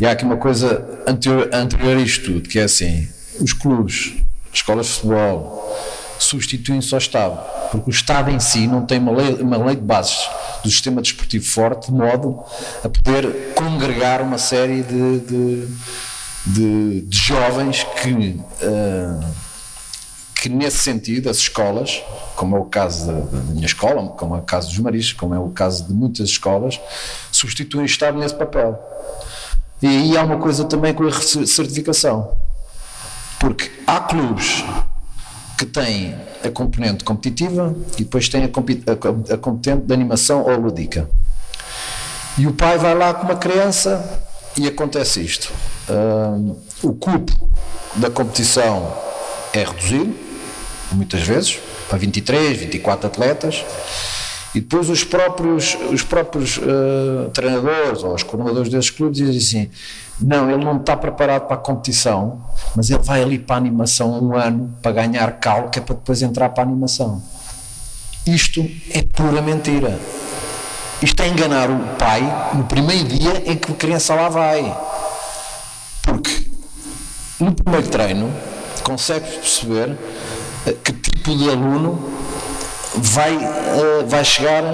E 0.00 0.06
há 0.06 0.10
aqui 0.10 0.24
uma 0.24 0.36
coisa 0.36 0.84
anterior, 1.06 1.48
anterior 1.52 1.96
a 1.96 2.00
isto 2.00 2.32
tudo, 2.32 2.48
que 2.48 2.58
é 2.58 2.64
assim, 2.64 3.08
os 3.40 3.52
clubes, 3.52 4.14
escolas 4.52 4.86
de 4.86 4.92
futebol, 4.94 5.78
substituem-se 6.18 6.92
ao 6.92 6.98
Estado, 6.98 7.38
porque 7.70 7.88
o 7.88 7.92
Estado 7.92 8.32
em 8.32 8.40
si 8.40 8.66
não 8.66 8.84
tem 8.84 8.98
uma 8.98 9.12
lei, 9.12 9.34
uma 9.34 9.58
lei 9.58 9.76
de 9.76 9.82
bases 9.82 10.28
do 10.64 10.70
sistema 10.70 11.00
desportivo 11.00 11.44
forte, 11.44 11.92
de 11.92 11.96
modo 11.96 12.42
a 12.82 12.88
poder 12.88 13.52
congregar 13.54 14.20
uma 14.20 14.38
série 14.38 14.82
de, 14.82 15.20
de, 15.20 15.68
de, 16.44 17.00
de 17.02 17.16
jovens 17.16 17.86
que... 18.02 18.40
Uh, 18.62 19.45
que 20.40 20.48
nesse 20.48 20.78
sentido 20.78 21.30
as 21.30 21.38
escolas, 21.38 22.02
como 22.36 22.56
é 22.56 22.60
o 22.60 22.64
caso 22.64 23.06
da, 23.06 23.12
da 23.12 23.38
minha 23.52 23.66
escola, 23.66 24.06
como 24.10 24.36
é 24.36 24.38
o 24.38 24.42
caso 24.42 24.68
dos 24.68 24.78
mariscos, 24.78 25.18
como 25.18 25.34
é 25.34 25.38
o 25.38 25.48
caso 25.48 25.84
de 25.84 25.92
muitas 25.92 26.28
escolas, 26.28 26.78
substituem 27.32 27.84
o 27.84 27.86
Estado 27.86 28.18
nesse 28.18 28.34
papel. 28.34 28.78
E 29.82 29.86
aí 29.86 30.16
há 30.16 30.22
uma 30.22 30.38
coisa 30.38 30.64
também 30.64 30.94
com 30.94 31.04
a 31.04 31.12
certificação. 31.12 32.36
Porque 33.38 33.70
há 33.86 34.00
clubes 34.00 34.64
que 35.58 35.66
têm 35.66 36.14
a 36.44 36.50
componente 36.50 37.02
competitiva 37.02 37.74
e 37.94 38.04
depois 38.04 38.28
têm 38.28 38.44
a, 38.44 39.34
a, 39.34 39.38
componente 39.38 39.86
de 39.86 39.94
animação 39.94 40.42
ou 40.42 40.56
lúdica. 40.56 41.08
E 42.38 42.46
o 42.46 42.52
pai 42.52 42.78
vai 42.78 42.94
lá 42.94 43.14
com 43.14 43.24
uma 43.24 43.36
criança 43.36 44.20
e 44.56 44.66
acontece 44.66 45.22
isto. 45.22 45.52
Uh, 45.88 46.56
o 46.82 46.92
cupo 46.92 47.32
da 47.96 48.10
competição 48.10 48.92
é 49.52 49.64
reduzido, 49.64 50.25
muitas 50.92 51.22
vezes, 51.22 51.58
para 51.88 51.98
23, 51.98 52.58
24 52.58 53.06
atletas, 53.06 53.64
e 54.54 54.60
depois 54.60 54.88
os 54.88 55.04
próprios, 55.04 55.76
os 55.92 56.02
próprios 56.02 56.56
uh, 56.56 57.28
treinadores 57.34 58.02
ou 58.02 58.14
os 58.14 58.22
coordenadores 58.22 58.70
desses 58.70 58.88
clubes 58.88 59.18
dizem 59.18 59.36
assim: 59.36 59.70
não, 60.18 60.50
ele 60.50 60.64
não 60.64 60.78
está 60.78 60.96
preparado 60.96 61.46
para 61.46 61.56
a 61.56 61.58
competição, 61.58 62.40
mas 62.74 62.88
ele 62.88 63.02
vai 63.02 63.22
ali 63.22 63.38
para 63.38 63.56
a 63.56 63.58
animação 63.58 64.18
um 64.18 64.34
ano 64.34 64.74
para 64.80 64.92
ganhar 64.92 65.30
calo, 65.32 65.68
que 65.68 65.78
é 65.78 65.82
para 65.82 65.94
depois 65.94 66.22
entrar 66.22 66.48
para 66.48 66.62
a 66.62 66.66
animação. 66.66 67.22
Isto 68.26 68.66
é 68.90 69.02
pura 69.02 69.42
mentira. 69.42 70.00
Isto 71.02 71.22
é 71.22 71.28
enganar 71.28 71.70
o 71.70 71.78
pai 71.98 72.22
no 72.54 72.64
primeiro 72.64 73.04
dia 73.04 73.42
em 73.44 73.56
que 73.56 73.70
a 73.70 73.74
criança 73.74 74.14
lá 74.14 74.30
vai. 74.30 74.74
Porque 76.02 76.46
no 77.38 77.52
primeiro 77.52 77.86
treino 77.88 78.32
consegue 78.82 79.28
perceber 79.30 79.94
que 80.72 80.92
tipo 80.92 81.36
de 81.36 81.50
aluno 81.50 81.98
vai, 82.96 83.36
uh, 83.36 84.06
vai 84.06 84.24
chegar 84.24 84.64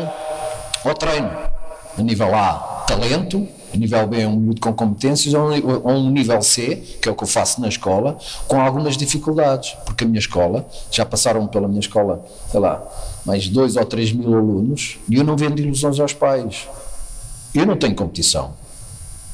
ao 0.84 0.94
treino. 0.94 1.30
A 1.96 2.02
nível 2.02 2.34
A, 2.34 2.84
talento, 2.86 3.46
a 3.72 3.76
nível 3.76 4.06
B, 4.06 4.26
um 4.26 4.36
miúdo 4.36 4.60
com 4.60 4.72
competências, 4.72 5.34
ou 5.34 5.90
um 5.90 6.10
nível 6.10 6.40
C, 6.42 6.76
que 7.00 7.08
é 7.08 7.12
o 7.12 7.14
que 7.14 7.24
eu 7.24 7.28
faço 7.28 7.60
na 7.60 7.68
escola, 7.68 8.18
com 8.46 8.60
algumas 8.60 8.96
dificuldades, 8.96 9.76
porque 9.84 10.04
a 10.04 10.06
minha 10.06 10.18
escola, 10.18 10.66
já 10.90 11.04
passaram 11.04 11.46
pela 11.46 11.68
minha 11.68 11.80
escola, 11.80 12.24
sei 12.50 12.60
lá, 12.60 12.82
mais 13.24 13.48
dois 13.48 13.76
ou 13.76 13.84
três 13.84 14.12
mil 14.12 14.34
alunos, 14.34 14.98
e 15.08 15.16
eu 15.16 15.24
não 15.24 15.36
vendo 15.36 15.60
ilusões 15.60 15.98
aos 16.00 16.12
pais. 16.12 16.68
Eu 17.54 17.66
não 17.66 17.76
tenho 17.76 17.94
competição. 17.94 18.54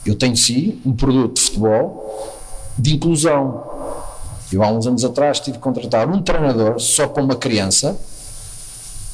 Eu 0.04 0.14
tenho 0.14 0.36
sim 0.36 0.80
um 0.84 0.92
produto 0.92 1.34
de 1.34 1.40
futebol 1.40 2.38
de 2.78 2.94
inclusão. 2.94 3.77
Eu 4.52 4.62
há 4.62 4.68
uns 4.68 4.86
anos 4.86 5.04
atrás 5.04 5.40
tive 5.40 5.58
que 5.58 5.62
contratar 5.62 6.08
um 6.08 6.22
treinador 6.22 6.80
só 6.80 7.06
para 7.06 7.22
uma 7.22 7.36
criança 7.36 7.98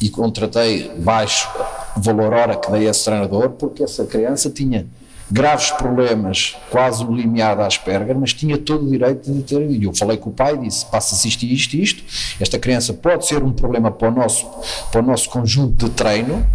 e 0.00 0.08
contratei 0.08 0.90
baixo 0.98 1.48
valor 1.96 2.32
hora 2.32 2.56
que 2.56 2.70
dei 2.70 2.86
a 2.86 2.90
esse 2.90 3.04
treinador 3.04 3.50
porque 3.50 3.82
essa 3.82 4.04
criança 4.04 4.50
tinha 4.50 4.86
graves 5.30 5.70
problemas, 5.72 6.56
quase 6.70 7.04
um 7.04 7.14
limiar 7.14 7.56
da 7.56 7.66
Asperger, 7.66 8.16
mas 8.16 8.32
tinha 8.32 8.58
todo 8.58 8.86
o 8.86 8.90
direito 8.90 9.32
de 9.32 9.42
ter. 9.42 9.70
E 9.70 9.84
eu 9.84 9.94
falei 9.94 10.16
com 10.16 10.30
o 10.30 10.32
pai 10.32 10.54
e 10.54 10.58
disse: 10.58 10.86
passa-se 10.86 11.26
isto 11.28 11.42
e 11.44 11.54
isto 11.54 11.74
e 11.74 11.82
isto. 11.82 12.04
Esta 12.40 12.58
criança 12.58 12.92
pode 12.92 13.26
ser 13.26 13.42
um 13.42 13.52
problema 13.52 13.90
para 13.90 14.08
o 14.08 14.10
nosso, 14.10 14.46
para 14.90 15.00
o 15.00 15.04
nosso 15.04 15.30
conjunto 15.30 15.86
de 15.86 15.90
treino, 15.90 16.46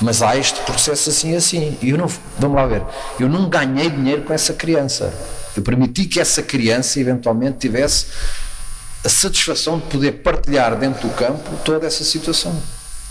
mas 0.00 0.22
há 0.22 0.36
este 0.36 0.60
processo 0.62 1.10
assim 1.10 1.34
assim. 1.36 1.76
E 1.82 1.90
eu 1.90 1.98
não, 1.98 2.06
vamos 2.38 2.56
lá 2.56 2.66
ver, 2.66 2.82
eu 3.20 3.28
não 3.28 3.48
ganhei 3.48 3.90
dinheiro 3.90 4.22
com 4.22 4.32
essa 4.32 4.54
criança. 4.54 5.12
Eu 5.56 5.62
permiti 5.62 6.06
que 6.06 6.20
essa 6.20 6.42
criança 6.42 7.00
eventualmente 7.00 7.58
tivesse 7.58 8.06
a 9.04 9.08
satisfação 9.08 9.78
de 9.78 9.86
poder 9.86 10.12
partilhar 10.22 10.76
dentro 10.76 11.08
do 11.08 11.14
campo 11.14 11.50
toda 11.64 11.86
essa 11.86 12.02
situação. 12.02 12.60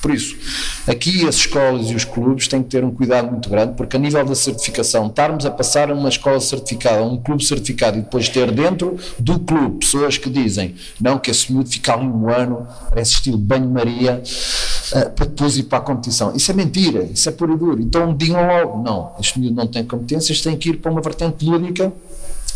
Por 0.06 0.14
isso, 0.14 0.38
aqui 0.86 1.28
as 1.28 1.34
escolas 1.34 1.90
e 1.90 1.96
os 1.96 2.06
clubes 2.06 2.48
têm 2.48 2.62
que 2.62 2.70
ter 2.70 2.84
um 2.84 2.92
cuidado 2.92 3.32
muito 3.32 3.50
grande, 3.50 3.74
porque 3.74 3.96
a 3.96 4.00
nível 4.00 4.24
da 4.24 4.36
certificação, 4.36 5.08
estarmos 5.08 5.48
a 5.48 5.50
passar 5.50 5.90
uma 5.90 6.10
escola 6.10 6.40
certificada, 6.40 7.02
um 7.02 7.18
clube 7.18 7.44
certificado 7.44 7.98
e 7.98 8.02
depois 8.02 8.30
ter 8.30 8.52
dentro 8.52 9.00
do 9.18 9.40
clube 9.40 9.80
pessoas 9.80 10.16
que 10.20 10.30
dizem 10.30 10.76
não, 11.02 11.18
que 11.18 11.32
esse 11.32 11.52
miúdo 11.52 11.72
fica 11.72 11.96
ali 11.96 12.06
um 12.06 12.30
ano, 12.30 12.68
parece 12.88 13.14
estilo 13.14 13.36
banho-maria, 13.36 14.22
uh, 14.22 15.10
para 15.10 15.26
depois 15.26 15.58
ir 15.58 15.64
para 15.64 15.80
a 15.80 15.82
competição. 15.82 16.36
Isso 16.36 16.52
é 16.52 16.54
mentira, 16.54 17.02
isso 17.12 17.28
é 17.28 17.32
puro 17.32 17.56
e 17.56 17.58
duro. 17.58 17.82
Então 17.82 18.16
digam 18.16 18.46
logo, 18.46 18.84
não, 18.84 19.12
este 19.20 19.40
miúdo 19.40 19.56
não 19.56 19.66
tem 19.66 19.84
competências, 19.84 20.40
tem 20.40 20.56
que 20.56 20.70
ir 20.70 20.78
para 20.78 20.92
uma 20.92 21.02
vertente 21.02 21.44
lúdica 21.44 21.92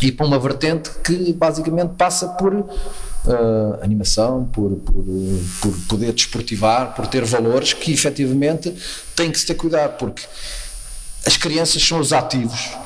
e 0.01 0.11
para 0.11 0.25
uma 0.25 0.39
vertente 0.39 0.89
que 1.03 1.33
basicamente 1.33 1.93
passa 1.97 2.27
por 2.29 2.53
uh, 2.53 2.67
animação, 3.81 4.45
por, 4.45 4.71
por, 4.77 5.03
por 5.61 5.77
poder 5.87 6.13
desportivar, 6.13 6.95
por 6.95 7.07
ter 7.07 7.23
valores 7.25 7.73
que 7.73 7.91
efetivamente 7.91 8.73
tem 9.15 9.31
que 9.31 9.39
se 9.39 9.45
ter 9.45 9.55
cuidado, 9.55 9.97
porque 9.97 10.23
as 11.25 11.35
crianças 11.35 11.83
são 11.83 11.99
os 11.99 12.13
ativos 12.13 12.77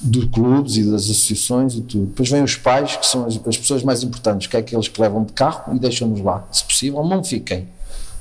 dos 0.00 0.26
clubes 0.26 0.76
e 0.76 0.84
das 0.84 1.04
associações 1.04 1.74
e 1.74 1.80
tudo. 1.80 2.06
Depois 2.06 2.28
vêm 2.28 2.42
os 2.42 2.54
pais, 2.54 2.96
que 2.96 3.06
são 3.06 3.26
as, 3.26 3.40
as 3.46 3.56
pessoas 3.56 3.82
mais 3.82 4.02
importantes, 4.02 4.46
que 4.46 4.56
é 4.56 4.60
aqueles 4.60 4.88
que 4.88 5.00
levam 5.00 5.24
de 5.24 5.32
carro 5.32 5.74
e 5.74 5.78
deixam-nos 5.78 6.20
lá. 6.20 6.46
Se 6.52 6.62
possível, 6.64 7.02
não 7.04 7.24
fiquem, 7.24 7.68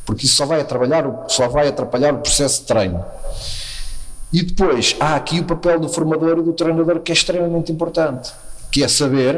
porque 0.06 0.26
isso 0.26 0.36
só 0.36 0.46
vai 0.46 0.66
só 1.28 1.48
vai 1.48 1.68
atrapalhar 1.68 2.14
o 2.14 2.20
processo 2.20 2.62
de 2.62 2.68
treino. 2.68 3.04
E 4.36 4.44
depois 4.44 4.98
há 5.00 5.16
aqui 5.16 5.40
o 5.40 5.46
papel 5.46 5.80
do 5.80 5.88
formador 5.88 6.40
e 6.40 6.42
do 6.42 6.52
treinador 6.52 7.00
que 7.00 7.10
é 7.10 7.16
extremamente 7.16 7.72
importante, 7.72 8.34
que 8.70 8.84
é 8.84 8.88
saber 8.90 9.38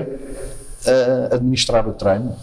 uh, 0.87 1.35
administrar 1.35 1.87
o 1.87 1.93
treino, 1.93 2.35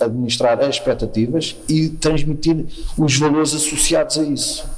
administrar 0.00 0.58
as 0.64 0.70
expectativas 0.74 1.54
e 1.68 1.90
transmitir 1.90 2.66
os 2.98 3.16
valores 3.16 3.54
associados 3.54 4.18
a 4.18 4.24
isso. 4.24 4.68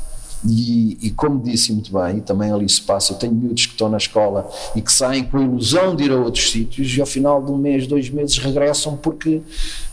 E, 0.47 0.97
e, 1.03 1.11
como 1.11 1.43
disse 1.43 1.73
muito 1.73 1.93
bem, 1.93 2.21
também 2.21 2.53
ali 2.53 2.69
se 2.69 2.81
passa, 2.81 3.13
eu 3.13 3.17
tenho 3.17 3.33
miúdos 3.33 3.67
que 3.67 3.73
estão 3.73 3.89
na 3.89 3.97
escola 3.97 4.49
e 4.75 4.81
que 4.81 4.93
saem 4.93 5.25
com 5.25 5.39
a 5.39 5.43
ilusão 5.43 5.97
de 5.97 6.05
ir 6.05 6.13
a 6.13 6.17
outros 6.17 6.51
sítios 6.53 6.97
e 6.97 7.01
ao 7.01 7.07
final 7.07 7.45
de 7.45 7.51
um 7.51 7.57
mês, 7.57 7.87
dois 7.87 8.09
meses 8.09 8.39
regressam 8.39 8.97
porque 8.97 9.37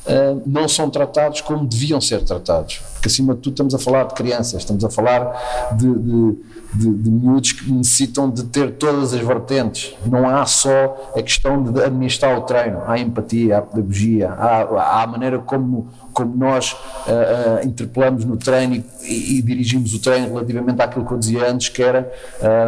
uh, 0.05 0.41
não 0.45 0.67
são 0.67 0.89
tratados 0.89 1.41
como 1.41 1.65
deviam 1.65 1.99
ser 1.99 2.23
tratados. 2.23 2.81
Porque 2.93 3.07
acima 3.07 3.33
de 3.33 3.41
tudo 3.41 3.53
estamos 3.53 3.73
a 3.73 3.79
falar 3.79 4.03
de 4.03 4.13
crianças, 4.13 4.61
estamos 4.61 4.83
a 4.85 4.89
falar 4.89 5.73
de, 5.75 5.87
de, 5.87 6.37
de, 6.75 6.93
de 6.93 7.09
miúdos 7.09 7.51
que 7.53 7.71
necessitam 7.71 8.29
de 8.29 8.43
ter 8.43 8.73
todas 8.73 9.13
as 9.13 9.21
vertentes. 9.21 9.95
Não 10.05 10.29
há 10.29 10.45
só 10.45 11.11
a 11.15 11.21
questão 11.23 11.63
de 11.63 11.81
administrar 11.81 12.37
o 12.37 12.41
treino, 12.41 12.81
há 12.85 12.99
empatia, 12.99 13.57
há 13.57 13.61
pedagogia, 13.63 14.29
há, 14.29 14.61
há 14.61 15.03
a 15.03 15.07
maneira 15.07 15.39
como 15.39 15.87
como 16.15 16.33
nós 16.35 16.71
uh, 16.71 17.61
uh, 17.61 17.67
interpelamos 17.67 18.23
no 18.23 18.37
treino 18.37 18.81
e, 19.01 19.37
e, 19.37 19.41
dirigimos 19.41 19.93
o 19.93 19.99
treino 19.99 20.29
relativamente 20.29 20.81
àquilo 20.81 21.05
que 21.05 21.11
eu 21.11 21.19
dizia 21.19 21.51
antes, 21.51 21.67
que 21.67 21.83
era 21.83 22.09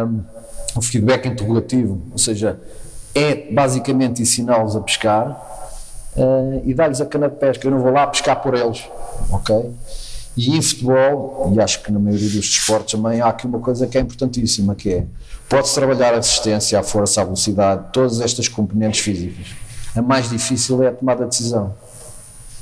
um, 0.06 0.20
o 0.76 0.82
feedback 0.82 1.26
interrogativo, 1.26 2.02
ou 2.12 2.18
seja, 2.18 2.60
é 3.14 3.50
basicamente 3.50 4.20
ensiná-los 4.20 4.76
a 4.76 4.80
pescar 4.80 5.30
uh, 6.14 6.62
e 6.64 6.74
dar-lhes 6.74 7.00
a 7.00 7.06
cana 7.06 7.26
de 7.26 7.36
pesca. 7.36 7.66
Eu 7.66 7.70
não 7.70 7.78
vou 7.78 7.90
lá 7.90 8.06
pescar 8.06 8.40
por 8.42 8.54
eles, 8.54 8.84
ok? 9.30 9.72
E 10.36 10.56
em 10.56 10.60
futebol, 10.60 11.50
e 11.56 11.60
acho 11.60 11.82
que 11.82 11.90
na 11.90 11.98
maioria 11.98 12.28
dos 12.28 12.48
desportos 12.48 12.92
também, 12.92 13.20
há 13.22 13.28
aqui 13.28 13.46
uma 13.46 13.60
coisa 13.60 13.86
que 13.86 13.96
é 13.96 14.00
importantíssima, 14.02 14.74
que 14.74 14.92
é, 14.92 15.04
pode-se 15.48 15.74
trabalhar 15.74 16.12
a 16.12 16.16
resistência, 16.16 16.78
a 16.78 16.82
força, 16.82 17.22
a 17.22 17.24
velocidade, 17.24 17.86
todas 17.94 18.20
estas 18.20 18.46
componentes 18.46 19.00
físicas. 19.00 19.46
A 19.96 20.02
mais 20.02 20.28
difícil 20.28 20.82
é 20.82 20.88
a 20.88 20.92
tomada 20.92 21.24
de 21.24 21.30
decisão. 21.30 21.74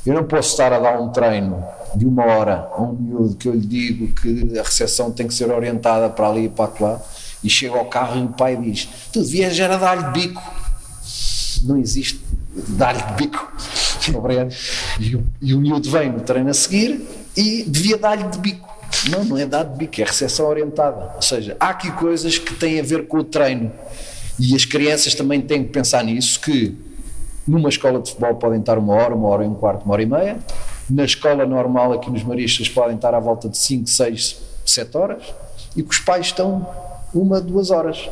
Eu 0.06 0.14
não 0.14 0.24
posso 0.24 0.50
estar 0.50 0.72
a 0.72 0.78
dar 0.78 1.00
um 1.00 1.08
treino 1.10 1.64
de 1.96 2.06
uma 2.06 2.24
hora 2.24 2.68
a 2.72 2.80
um 2.80 2.92
miúdo 2.92 3.34
que 3.34 3.48
eu 3.48 3.52
lhe 3.52 3.66
digo 3.66 4.14
que 4.14 4.56
a 4.56 4.62
recepção 4.62 5.10
tem 5.10 5.26
que 5.26 5.34
ser 5.34 5.50
orientada 5.50 6.08
para 6.08 6.28
ali 6.28 6.44
e 6.44 6.48
para 6.48 6.70
lá, 6.78 7.02
e 7.42 7.50
chega 7.50 7.76
ao 7.76 7.86
carro 7.86 8.20
e 8.20 8.24
o 8.24 8.28
pai 8.28 8.56
diz: 8.56 8.88
Tu 9.12 9.20
devias 9.20 9.58
era 9.58 9.76
dar-lhe 9.76 10.04
bico. 10.12 10.42
Não 11.64 11.76
existe 11.76 12.20
dar-lhe 12.68 13.02
bico. 13.16 13.52
E 15.00 15.16
o, 15.16 15.26
e 15.42 15.52
o 15.52 15.58
miúdo 15.58 15.90
vem 15.90 16.12
no 16.12 16.20
treino 16.20 16.48
a 16.48 16.54
seguir 16.54 17.04
e 17.36 17.64
devia 17.64 17.98
dar-lhe 17.98 18.22
de 18.28 18.38
bico. 18.38 18.72
Não, 19.10 19.24
não 19.24 19.36
é 19.36 19.44
dar 19.44 19.64
de 19.64 19.76
bico, 19.76 20.00
é 20.00 20.04
recepção 20.04 20.46
orientada. 20.46 21.10
Ou 21.16 21.22
seja, 21.22 21.56
há 21.58 21.70
aqui 21.70 21.90
coisas 21.90 22.38
que 22.38 22.54
têm 22.54 22.78
a 22.78 22.84
ver 22.84 23.08
com 23.08 23.18
o 23.18 23.24
treino. 23.24 23.72
E 24.38 24.54
as 24.54 24.64
crianças 24.64 25.12
também 25.12 25.40
têm 25.40 25.64
que 25.64 25.70
pensar 25.70 26.04
nisso, 26.04 26.40
que 26.40 26.76
numa 27.46 27.68
escola 27.68 28.00
de 28.00 28.10
futebol 28.10 28.34
podem 28.36 28.60
estar 28.60 28.78
uma 28.78 28.94
hora, 28.94 29.14
uma 29.14 29.28
hora 29.28 29.44
e 29.44 29.46
um 29.46 29.54
quarto, 29.54 29.84
uma 29.84 29.94
hora 29.94 30.02
e 30.02 30.06
meia. 30.06 30.38
Na 30.88 31.04
escola 31.04 31.46
normal 31.46 31.92
aqui 31.92 32.10
nos 32.10 32.22
Maristas 32.22 32.68
podem 32.68 32.96
estar 32.96 33.14
à 33.14 33.20
volta 33.20 33.48
de 33.48 33.58
5, 33.58 33.88
6, 33.88 34.40
7 34.64 34.96
horas. 34.96 35.22
E 35.76 35.82
que 35.82 35.90
os 35.90 35.98
pais 35.98 36.26
estão 36.26 36.66
uma, 37.14 37.40
duas 37.40 37.70
horas. 37.70 38.08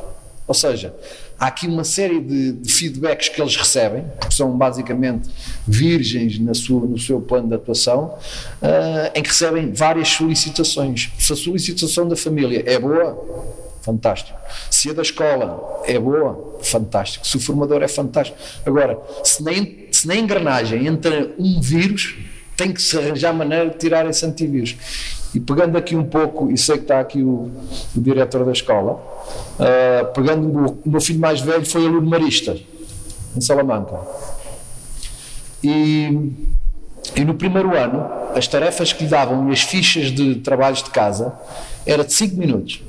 Ou 0.47 0.55
seja, 0.55 0.95
há 1.39 1.47
aqui 1.47 1.67
uma 1.67 1.85
série 1.85 2.21
de, 2.21 2.53
de 2.53 2.73
feedbacks 2.73 3.31
que 3.31 3.41
eles 3.41 3.57
recebem, 3.57 4.05
que 4.29 4.35
são 4.35 4.57
basicamente 4.57 5.31
virgens 5.67 6.39
na 6.39 6.53
sua, 6.53 6.87
no 6.87 6.99
seu 6.99 7.21
plano 7.21 7.49
de 7.49 7.55
atuação, 7.55 8.15
uh, 8.63 9.11
em 9.15 9.23
que 9.23 9.29
recebem 9.31 9.73
várias 9.73 10.09
solicitações. 10.09 11.11
Se 11.19 11.33
a 11.33 11.37
solicitação 11.37 12.07
da 12.07 12.15
família 12.15 12.63
é 12.67 12.79
boa, 12.79 13.64
fantástico. 13.85 14.39
Se 14.71 14.91
a 14.91 14.93
da 14.95 15.03
escola 15.03 15.83
é 15.85 15.99
boa, 15.99 16.57
fantástico. 16.63 17.27
Se 17.27 17.37
o 17.37 17.41
formador 17.41 17.83
é 17.83 17.89
fantástico. 17.89 18.39
Agora, 18.65 18.99
se 19.23 19.43
na, 19.43 19.53
se 19.93 20.09
na 20.09 20.17
engrenagem 20.17 20.87
entra 20.87 21.31
um 21.39 21.61
vírus, 21.61 22.17
tem 22.57 22.73
que 22.73 22.81
se 22.81 22.97
arranjar 22.97 23.35
maneira 23.35 23.69
de 23.69 23.77
tirar 23.77 24.09
esse 24.09 24.25
antivírus. 24.25 24.77
E 25.35 25.41
pegando 25.41 25.77
aqui 25.77 25.95
um 25.97 26.05
pouco, 26.05 26.51
e 26.51 26.57
sei 26.57 26.77
que 26.77 26.83
está 26.83 27.01
aqui 27.01 27.21
o, 27.21 27.51
o 27.95 28.01
diretor 28.01 28.45
da 28.45 28.53
escola, 28.53 28.93
uh, 28.93 30.13
pegando 30.15 30.47
o, 30.49 30.81
o 30.85 30.91
meu 30.91 31.01
filho 31.01 31.19
mais 31.19 31.41
velho 31.41 31.67
foi 31.67 31.85
aluno 31.85 32.09
marista, 32.09 32.57
em 33.37 33.41
Salamanca. 33.41 33.99
E, 35.63 36.31
e 37.17 37.25
no 37.25 37.35
primeiro 37.35 37.77
ano, 37.77 38.07
as 38.35 38.47
tarefas 38.47 38.93
que 38.93 39.05
lhe 39.05 39.11
davam 39.11 39.49
e 39.49 39.53
as 39.53 39.63
fichas 39.63 40.13
de 40.13 40.37
trabalhos 40.37 40.83
de 40.83 40.91
casa 40.91 41.33
era 41.85 42.05
de 42.05 42.13
5 42.13 42.37
minutos. 42.37 42.81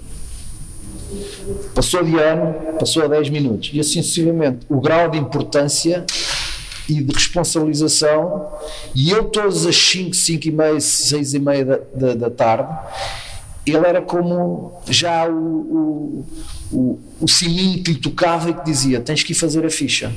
Passou 1.74 2.04
de 2.04 2.18
ano, 2.18 2.78
passou 2.80 3.04
a 3.04 3.08
10 3.08 3.30
minutos. 3.30 3.72
E 3.74 3.80
assim 3.80 4.02
sucessivamente. 4.02 4.66
O 4.70 4.80
grau 4.80 5.10
de 5.10 5.18
importância 5.18 6.06
e 6.88 7.02
de 7.02 7.14
responsabilização. 7.14 8.48
E 8.94 9.10
eu, 9.12 9.26
todas 9.26 9.66
as 9.66 9.76
5, 9.76 10.16
5 10.16 10.48
e 10.48 10.52
meia, 10.52 10.80
6 10.80 11.34
e 11.34 11.40
meia 11.40 11.66
da, 11.66 11.80
da, 11.94 12.14
da 12.14 12.30
tarde, 12.30 12.74
ele 13.66 13.86
era 13.86 14.02
como 14.02 14.80
já 14.88 15.28
o, 15.28 15.34
o, 15.34 16.26
o, 16.72 17.00
o 17.22 17.28
sininho 17.28 17.84
que 17.84 17.94
lhe 17.94 18.00
tocava 18.00 18.50
e 18.50 18.54
que 18.54 18.64
dizia: 18.64 19.02
tens 19.02 19.24
que 19.24 19.32
ir 19.32 19.36
fazer 19.36 19.66
a 19.66 19.70
ficha. 19.70 20.14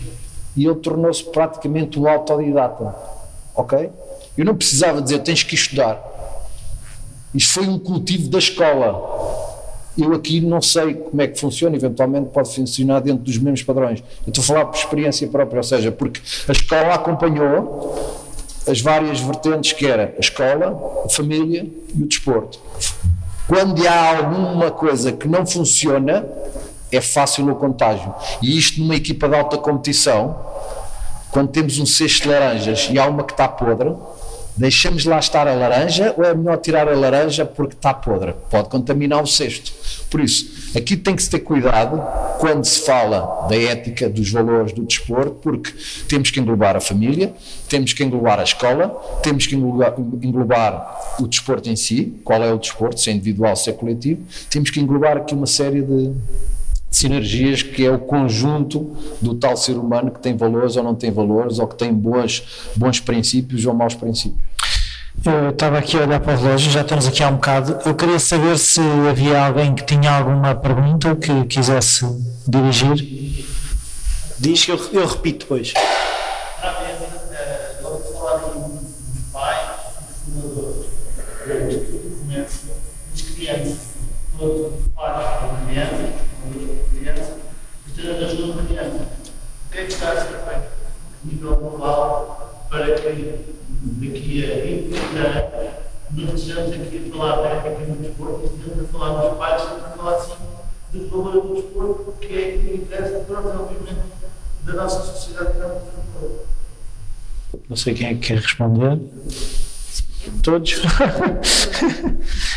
E 0.56 0.66
ele 0.66 0.76
tornou-se 0.76 1.22
praticamente 1.24 1.98
um 1.98 2.08
autodidata. 2.08 2.94
Ok? 3.54 3.90
Eu 4.36 4.44
não 4.44 4.54
precisava 4.54 5.00
dizer: 5.00 5.20
tens 5.20 5.42
que 5.42 5.54
estudar. 5.54 6.04
Isto 7.34 7.54
foi 7.54 7.68
um 7.68 7.78
cultivo 7.78 8.28
da 8.28 8.38
escola 8.38 9.47
eu 9.98 10.14
aqui 10.14 10.40
não 10.40 10.62
sei 10.62 10.94
como 10.94 11.20
é 11.20 11.26
que 11.26 11.38
funciona, 11.38 11.74
eventualmente 11.74 12.30
pode 12.30 12.54
funcionar 12.54 13.00
dentro 13.00 13.24
dos 13.24 13.36
mesmos 13.36 13.62
padrões. 13.64 14.02
Eu 14.24 14.30
estou 14.30 14.42
a 14.42 14.46
falar 14.46 14.64
por 14.66 14.78
experiência 14.78 15.26
própria, 15.26 15.58
ou 15.58 15.64
seja, 15.64 15.90
porque 15.90 16.20
a 16.48 16.52
escola 16.52 16.94
acompanhou 16.94 18.24
as 18.66 18.80
várias 18.80 19.20
vertentes 19.20 19.72
que 19.72 19.86
era 19.86 20.14
a 20.16 20.20
escola, 20.20 21.02
a 21.04 21.08
família 21.08 21.66
e 21.96 22.02
o 22.02 22.06
desporto. 22.06 22.60
Quando 23.48 23.86
há 23.88 24.18
alguma 24.18 24.70
coisa 24.70 25.10
que 25.10 25.26
não 25.26 25.44
funciona, 25.44 26.26
é 26.92 27.00
fácil 27.00 27.50
o 27.50 27.56
contágio. 27.56 28.14
E 28.42 28.56
isto 28.56 28.80
numa 28.80 28.94
equipa 28.94 29.28
de 29.28 29.34
alta 29.34 29.56
competição, 29.58 30.38
quando 31.30 31.48
temos 31.48 31.78
um 31.78 31.86
cesto 31.86 32.24
de 32.24 32.28
laranjas 32.28 32.88
e 32.90 32.98
há 32.98 33.06
uma 33.06 33.24
que 33.24 33.32
está 33.32 33.48
podre, 33.48 33.94
Deixamos 34.58 35.04
lá 35.04 35.20
estar 35.20 35.46
a 35.46 35.54
laranja 35.54 36.12
ou 36.18 36.24
é 36.24 36.34
melhor 36.34 36.56
tirar 36.56 36.88
a 36.88 36.96
laranja 36.96 37.46
porque 37.46 37.76
está 37.76 37.94
podre? 37.94 38.34
Pode 38.50 38.68
contaminar 38.68 39.22
o 39.22 39.26
cesto. 39.26 39.72
Por 40.10 40.20
isso, 40.20 40.76
aqui 40.76 40.96
tem 40.96 41.14
que 41.14 41.22
se 41.22 41.30
ter 41.30 41.38
cuidado 41.38 42.02
quando 42.40 42.64
se 42.64 42.80
fala 42.80 43.46
da 43.48 43.56
ética, 43.56 44.08
dos 44.08 44.32
valores 44.32 44.72
do 44.72 44.84
desporto, 44.84 45.36
porque 45.42 45.72
temos 46.08 46.32
que 46.32 46.40
englobar 46.40 46.74
a 46.74 46.80
família, 46.80 47.32
temos 47.68 47.92
que 47.92 48.02
englobar 48.02 48.40
a 48.40 48.42
escola, 48.42 48.88
temos 49.22 49.46
que 49.46 49.54
englobar, 49.54 49.94
englobar 50.20 51.14
o 51.20 51.28
desporto 51.28 51.70
em 51.70 51.76
si, 51.76 52.20
qual 52.24 52.42
é 52.42 52.52
o 52.52 52.58
desporto, 52.58 53.00
se 53.00 53.10
é 53.10 53.12
individual, 53.12 53.54
se 53.54 53.70
é 53.70 53.72
coletivo, 53.72 54.22
temos 54.50 54.70
que 54.70 54.80
englobar 54.80 55.18
aqui 55.18 55.34
uma 55.34 55.46
série 55.46 55.82
de, 55.82 56.12
sinergias 56.90 57.62
que 57.62 57.84
é 57.84 57.90
o 57.90 57.98
conjunto 57.98 58.96
do 59.20 59.34
tal 59.34 59.56
ser 59.56 59.76
humano 59.76 60.10
que 60.10 60.20
tem 60.20 60.36
valores 60.36 60.76
ou 60.76 60.82
não 60.82 60.94
tem 60.94 61.10
valores, 61.10 61.58
ou 61.58 61.66
que 61.66 61.76
tem 61.76 61.92
boas, 61.92 62.42
bons 62.74 63.00
princípios 63.00 63.66
ou 63.66 63.74
maus 63.74 63.94
princípios. 63.94 64.47
Eu 65.24 65.50
estava 65.50 65.78
aqui 65.78 65.96
a 65.96 66.02
olhar 66.02 66.20
para 66.20 66.34
o 66.34 66.36
relógio, 66.36 66.70
já 66.70 66.82
estamos 66.82 67.06
aqui 67.06 67.22
há 67.22 67.28
um 67.28 67.34
bocado. 67.34 67.78
Eu 67.84 67.94
queria 67.94 68.18
saber 68.18 68.58
se 68.58 68.80
havia 69.08 69.44
alguém 69.44 69.74
que 69.74 69.84
tinha 69.84 70.10
alguma 70.10 70.54
pergunta 70.54 71.16
que 71.16 71.44
quisesse 71.46 72.06
dirigir. 72.46 73.44
Diz 74.38 74.64
que 74.64 74.70
eu, 74.70 74.80
eu 74.92 75.06
repito 75.06 75.40
depois. 75.40 75.74
Todos 84.38 84.72
os 84.72 84.88
pais, 84.92 85.58
das 87.96 88.32
duas 88.34 88.66
crianças. 88.66 89.00
O 89.00 89.72
que 89.72 89.78
é 89.78 89.84
que 89.84 89.92
está 89.92 90.12
a 90.12 90.16
ser 90.16 90.28
feito 90.28 90.48
a 90.48 90.64
nível 91.24 91.56
global 91.56 92.66
para 92.70 92.94
que 92.94 93.58
daqui 93.80 94.44
a 94.44 94.54
20 94.64 94.77
anos 95.18 95.78
não 96.10 96.34
estejamos 96.34 96.72
aqui 96.74 97.10
a 97.12 97.16
falar 97.16 97.36
da 97.36 97.48
ética 97.48 97.86
no 97.86 97.96
desporto, 97.96 98.46
estejamos 98.46 98.84
a 98.84 98.98
falar 98.98 99.28
dos 99.28 99.38
pais, 99.38 99.62
estamos 99.62 99.84
a 99.84 99.90
falar 99.90 100.16
assim 100.16 100.32
dos 100.92 101.10
valores 101.10 101.42
do 101.42 101.54
desporto, 101.54 102.14
que 102.20 102.34
é 102.34 102.52
que 102.52 102.74
interessa 102.76 103.18
para 103.20 103.38
obviamente, 103.38 104.08
da 104.64 104.72
nossa 104.72 105.02
sociedade 105.02 105.50
que 105.50 105.56
estamos 105.58 105.82
a 107.52 107.58
Não 107.68 107.76
sei 107.76 107.94
quem 107.94 108.06
é 108.06 108.14
que 108.14 108.20
quer 108.20 108.38
responder. 108.38 108.98
Todos? 110.42 110.82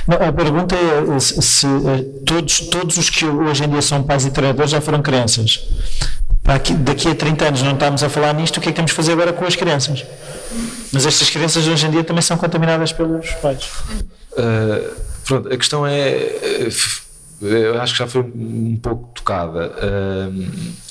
Não, 0.07 0.17
a 0.17 0.33
pergunta 0.33 0.75
é 0.75 1.19
se, 1.19 1.41
se, 1.41 1.67
eh, 1.67 2.03
todos, 2.25 2.59
todos 2.61 2.97
os 2.97 3.09
que 3.09 3.25
hoje 3.25 3.63
em 3.63 3.69
dia 3.69 3.81
são 3.81 4.03
pais 4.03 4.25
e 4.25 4.31
treinadores 4.31 4.71
já 4.71 4.81
foram 4.81 5.01
crianças. 5.01 5.67
Aqui, 6.45 6.73
daqui 6.73 7.07
a 7.07 7.15
30 7.15 7.47
anos 7.47 7.63
não 7.63 7.73
estamos 7.73 8.03
a 8.03 8.09
falar 8.09 8.33
nisto, 8.33 8.57
o 8.57 8.61
que 8.61 8.69
é 8.69 8.71
que 8.71 8.75
temos 8.75 8.91
de 8.91 8.97
fazer 8.97 9.13
agora 9.13 9.31
com 9.31 9.45
as 9.45 9.55
crianças? 9.55 10.05
Mas 10.91 11.05
estas 11.05 11.29
crianças 11.29 11.67
hoje 11.67 11.85
em 11.85 11.91
dia 11.91 12.03
também 12.03 12.21
são 12.21 12.37
contaminadas 12.37 12.91
pelos 12.91 13.31
pais. 13.35 13.69
Uh, 14.33 14.93
pronto, 15.25 15.53
a 15.53 15.57
questão 15.57 15.85
é. 15.87 16.09
Eh, 16.09 16.69
eu 17.41 17.81
acho 17.81 17.93
que 17.93 17.99
já 17.99 18.07
foi 18.07 18.21
um 18.21 18.77
pouco 18.81 19.09
tocada. 19.13 19.71
Uh, 19.77 20.81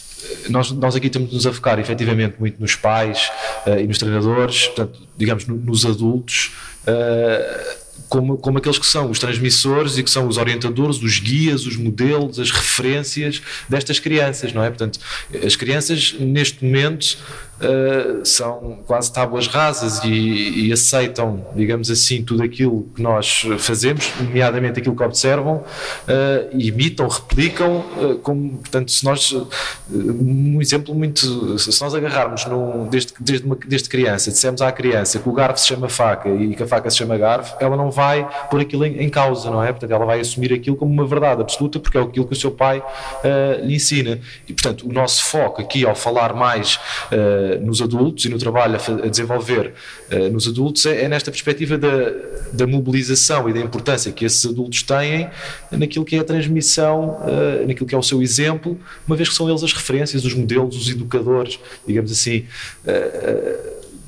nós, 0.48 0.70
nós 0.72 0.96
aqui 0.96 1.08
temos 1.10 1.30
de 1.30 1.34
nos 1.34 1.46
a 1.46 1.52
focar 1.52 1.78
efetivamente 1.78 2.36
muito 2.38 2.60
nos 2.60 2.74
pais 2.74 3.30
uh, 3.66 3.78
e 3.78 3.86
nos 3.86 3.98
treinadores, 3.98 4.66
portanto, 4.68 5.00
digamos, 5.16 5.46
no, 5.46 5.56
nos 5.56 5.84
adultos, 5.84 6.52
uh, 6.86 7.79
como, 8.08 8.36
como 8.36 8.58
aqueles 8.58 8.78
que 8.78 8.86
são 8.86 9.10
os 9.10 9.18
transmissores 9.18 9.98
e 9.98 10.02
que 10.02 10.10
são 10.10 10.26
os 10.26 10.36
orientadores, 10.36 11.02
os 11.02 11.18
guias, 11.18 11.66
os 11.66 11.76
modelos, 11.76 12.38
as 12.38 12.50
referências 12.50 13.42
destas 13.68 13.98
crianças, 13.98 14.52
não 14.52 14.62
é? 14.62 14.68
Portanto, 14.68 14.98
as 15.44 15.56
crianças 15.56 16.14
neste 16.18 16.64
momento 16.64 17.18
uh, 17.60 18.24
são 18.24 18.78
quase 18.86 19.12
tábuas 19.12 19.46
rasas 19.46 20.02
e, 20.04 20.66
e, 20.66 20.72
aceitam, 20.72 21.46
digamos 21.54 21.90
assim, 21.90 22.22
tudo 22.22 22.42
aquilo 22.42 22.88
que 22.94 23.02
nós 23.02 23.46
fazemos, 23.58 24.12
nomeadamente 24.20 24.80
aquilo 24.80 24.96
que 24.96 25.02
observam, 25.02 25.56
uh, 25.56 25.64
imitam, 26.52 27.06
replicam, 27.08 27.84
uh, 27.96 28.18
como, 28.22 28.58
portanto, 28.58 28.90
se 28.90 29.04
nós, 29.04 29.34
um 29.90 30.60
exemplo 30.60 30.94
muito, 30.94 31.58
se 31.58 31.82
nós 31.82 31.94
agarrarmos 31.94 32.44
num, 32.46 32.88
desde, 32.88 33.12
desde, 33.20 33.46
uma, 33.46 33.56
desde 33.66 33.88
criança, 33.88 34.30
dissemos 34.30 34.62
à 34.62 34.72
criança 34.72 35.18
que 35.18 35.28
o 35.28 35.32
garfo 35.32 35.60
se 35.60 35.68
chama 35.68 35.88
faca 35.88 36.28
e 36.28 36.54
que 36.54 36.62
a 36.62 36.66
faca 36.66 36.90
se 36.90 36.96
chama 36.96 37.16
garfo, 37.18 37.56
ela 37.60 37.76
não 37.76 37.90
vai 37.90 38.28
pôr 38.50 38.60
aquilo 38.60 38.84
em, 38.84 39.02
em 39.02 39.08
causa, 39.08 39.50
não 39.50 39.62
é? 39.62 39.68
Portanto, 39.68 39.90
ela 39.90 40.04
vai 40.04 40.20
assumir 40.20 40.52
aquilo 40.52 40.76
como 40.76 40.92
uma 40.92 41.06
verdade 41.06 41.40
absoluta 41.40 41.78
porque 41.78 41.98
é 41.98 42.00
aquilo 42.00 42.26
que 42.26 42.32
o 42.32 42.36
seu 42.36 42.50
pai 42.50 42.82
lhe 43.62 43.74
ensina. 43.74 44.18
E, 44.48 44.52
portanto, 44.52 44.88
o 44.88 44.92
nosso 44.92 45.24
foco 45.24 45.60
aqui 45.60 45.84
ao 45.84 45.94
falar 45.94 46.34
mais 46.34 46.78
nos 47.56 47.82
adultos 47.82 48.24
e 48.24 48.28
no 48.28 48.38
trabalho 48.38 48.76
a, 48.76 49.06
a 49.06 49.08
desenvolver 49.08 49.72
uh, 50.12 50.30
nos 50.30 50.46
adultos 50.46 50.86
é, 50.86 51.04
é, 51.04 51.08
nesta 51.08 51.30
perspectiva 51.30 51.76
da, 51.76 52.12
da 52.52 52.66
mobilização 52.66 53.48
e 53.48 53.52
da 53.52 53.60
importância 53.60 54.12
que 54.12 54.24
esses 54.24 54.44
adultos 54.46 54.82
têm 54.82 55.28
naquilo 55.70 56.04
que 56.04 56.16
é 56.16 56.18
a 56.20 56.24
transmissão, 56.24 57.20
uh, 57.20 57.66
naquilo 57.66 57.86
que 57.86 57.94
é 57.94 57.98
o 57.98 58.02
seu 58.02 58.22
exemplo, 58.22 58.78
uma 59.06 59.16
vez 59.16 59.28
que 59.28 59.34
são 59.34 59.48
eles 59.48 59.62
as 59.62 59.72
referências, 59.72 60.24
os 60.24 60.34
modelos, 60.34 60.76
os 60.76 60.88
educadores, 60.88 61.58
digamos 61.86 62.12
assim. 62.12 62.44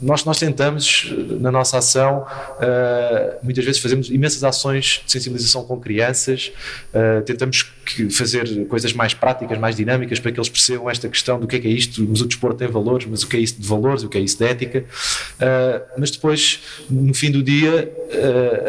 Nós, 0.03 0.25
nós 0.25 0.39
tentamos, 0.39 1.15
na 1.41 1.53
nossa 1.53 1.79
ação, 1.79 2.27
uh, 2.27 3.39
muitas 3.43 3.65
vezes 3.65 3.81
fazemos 3.81 4.11
imensas 4.11 4.43
ações 4.43 5.01
de 5.07 5.13
sensibilização 5.13 5.65
com 5.65 5.79
crianças, 5.79 6.53
uh, 6.93 7.23
tentamos 7.23 7.71
fazer 8.11 8.67
coisas 8.67 8.93
mais 8.93 9.15
práticas, 9.15 9.57
mais 9.59 9.77
dinâmicas, 9.77 10.19
para 10.19 10.33
que 10.33 10.39
eles 10.39 10.49
percebam 10.49 10.91
esta 10.91 11.09
questão 11.09 11.39
do 11.39 11.47
que 11.47 11.57
é 11.57 11.61
que 11.61 11.69
é 11.69 11.71
isto, 11.71 12.05
mas 12.09 12.21
o 12.21 12.27
desporto 12.27 12.59
tem 12.59 12.69
valores, 12.69 13.07
mas 13.07 13.23
o 13.23 13.29
que 13.29 13.37
é 13.37 13.41
isso 13.41 13.61
de 13.61 13.67
valores, 13.67 14.03
o 14.03 14.09
que 14.09 14.19
é 14.19 14.21
isso 14.21 14.39
de 14.39 14.45
ética. 14.45 14.81
Uh, 14.81 15.83
mas 15.97 16.11
depois, 16.11 16.61
no 16.91 17.15
fim 17.15 17.31
do 17.31 17.43
dia, 17.43 17.93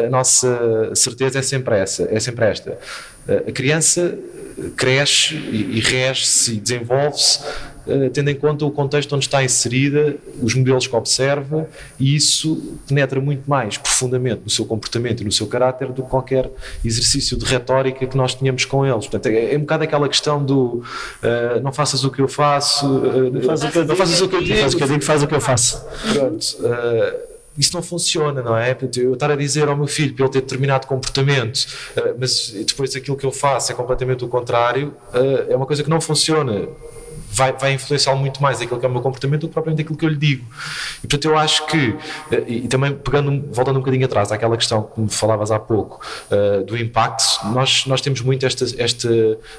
a 0.06 0.08
nossa 0.08 0.90
certeza 0.94 1.38
é 1.40 1.42
sempre 1.42 1.76
essa, 1.76 2.08
é 2.10 2.20
sempre 2.20 2.46
esta. 2.46 2.78
a 3.46 3.52
criança 3.52 4.16
cresce 4.76 5.34
e, 5.34 5.78
e 5.78 5.80
rege-se 5.80 6.54
e 6.54 6.56
desenvolve-se 6.60 7.40
eh, 7.40 7.73
tendo 8.12 8.30
em 8.30 8.34
conta 8.34 8.64
o 8.64 8.70
contexto 8.70 9.14
onde 9.14 9.24
está 9.26 9.42
inserida, 9.44 10.16
os 10.42 10.54
modelos 10.54 10.86
que 10.86 10.96
observa, 10.96 11.68
e 11.98 12.14
isso 12.14 12.78
penetra 12.86 13.20
muito 13.20 13.48
mais 13.48 13.76
profundamente 13.76 14.42
no 14.44 14.50
seu 14.50 14.64
comportamento 14.64 15.20
e 15.20 15.24
no 15.24 15.32
seu 15.32 15.46
caráter 15.46 15.88
do 15.88 16.02
que 16.02 16.08
qualquer 16.08 16.50
exercício 16.84 17.36
de 17.36 17.44
retórica 17.44 18.06
que 18.06 18.16
nós 18.16 18.34
tenhamos 18.34 18.64
com 18.64 18.86
eles. 18.86 19.06
Portanto, 19.06 19.26
é, 19.26 19.54
é 19.54 19.56
um 19.56 19.60
bocado 19.60 19.84
aquela 19.84 20.08
questão 20.08 20.44
do 20.44 20.82
uh, 21.22 21.60
não 21.62 21.72
faças 21.72 22.04
o 22.04 22.10
que 22.10 22.20
eu 22.20 22.28
faço, 22.28 22.86
uh, 22.86 23.42
faz 23.42 23.62
não 23.86 23.96
faças 23.96 24.20
o 24.20 24.28
que 24.28 24.36
eu 24.36 24.42
digo, 24.42 24.58
faz 24.58 24.74
o 24.74 24.76
que 24.76 24.82
eu 24.82 24.88
digo, 24.88 25.04
faz 25.04 25.22
o 25.22 25.26
que 25.26 25.34
eu 25.34 25.40
faço. 25.40 25.84
Pronto. 26.12 26.44
Uh, 26.60 27.34
isso 27.56 27.72
não 27.72 27.82
funciona, 27.82 28.42
não 28.42 28.56
é? 28.56 28.76
Eu 28.96 29.12
estar 29.12 29.30
a 29.30 29.36
dizer 29.36 29.68
ao 29.68 29.76
meu 29.76 29.86
filho 29.86 30.12
para 30.12 30.24
ele 30.24 30.32
ter 30.32 30.40
determinado 30.40 30.88
comportamento, 30.88 31.64
mas 32.18 32.50
depois 32.50 32.96
aquilo 32.96 33.16
que 33.16 33.24
eu 33.24 33.30
faço 33.30 33.70
é 33.70 33.74
completamente 33.76 34.24
o 34.24 34.28
contrário, 34.28 34.92
é 35.48 35.54
uma 35.54 35.64
coisa 35.64 35.84
que 35.84 35.88
não 35.88 36.00
funciona 36.00 36.66
vai, 37.34 37.52
vai 37.52 37.72
influenciar 37.74 38.14
muito 38.14 38.40
mais 38.40 38.60
aquilo 38.60 38.78
que 38.78 38.86
é 38.86 38.88
o 38.88 38.92
meu 38.92 39.02
comportamento 39.02 39.42
do 39.42 39.48
que 39.48 39.52
propriamente 39.52 39.82
aquilo 39.82 39.98
que 39.98 40.04
eu 40.04 40.08
lhe 40.08 40.16
digo. 40.16 40.46
E 40.98 41.06
portanto 41.06 41.24
eu 41.24 41.36
acho 41.36 41.66
que, 41.66 41.96
eh, 42.30 42.44
e 42.46 42.68
também 42.68 42.94
pegando, 42.94 43.44
voltando 43.52 43.76
um 43.76 43.80
bocadinho 43.80 44.06
atrás 44.06 44.30
àquela 44.30 44.56
questão 44.56 44.82
que 44.82 45.00
me 45.00 45.10
falavas 45.10 45.50
há 45.50 45.58
pouco, 45.58 46.00
uh, 46.30 46.64
do 46.64 46.76
impacto, 46.76 47.24
nós, 47.46 47.86
nós 47.86 48.00
temos 48.00 48.20
muito 48.20 48.46
esta, 48.46 48.64
esta 48.78 49.08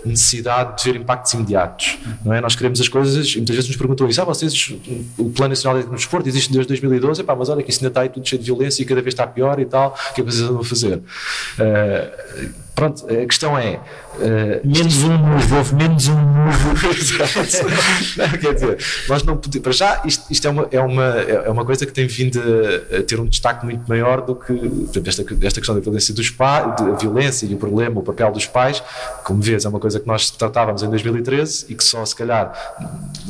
necessidade 0.05 0.77
de 0.77 0.91
ver 0.91 0.99
impactos 0.99 1.33
imediatos, 1.33 1.97
não 2.23 2.33
é? 2.33 2.41
Nós 2.41 2.55
queremos 2.55 2.79
as 2.79 2.87
coisas, 2.87 3.35
muitas 3.35 3.55
vezes 3.55 3.69
nos 3.69 3.77
perguntam 3.77 4.07
isso, 4.07 4.21
ah, 4.21 4.25
vocês, 4.25 4.73
o 5.17 5.29
Plano 5.29 5.49
Nacional 5.49 5.83
de 5.83 5.89
Desporto 5.89 6.29
existe 6.29 6.51
desde 6.51 6.67
2012, 6.69 7.21
epá, 7.21 7.35
mas 7.35 7.49
olha 7.49 7.61
que 7.61 7.69
isso 7.69 7.79
ainda 7.79 7.89
está 7.89 8.01
aí 8.01 8.09
tudo 8.09 8.27
cheio 8.27 8.39
de 8.39 8.45
violência 8.45 8.81
e 8.81 8.85
cada 8.85 9.01
vez 9.01 9.13
está 9.13 9.27
pior 9.27 9.59
e 9.59 9.65
tal, 9.65 9.89
o 9.89 10.13
que 10.13 10.21
é 10.21 10.23
que 10.23 10.31
vocês 10.31 10.49
a 10.49 10.63
fazer? 10.63 10.97
Uh, 10.97 12.64
Pronto, 12.75 13.05
a 13.09 13.25
questão 13.25 13.57
é. 13.57 13.79
Uh, 14.15 14.67
menos 14.67 15.03
um 15.03 15.17
move, 15.17 15.53
houve 15.55 15.75
menos 15.75 16.07
um 16.09 16.17
move. 16.17 16.75
quer 18.39 18.53
dizer, 18.53 18.77
nós 19.07 19.23
não 19.23 19.37
podemos. 19.37 19.63
Para 19.63 19.71
já, 19.71 20.01
isto, 20.03 20.25
isto, 20.29 20.45
é, 20.45 20.49
uma, 20.51 20.67
é, 20.69 20.81
uma, 20.81 21.03
é 21.05 21.49
uma 21.49 21.65
coisa 21.65 21.85
que 21.85 21.93
tem 21.93 22.05
vindo 22.05 22.39
a, 22.39 22.97
a 22.97 23.03
ter 23.03 23.19
um 23.19 23.25
destaque 23.25 23.65
muito 23.65 23.87
maior 23.87 24.21
do 24.21 24.35
que. 24.35 24.53
Portanto, 24.53 25.07
esta, 25.07 25.21
esta 25.21 25.59
questão 25.61 25.73
da 25.73 25.81
violência 25.81 26.13
dos 26.13 26.29
pais, 26.29 26.81
a 26.81 26.95
violência 26.95 27.45
e 27.45 27.53
o 27.53 27.57
problema, 27.57 27.99
o 27.99 28.03
papel 28.03 28.31
dos 28.31 28.45
pais, 28.45 28.83
como 29.23 29.41
vês, 29.41 29.63
é 29.63 29.69
uma 29.69 29.79
coisa 29.79 29.97
que 29.99 30.07
nós 30.07 30.29
tratávamos 30.29 30.83
em 30.83 30.89
2013 30.89 31.67
e 31.69 31.75
que 31.75 31.83
só, 31.83 32.05
se 32.05 32.15
calhar, 32.15 32.53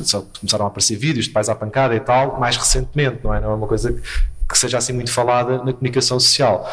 só 0.04 0.26
começaram 0.40 0.66
a 0.66 0.68
aparecer 0.70 0.98
vídeos 0.98 1.26
de 1.26 1.32
pais 1.32 1.50
à 1.50 1.56
pancada 1.56 1.96
e 1.96 2.00
tal, 2.00 2.40
mais 2.40 2.58
recentemente, 2.58 3.20
não 3.24 3.34
é? 3.34 3.40
Não 3.40 3.52
é 3.52 3.54
uma 3.54 3.68
coisa 3.68 3.94
que 3.94 4.02
que 4.48 4.58
seja 4.58 4.78
assim 4.78 4.94
muito 4.94 5.12
falada 5.12 5.58
na 5.64 5.74
comunicação 5.74 6.20
social. 6.20 6.70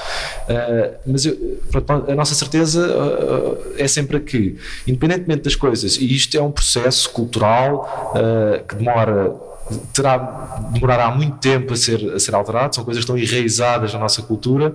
Uh, 0.49 0.95
mas 1.07 1.25
eu, 1.25 1.61
a 2.09 2.15
nossa 2.15 2.35
certeza 2.35 2.87
uh, 2.87 3.75
é 3.79 3.89
sempre 3.89 4.21
que, 4.21 4.59
independentemente 4.87 5.43
das 5.43 5.57
coisas, 5.57 5.97
e 5.97 6.15
isto 6.15 6.37
é 6.37 6.43
um 6.43 6.51
processo 6.51 7.11
cultural 7.11 8.15
uh, 8.15 8.65
que 8.67 8.77
demora 8.77 9.35
terá, 9.93 10.17
demorará 10.73 11.11
muito 11.11 11.39
tempo 11.39 11.73
a 11.73 11.77
ser, 11.77 12.13
a 12.15 12.19
ser 12.19 12.35
alterado, 12.35 12.75
são 12.75 12.85
coisas 12.85 13.05
que 13.05 13.11
estão 13.11 13.19
enraizadas 13.19 13.93
na 13.95 14.01
nossa 14.01 14.21
cultura, 14.23 14.75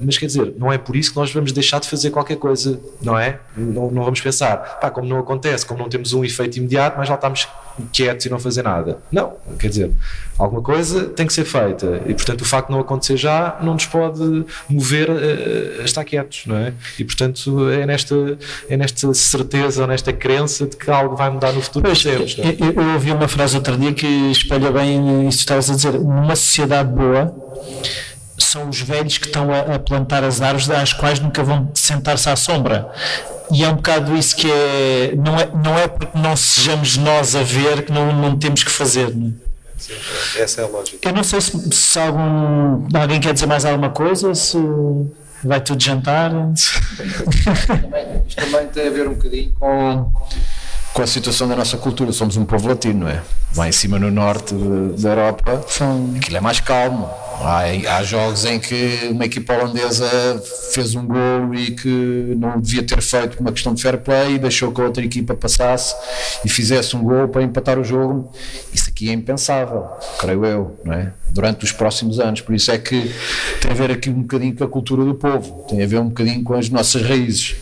mas 0.00 0.18
quer 0.18 0.26
dizer, 0.26 0.54
não 0.58 0.72
é 0.72 0.78
por 0.78 0.96
isso 0.96 1.10
que 1.10 1.16
nós 1.16 1.32
vamos 1.32 1.52
deixar 1.52 1.80
de 1.80 1.88
fazer 1.88 2.10
qualquer 2.10 2.36
coisa, 2.36 2.80
não 3.02 3.18
é? 3.18 3.38
Não, 3.56 3.90
não 3.90 4.04
vamos 4.04 4.20
pensar, 4.20 4.78
pá, 4.80 4.90
como 4.90 5.06
não 5.08 5.18
acontece, 5.18 5.66
como 5.66 5.80
não 5.80 5.88
temos 5.88 6.12
um 6.12 6.24
efeito 6.24 6.58
imediato, 6.58 6.96
mas 6.98 7.08
já 7.08 7.14
estamos 7.14 7.48
quietos 7.92 8.26
e 8.26 8.30
não 8.30 8.38
fazer 8.38 8.62
nada. 8.62 8.98
Não, 9.10 9.34
quer 9.58 9.68
dizer, 9.68 9.90
alguma 10.38 10.62
coisa 10.62 11.04
tem 11.06 11.26
que 11.26 11.32
ser 11.32 11.44
feita 11.44 12.02
e, 12.06 12.14
portanto, 12.14 12.42
o 12.42 12.44
facto 12.44 12.68
de 12.68 12.74
não 12.74 12.80
acontecer 12.80 13.16
já 13.16 13.58
não 13.60 13.74
nos 13.74 13.86
pode 13.86 14.44
mover 14.68 15.10
a, 15.10 15.82
a 15.82 15.84
estar 15.84 16.04
quietos, 16.04 16.44
não 16.46 16.56
é? 16.56 16.72
E, 16.98 17.04
portanto, 17.04 17.68
é 17.70 17.86
nesta, 17.86 18.38
é 18.68 18.76
nesta 18.76 19.12
certeza, 19.14 19.86
nesta 19.86 20.12
crença 20.12 20.66
de 20.66 20.76
que 20.76 20.90
algo 20.90 21.16
vai 21.16 21.30
mudar 21.30 21.52
no 21.52 21.60
futuro. 21.60 21.84
Pois, 21.84 22.04
eu, 22.04 22.12
eu, 22.12 22.92
ouvi 22.94 23.12
uma 23.12 23.28
frase 23.28 23.56
outro 23.56 23.76
dia 23.76 23.92
que 23.92 24.06
espelha 24.30 24.70
bem 24.70 25.28
isso 25.28 25.38
que 25.38 25.42
estavas 25.42 25.70
a 25.70 25.74
dizer. 25.74 25.94
Uma 25.96 26.36
sociedade 26.36 26.90
boa 26.92 27.34
são 28.48 28.68
os 28.68 28.80
velhos 28.80 29.18
que 29.18 29.26
estão 29.26 29.52
a, 29.52 29.74
a 29.74 29.78
plantar 29.78 30.24
as 30.24 30.40
árvores 30.40 30.70
às 30.70 30.92
quais 30.92 31.20
nunca 31.20 31.42
vão 31.42 31.70
sentar-se 31.74 32.28
à 32.28 32.36
sombra 32.36 32.90
e 33.50 33.64
é 33.64 33.68
um 33.68 33.76
bocado 33.76 34.16
isso 34.16 34.36
que 34.36 34.50
é 34.50 35.14
não 35.16 35.38
é, 35.38 35.50
não 35.64 35.78
é 35.78 35.88
porque 35.88 36.18
não 36.18 36.36
sejamos 36.36 36.96
nós 36.96 37.34
a 37.34 37.42
ver 37.42 37.84
que 37.84 37.92
não, 37.92 38.12
não 38.12 38.38
temos 38.38 38.62
que 38.62 38.70
fazer 38.70 39.14
não 39.14 39.28
é? 39.28 39.48
Sim, 39.78 39.92
essa 40.36 40.60
é 40.60 40.64
a 40.64 40.66
lógica. 40.66 41.08
Eu 41.08 41.14
não 41.14 41.22
sei 41.22 41.40
se, 41.40 41.70
se 41.70 41.98
algum, 41.98 42.88
alguém 42.92 43.20
quer 43.20 43.32
dizer 43.32 43.46
mais 43.46 43.64
alguma 43.64 43.90
coisa, 43.90 44.34
se 44.34 44.58
vai 45.42 45.60
tudo 45.60 45.82
jantar. 45.82 46.32
isto 46.54 48.36
também 48.36 48.66
tem 48.68 48.88
a 48.88 48.90
ver 48.90 49.08
um 49.08 49.14
bocadinho 49.14 49.52
com 49.52 50.10
com 50.92 51.02
a 51.02 51.06
situação 51.06 51.48
da 51.48 51.56
nossa 51.56 51.76
cultura. 51.76 52.12
Somos 52.12 52.36
um 52.36 52.44
povo 52.44 52.68
latino, 52.68 53.00
não 53.00 53.08
é? 53.08 53.22
Lá 53.56 53.68
em 53.68 53.72
cima 53.72 53.98
no 53.98 54.10
norte 54.10 54.54
da 54.98 55.10
Europa, 55.10 55.64
aquilo 56.16 56.36
é 56.36 56.40
mais 56.40 56.60
calmo. 56.60 57.08
Há, 57.40 57.62
há, 57.96 58.02
jogos 58.02 58.44
em 58.44 58.58
que 58.58 59.08
uma 59.12 59.24
equipa 59.24 59.54
holandesa 59.54 60.42
fez 60.72 60.96
um 60.96 61.06
gol 61.06 61.54
e 61.54 61.70
que 61.70 62.34
não 62.36 62.60
devia 62.60 62.82
ter 62.82 63.00
feito 63.00 63.36
por 63.36 63.42
uma 63.42 63.52
questão 63.52 63.72
de 63.72 63.80
fair 63.80 63.96
play 63.98 64.34
e 64.34 64.38
deixou 64.40 64.72
que 64.72 64.80
a 64.80 64.84
outra 64.84 65.04
equipa 65.04 65.36
passasse 65.36 65.94
e 66.44 66.48
fizesse 66.48 66.96
um 66.96 67.02
gol 67.02 67.28
para 67.28 67.42
empatar 67.42 67.78
o 67.78 67.84
jogo. 67.84 68.32
Isso 68.74 68.90
aqui 68.90 69.08
é 69.08 69.12
impensável, 69.12 69.86
creio 70.18 70.44
eu, 70.44 70.80
não 70.84 70.94
é? 70.94 71.12
Durante 71.30 71.64
os 71.64 71.70
próximos 71.70 72.18
anos. 72.18 72.40
Por 72.40 72.56
isso 72.56 72.72
é 72.72 72.78
que 72.78 73.14
tem 73.60 73.70
a 73.70 73.74
ver 73.74 73.92
aqui 73.92 74.10
um 74.10 74.22
bocadinho 74.22 74.56
com 74.56 74.64
a 74.64 74.68
cultura 74.68 75.04
do 75.04 75.14
povo, 75.14 75.64
tem 75.68 75.80
a 75.80 75.86
ver 75.86 76.00
um 76.00 76.08
bocadinho 76.08 76.42
com 76.42 76.54
as 76.54 76.68
nossas 76.68 77.02
raízes 77.02 77.54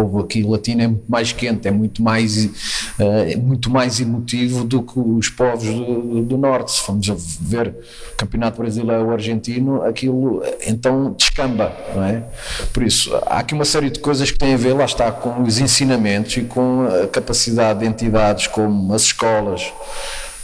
povo 0.00 0.20
aqui 0.20 0.42
latino 0.42 0.82
é 0.82 0.86
muito 0.86 1.04
mais 1.08 1.32
quente, 1.32 1.68
é 1.68 1.70
muito 1.70 2.02
mais, 2.02 2.44
uh, 2.44 3.02
é 3.28 3.36
muito 3.36 3.70
mais 3.70 4.00
emotivo 4.00 4.64
do 4.64 4.82
que 4.82 4.98
os 4.98 5.28
povos 5.28 5.68
do, 5.68 6.22
do 6.22 6.38
norte. 6.38 6.72
Se 6.72 6.80
formos 6.80 7.10
a 7.10 7.14
ver 7.40 7.74
o 8.12 8.16
campeonato 8.16 8.60
brasileiro 8.60 9.10
argentino, 9.10 9.82
aquilo 9.82 10.42
então 10.66 11.12
descamba, 11.12 11.72
não 11.94 12.04
é? 12.04 12.24
Por 12.72 12.82
isso, 12.82 13.14
há 13.26 13.38
aqui 13.38 13.54
uma 13.54 13.64
série 13.64 13.90
de 13.90 14.00
coisas 14.00 14.30
que 14.30 14.38
têm 14.38 14.54
a 14.54 14.56
ver, 14.56 14.72
lá 14.72 14.84
está, 14.84 15.12
com 15.12 15.42
os 15.42 15.58
ensinamentos 15.58 16.36
e 16.36 16.42
com 16.42 16.86
a 16.86 17.06
capacidade 17.06 17.80
de 17.80 17.86
entidades 17.86 18.46
como 18.46 18.94
as 18.94 19.02
escolas 19.02 19.72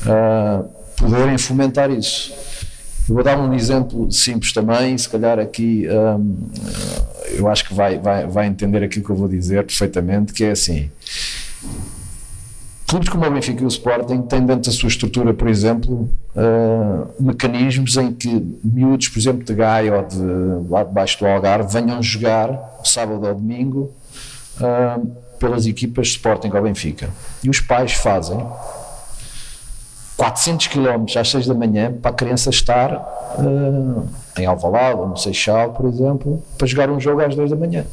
uh, 0.02 0.68
poderem 0.96 1.38
fomentar 1.38 1.90
isso. 1.90 2.32
Vou 3.08 3.22
dar 3.22 3.38
um 3.38 3.54
exemplo 3.54 4.10
simples 4.10 4.52
também, 4.52 4.98
se 4.98 5.08
calhar 5.08 5.38
aqui 5.38 5.86
um, 5.88 6.36
eu 7.36 7.48
acho 7.48 7.68
que 7.68 7.74
vai, 7.74 7.98
vai, 7.98 8.26
vai 8.26 8.46
entender 8.46 8.82
aquilo 8.82 9.04
que 9.04 9.10
eu 9.10 9.16
vou 9.16 9.28
dizer 9.28 9.64
perfeitamente, 9.64 10.32
que 10.32 10.44
é 10.44 10.50
assim. 10.50 10.90
Clubes 12.86 13.08
como 13.08 13.26
o 13.26 13.30
Benfica 13.30 13.62
e 13.62 13.64
o 13.64 13.68
Sporting 13.68 14.22
têm 14.22 14.46
dentro 14.46 14.70
da 14.70 14.76
sua 14.76 14.88
estrutura, 14.88 15.34
por 15.34 15.48
exemplo, 15.48 16.08
uh, 16.36 17.22
mecanismos 17.22 17.96
em 17.96 18.12
que 18.12 18.44
miúdos, 18.62 19.08
por 19.08 19.18
exemplo, 19.18 19.44
de 19.44 19.54
Gaia 19.54 19.92
ou 19.92 20.04
de 20.04 20.70
lá 20.70 20.84
debaixo 20.84 21.18
do 21.18 21.26
Algarve, 21.26 21.72
venham 21.72 22.00
jogar 22.00 22.78
sábado 22.84 23.26
ou 23.26 23.34
domingo 23.34 23.92
uh, 24.60 25.04
pelas 25.38 25.66
equipas 25.66 26.08
Sporting 26.08 26.50
ou 26.54 26.62
Benfica. 26.62 27.10
E 27.42 27.50
os 27.50 27.58
pais 27.58 27.92
fazem 27.92 28.38
400 30.16 30.68
km 30.68 31.04
às 31.18 31.30
6 31.30 31.46
da 31.46 31.54
manhã 31.54 31.92
para 31.92 32.10
a 32.10 32.14
criança 32.14 32.48
estar 32.48 32.92
uh, 33.38 34.08
em 34.38 34.46
Alvalade 34.46 35.00
ou 35.00 35.08
no 35.08 35.16
Seixal, 35.16 35.72
por 35.72 35.86
exemplo, 35.86 36.42
para 36.56 36.66
jogar 36.66 36.90
um 36.90 36.98
jogo 36.98 37.22
às 37.22 37.34
2 37.34 37.50
da 37.50 37.56
manhã. 37.56 37.84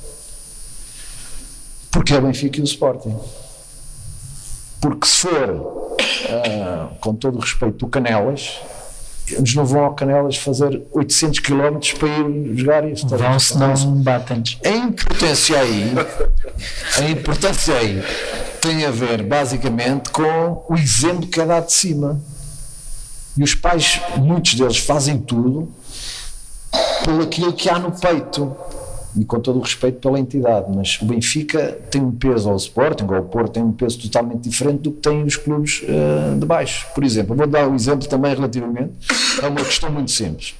Porque 1.91 2.13
é 2.13 2.17
o 2.17 2.21
Benfica 2.21 2.59
e 2.59 2.61
o 2.61 2.63
Sporting. 2.63 3.15
Porque 4.79 5.05
se 5.05 5.17
for, 5.17 5.49
uh, 5.49 6.95
com 6.99 7.13
todo 7.13 7.37
o 7.37 7.41
respeito, 7.41 7.85
o 7.85 7.89
Canelas, 7.89 8.59
eles 9.29 9.53
não 9.53 9.65
vão 9.65 9.85
ao 9.85 9.93
Canelas 9.93 10.37
fazer 10.37 10.81
800 10.91 11.39
km 11.39 11.77
para 11.99 12.07
ir 12.07 12.57
jogar 12.57 12.87
isto. 12.89 13.07
Vão 13.07 13.39
se 13.39 13.57
não 13.57 13.75
batem-nos. 14.01 14.59
A 14.65 14.69
importância 14.69 15.59
aí, 15.59 15.93
a 16.97 17.09
importância 17.09 17.75
aí 17.75 18.01
tem 18.63 18.85
a 18.85 18.91
ver 18.91 19.23
basicamente 19.23 20.09
com 20.09 20.65
o 20.69 20.75
exemplo 20.75 21.27
que 21.27 21.41
é 21.41 21.45
dado 21.45 21.65
de 21.65 21.73
cima. 21.73 22.21
E 23.35 23.43
os 23.43 23.53
pais, 23.53 23.99
muitos 24.15 24.55
deles, 24.55 24.77
fazem 24.77 25.17
tudo 25.17 25.69
por 27.03 27.21
aquilo 27.21 27.51
que 27.51 27.69
há 27.69 27.77
no 27.77 27.91
peito 27.91 28.55
e 29.17 29.25
com 29.25 29.37
todo 29.41 29.59
o 29.59 29.61
respeito 29.61 29.99
pela 29.99 30.17
entidade, 30.17 30.73
mas 30.73 30.97
o 31.01 31.05
Benfica 31.05 31.77
tem 31.91 32.01
um 32.01 32.11
peso 32.11 32.49
ao 32.49 32.55
Sporting, 32.55 33.03
ou 33.03 33.19
o 33.19 33.23
Porto 33.23 33.51
tem 33.51 33.63
um 33.63 33.73
peso 33.73 33.99
totalmente 33.99 34.39
diferente 34.49 34.79
do 34.79 34.91
que 34.93 35.01
têm 35.01 35.23
os 35.23 35.35
clubes 35.35 35.83
uh, 35.83 36.39
de 36.39 36.45
baixo. 36.45 36.87
Por 36.95 37.03
exemplo, 37.03 37.35
vou 37.35 37.45
dar 37.45 37.67
um 37.67 37.75
exemplo 37.75 38.07
também 38.07 38.33
relativamente 38.33 38.93
a 39.43 39.49
uma 39.49 39.63
questão 39.63 39.91
muito 39.91 40.09
simples. 40.09 40.55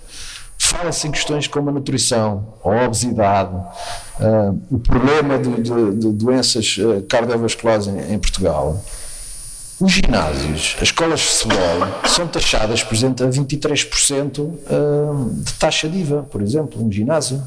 Fala-se 0.64 1.08
em 1.08 1.12
questões 1.12 1.46
como 1.46 1.70
a 1.70 1.74
nutrição, 1.74 2.56
a 2.64 2.86
obesidade, 2.86 3.54
uh, 3.54 4.62
o 4.72 4.80
problema 4.80 5.38
de, 5.38 5.62
de, 5.62 5.96
de 5.98 6.12
doenças 6.14 6.78
uh, 6.78 7.02
cardiovasculares 7.04 7.88
em, 7.88 8.14
em 8.14 8.18
Portugal. 8.18 8.82
Os 9.80 9.92
ginásios, 9.92 10.76
as 10.78 10.84
escolas 10.84 11.20
de 11.20 11.26
futebol, 11.26 12.08
são 12.08 12.28
taxadas, 12.28 12.82
por 12.82 12.96
exemplo, 12.96 13.26
a 13.26 13.30
23% 13.30 15.44
de 15.44 15.54
taxa 15.56 15.90
de 15.90 16.00
IVA, 16.00 16.24
por 16.24 16.42
exemplo, 16.42 16.82
um 16.82 16.90
ginásio 16.90 17.44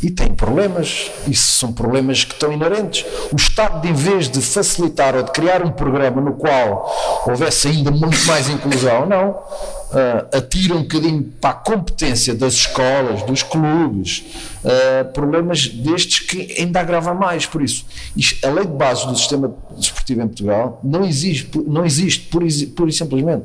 e 0.00 0.10
tem 0.10 0.32
problemas, 0.32 1.10
isso 1.26 1.58
são 1.58 1.72
problemas 1.72 2.22
que 2.22 2.32
estão 2.32 2.52
inerentes. 2.52 3.04
O 3.32 3.36
Estado, 3.36 3.86
em 3.86 3.92
vez 3.92 4.28
de 4.28 4.40
facilitar 4.40 5.16
ou 5.16 5.24
de 5.24 5.32
criar 5.32 5.64
um 5.64 5.72
programa 5.72 6.20
no 6.20 6.34
qual 6.34 7.24
houvesse 7.26 7.66
ainda 7.66 7.90
muito 7.90 8.24
mais 8.26 8.48
inclusão, 8.48 9.06
não, 9.06 9.30
uh, 9.30 10.36
atira 10.36 10.76
um 10.76 10.82
bocadinho 10.82 11.24
para 11.40 11.50
a 11.50 11.54
competência 11.54 12.32
das 12.32 12.54
escolas, 12.54 13.24
dos 13.24 13.42
clubes, 13.42 14.24
uh, 14.62 15.12
problemas 15.12 15.66
destes 15.66 16.20
que 16.20 16.54
ainda 16.56 16.78
agrava 16.78 17.12
mais. 17.12 17.44
Por 17.44 17.60
isso, 17.60 17.84
isto, 18.16 18.46
a 18.46 18.50
lei 18.50 18.66
de 18.66 18.72
base 18.72 19.04
do 19.04 19.16
sistema 19.16 19.52
desportivo 19.76 20.22
em 20.22 20.28
Portugal 20.28 20.80
não 20.84 21.04
existe, 21.04 21.58
não 21.66 21.84
existe 21.84 22.28
pura, 22.28 22.46
e 22.46 22.92
simplesmente 22.92 23.44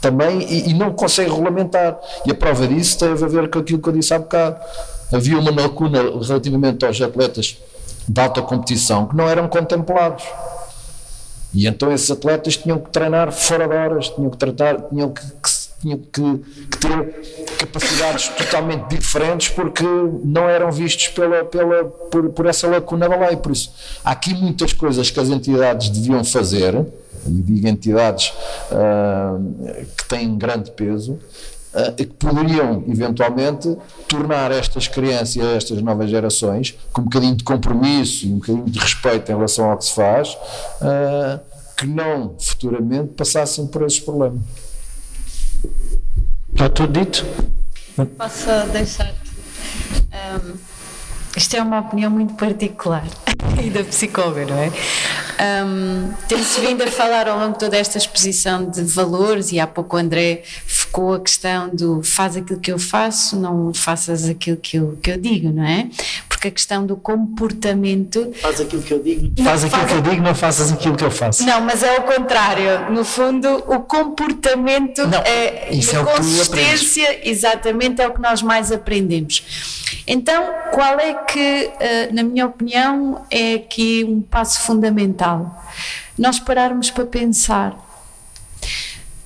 também 0.00 0.42
e, 0.42 0.70
e, 0.70 0.74
não 0.74 0.92
consegue 0.92 1.30
regulamentar. 1.30 1.96
E 2.26 2.32
a 2.32 2.34
prova 2.34 2.66
disso 2.66 2.98
tem 2.98 3.12
a 3.12 3.14
ver 3.14 3.48
com 3.48 3.60
aquilo 3.60 3.80
que 3.80 3.88
eu 3.88 3.92
disse 3.92 4.12
há 4.12 4.18
bocado 4.18 4.56
havia 5.12 5.38
uma 5.38 5.50
lacuna 5.50 6.00
relativamente 6.02 6.84
aos 6.84 7.00
atletas 7.00 7.58
de 8.08 8.20
alta 8.20 8.42
competição 8.42 9.06
que 9.06 9.16
não 9.16 9.28
eram 9.28 9.48
contemplados. 9.48 10.24
E 11.54 11.66
então 11.66 11.92
esses 11.92 12.10
atletas 12.10 12.56
tinham 12.56 12.78
que 12.78 12.90
treinar 12.90 13.30
fora 13.30 13.68
de 13.68 13.74
horas, 13.74 14.08
tinham 14.08 14.30
que 14.30 14.38
tratar, 14.38 14.80
tinham 14.88 15.10
que, 15.10 15.20
que 15.20 15.50
tinham 15.82 15.98
que, 15.98 16.38
que, 16.70 16.78
ter 16.78 17.56
capacidades 17.58 18.28
totalmente 18.28 18.88
diferentes 18.88 19.48
porque 19.48 19.84
não 20.24 20.48
eram 20.48 20.70
vistos 20.70 21.08
pela, 21.08 21.44
pela, 21.44 21.84
por, 21.84 22.30
por 22.30 22.46
essa 22.46 22.68
lacuna 22.68 23.08
da 23.08 23.16
lei. 23.16 23.36
Por 23.36 23.52
isso, 23.52 23.72
há 24.04 24.12
aqui 24.12 24.32
muitas 24.32 24.72
coisas 24.72 25.10
que 25.10 25.18
as 25.18 25.28
entidades 25.28 25.90
deviam 25.90 26.24
fazer, 26.24 26.74
e 27.26 27.30
digo 27.30 27.66
entidades 27.66 28.32
uh, 28.70 29.84
que 29.96 30.08
têm 30.08 30.38
grande 30.38 30.70
peso, 30.70 31.18
que 31.96 32.06
poderiam 32.06 32.84
eventualmente 32.86 33.76
tornar 34.06 34.50
estas 34.50 34.88
crianças 34.88 35.36
e 35.36 35.40
estas 35.40 35.80
novas 35.82 36.10
gerações 36.10 36.76
com 36.92 37.00
um 37.00 37.04
bocadinho 37.04 37.34
de 37.34 37.44
compromisso 37.44 38.26
e 38.26 38.32
um 38.32 38.38
bocadinho 38.38 38.64
de 38.66 38.78
respeito 38.78 39.32
em 39.32 39.34
relação 39.34 39.70
ao 39.70 39.78
que 39.78 39.84
se 39.86 39.94
faz, 39.94 40.34
uh, 40.82 41.40
que 41.76 41.86
não 41.86 42.34
futuramente 42.38 43.14
passassem 43.14 43.66
por 43.66 43.82
esses 43.82 44.00
problemas. 44.00 44.42
Está 46.52 46.68
tudo 46.68 47.00
dito? 47.00 47.24
Posso 48.18 48.46
deixar? 48.72 49.14
Um, 50.12 50.71
isto 51.36 51.56
é 51.56 51.62
uma 51.62 51.80
opinião 51.80 52.10
muito 52.10 52.34
particular 52.34 53.04
e 53.62 53.70
da 53.70 53.82
psicóloga, 53.84 54.44
não 54.46 54.58
é? 54.58 54.72
Um, 55.64 56.12
Tem-se 56.28 56.60
vindo 56.60 56.82
a 56.82 56.86
falar 56.86 57.26
ao 57.26 57.38
longo 57.38 57.54
de 57.54 57.58
toda 57.58 57.76
esta 57.76 57.98
exposição 57.98 58.68
de 58.68 58.82
valores 58.82 59.50
e 59.50 59.58
há 59.58 59.66
pouco 59.66 59.96
o 59.96 59.98
André 59.98 60.42
focou 60.66 61.14
a 61.14 61.20
questão 61.20 61.68
do 61.68 62.02
faz 62.02 62.36
aquilo 62.36 62.60
que 62.60 62.70
eu 62.70 62.78
faço, 62.78 63.36
não 63.36 63.72
faças 63.74 64.28
aquilo 64.28 64.56
que 64.56 64.76
eu, 64.76 64.98
que 65.02 65.10
eu 65.10 65.18
digo, 65.18 65.50
não 65.50 65.64
é? 65.64 65.88
Porque 66.42 66.48
a 66.48 66.50
questão 66.50 66.84
do 66.84 66.96
comportamento. 66.96 68.32
Faz 68.40 68.60
aquilo 68.60 68.82
que 68.82 68.92
eu 68.92 69.00
digo. 69.00 69.44
Faz 69.44 69.62
aquilo 69.62 69.80
faz 69.80 69.92
que 69.92 69.98
eu 69.98 70.02
digo, 70.02 70.22
não 70.22 70.34
faças 70.34 70.72
aquilo 70.72 70.96
que 70.96 71.04
eu 71.04 71.10
faço. 71.10 71.46
Não, 71.46 71.60
mas 71.60 71.84
é 71.84 72.00
o 72.00 72.02
contrário. 72.02 72.90
No 72.90 73.04
fundo, 73.04 73.48
o 73.68 73.78
comportamento 73.78 75.06
não, 75.06 75.20
é 75.20 75.72
isso 75.72 75.96
é 75.96 76.02
consistência, 76.02 77.28
exatamente, 77.28 78.02
é 78.02 78.08
o 78.08 78.12
que 78.12 78.20
nós 78.20 78.42
mais 78.42 78.72
aprendemos. 78.72 80.02
Então, 80.04 80.52
qual 80.72 80.98
é 80.98 81.14
que, 81.14 81.70
eh, 81.78 82.08
na 82.10 82.24
minha 82.24 82.46
opinião, 82.46 83.24
é 83.30 83.54
aqui 83.54 84.04
um 84.04 84.20
passo 84.20 84.62
fundamental? 84.62 85.64
Nós 86.18 86.40
pararmos 86.40 86.90
para 86.90 87.06
pensar 87.06 87.78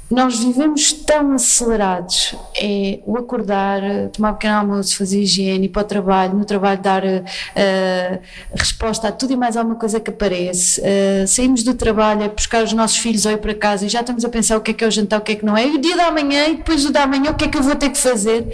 nós 0.09 0.39
vivemos 0.39 0.93
tão 0.93 1.33
acelerados. 1.33 2.35
É 2.57 3.01
o 3.05 3.17
acordar, 3.19 3.81
tomar 4.13 4.31
um 4.31 4.35
pequeno 4.35 4.55
almoço, 4.55 4.97
fazer 4.97 5.21
higiene, 5.21 5.67
ir 5.67 5.69
para 5.69 5.83
o 5.83 5.85
trabalho, 5.85 6.35
no 6.35 6.45
trabalho 6.45 6.81
dar 6.81 7.03
uh, 7.05 8.19
resposta 8.55 9.09
a 9.09 9.13
tudo 9.13 9.33
e 9.33 9.37
mais 9.37 9.57
alguma 9.57 9.77
coisa 9.77 9.99
que 9.99 10.11
aparece. 10.11 10.81
Uh, 10.81 11.27
saímos 11.27 11.65
do 11.65 11.75
trabalho, 11.75 12.23
é 12.23 12.29
buscar 12.29 12.63
os 12.63 12.73
nossos 12.73 12.99
filhos 12.99 13.27
ou 13.27 13.33
ir 13.33 13.39
para 13.39 13.55
casa 13.55 13.87
e 13.87 13.89
já 13.89 14.01
estamos 14.01 14.25
a 14.25 14.29
pensar 14.29 14.57
o 14.57 14.61
que 14.61 14.71
é 14.71 14.75
que 14.75 14.85
é 14.85 14.87
o 14.87 14.91
jantar, 14.91 15.19
o 15.19 15.23
que 15.23 15.33
é 15.33 15.35
que 15.37 15.45
não 15.45 15.57
é. 15.57 15.67
E 15.67 15.75
o 15.75 15.79
dia 15.79 15.97
da 15.97 16.11
manhã 16.13 16.47
e 16.47 16.57
depois 16.57 16.85
do 16.85 16.93
da 16.93 17.07
manhã, 17.07 17.33
o 17.33 17.35
que 17.35 17.45
é 17.45 17.49
que 17.49 17.59
eu 17.59 17.63
vou 17.63 17.75
ter 17.75 17.91
que 17.91 17.99
fazer? 17.99 18.47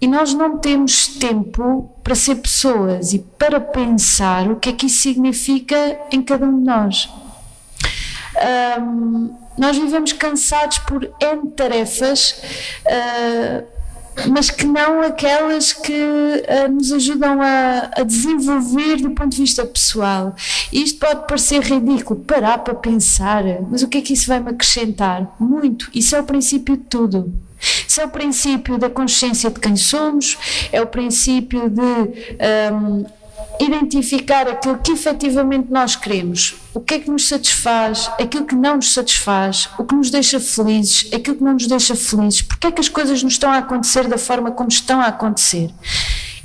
E 0.00 0.06
nós 0.06 0.32
não 0.32 0.58
temos 0.58 1.08
tempo 1.08 1.92
para 2.04 2.14
ser 2.14 2.36
pessoas 2.36 3.12
e 3.12 3.18
para 3.18 3.60
pensar 3.60 4.48
o 4.48 4.56
que 4.56 4.68
é 4.68 4.72
que 4.72 4.86
isso 4.86 5.02
significa 5.02 5.98
em 6.12 6.22
cada 6.22 6.46
um 6.46 6.56
de 6.56 6.64
nós. 6.64 7.10
Um, 8.80 9.47
nós 9.58 9.76
vivemos 9.76 10.12
cansados 10.12 10.78
por 10.78 11.04
N 11.20 11.50
tarefas, 11.56 12.40
uh, 12.86 13.78
mas 14.30 14.50
que 14.50 14.64
não 14.64 15.00
aquelas 15.00 15.72
que 15.72 15.92
uh, 15.92 16.72
nos 16.72 16.92
ajudam 16.92 17.40
a, 17.40 17.90
a, 17.96 18.02
desenvolver 18.02 18.96
do 18.96 19.10
ponto 19.10 19.30
de 19.30 19.42
vista 19.42 19.64
pessoal. 19.64 20.34
Isto 20.72 20.98
pode 20.98 21.26
parecer 21.26 21.60
ridículo, 21.60 22.20
parar 22.20 22.58
para 22.58 22.74
pensar, 22.74 23.44
mas 23.70 23.82
o 23.82 23.88
que 23.88 23.98
é 23.98 24.00
que 24.00 24.12
isso 24.12 24.26
vai 24.28 24.40
me 24.40 24.50
acrescentar? 24.50 25.36
Muito. 25.38 25.90
Isso 25.94 26.16
é 26.16 26.20
o 26.20 26.24
princípio 26.24 26.76
de 26.76 26.84
tudo. 26.84 27.32
Isso 27.60 28.00
é 28.00 28.04
o 28.04 28.08
princípio 28.08 28.78
da 28.78 28.88
consciência 28.88 29.50
de 29.50 29.58
quem 29.58 29.76
somos, 29.76 30.38
é 30.72 30.80
o 30.80 30.86
princípio 30.86 31.68
de 31.68 31.82
um, 32.72 33.04
identificar 33.60 34.46
aquilo 34.48 34.78
que 34.78 34.92
efetivamente 34.92 35.70
nós 35.70 35.96
queremos, 35.96 36.56
o 36.72 36.80
que 36.80 36.94
é 36.94 36.98
que 37.00 37.10
nos 37.10 37.28
satisfaz, 37.28 38.10
aquilo 38.20 38.46
que 38.46 38.54
não 38.54 38.76
nos 38.76 38.92
satisfaz, 38.92 39.68
o 39.78 39.84
que 39.84 39.94
nos 39.94 40.10
deixa 40.10 40.38
felizes, 40.38 41.12
aquilo 41.12 41.36
que 41.36 41.44
não 41.44 41.54
nos 41.54 41.66
deixa 41.66 41.96
felizes, 41.96 42.42
porque 42.42 42.68
é 42.68 42.72
que 42.72 42.80
as 42.80 42.88
coisas 42.88 43.22
nos 43.22 43.34
estão 43.34 43.50
a 43.50 43.58
acontecer 43.58 44.06
da 44.06 44.18
forma 44.18 44.50
como 44.52 44.68
estão 44.68 45.00
a 45.00 45.06
acontecer. 45.06 45.70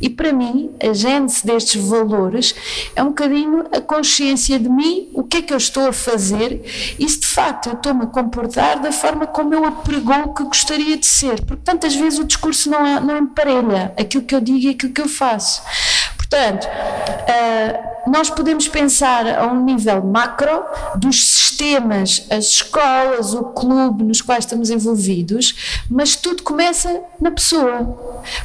E 0.04 0.10
para 0.10 0.34
mim, 0.34 0.70
a 0.82 0.92
gênese 0.94 1.46
destes 1.46 1.82
valores 1.82 2.54
é 2.94 3.02
um 3.02 3.08
bocadinho 3.08 3.66
a 3.72 3.80
consciência 3.80 4.60
de 4.60 4.68
mim, 4.68 5.10
o 5.14 5.24
que 5.24 5.38
é 5.38 5.42
que 5.42 5.54
eu 5.54 5.58
estou 5.58 5.88
a 5.88 5.94
fazer 5.94 6.62
e 7.00 7.08
se 7.08 7.22
de 7.22 7.28
facto 7.28 7.68
eu 7.68 7.74
estou-me 7.74 8.04
a 8.04 8.08
comportar 8.08 8.82
da 8.82 8.92
forma 8.92 9.26
como 9.26 9.54
eu 9.54 9.64
apregou 9.64 10.34
que 10.34 10.44
gostaria 10.44 10.98
de 10.98 11.06
ser. 11.06 11.46
Porque 11.46 11.64
tantas 11.64 11.96
vezes 11.96 12.20
o 12.20 12.26
discurso 12.26 12.70
não, 12.70 12.86
é, 12.86 13.00
não 13.00 13.18
emparelha 13.18 13.94
aquilo 13.98 14.24
que 14.24 14.36
eu 14.36 14.42
digo 14.42 14.58
e 14.58 14.70
aquilo 14.72 14.92
que 14.92 15.00
eu 15.00 15.08
faço. 15.08 15.62
Portanto, 16.34 16.66
uh, 16.66 18.10
nós 18.10 18.28
podemos 18.32 18.68
pensar 18.68 19.28
a 19.28 19.46
um 19.46 19.64
nível 19.64 20.04
macro 20.04 20.66
dos 20.96 21.24
sistemas, 21.24 22.26
as 22.28 22.46
escolas, 22.46 23.36
o 23.36 23.44
clube 23.44 24.04
nos 24.04 24.20
quais 24.20 24.44
estamos 24.44 24.72
envolvidos, 24.72 25.84
mas 25.88 26.16
tudo 26.16 26.42
começa 26.42 27.02
na 27.22 27.30
pessoa. 27.30 27.86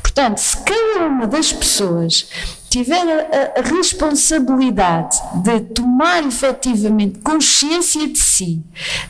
Portanto, 0.03 0.37
se 0.37 0.55
cada 0.59 1.07
uma 1.07 1.27
das 1.27 1.51
pessoas 1.51 2.29
tiver 2.69 3.03
a, 3.03 3.61
a, 3.61 3.63
responsabilidade 3.63 5.21
de 5.43 5.61
tomar 5.61 6.25
efetivamente 6.27 7.19
consciência 7.21 8.07
de 8.07 8.19
si, 8.19 8.63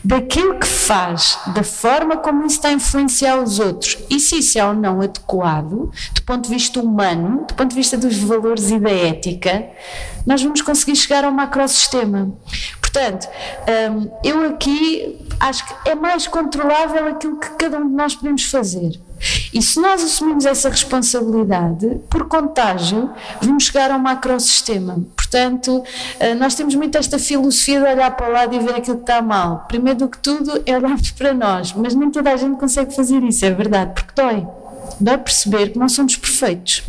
daquilo 0.03 0.59
que 0.59 0.67
faz, 0.67 1.37
da 1.53 1.63
forma 1.63 2.17
como 2.17 2.45
isso 2.45 2.57
está 2.57 2.69
a 2.69 2.73
influenciar 2.73 3.37
os 3.41 3.59
outros, 3.59 3.97
e 4.09 4.19
se 4.19 4.39
isso 4.39 4.57
é 4.57 4.65
ou 4.65 4.73
não 4.73 5.01
adequado, 5.01 5.91
do 6.13 6.21
ponto 6.25 6.47
de 6.47 6.49
vista 6.49 6.79
humano, 6.79 7.45
do 7.47 7.53
ponto 7.53 7.69
de 7.69 7.75
vista 7.75 7.97
dos 7.97 8.17
valores 8.17 8.71
e 8.71 8.79
da 8.79 8.91
ética, 8.91 9.67
nós 10.25 10.41
vamos 10.41 10.61
conseguir 10.61 10.95
chegar 10.95 11.25
ao 11.25 11.31
macrosistema. 11.31 12.31
Portanto, 12.79 13.27
hum, 13.91 14.11
eu 14.23 14.45
aqui 14.49 15.17
acho 15.39 15.65
que 15.65 15.89
é 15.89 15.95
mais 15.95 16.27
controlável 16.27 17.07
aquilo 17.07 17.39
que 17.39 17.49
cada 17.51 17.77
um 17.77 17.87
de 17.87 17.95
nós 17.95 18.15
podemos 18.15 18.45
fazer. 18.45 18.99
E 19.53 19.61
se 19.61 19.79
nós 19.79 20.03
assumimos 20.03 20.45
essa 20.45 20.69
responsabilidade, 20.69 21.99
por 22.09 22.27
contágio, 22.27 23.09
vamos 23.41 23.63
chegar 23.63 23.91
ao 23.91 23.99
macrosistema. 23.99 24.99
Portanto, 25.15 25.83
eh, 26.19 26.35
nós 26.35 26.55
temos 26.55 26.75
muito 26.75 26.97
esta 26.97 27.17
filosofia 27.17 27.79
de 27.79 27.87
olhar 27.87 28.15
para 28.15 28.29
o 28.29 28.31
lado 28.31 28.55
e 28.55 28.59
ver 28.59 28.75
aquilo 28.75 28.97
que 28.97 29.03
está 29.03 29.21
mal. 29.21 29.65
Primeiro 29.67 29.99
do 29.99 30.07
que 30.07 30.17
tudo 30.19 30.61
é 30.65 30.77
olharmos 30.77 31.11
para 31.17 31.33
nós, 31.33 31.73
mas 31.73 31.95
nem 31.95 32.09
toda 32.11 32.31
a 32.31 32.37
gente 32.37 32.59
consegue 32.59 32.95
fazer 32.95 33.23
isso, 33.23 33.45
é 33.45 33.51
verdade, 33.51 33.93
porque 33.93 34.13
dói 34.15 34.58
dá 34.99 35.13
a 35.15 35.17
perceber 35.17 35.71
que 35.71 35.79
não 35.79 35.89
somos 35.89 36.15
perfeitos, 36.15 36.83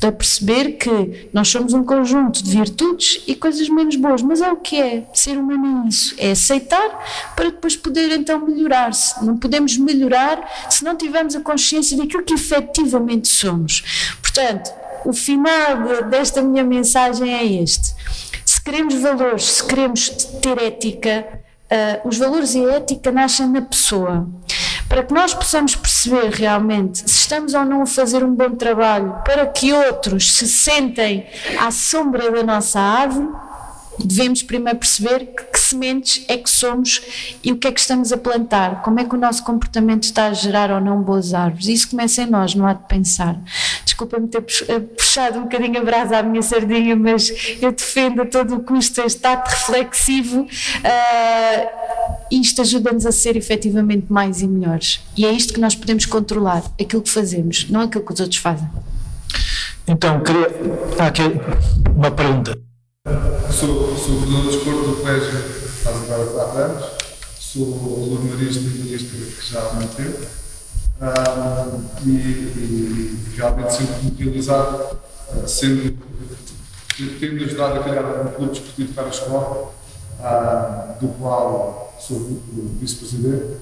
dá 0.00 0.08
a 0.08 0.12
perceber 0.12 0.72
que 0.72 1.28
nós 1.32 1.48
somos 1.48 1.72
um 1.72 1.84
conjunto 1.84 2.42
de 2.42 2.50
virtudes 2.50 3.22
e 3.26 3.34
coisas 3.34 3.68
menos 3.68 3.96
boas, 3.96 4.22
mas 4.22 4.40
é 4.40 4.50
o 4.50 4.56
que 4.56 4.80
é, 4.80 5.04
ser 5.12 5.36
humano 5.36 5.84
é 5.84 5.88
isso, 5.88 6.14
é 6.18 6.30
aceitar 6.30 7.32
para 7.36 7.46
depois 7.46 7.76
poder 7.76 8.12
então 8.12 8.44
melhorar-se. 8.46 9.24
Não 9.24 9.36
podemos 9.36 9.76
melhorar 9.76 10.66
se 10.70 10.84
não 10.84 10.96
tivermos 10.96 11.34
a 11.34 11.40
consciência 11.40 11.96
daquilo 11.96 12.22
que 12.22 12.34
efetivamente 12.34 13.28
somos. 13.28 14.16
Portanto, 14.20 14.70
o 15.04 15.12
final 15.12 16.08
desta 16.08 16.40
minha 16.40 16.64
mensagem 16.64 17.32
é 17.32 17.44
este. 17.44 17.94
Se 18.44 18.60
queremos 18.62 18.94
valores, 18.94 19.44
se 19.44 19.64
queremos 19.64 20.08
ter 20.40 20.58
ética, 20.58 21.26
uh, 21.70 22.08
os 22.08 22.18
valores 22.18 22.54
e 22.54 22.64
a 22.64 22.74
ética 22.74 23.12
nascem 23.12 23.48
na 23.48 23.62
pessoa 23.62 24.26
para 24.94 25.02
que 25.02 25.12
nós 25.12 25.34
possamos 25.34 25.74
perceber 25.74 26.30
realmente 26.30 26.98
se 26.98 27.06
estamos 27.06 27.52
ou 27.52 27.64
não 27.64 27.82
a 27.82 27.86
fazer 27.86 28.22
um 28.22 28.32
bom 28.32 28.50
trabalho 28.50 29.12
para 29.24 29.44
que 29.44 29.72
outros 29.72 30.36
se 30.36 30.46
sentem 30.46 31.26
à 31.58 31.72
sombra 31.72 32.30
da 32.30 32.44
nossa 32.44 32.78
árvore, 32.78 33.28
devemos 33.98 34.42
primeiro 34.42 34.78
perceber 34.78 35.26
que, 35.26 35.44
que, 35.44 35.58
sementes 35.58 36.24
é 36.28 36.36
que 36.36 36.50
somos 36.50 37.00
e 37.42 37.50
o 37.50 37.56
que 37.56 37.66
é 37.66 37.72
que 37.72 37.80
estamos 37.80 38.12
a 38.12 38.16
plantar, 38.16 38.82
como 38.82 39.00
é 39.00 39.04
que 39.04 39.14
o 39.14 39.18
nosso 39.18 39.42
comportamento 39.44 40.04
está 40.04 40.26
a 40.26 40.32
gerar 40.32 40.70
ou 40.70 40.80
não 40.80 41.02
boas 41.02 41.32
árvores. 41.32 41.68
Isso 41.68 41.90
começa 41.90 42.22
em 42.22 42.26
nós, 42.26 42.54
não 42.54 42.66
há 42.66 42.74
de 42.74 42.86
pensar. 42.86 43.38
Desculpa-me 43.84 44.28
ter 44.28 44.44
eh, 44.68 44.80
puxado 44.80 45.38
um 45.38 45.42
bocadinho 45.42 45.80
a 45.80 45.84
brasa 45.84 46.18
à 46.18 46.22
minha 46.22 46.42
sardinha, 46.42 46.96
mas 46.96 47.32
eu 47.60 47.72
defendo 47.72 48.22
a 48.22 48.26
todo 48.26 48.56
o 48.56 48.60
custo 48.60 49.00
este 49.00 49.26
ato 49.26 49.50
reflexivo. 49.50 50.42
Uh, 50.42 52.04
isto 52.30 52.60
ajuda-nos 52.60 53.06
a 53.06 53.12
ser 53.12 53.36
efetivamente 53.36 54.12
mais 54.12 54.42
e 54.42 54.46
melhores. 54.46 55.00
E 55.16 55.24
é 55.24 55.32
isto 55.32 55.52
que 55.52 55.60
nós 55.60 55.74
podemos 55.74 56.06
controlar, 56.06 56.62
aquilo 56.80 57.02
que 57.02 57.10
fazemos, 57.10 57.68
não 57.70 57.82
aquilo 57.82 58.04
que 58.04 58.12
os 58.12 58.20
outros 58.20 58.40
fazem. 58.40 58.68
Então, 59.86 60.20
queria. 60.20 60.48
Há 60.98 61.06
aqui 61.06 61.22
uma 61.94 62.10
pergunta. 62.10 62.73
Sou, 63.06 63.94
sou 63.98 64.16
coordenador 64.16 64.50
de 64.50 64.56
esporte 64.56 64.88
do 64.88 64.96
colégio 64.96 65.30
faz 65.82 66.10
agora 66.10 66.24
4 66.24 66.58
anos. 66.58 66.84
Sou 67.38 67.66
aluno 67.74 68.30
marista 68.30 68.60
e 68.60 68.98
que 68.98 69.52
já 69.52 69.60
há 69.60 69.72
muito 69.74 69.94
tempo. 69.94 70.26
Ah, 71.02 71.68
e, 72.06 72.08
e, 72.08 73.18
realmente 73.36 73.74
sinto-me 73.74 74.10
utilizado, 74.10 74.98
ah, 75.30 75.46
sendo, 75.46 75.98
tendo 77.20 77.44
ajudado 77.44 77.80
a 77.80 77.82
criar 77.82 78.26
um 78.26 78.32
clube 78.32 78.52
desportivo 78.52 78.94
para 78.94 79.04
a 79.04 79.10
escola, 79.10 79.72
ah, 80.20 80.96
do 80.98 81.08
qual 81.18 81.94
sou 82.00 82.16
o 82.16 82.76
vice-presidente, 82.80 83.58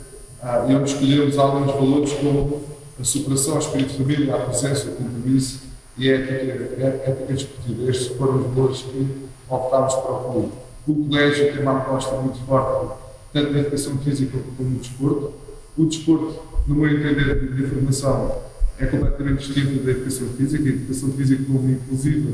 e 0.68 0.74
onde 0.74 0.90
escolhemos 0.90 1.36
alguns 1.36 1.66
valores 1.66 2.12
como 2.12 2.62
a 3.00 3.04
superação, 3.04 3.56
o 3.56 3.58
espírito 3.58 3.90
de 3.90 3.98
família, 3.98 4.36
a 4.36 4.38
presença, 4.38 4.88
o 4.88 4.94
compromisso 4.94 5.62
e 5.98 6.08
a 6.08 6.14
ética, 6.14 6.84
a 6.84 7.10
ética 7.10 7.32
desportiva. 7.32 7.90
Estes 7.90 8.16
foram 8.16 8.36
os 8.36 8.54
valores 8.54 8.82
que 8.82 9.31
optámos 9.48 9.94
para 9.94 10.12
o 10.12 10.32
clube. 10.32 10.52
O 10.86 11.08
colégio 11.08 11.52
tem 11.52 11.62
uma 11.62 11.78
aposta 11.78 12.14
muito 12.16 12.38
forte, 12.46 12.94
tanto 13.32 13.52
na 13.52 13.60
educação 13.60 13.98
física 13.98 14.38
como 14.56 14.70
no 14.70 14.78
desporto. 14.78 15.32
O 15.76 15.84
desporto, 15.86 16.40
no 16.66 16.74
meu 16.74 16.90
entender 16.90 17.54
de 17.54 17.66
formação, 17.66 18.42
é 18.78 18.86
completamente 18.86 19.46
distinto 19.46 19.84
da 19.84 19.90
educação 19.92 20.28
física. 20.36 20.64
A 20.64 20.68
educação 20.68 21.12
física 21.12 21.44
como 21.44 21.70
inclusiva 21.70 22.30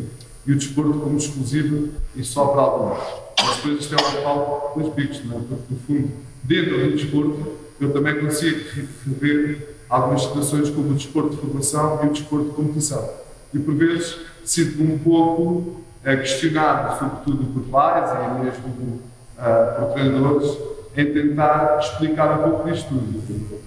e 0.47 0.53
o 0.53 0.57
desporto 0.57 0.99
como 0.99 1.17
exclusiva 1.19 1.89
e 2.17 2.25
só 2.25 2.47
para 2.47 2.63
alguns. 2.63 2.99
Mas 3.41 3.57
depois 3.57 3.81
isto 3.81 3.95
é 3.95 3.99
um 3.99 4.23
pau 4.23 4.73
dois 4.77 4.95
picos, 4.95 5.25
não 5.27 5.37
é? 5.37 5.41
Porque, 5.41 5.75
no 5.75 5.81
fundo, 5.81 6.11
dentro 6.43 6.79
do 6.79 6.97
desporto, 6.97 7.53
eu 7.81 7.93
também 7.93 8.19
consigo 8.19 8.59
rever 9.07 9.77
algumas 9.89 10.23
situações 10.23 10.71
como 10.71 10.91
o 10.91 10.95
desporto 10.95 11.31
de 11.31 11.37
formação 11.37 12.01
e 12.03 12.07
o 12.07 12.13
desporto 12.13 12.47
de 12.47 12.55
competição. 12.55 13.09
E 13.53 13.59
por 13.59 13.75
vezes 13.75 14.17
sinto-me 14.45 14.95
um 14.95 14.99
pouco 14.99 15.83
questionado, 16.03 16.99
sobretudo 16.99 17.53
por 17.53 17.63
pais 17.71 18.11
e 18.11 18.45
mesmo 18.45 19.01
uh, 19.39 19.79
por 19.79 19.93
treinadores, 19.95 20.59
em 20.97 21.13
tentar 21.13 21.79
explicar 21.81 22.39
um 22.39 22.51
pouco 22.51 22.71
disto 22.71 22.89
tudo. 22.89 23.61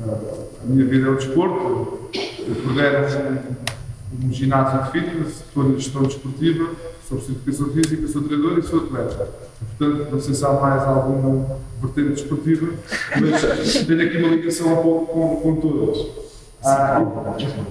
Uh, 0.00 0.46
a 0.62 0.66
minha 0.66 0.84
vida 0.84 1.06
é 1.06 1.10
o 1.10 1.16
desporto, 1.16 2.10
eu 2.14 2.54
pudera 2.62 3.06
um, 4.22 4.26
um 4.26 4.32
ginásio 4.32 4.84
de 4.84 4.90
fitness, 4.90 5.40
estou 5.40 5.64
na 5.64 5.74
gestão 5.74 6.02
desportiva, 6.02 6.70
sou 7.08 7.18
educação 7.18 7.68
física, 7.70 8.08
sou 8.08 8.22
treinador 8.22 8.58
e 8.58 8.62
sou 8.62 8.80
atleta. 8.80 9.28
Portanto, 9.78 10.10
não 10.10 10.20
sei 10.20 10.34
se 10.34 10.44
há 10.44 10.52
mais 10.52 10.82
alguma 10.82 11.58
vertente 11.80 12.22
desportiva, 12.22 12.72
mas 13.20 13.74
tenho 13.86 14.02
aqui 14.02 14.18
uma 14.18 14.28
ligação 14.28 14.72
um 14.72 14.82
pouco 14.82 15.06
com, 15.06 15.36
com 15.36 15.60
todas. 15.60 16.25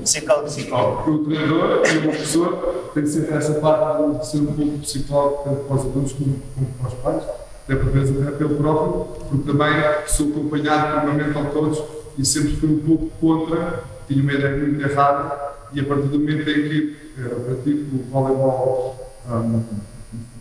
Psicólogo, 0.04 0.48
psicólogo. 0.48 1.12
O 1.12 1.26
treinador 1.26 1.82
e 1.86 1.98
o 1.98 2.02
professor 2.04 2.92
têm 2.94 3.06
sempre 3.06 3.36
essa 3.36 3.54
parte 3.56 4.20
de 4.20 4.28
ser 4.28 4.38
um 4.38 4.46
pouco 4.54 4.78
psicólogo, 4.80 5.44
tanto 5.44 5.64
para 5.66 5.76
os 5.76 5.82
alunos 5.82 6.14
como, 6.14 6.42
como 6.56 6.68
para 6.80 6.88
os 6.88 6.94
pais, 6.96 7.24
até 7.64 7.76
por 7.76 7.92
vezes 7.92 8.22
até 8.22 8.38
pelo 8.38 8.56
próprio, 8.56 9.06
porque 9.30 9.52
também 9.52 9.74
sou 10.08 10.30
acompanhado 10.30 11.02
por 11.02 11.10
uma 11.10 11.24
mental 11.24 11.46
coach 11.46 11.84
e 12.18 12.26
sempre 12.26 12.56
fui 12.56 12.70
um 12.70 12.80
pouco 12.80 13.10
contra, 13.20 13.84
tinha 14.08 14.22
uma 14.22 14.34
ideia 14.34 14.58
muito 14.58 14.82
errada, 14.82 15.56
e 15.74 15.80
a 15.80 15.84
partir 15.84 16.08
do 16.08 16.20
momento 16.20 16.50
em 16.50 16.70
que 16.70 16.98
uh, 17.18 17.40
pratico 17.42 17.96
o 17.96 18.04
voleibol 18.12 18.96
um, 19.30 19.64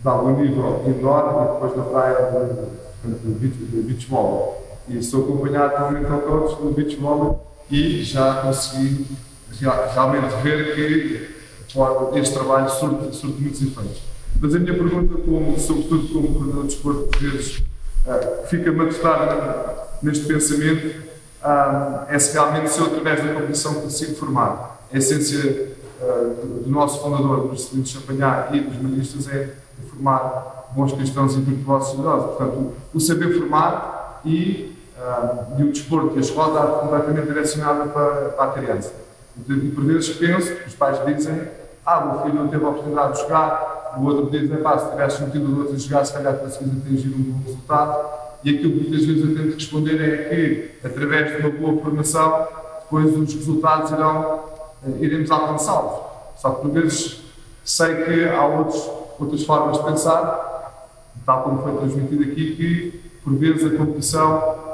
de 0.01 0.07
algum 0.07 0.41
nível 0.41 0.83
indoor 0.87 1.19
e 1.19 1.53
depois 1.53 1.75
na 1.75 1.83
praia 1.83 2.69
de, 3.03 3.47
de 3.47 3.81
beach 3.81 4.07
volley. 4.07 4.53
E 4.87 5.01
sou 5.01 5.23
acompanhado 5.23 5.75
por 5.75 5.83
um 5.87 5.91
mental 5.91 6.19
coach 6.19 6.63
no 6.63 6.71
beach 6.71 6.95
volley 6.97 7.35
e 7.69 8.03
já 8.03 8.41
consegui 8.41 9.05
realmente 9.93 10.35
ver 10.43 10.75
que 10.75 11.35
este 12.19 12.33
trabalho 12.33 12.69
surte, 12.69 13.15
surte 13.15 13.41
muitos 13.41 13.61
efeitos. 13.61 14.01
Mas 14.39 14.53
a 14.53 14.59
minha 14.59 14.73
pergunta, 14.73 15.15
como, 15.21 15.57
sobretudo 15.59 16.07
como 16.09 16.27
coordenador 16.33 16.63
de 16.63 16.67
desporto, 16.69 17.07
por 17.07 17.19
vezes 17.19 17.57
uh, 18.05 18.47
fica-me 18.47 18.81
a 18.81 19.85
neste 20.01 20.25
pensamento, 20.25 20.87
uh, 21.41 22.05
é 22.09 22.19
se 22.19 22.33
realmente 22.33 22.69
se 22.69 22.79
eu, 22.79 22.87
através 22.87 23.23
da 23.23 23.33
competição, 23.33 23.75
consigo 23.75 24.15
formar. 24.15 24.85
A 24.91 24.97
essência 24.97 25.73
uh, 26.01 26.63
do 26.63 26.69
nosso 26.69 27.01
fundador, 27.01 27.47
do 27.47 27.55
Juscelino 27.55 27.87
Champagnat 27.87 28.55
e 28.55 28.59
dos 28.59 28.81
maristas 28.81 29.27
é 29.29 29.55
formar 29.89 30.71
bons 30.75 30.91
cristãos 30.91 31.35
e 31.35 31.39
virtuosos 31.39 31.95
generosos. 31.95 32.35
Portanto, 32.35 32.73
o 32.93 32.99
saber 32.99 33.37
formar 33.37 34.21
e 34.25 34.74
e 35.57 35.63
o 35.63 35.71
desporto 35.71 36.15
e 36.15 36.17
a 36.17 36.21
escola 36.21 36.59
está 36.59 36.79
completamente 36.79 37.27
direcionada 37.27 37.85
para, 37.85 38.29
para 38.29 38.45
a 38.45 38.53
criança. 38.53 38.93
E 39.47 39.69
por 39.69 39.83
vezes 39.83 40.09
penso, 40.15 40.53
os 40.65 40.73
pais 40.73 40.97
dizem, 41.05 41.47
ah, 41.85 42.15
o 42.15 42.23
filho 42.23 42.35
não 42.35 42.47
teve 42.47 42.65
a 42.65 42.69
oportunidade 42.69 43.13
de 43.13 43.21
jogar, 43.21 43.93
o 43.97 44.05
outro 44.05 44.29
diz, 44.29 44.49
pá, 44.61 44.77
se 44.77 44.89
tivesse 44.91 45.23
metido 45.23 45.45
o 45.45 45.59
outro 45.59 45.75
a 45.75 45.77
jogar, 45.77 46.05
se 46.05 46.13
calhar 46.13 46.35
conseguias 46.35 46.77
atingir 46.77 47.07
um 47.15 47.21
bom 47.21 47.43
resultado. 47.45 48.25
E 48.43 48.49
aquilo 48.49 48.73
que 48.73 48.89
muitas 48.89 49.05
vezes 49.05 49.23
eu 49.23 49.35
tento 49.35 49.53
responder 49.55 50.01
é 50.01 50.29
que, 50.29 50.87
através 50.87 51.31
de 51.31 51.47
uma 51.47 51.49
boa 51.49 51.81
formação, 51.81 52.47
depois 52.81 53.17
os 53.17 53.33
resultados 53.33 53.91
irão, 53.91 54.45
uh, 54.83 55.03
iremos 55.03 55.31
alcançá-los. 55.31 56.01
Só 56.37 56.51
que 56.51 56.61
por 56.61 56.71
vezes 56.71 57.21
sei 57.63 58.03
que 58.03 58.29
há 58.29 58.45
outros, 58.45 58.89
outras 59.19 59.43
formas 59.43 59.77
de 59.77 59.83
pensar, 59.83 61.11
tal 61.25 61.43
como 61.43 61.61
foi 61.63 61.77
transmitido 61.77 62.23
aqui, 62.23 62.55
que 62.55 63.19
por 63.23 63.33
vezes 63.33 63.65
a 63.65 63.77
competição 63.77 64.64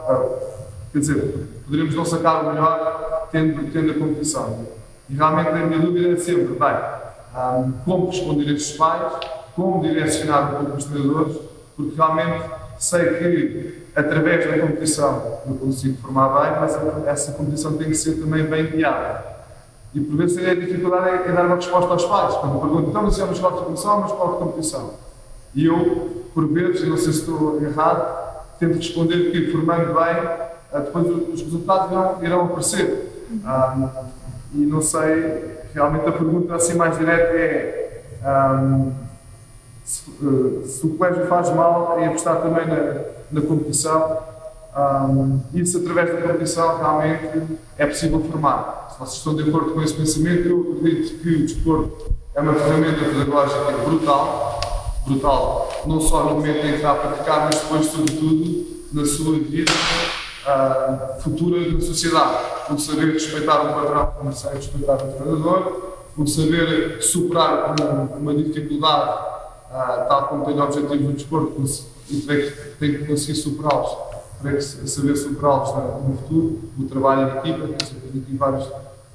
quer 0.92 1.00
dizer, 1.00 1.48
poderíamos 1.66 1.96
não 1.96 2.06
sacar 2.06 2.44
o 2.44 2.50
melhor 2.50 3.28
tendo, 3.32 3.72
tendo 3.72 3.92
a 3.92 3.94
competição. 3.96 4.66
E 5.10 5.16
realmente 5.16 5.50
a 5.50 5.66
minha 5.66 5.80
dúvida 5.80 6.14
é 6.14 6.16
sempre, 6.18 6.56
bem, 6.56 6.76
um, 7.36 7.72
como 7.86 8.08
responder 8.08 8.50
a 8.50 8.54
estes 8.54 8.78
pais, 8.78 9.14
como 9.56 9.82
direcionar 9.82 10.62
os 10.76 10.86
treinadores, 10.86 11.38
porque 11.76 11.96
realmente 11.96 12.50
sei 12.80 13.06
que 13.14 13.84
através 13.96 14.46
da 14.46 14.68
competição 14.68 15.40
eu 15.48 15.56
consigo 15.56 15.98
formar 16.02 16.30
bem, 16.30 16.60
mas 16.60 17.08
essa 17.08 17.34
competição 17.34 17.78
tem 17.78 17.90
que 17.90 17.96
ser 17.96 18.16
também 18.16 18.44
bem 18.46 18.68
guiada. 18.68 19.32
E 19.94 20.00
por 20.00 20.16
vezes 20.16 20.38
a 20.48 20.56
dificuldade 20.56 21.10
é, 21.10 21.30
é 21.30 21.32
dar 21.34 21.46
uma 21.46 21.56
resposta 21.56 21.92
aos 21.92 22.06
pais, 22.06 22.36
quando 22.36 22.60
perguntam, 22.60 22.90
então 22.90 23.04
mas 23.04 23.20
é 23.20 23.24
uma 23.24 23.34
escola 23.34 23.58
de 23.58 23.64
competição 23.64 24.06
escola 24.06 24.32
de 24.32 24.38
competição? 24.38 24.94
E 25.54 25.66
eu, 25.66 26.26
por 26.34 26.48
vezes, 26.48 26.88
não 26.88 26.96
sei 26.96 27.12
se 27.12 27.20
estou 27.20 27.62
errado, 27.62 28.31
tento 28.62 28.76
responder 28.76 29.32
que 29.32 29.52
formando 29.52 29.88
bem, 29.88 30.24
ah, 30.72 30.80
depois 30.80 31.08
os 31.08 31.42
resultados 31.42 31.92
irão, 31.92 32.24
irão 32.24 32.46
aparecer. 32.46 33.26
Um, 33.32 33.90
e 34.54 34.66
não 34.66 34.82
sei, 34.82 35.64
realmente 35.74 36.08
a 36.08 36.12
pergunta 36.12 36.56
assim 36.56 36.76
mais 36.76 36.98
direta 36.98 37.34
é 37.34 38.04
um, 38.24 38.94
se, 39.84 40.12
uh, 40.24 40.64
se, 40.64 40.86
o 40.86 40.96
colégio 40.96 41.26
faz 41.26 41.50
mal, 41.56 41.98
é 42.00 42.06
apostar 42.06 42.40
também 42.42 42.68
na, 42.68 43.02
na 43.32 43.42
competição. 43.42 44.20
Um, 44.78 45.42
isso, 45.54 45.80
através 45.80 46.14
da 46.14 46.22
competição, 46.22 46.78
realmente 46.78 47.60
é 47.78 47.86
possível 47.88 48.22
formar. 48.22 48.90
Se 48.92 49.00
vocês 49.00 49.18
estão 49.18 49.36
de 49.36 49.50
acordo 49.50 49.72
com 49.72 49.82
esse 49.82 49.96
pensamento, 49.96 50.48
eu 50.48 50.78
acredito 50.78 51.20
que 51.20 51.30
o 51.30 51.42
desporto 51.42 52.14
é 52.36 52.42
uma 52.42 52.54
ferramenta 52.54 53.06
pedagógica 53.06 53.72
brutal, 53.86 54.62
brutal, 55.06 55.84
não 55.86 56.00
só 56.00 56.24
no 56.24 56.36
momento 56.36 56.66
em 56.66 56.70
que 56.70 56.76
está 56.76 56.92
a 56.92 56.96
praticar, 56.96 57.46
mas 57.46 57.62
depois, 57.62 57.86
sobretudo, 57.88 58.66
na 58.94 59.06
sua 59.06 59.40
vida 59.40 59.72
uh, 60.46 61.22
futura 61.22 61.72
da 61.72 61.82
sociedade. 61.82 62.52
Por 62.68 62.80
saber 62.80 63.14
respeitar 63.14 63.62
um 63.62 63.74
padrão, 63.74 64.14
como 64.18 64.34
sei 64.34 64.52
respeitar 64.52 64.96
o 64.96 65.12
treinador, 65.14 65.94
por 66.16 66.28
saber 66.28 67.02
superar 67.02 67.76
uma, 67.80 68.18
uma 68.18 68.34
dificuldade, 68.36 69.20
uh, 69.72 70.08
tal 70.08 70.28
como 70.28 70.46
tem 70.46 70.60
objetivos 70.60 71.02
no 71.02 71.14
desporto, 71.14 71.64
e 72.10 72.22
tem 72.22 72.52
tem 72.80 72.98
que 72.98 73.06
conseguir 73.06 73.36
superá-los, 73.36 73.98
tem 74.42 74.56
que 74.56 74.62
saber 74.62 75.16
superá-los 75.16 75.70
no 76.08 76.18
futuro, 76.18 76.60
o 76.80 76.84
trabalho 76.86 77.22
em 77.22 77.38
equipa, 77.38 77.68
tem 77.68 78.22
aqui 78.22 78.36
vários, 78.38 78.68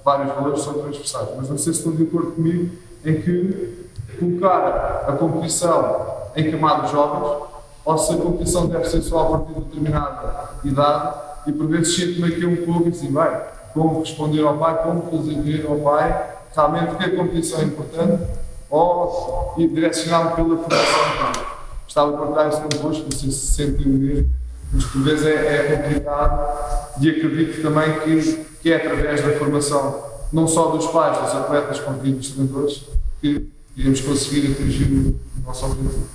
vários 0.04 0.34
valores 0.34 0.60
são 0.60 0.74
transversais. 0.74 1.28
Mas 1.36 1.50
não 1.50 1.58
sei 1.58 1.72
se 1.72 1.80
estão 1.80 1.92
de 1.92 2.04
acordo 2.04 2.32
comigo 2.32 2.70
em 3.04 3.20
que 3.20 3.85
colocar 4.18 5.05
a 5.09 5.12
competição 5.12 6.06
em 6.34 6.51
camadas 6.51 6.90
jovens, 6.90 7.44
ou 7.84 7.98
se 7.98 8.12
a 8.12 8.16
competição 8.16 8.66
deve 8.66 8.84
ser 8.86 9.01
só 9.02 9.20
a 9.20 9.38
partir 9.38 9.55
de 9.55 9.60
determinada 9.60 10.51
idade, 10.64 11.14
e 11.47 11.52
por 11.52 11.66
vezes 11.68 11.94
sinto-me 11.94 12.28
aqui 12.28 12.44
um 12.44 12.66
pouco 12.66 12.88
assim, 12.88 13.12
vai, 13.12 13.48
como 13.72 14.01
responder 14.01 14.43
ao 14.43 14.59
pai, 14.59 14.82
como 14.82 15.02
fazer 15.02 15.34
dinheiro 15.34 15.70
ao 15.70 15.78
pai, 15.78 16.34
realmente 16.55 16.97
que 16.97 17.05
a 17.05 17.16
competição 17.16 17.60
é 17.60 17.64
importante, 17.64 18.22
ou 18.68 19.55
ir 19.56 19.68
direcionado 19.68 20.34
pela 20.34 20.56
formação. 20.56 21.47
Estava 21.86 22.14
a 22.14 22.18
partilhar 22.18 22.48
isso 22.48 22.62
convosco, 22.62 23.14
sei 23.14 23.30
se 23.30 23.47
sentem 23.47 23.86
o 23.86 23.90
mesmo, 23.90 24.30
mas 24.72 24.84
por 24.84 25.02
vezes 25.02 25.24
é, 25.26 25.32
é 25.32 25.76
complicado 25.76 26.59
e 27.01 27.10
acredito 27.10 27.62
também 27.62 28.01
que, 28.01 28.44
que 28.60 28.72
é 28.72 28.76
através 28.76 29.22
da 29.22 29.38
formação, 29.38 30.02
não 30.32 30.48
só 30.48 30.70
dos 30.70 30.86
pais, 30.88 31.18
dos 31.18 31.34
atletas, 31.34 31.78
como 31.78 31.98
dos 31.98 32.30
treinadores, 32.30 32.84
que 33.20 33.48
iremos 33.77 34.01
conseguir 34.01 34.53
atingir 34.53 34.86
o 34.90 35.20
nosso 35.44 35.66
objetivo. 35.66 36.09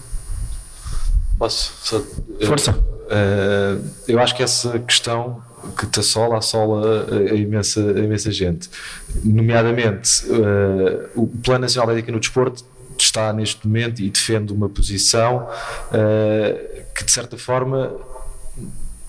Posso? 1.38 1.74
Só, 1.82 2.02
Força. 2.46 2.72
Uh, 2.72 3.84
eu 4.08 4.20
acho 4.20 4.36
que 4.36 4.44
essa 4.44 4.80
questão 4.80 5.44
que 5.78 5.86
te 5.86 6.00
assola, 6.00 6.38
assola 6.38 7.08
a, 7.10 7.34
a 7.34 7.36
imensa, 7.36 7.80
a 7.80 8.00
imensa 8.00 8.32
gente. 8.32 8.70
Nomeadamente, 9.24 10.26
uh, 10.26 11.10
o 11.16 11.28
Plano 11.28 11.62
Nacional 11.62 11.88
de 11.88 12.00
Ética 12.00 12.12
no 12.12 12.20
Desporto 12.20 12.64
está 12.98 13.32
neste 13.34 13.68
momento 13.68 14.02
e 14.02 14.10
defende 14.10 14.54
uma 14.54 14.70
posição 14.70 15.48
uh, 15.48 16.84
que, 16.96 17.04
de 17.04 17.12
certa 17.12 17.38
forma, 17.38 17.96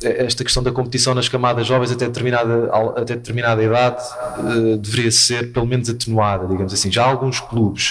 esta 0.04 0.44
questão 0.44 0.62
da 0.62 0.72
competição 0.72 1.14
nas 1.14 1.28
camadas 1.28 1.66
jovens 1.66 1.90
até 1.90 2.06
determinada, 2.06 2.70
até 2.96 3.16
determinada 3.16 3.62
idade 3.62 4.02
uh, 4.38 4.76
deveria 4.76 5.10
ser 5.10 5.52
pelo 5.52 5.66
menos 5.66 5.88
atenuada, 5.88 6.46
digamos 6.46 6.72
assim. 6.72 6.90
Já 6.90 7.04
há 7.04 7.08
alguns 7.08 7.40
clubes, 7.40 7.90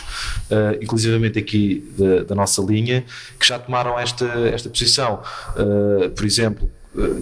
uh, 0.50 0.82
inclusivamente 0.82 1.40
aqui 1.40 1.92
da, 1.98 2.24
da, 2.24 2.36
nossa 2.36 2.62
linha, 2.62 3.04
que 3.40 3.46
já 3.48 3.58
tomaram 3.60 4.00
esta, 4.00 4.26
esta 4.54 4.70
posição. 4.70 5.22
Uh, 5.56 6.10
por 6.10 6.26
exemplo, 6.26 6.70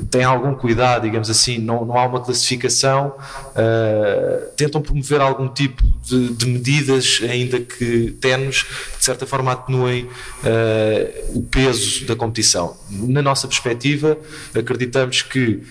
têm 0.09 0.23
algum 0.23 0.55
cuidado, 0.55 1.03
digamos 1.03 1.29
assim, 1.29 1.59
não, 1.59 1.85
não 1.85 1.97
há 1.97 2.05
uma 2.05 2.19
classificação, 2.19 3.13
uh, 3.49 4.49
tentam 4.55 4.81
promover 4.81 5.21
algum 5.21 5.47
tipo 5.47 5.83
de, 6.03 6.33
de, 6.33 6.45
medidas, 6.47 7.21
ainda 7.23 7.59
que 7.59 8.17
tenos, 8.19 8.63
que 8.63 8.97
de 8.97 9.05
certa 9.05 9.27
forma 9.27 9.51
atenuem 9.51 10.05
uh, 10.05 11.37
o 11.37 11.43
peso 11.43 12.05
da 12.05 12.15
competição. 12.15 12.75
Na 12.89 13.21
nossa 13.21 13.47
perspectiva, 13.47 14.17
acreditamos 14.55 15.21
que 15.21 15.61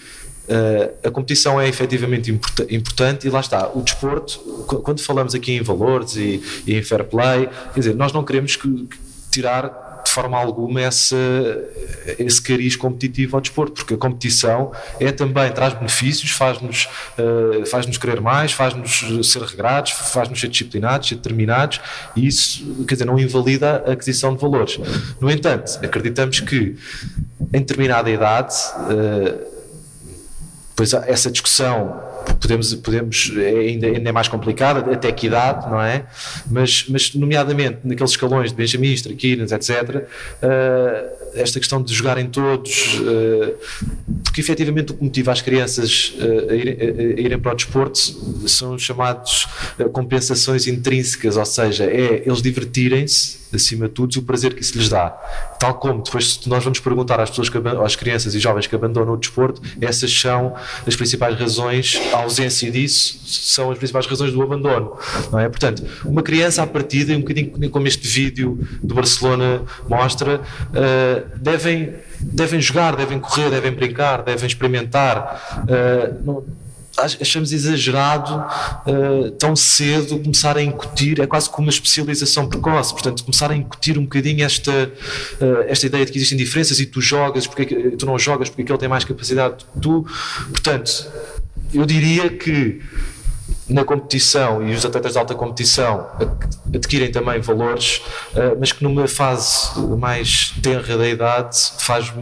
Uh, 0.49 1.07
a 1.07 1.11
competição 1.11 1.61
é 1.61 1.69
efetivamente 1.69 2.31
importante 2.31 3.27
e 3.27 3.31
lá 3.31 3.41
está, 3.41 3.69
o 3.69 3.83
desporto, 3.83 4.39
quando 4.83 5.03
falamos 5.03 5.35
aqui 5.35 5.53
em 5.53 5.61
valores 5.61 6.17
e, 6.17 6.43
e 6.67 6.75
em 6.75 6.83
fair 6.83 7.05
play, 7.05 7.51
quer 7.75 7.81
dizer, 7.81 7.95
nós 7.95 8.15
não 8.15 8.25
queremos 8.25 8.57
que, 8.57 8.67
que 8.67 8.99
tirar 9.31 9.88
de 10.09 10.15
forma 10.15 10.39
alguma 10.39 10.81
esse, 10.81 11.15
esse 12.19 12.41
cariz 12.41 12.75
competitivo 12.77 13.37
ao 13.37 13.41
desporto, 13.41 13.73
porque 13.73 13.95
a 13.95 13.97
competição 13.97 14.73
é 14.99 15.13
também, 15.13 15.53
traz 15.53 15.75
benefícios, 15.75 16.31
faz-nos 16.31 16.89
uh, 17.19 17.67
faz 17.67 17.87
-nos 17.87 17.99
querer 17.99 18.21
mais, 18.21 18.53
faz-nos 18.53 19.05
ser 19.31 19.43
regrados, 19.43 19.93
faz-nos 19.93 20.41
ser 20.41 20.49
disciplinados, 20.49 21.09
ser 21.09 21.17
determinados, 21.17 21.81
e 22.17 22.27
isso, 22.27 22.85
quer 22.87 22.95
dizer, 22.95 23.05
não 23.05 23.19
invalida 23.19 23.85
a 23.87 23.93
aquisição 23.93 24.35
de 24.35 24.41
valores. 24.41 24.79
No 25.21 25.31
entanto, 25.31 25.79
acreditamos 25.83 26.41
que 26.41 26.77
em 27.53 27.61
determinada 27.61 28.11
idade, 28.11 28.55
uh, 28.77 29.58
pois 30.79 30.93
essa 30.95 31.29
discussão 31.29 32.01
podemos, 32.41 32.73
podemos 32.75 33.33
ainda, 33.37 33.89
ainda 33.89 34.09
é 34.09 34.13
mais 34.13 34.29
complicada, 34.29 34.93
até 34.93 35.11
que 35.11 35.27
idade, 35.27 35.69
não 35.69 35.83
é? 35.83 36.07
Mas, 36.49 36.85
mas 36.89 37.13
nomeadamente 37.17 37.79
naqueles 37.83 38.13
escalões 38.13 38.53
de 38.53 38.57
benjamins, 38.57 39.03
traquinas, 39.03 39.51
etc., 39.51 40.07
uh, 40.07 41.19
esta 41.35 41.59
questão 41.59 41.83
de 41.83 41.93
jogarem 41.93 42.29
todos, 42.29 43.01
uh, 43.01 43.55
porque 44.23 44.41
efetivamente 44.41 44.93
o 44.93 44.95
que 44.95 45.03
motiva 45.03 45.33
as 45.33 45.43
crianças 45.43 46.15
uh, 46.21 46.53
a, 46.53 46.55
irem, 46.55 46.77
a, 46.81 47.21
irem, 47.23 47.39
para 47.41 47.55
o 47.55 47.57
desporto 47.57 47.99
são 48.47 48.79
chamados 48.79 49.49
compensações 49.93 50.69
intrínsecas, 50.69 51.37
ou 51.37 51.45
seja, 51.45 51.87
é 51.87 52.23
eles 52.25 52.41
divertirem-se 52.41 53.48
acima 53.55 53.89
de 53.89 53.95
tudo, 53.95 54.17
o 54.17 54.23
prazer 54.23 54.55
que 54.55 54.63
isso 54.63 54.77
lhes 54.77 54.89
dá. 54.89 55.11
Tal 55.59 55.75
como 55.75 56.03
depois 56.03 56.41
nós 56.47 56.63
vamos 56.63 56.81
perguntar 56.81 57.21
às 57.21 57.31
pessoas, 57.31 57.49
que, 57.49 57.59
às 57.85 57.97
crianças 57.97 58.35
e 58.35 58.39
jovens 58.39 58.67
que 58.67 58.75
abandonam 58.75 59.15
o 59.15 59.17
desporto, 59.17 59.61
essas 59.81 60.13
são 60.13 60.55
as 60.87 60.97
principais 60.97 61.39
razões, 61.39 62.01
a 62.13 62.19
ausência 62.19 62.71
disso 62.71 63.19
são 63.27 63.71
as 63.71 63.79
principais 63.79 64.07
razões 64.07 64.33
do 64.33 64.43
abandono, 64.43 64.97
não 65.31 65.39
é? 65.39 65.49
Portanto, 65.49 65.85
uma 66.05 66.23
criança 66.23 66.63
à 66.63 66.67
partida, 66.67 67.13
um 67.15 67.21
bocadinho 67.21 67.71
como 67.71 67.87
este 67.87 68.07
vídeo 68.07 68.59
do 68.83 68.95
Barcelona 68.95 69.63
mostra, 69.89 70.41
uh, 70.41 71.39
devem, 71.39 71.95
devem 72.21 72.61
jogar, 72.61 72.97
devem 72.97 73.19
correr, 73.19 73.51
devem 73.51 73.73
brincar, 73.73 74.23
devem 74.23 74.47
experimentar. 74.47 75.65
Uh, 75.65 76.25
não, 76.25 76.45
achamos 76.99 77.53
exagerado 77.53 78.35
uh, 78.87 79.31
tão 79.33 79.55
cedo 79.55 80.19
começar 80.19 80.57
a 80.57 80.63
incutir, 80.63 81.21
é 81.21 81.27
quase 81.27 81.49
como 81.49 81.67
uma 81.67 81.73
especialização 81.73 82.49
precoce, 82.49 82.93
portanto, 82.93 83.25
começar 83.25 83.51
a 83.51 83.57
incutir 83.57 83.99
um 83.99 84.03
bocadinho 84.03 84.45
esta, 84.45 84.73
uh, 85.41 85.65
esta 85.67 85.87
ideia 85.87 86.05
de 86.05 86.13
que 86.13 86.19
existem 86.19 86.37
diferenças 86.37 86.81
e 86.81 86.87
tu 86.87 87.01
jogas, 87.01 87.47
porque 87.47 87.65
tu 87.97 88.07
não 88.07 88.19
jogas 88.19 88.49
porque 88.49 88.63
aquele 88.63 88.79
tem 88.79 88.89
mais 88.89 89.05
capacidade 89.05 89.65
que 89.65 89.81
tu. 89.81 90.07
Portanto, 90.51 91.07
eu 91.73 91.85
diria 91.85 92.31
que 92.31 92.81
na 93.69 93.85
competição 93.85 94.67
e 94.67 94.73
os 94.75 94.85
atletas 94.85 95.13
de 95.13 95.19
alta 95.19 95.35
competição 95.35 96.07
adquirem 96.75 97.11
também 97.11 97.41
valores, 97.41 98.03
eh, 98.35 98.57
mas 98.59 98.73
que 98.73 98.83
numa 98.83 99.07
fase 99.07 99.79
mais 99.99 100.55
tenra 100.63 100.97
da 100.97 101.09
idade 101.09 101.57
faz 101.79 102.13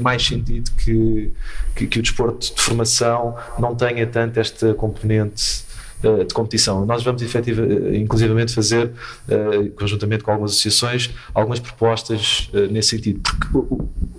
mais 0.00 0.24
sentido 0.26 0.70
que, 0.78 1.30
que, 1.74 1.86
que 1.86 1.98
o 1.98 2.02
desporto 2.02 2.54
de 2.54 2.60
formação 2.60 3.36
não 3.58 3.74
tenha 3.74 4.06
tanto 4.06 4.40
esta 4.40 4.72
componente 4.74 5.65
eh, 6.02 6.24
de 6.24 6.34
competição. 6.34 6.84
Nós 6.84 7.02
vamos 7.02 7.22
efetiva, 7.22 7.62
eh, 7.62 7.96
inclusivamente 7.96 8.52
fazer, 8.52 8.90
eh, 9.28 9.70
conjuntamente 9.76 10.22
com 10.22 10.30
algumas 10.30 10.52
associações, 10.52 11.10
algumas 11.34 11.58
propostas 11.58 12.50
nesse 12.70 12.90
sentido, 12.90 13.20
porque 13.20 13.74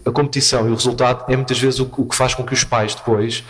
a 0.06 0.12
competição 0.12 0.68
e 0.68 0.72
o 0.72 0.74
resultado 0.74 1.32
é 1.32 1.36
muitas 1.36 1.60
vezes 1.60 1.80
o 1.80 1.86
que 1.86 2.16
faz 2.16 2.34
com 2.34 2.44
que 2.44 2.54
os 2.54 2.64
pais 2.64 2.96
depois 2.96 3.44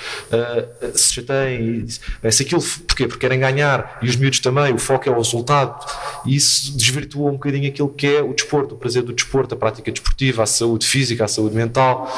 se 0.94 1.14
chateiem. 1.14 1.86
Se 1.88 2.44
aquilo, 2.44 2.62
porquê? 2.88 3.08
Porque 3.08 3.20
querem 3.20 3.40
ganhar 3.40 4.00
e 4.02 4.10
os 4.10 4.16
miúdos 4.16 4.40
também, 4.40 4.74
o 4.74 4.78
foco 4.78 5.08
é 5.08 5.12
o 5.12 5.18
resultado, 5.18 5.86
e 6.26 6.36
isso 6.36 6.76
desvirtua 6.76 7.30
um 7.30 7.34
bocadinho 7.34 7.70
aquilo 7.70 7.90
que 7.90 8.08
é 8.08 8.22
o 8.22 8.34
desporto, 8.34 8.76
o 8.76 8.78
prazer 8.78 9.04
do 9.04 9.14
desporto, 9.14 9.54
a 9.54 9.58
prática 9.58 9.92
desportiva, 9.92 10.44
a 10.44 10.46
saúde 10.46 10.86
física, 10.86 11.26
a 11.26 11.28
saúde 11.28 11.56
mental 11.56 12.12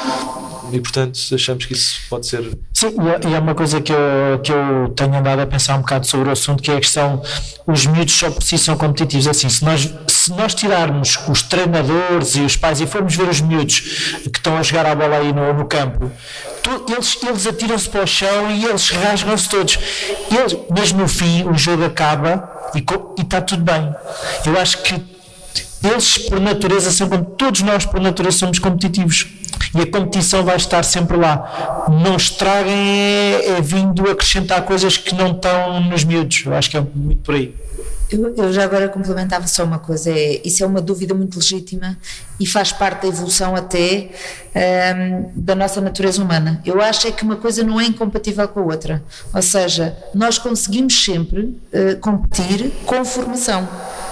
e 0.72 0.80
portanto 0.80 1.18
achamos 1.32 1.66
que 1.66 1.72
isso 1.72 2.00
pode 2.08 2.26
ser. 2.26 2.58
Sim, 2.72 2.94
e 3.28 3.34
é 3.34 3.38
uma 3.38 3.54
coisa 3.54 3.80
que 3.80 3.92
eu, 3.92 4.38
que 4.42 4.52
eu 4.52 4.88
tenho 4.96 5.14
andado 5.14 5.40
a 5.40 5.46
pensar 5.46 5.76
um 5.76 5.80
bocado 5.80 5.99
sobre 6.06 6.28
o 6.28 6.32
assunto, 6.32 6.62
que 6.62 6.70
é 6.70 6.76
a 6.76 6.80
questão, 6.80 7.22
os 7.66 7.86
miúdos 7.86 8.14
só 8.14 8.30
precisam 8.30 8.76
competitivos. 8.76 9.26
Assim, 9.26 9.48
se 9.48 9.64
nós, 9.64 9.90
se 10.06 10.30
nós 10.32 10.54
tirarmos 10.54 11.18
os 11.28 11.42
treinadores 11.42 12.36
e 12.36 12.40
os 12.40 12.56
pais 12.56 12.80
e 12.80 12.86
formos 12.86 13.14
ver 13.14 13.28
os 13.28 13.40
miúdos 13.40 13.80
que 13.80 14.38
estão 14.38 14.56
a 14.56 14.62
jogar 14.62 14.86
a 14.86 14.94
bola 14.94 15.16
aí 15.16 15.32
no, 15.32 15.52
no 15.52 15.64
campo, 15.66 16.10
eles, 16.88 17.18
eles 17.22 17.46
atiram-se 17.46 17.88
para 17.88 18.02
o 18.02 18.06
chão 18.06 18.50
e 18.50 18.64
eles 18.64 18.90
rasgam-se 18.90 19.48
todos. 19.48 19.78
Eles, 20.30 20.56
mas 20.68 20.92
no 20.92 21.08
fim 21.08 21.48
o 21.48 21.54
jogo 21.54 21.84
acaba 21.84 22.50
e, 22.74 22.78
e 23.18 23.22
está 23.22 23.40
tudo 23.40 23.62
bem. 23.62 23.94
Eu 24.44 24.58
acho 24.58 24.82
que 24.82 25.02
eles, 25.82 26.18
por 26.18 26.38
natureza, 26.38 26.90
são 26.90 27.08
como 27.08 27.24
todos 27.24 27.62
nós, 27.62 27.86
por 27.86 28.00
natureza, 28.00 28.38
somos 28.38 28.58
competitivos. 28.58 29.26
E 29.74 29.80
a 29.80 29.86
competição 29.86 30.44
vai 30.44 30.56
estar 30.56 30.82
sempre 30.82 31.16
lá. 31.16 31.86
Não 31.88 32.16
estraguem 32.16 32.74
é, 32.74 33.48
é 33.50 33.60
vindo 33.60 34.10
acrescentar 34.10 34.62
coisas 34.64 34.96
que 34.96 35.14
não 35.14 35.32
estão 35.32 35.80
nos 35.80 36.04
miúdos. 36.04 36.42
Eu 36.44 36.54
acho 36.54 36.70
que 36.70 36.76
é 36.76 36.80
muito 36.94 37.22
por 37.22 37.34
aí. 37.34 37.54
Eu, 38.10 38.34
eu, 38.34 38.52
já 38.52 38.64
agora 38.64 38.88
complementava 38.88 39.46
só 39.46 39.64
uma 39.64 39.78
coisa: 39.78 40.10
é, 40.10 40.40
isso 40.44 40.64
é 40.64 40.66
uma 40.66 40.80
dúvida 40.80 41.14
muito 41.14 41.36
legítima 41.36 41.96
e 42.40 42.46
faz 42.46 42.72
parte 42.72 43.02
da 43.02 43.08
evolução 43.08 43.54
até 43.54 44.10
um, 44.54 45.30
da 45.34 45.54
nossa 45.54 45.80
natureza 45.80 46.20
humana. 46.20 46.60
Eu 46.66 46.80
acho 46.80 47.06
é 47.06 47.12
que 47.12 47.22
uma 47.22 47.36
coisa 47.36 47.62
não 47.62 47.80
é 47.80 47.84
incompatível 47.84 48.46
com 48.48 48.60
a 48.60 48.64
outra. 48.64 49.02
Ou 49.32 49.42
seja, 49.42 49.96
nós 50.12 50.38
conseguimos 50.38 51.04
sempre 51.04 51.40
uh, 51.40 52.00
competir 52.00 52.72
com 52.84 53.04
formação. 53.04 53.68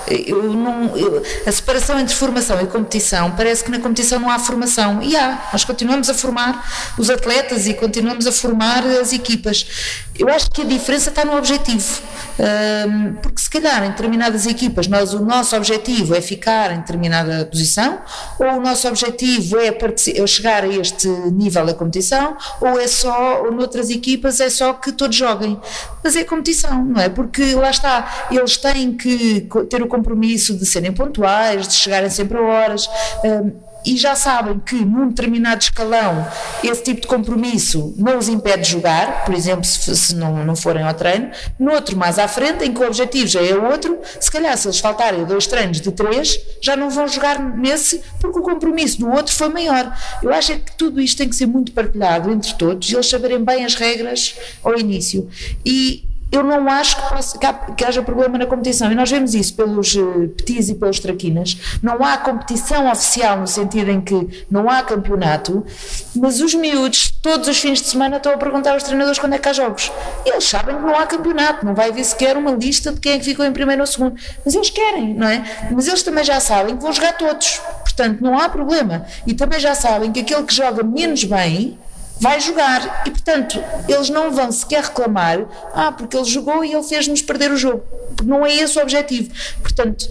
Eu 0.06 0.52
não, 0.52 0.96
eu, 0.96 1.22
a 1.46 1.52
separação 1.52 1.98
entre 1.98 2.14
formação 2.14 2.60
e 2.60 2.66
competição 2.66 3.30
parece 3.32 3.64
que 3.64 3.70
na 3.70 3.78
competição 3.78 4.18
não 4.18 4.30
há 4.30 4.38
formação. 4.38 5.02
E 5.02 5.16
há, 5.16 5.48
nós 5.52 5.64
continuamos 5.64 6.08
a 6.08 6.14
formar 6.14 6.94
os 6.98 7.10
atletas 7.10 7.66
e 7.66 7.74
continuamos 7.74 8.26
a 8.26 8.32
formar 8.32 8.86
as 8.86 9.12
equipas. 9.12 9.66
Eu 10.18 10.28
acho 10.28 10.50
que 10.50 10.62
a 10.62 10.64
diferença 10.64 11.10
está 11.10 11.24
no 11.24 11.36
objetivo. 11.36 12.02
Porque 13.22 13.40
se 13.40 13.50
calhar 13.50 13.84
em 13.84 13.90
determinadas 13.90 14.46
equipas 14.46 14.86
nós, 14.86 15.12
o 15.12 15.24
nosso 15.24 15.56
objetivo 15.56 16.14
é 16.14 16.20
ficar 16.20 16.72
em 16.72 16.78
determinada 16.78 17.44
posição 17.46 18.00
ou 18.38 18.46
o 18.46 18.60
nosso 18.60 18.86
objetivo 18.86 19.58
é, 19.58 19.68
é 19.68 20.26
chegar 20.26 20.64
a 20.64 20.68
este 20.68 21.08
nível 21.08 21.66
da 21.66 21.74
competição 21.74 22.36
ou 22.60 22.78
é 22.78 22.86
só, 22.86 23.42
ou 23.42 23.52
noutras 23.52 23.90
equipas 23.90 24.40
é 24.40 24.48
só 24.50 24.72
que 24.72 24.92
todos 24.92 25.16
joguem. 25.16 25.60
Mas 26.02 26.16
é 26.16 26.24
competição, 26.24 26.84
não 26.84 27.00
é? 27.00 27.08
Porque 27.08 27.54
lá 27.54 27.70
está, 27.70 28.28
eles 28.30 28.56
têm 28.56 28.96
que 28.96 29.48
ter 29.68 29.82
o 29.82 29.86
compromisso 29.98 30.56
de 30.56 30.64
serem 30.64 30.92
pontuais, 30.92 31.66
de 31.66 31.74
chegarem 31.74 32.10
sempre 32.10 32.38
a 32.38 32.42
horas. 32.42 32.88
Um, 33.24 33.68
e 33.86 33.96
já 33.96 34.14
sabem 34.14 34.58
que 34.58 34.74
num 34.74 35.08
determinado 35.08 35.62
escalão 35.62 36.26
esse 36.62 36.82
tipo 36.82 37.00
de 37.00 37.06
compromisso 37.06 37.94
não 37.96 38.18
os 38.18 38.28
impede 38.28 38.62
de 38.64 38.70
jogar, 38.72 39.24
por 39.24 39.34
exemplo, 39.34 39.64
se, 39.64 39.96
se 39.96 40.14
não, 40.14 40.44
não 40.44 40.56
forem 40.56 40.82
ao 40.82 40.92
treino, 40.92 41.30
no 41.58 41.72
outro 41.72 41.96
mais 41.96 42.18
à 42.18 42.26
frente, 42.26 42.64
em 42.64 42.74
que 42.74 42.80
o 42.80 42.86
objetivo 42.86 43.26
já 43.26 43.40
é 43.40 43.54
outro, 43.54 43.98
se 44.18 44.30
calhar 44.30 44.56
se 44.58 44.66
eles 44.66 44.80
faltarem 44.80 45.24
dois 45.24 45.46
treinos 45.46 45.80
de 45.80 45.92
três, 45.92 46.38
já 46.60 46.76
não 46.76 46.90
vão 46.90 47.06
jogar 47.06 47.38
nesse 47.38 48.02
porque 48.20 48.38
o 48.38 48.42
compromisso 48.42 48.98
do 48.98 49.10
outro 49.10 49.32
foi 49.32 49.48
maior. 49.48 49.96
Eu 50.22 50.32
acho 50.34 50.52
é 50.52 50.56
que 50.56 50.76
tudo 50.76 51.00
isto 51.00 51.18
tem 51.18 51.28
que 51.28 51.36
ser 51.36 51.46
muito 51.46 51.72
partilhado 51.72 52.30
entre 52.30 52.52
todos 52.54 52.90
e 52.90 52.94
eles 52.94 53.08
saberem 53.08 53.42
bem 53.44 53.64
as 53.64 53.74
regras 53.74 54.34
ao 54.62 54.78
início. 54.78 55.28
E 55.64 56.07
eu 56.30 56.42
não 56.42 56.68
acho 56.68 56.96
que, 56.96 57.08
possa, 57.08 57.38
que, 57.76 57.84
haja 57.84 58.02
problema 58.02 58.36
na 58.36 58.46
competição. 58.46 58.92
E 58.92 58.94
nós 58.94 59.10
vemos 59.10 59.34
isso 59.34 59.54
pelos 59.54 59.94
uh, 59.94 60.28
petis 60.36 60.68
e 60.68 60.74
pelos 60.74 61.00
traquinas. 61.00 61.56
Não 61.82 62.04
há 62.04 62.18
competição 62.18 62.90
oficial 62.90 63.38
no 63.38 63.46
sentido 63.46 63.90
em 63.90 64.00
que 64.00 64.44
não 64.50 64.68
há 64.68 64.82
campeonato, 64.82 65.64
mas 66.14 66.40
os 66.40 66.54
miúdos, 66.54 67.10
todos 67.22 67.48
os 67.48 67.58
fins 67.58 67.80
de 67.80 67.88
semana, 67.88 68.18
estão 68.18 68.32
a 68.32 68.36
perguntar 68.36 68.72
aos 68.72 68.82
treinadores 68.82 69.18
quando 69.18 69.34
é 69.34 69.38
que 69.38 69.48
há 69.48 69.52
jogos. 69.52 69.90
Eles 70.24 70.44
sabem 70.44 70.76
que 70.76 70.82
não 70.82 70.94
há 70.94 71.06
campeonato, 71.06 71.64
não 71.64 71.74
vai 71.74 71.88
haver 71.88 72.04
sequer 72.04 72.36
uma 72.36 72.50
lista 72.50 72.92
de 72.92 73.00
quem 73.00 73.12
é 73.12 73.18
que 73.18 73.24
ficou 73.24 73.44
em 73.44 73.52
primeiro 73.52 73.80
ou 73.80 73.86
segundo. 73.86 74.14
Mas 74.44 74.54
eles 74.54 74.70
querem, 74.70 75.14
não 75.14 75.26
é? 75.26 75.70
Mas 75.70 75.88
eles 75.88 76.02
também 76.02 76.24
já 76.24 76.40
sabem 76.40 76.76
que 76.76 76.82
vão 76.82 76.92
jogar 76.92 77.16
todos. 77.16 77.60
Portanto, 77.80 78.22
não 78.22 78.38
há 78.38 78.48
problema. 78.48 79.06
E 79.26 79.32
também 79.32 79.58
já 79.58 79.74
sabem 79.74 80.12
que 80.12 80.20
aquele 80.20 80.42
que 80.42 80.54
joga 80.54 80.82
menos 80.82 81.24
bem 81.24 81.78
vai 82.20 82.40
jogar. 82.40 83.02
E 83.06 83.10
portanto 83.10 83.62
eles 83.88 84.10
não 84.10 84.30
vão 84.30 84.50
sequer 84.52 84.84
reclamar 84.84 85.46
ah 85.74 85.92
porque 85.92 86.16
ele 86.16 86.24
jogou 86.24 86.64
e 86.64 86.72
ele 86.72 86.82
fez-nos 86.82 87.22
perder 87.22 87.50
o 87.50 87.56
jogo. 87.56 87.82
Não 88.24 88.44
é 88.44 88.54
esse 88.54 88.78
o 88.78 88.82
objetivo. 88.82 89.30
Portanto 89.62 90.08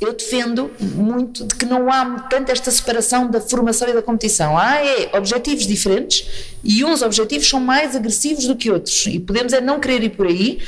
eu 0.00 0.14
defendo 0.14 0.70
muito 0.80 1.44
de 1.44 1.54
que 1.54 1.66
não 1.66 1.92
há 1.92 2.20
tanto 2.30 2.50
esta 2.50 2.70
separação 2.70 3.30
da 3.30 3.38
formação 3.38 3.86
e 3.86 3.92
da 3.92 4.00
competição. 4.00 4.56
Há 4.56 4.82
é, 4.82 5.10
objetivos 5.14 5.66
diferentes 5.66 6.26
e 6.64 6.82
uns 6.82 7.02
objetivos 7.02 7.46
são 7.46 7.60
mais 7.60 7.94
agressivos 7.94 8.46
do 8.46 8.56
que 8.56 8.70
outros. 8.70 9.06
E 9.06 9.20
podemos 9.20 9.52
é 9.52 9.60
não 9.60 9.78
querer 9.78 10.02
ir 10.02 10.10
por 10.10 10.26
aí 10.26 10.58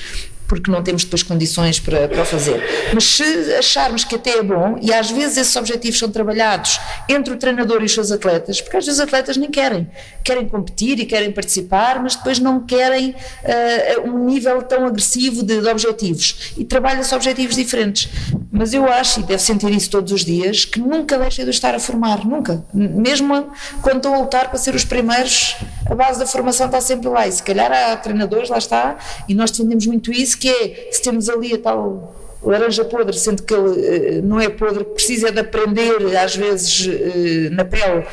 porque 0.52 0.70
não 0.70 0.82
temos 0.82 1.02
depois 1.04 1.22
condições 1.22 1.80
para, 1.80 2.06
para 2.06 2.26
fazer. 2.26 2.62
Mas 2.92 3.04
se 3.04 3.24
acharmos 3.54 4.04
que 4.04 4.16
até 4.16 4.36
é 4.36 4.42
bom, 4.42 4.76
e 4.82 4.92
às 4.92 5.10
vezes 5.10 5.38
esses 5.38 5.56
objetivos 5.56 5.98
são 5.98 6.10
trabalhados 6.10 6.78
entre 7.08 7.32
o 7.32 7.38
treinador 7.38 7.80
e 7.80 7.86
os 7.86 7.94
seus 7.94 8.12
atletas, 8.12 8.60
porque 8.60 8.76
às 8.76 8.84
vezes 8.84 9.00
os 9.00 9.02
atletas 9.02 9.38
nem 9.38 9.50
querem, 9.50 9.88
querem 10.22 10.46
competir 10.46 11.00
e 11.00 11.06
querem 11.06 11.32
participar, 11.32 12.02
mas 12.02 12.16
depois 12.16 12.38
não 12.38 12.66
querem 12.66 13.12
uh, 13.12 14.10
um 14.10 14.26
nível 14.26 14.60
tão 14.60 14.84
agressivo 14.84 15.42
de, 15.42 15.58
de 15.58 15.68
objetivos 15.68 16.52
e 16.58 16.66
trabalham-se 16.66 17.14
objetivos 17.14 17.56
diferentes. 17.56 18.10
Mas 18.50 18.74
eu 18.74 18.84
acho, 18.86 19.20
e 19.20 19.22
deve 19.22 19.42
sentir 19.42 19.70
isso 19.70 19.88
todos 19.88 20.12
os 20.12 20.22
dias, 20.22 20.66
que 20.66 20.78
nunca 20.78 21.16
deixem 21.16 21.46
de 21.46 21.50
estar 21.50 21.74
a 21.74 21.78
formar, 21.78 22.26
nunca. 22.26 22.62
Mesmo 22.74 23.50
quando 23.80 23.96
estão 23.96 24.14
a 24.14 24.18
lutar 24.18 24.50
para 24.50 24.58
ser 24.58 24.74
os 24.74 24.84
primeiros, 24.84 25.56
a 25.86 25.94
base 25.94 26.18
da 26.18 26.26
formação 26.26 26.66
está 26.66 26.78
sempre 26.78 27.08
lá. 27.08 27.26
E 27.26 27.32
se 27.32 27.42
calhar 27.42 27.72
há 27.72 27.96
treinadores, 27.96 28.50
lá 28.50 28.58
está, 28.58 28.98
e 29.26 29.34
nós 29.34 29.50
defendemos 29.50 29.86
muito 29.86 30.12
isso, 30.12 30.41
que 30.42 30.50
é, 30.50 30.88
se 30.90 31.00
temos 31.00 31.28
ali 31.28 31.54
a 31.54 31.58
tal 31.58 32.16
laranja 32.44 32.84
podre, 32.84 33.16
sendo 33.16 33.44
que 33.44 33.54
ele 33.54 34.18
uh, 34.18 34.22
não 34.26 34.40
é 34.40 34.48
podre, 34.48 34.82
precisa 34.82 35.30
de 35.30 35.38
aprender, 35.38 36.16
às 36.16 36.34
vezes, 36.34 36.86
uh, 36.86 37.54
na 37.54 37.64
pele, 37.64 38.04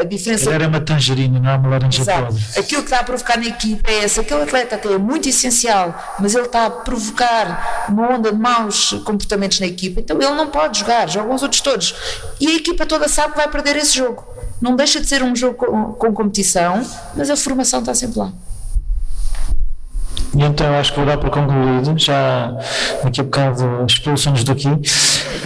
a 0.00 0.04
diferença. 0.04 0.46
Ele 0.46 0.54
era 0.54 0.68
uma 0.68 0.80
tangerina, 0.80 1.38
não 1.38 1.50
é 1.50 1.54
uma 1.56 1.68
laranja 1.68 2.00
Exato. 2.00 2.26
podre. 2.28 2.42
Aquilo 2.56 2.80
que 2.80 2.86
está 2.86 3.00
a 3.00 3.04
provocar 3.04 3.36
na 3.36 3.46
equipa 3.46 3.90
é 3.90 4.04
esse. 4.04 4.18
Aquele 4.18 4.42
atleta 4.42 4.78
que 4.78 4.88
é 4.88 4.96
muito 4.96 5.28
essencial, 5.28 5.94
mas 6.18 6.34
ele 6.34 6.46
está 6.46 6.64
a 6.64 6.70
provocar 6.70 7.86
uma 7.90 8.14
onda 8.14 8.32
de 8.32 8.38
maus 8.38 8.92
comportamentos 9.04 9.60
na 9.60 9.66
equipa, 9.66 10.00
então 10.00 10.16
ele 10.16 10.34
não 10.34 10.46
pode 10.46 10.78
jogar, 10.78 11.06
jogam 11.06 11.34
os 11.34 11.42
outros 11.42 11.60
todos. 11.60 11.94
E 12.40 12.46
a 12.46 12.56
equipa 12.56 12.86
toda 12.86 13.06
sabe 13.06 13.34
que 13.34 13.38
vai 13.38 13.50
perder 13.50 13.76
esse 13.76 13.94
jogo. 13.94 14.24
Não 14.62 14.74
deixa 14.74 14.98
de 14.98 15.06
ser 15.06 15.22
um 15.22 15.36
jogo 15.36 15.56
com, 15.56 15.92
com 15.92 16.14
competição, 16.14 16.82
mas 17.14 17.28
a 17.28 17.36
formação 17.36 17.80
está 17.80 17.92
sempre 17.92 18.18
lá. 18.18 18.32
E 20.36 20.42
então 20.42 20.74
acho 20.78 20.92
que 20.92 20.98
vou 20.98 21.06
dar 21.06 21.16
por 21.16 21.30
concluído, 21.30 21.96
já 21.96 22.56
daqui 23.02 23.20
a 23.20 23.24
bocado 23.24 23.84
expulsamos 23.86 24.44
daqui. 24.44 24.68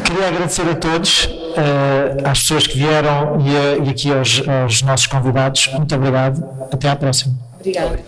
Queria 0.05 0.29
agradecer 0.29 0.69
a 0.69 0.75
todos, 0.75 1.25
uh, 1.25 2.29
às 2.29 2.41
pessoas 2.41 2.67
que 2.67 2.79
vieram 2.79 3.39
e, 3.41 3.87
e 3.87 3.91
aqui 3.91 4.13
aos, 4.13 4.43
aos, 4.49 4.83
nossos 4.83 5.07
convidados. 5.07 5.69
Muito 5.75 5.95
obrigado. 5.95 6.43
Até 6.73 6.89
à 6.89 6.97
próxima. 6.97 7.35
Obrigada. 7.61 7.99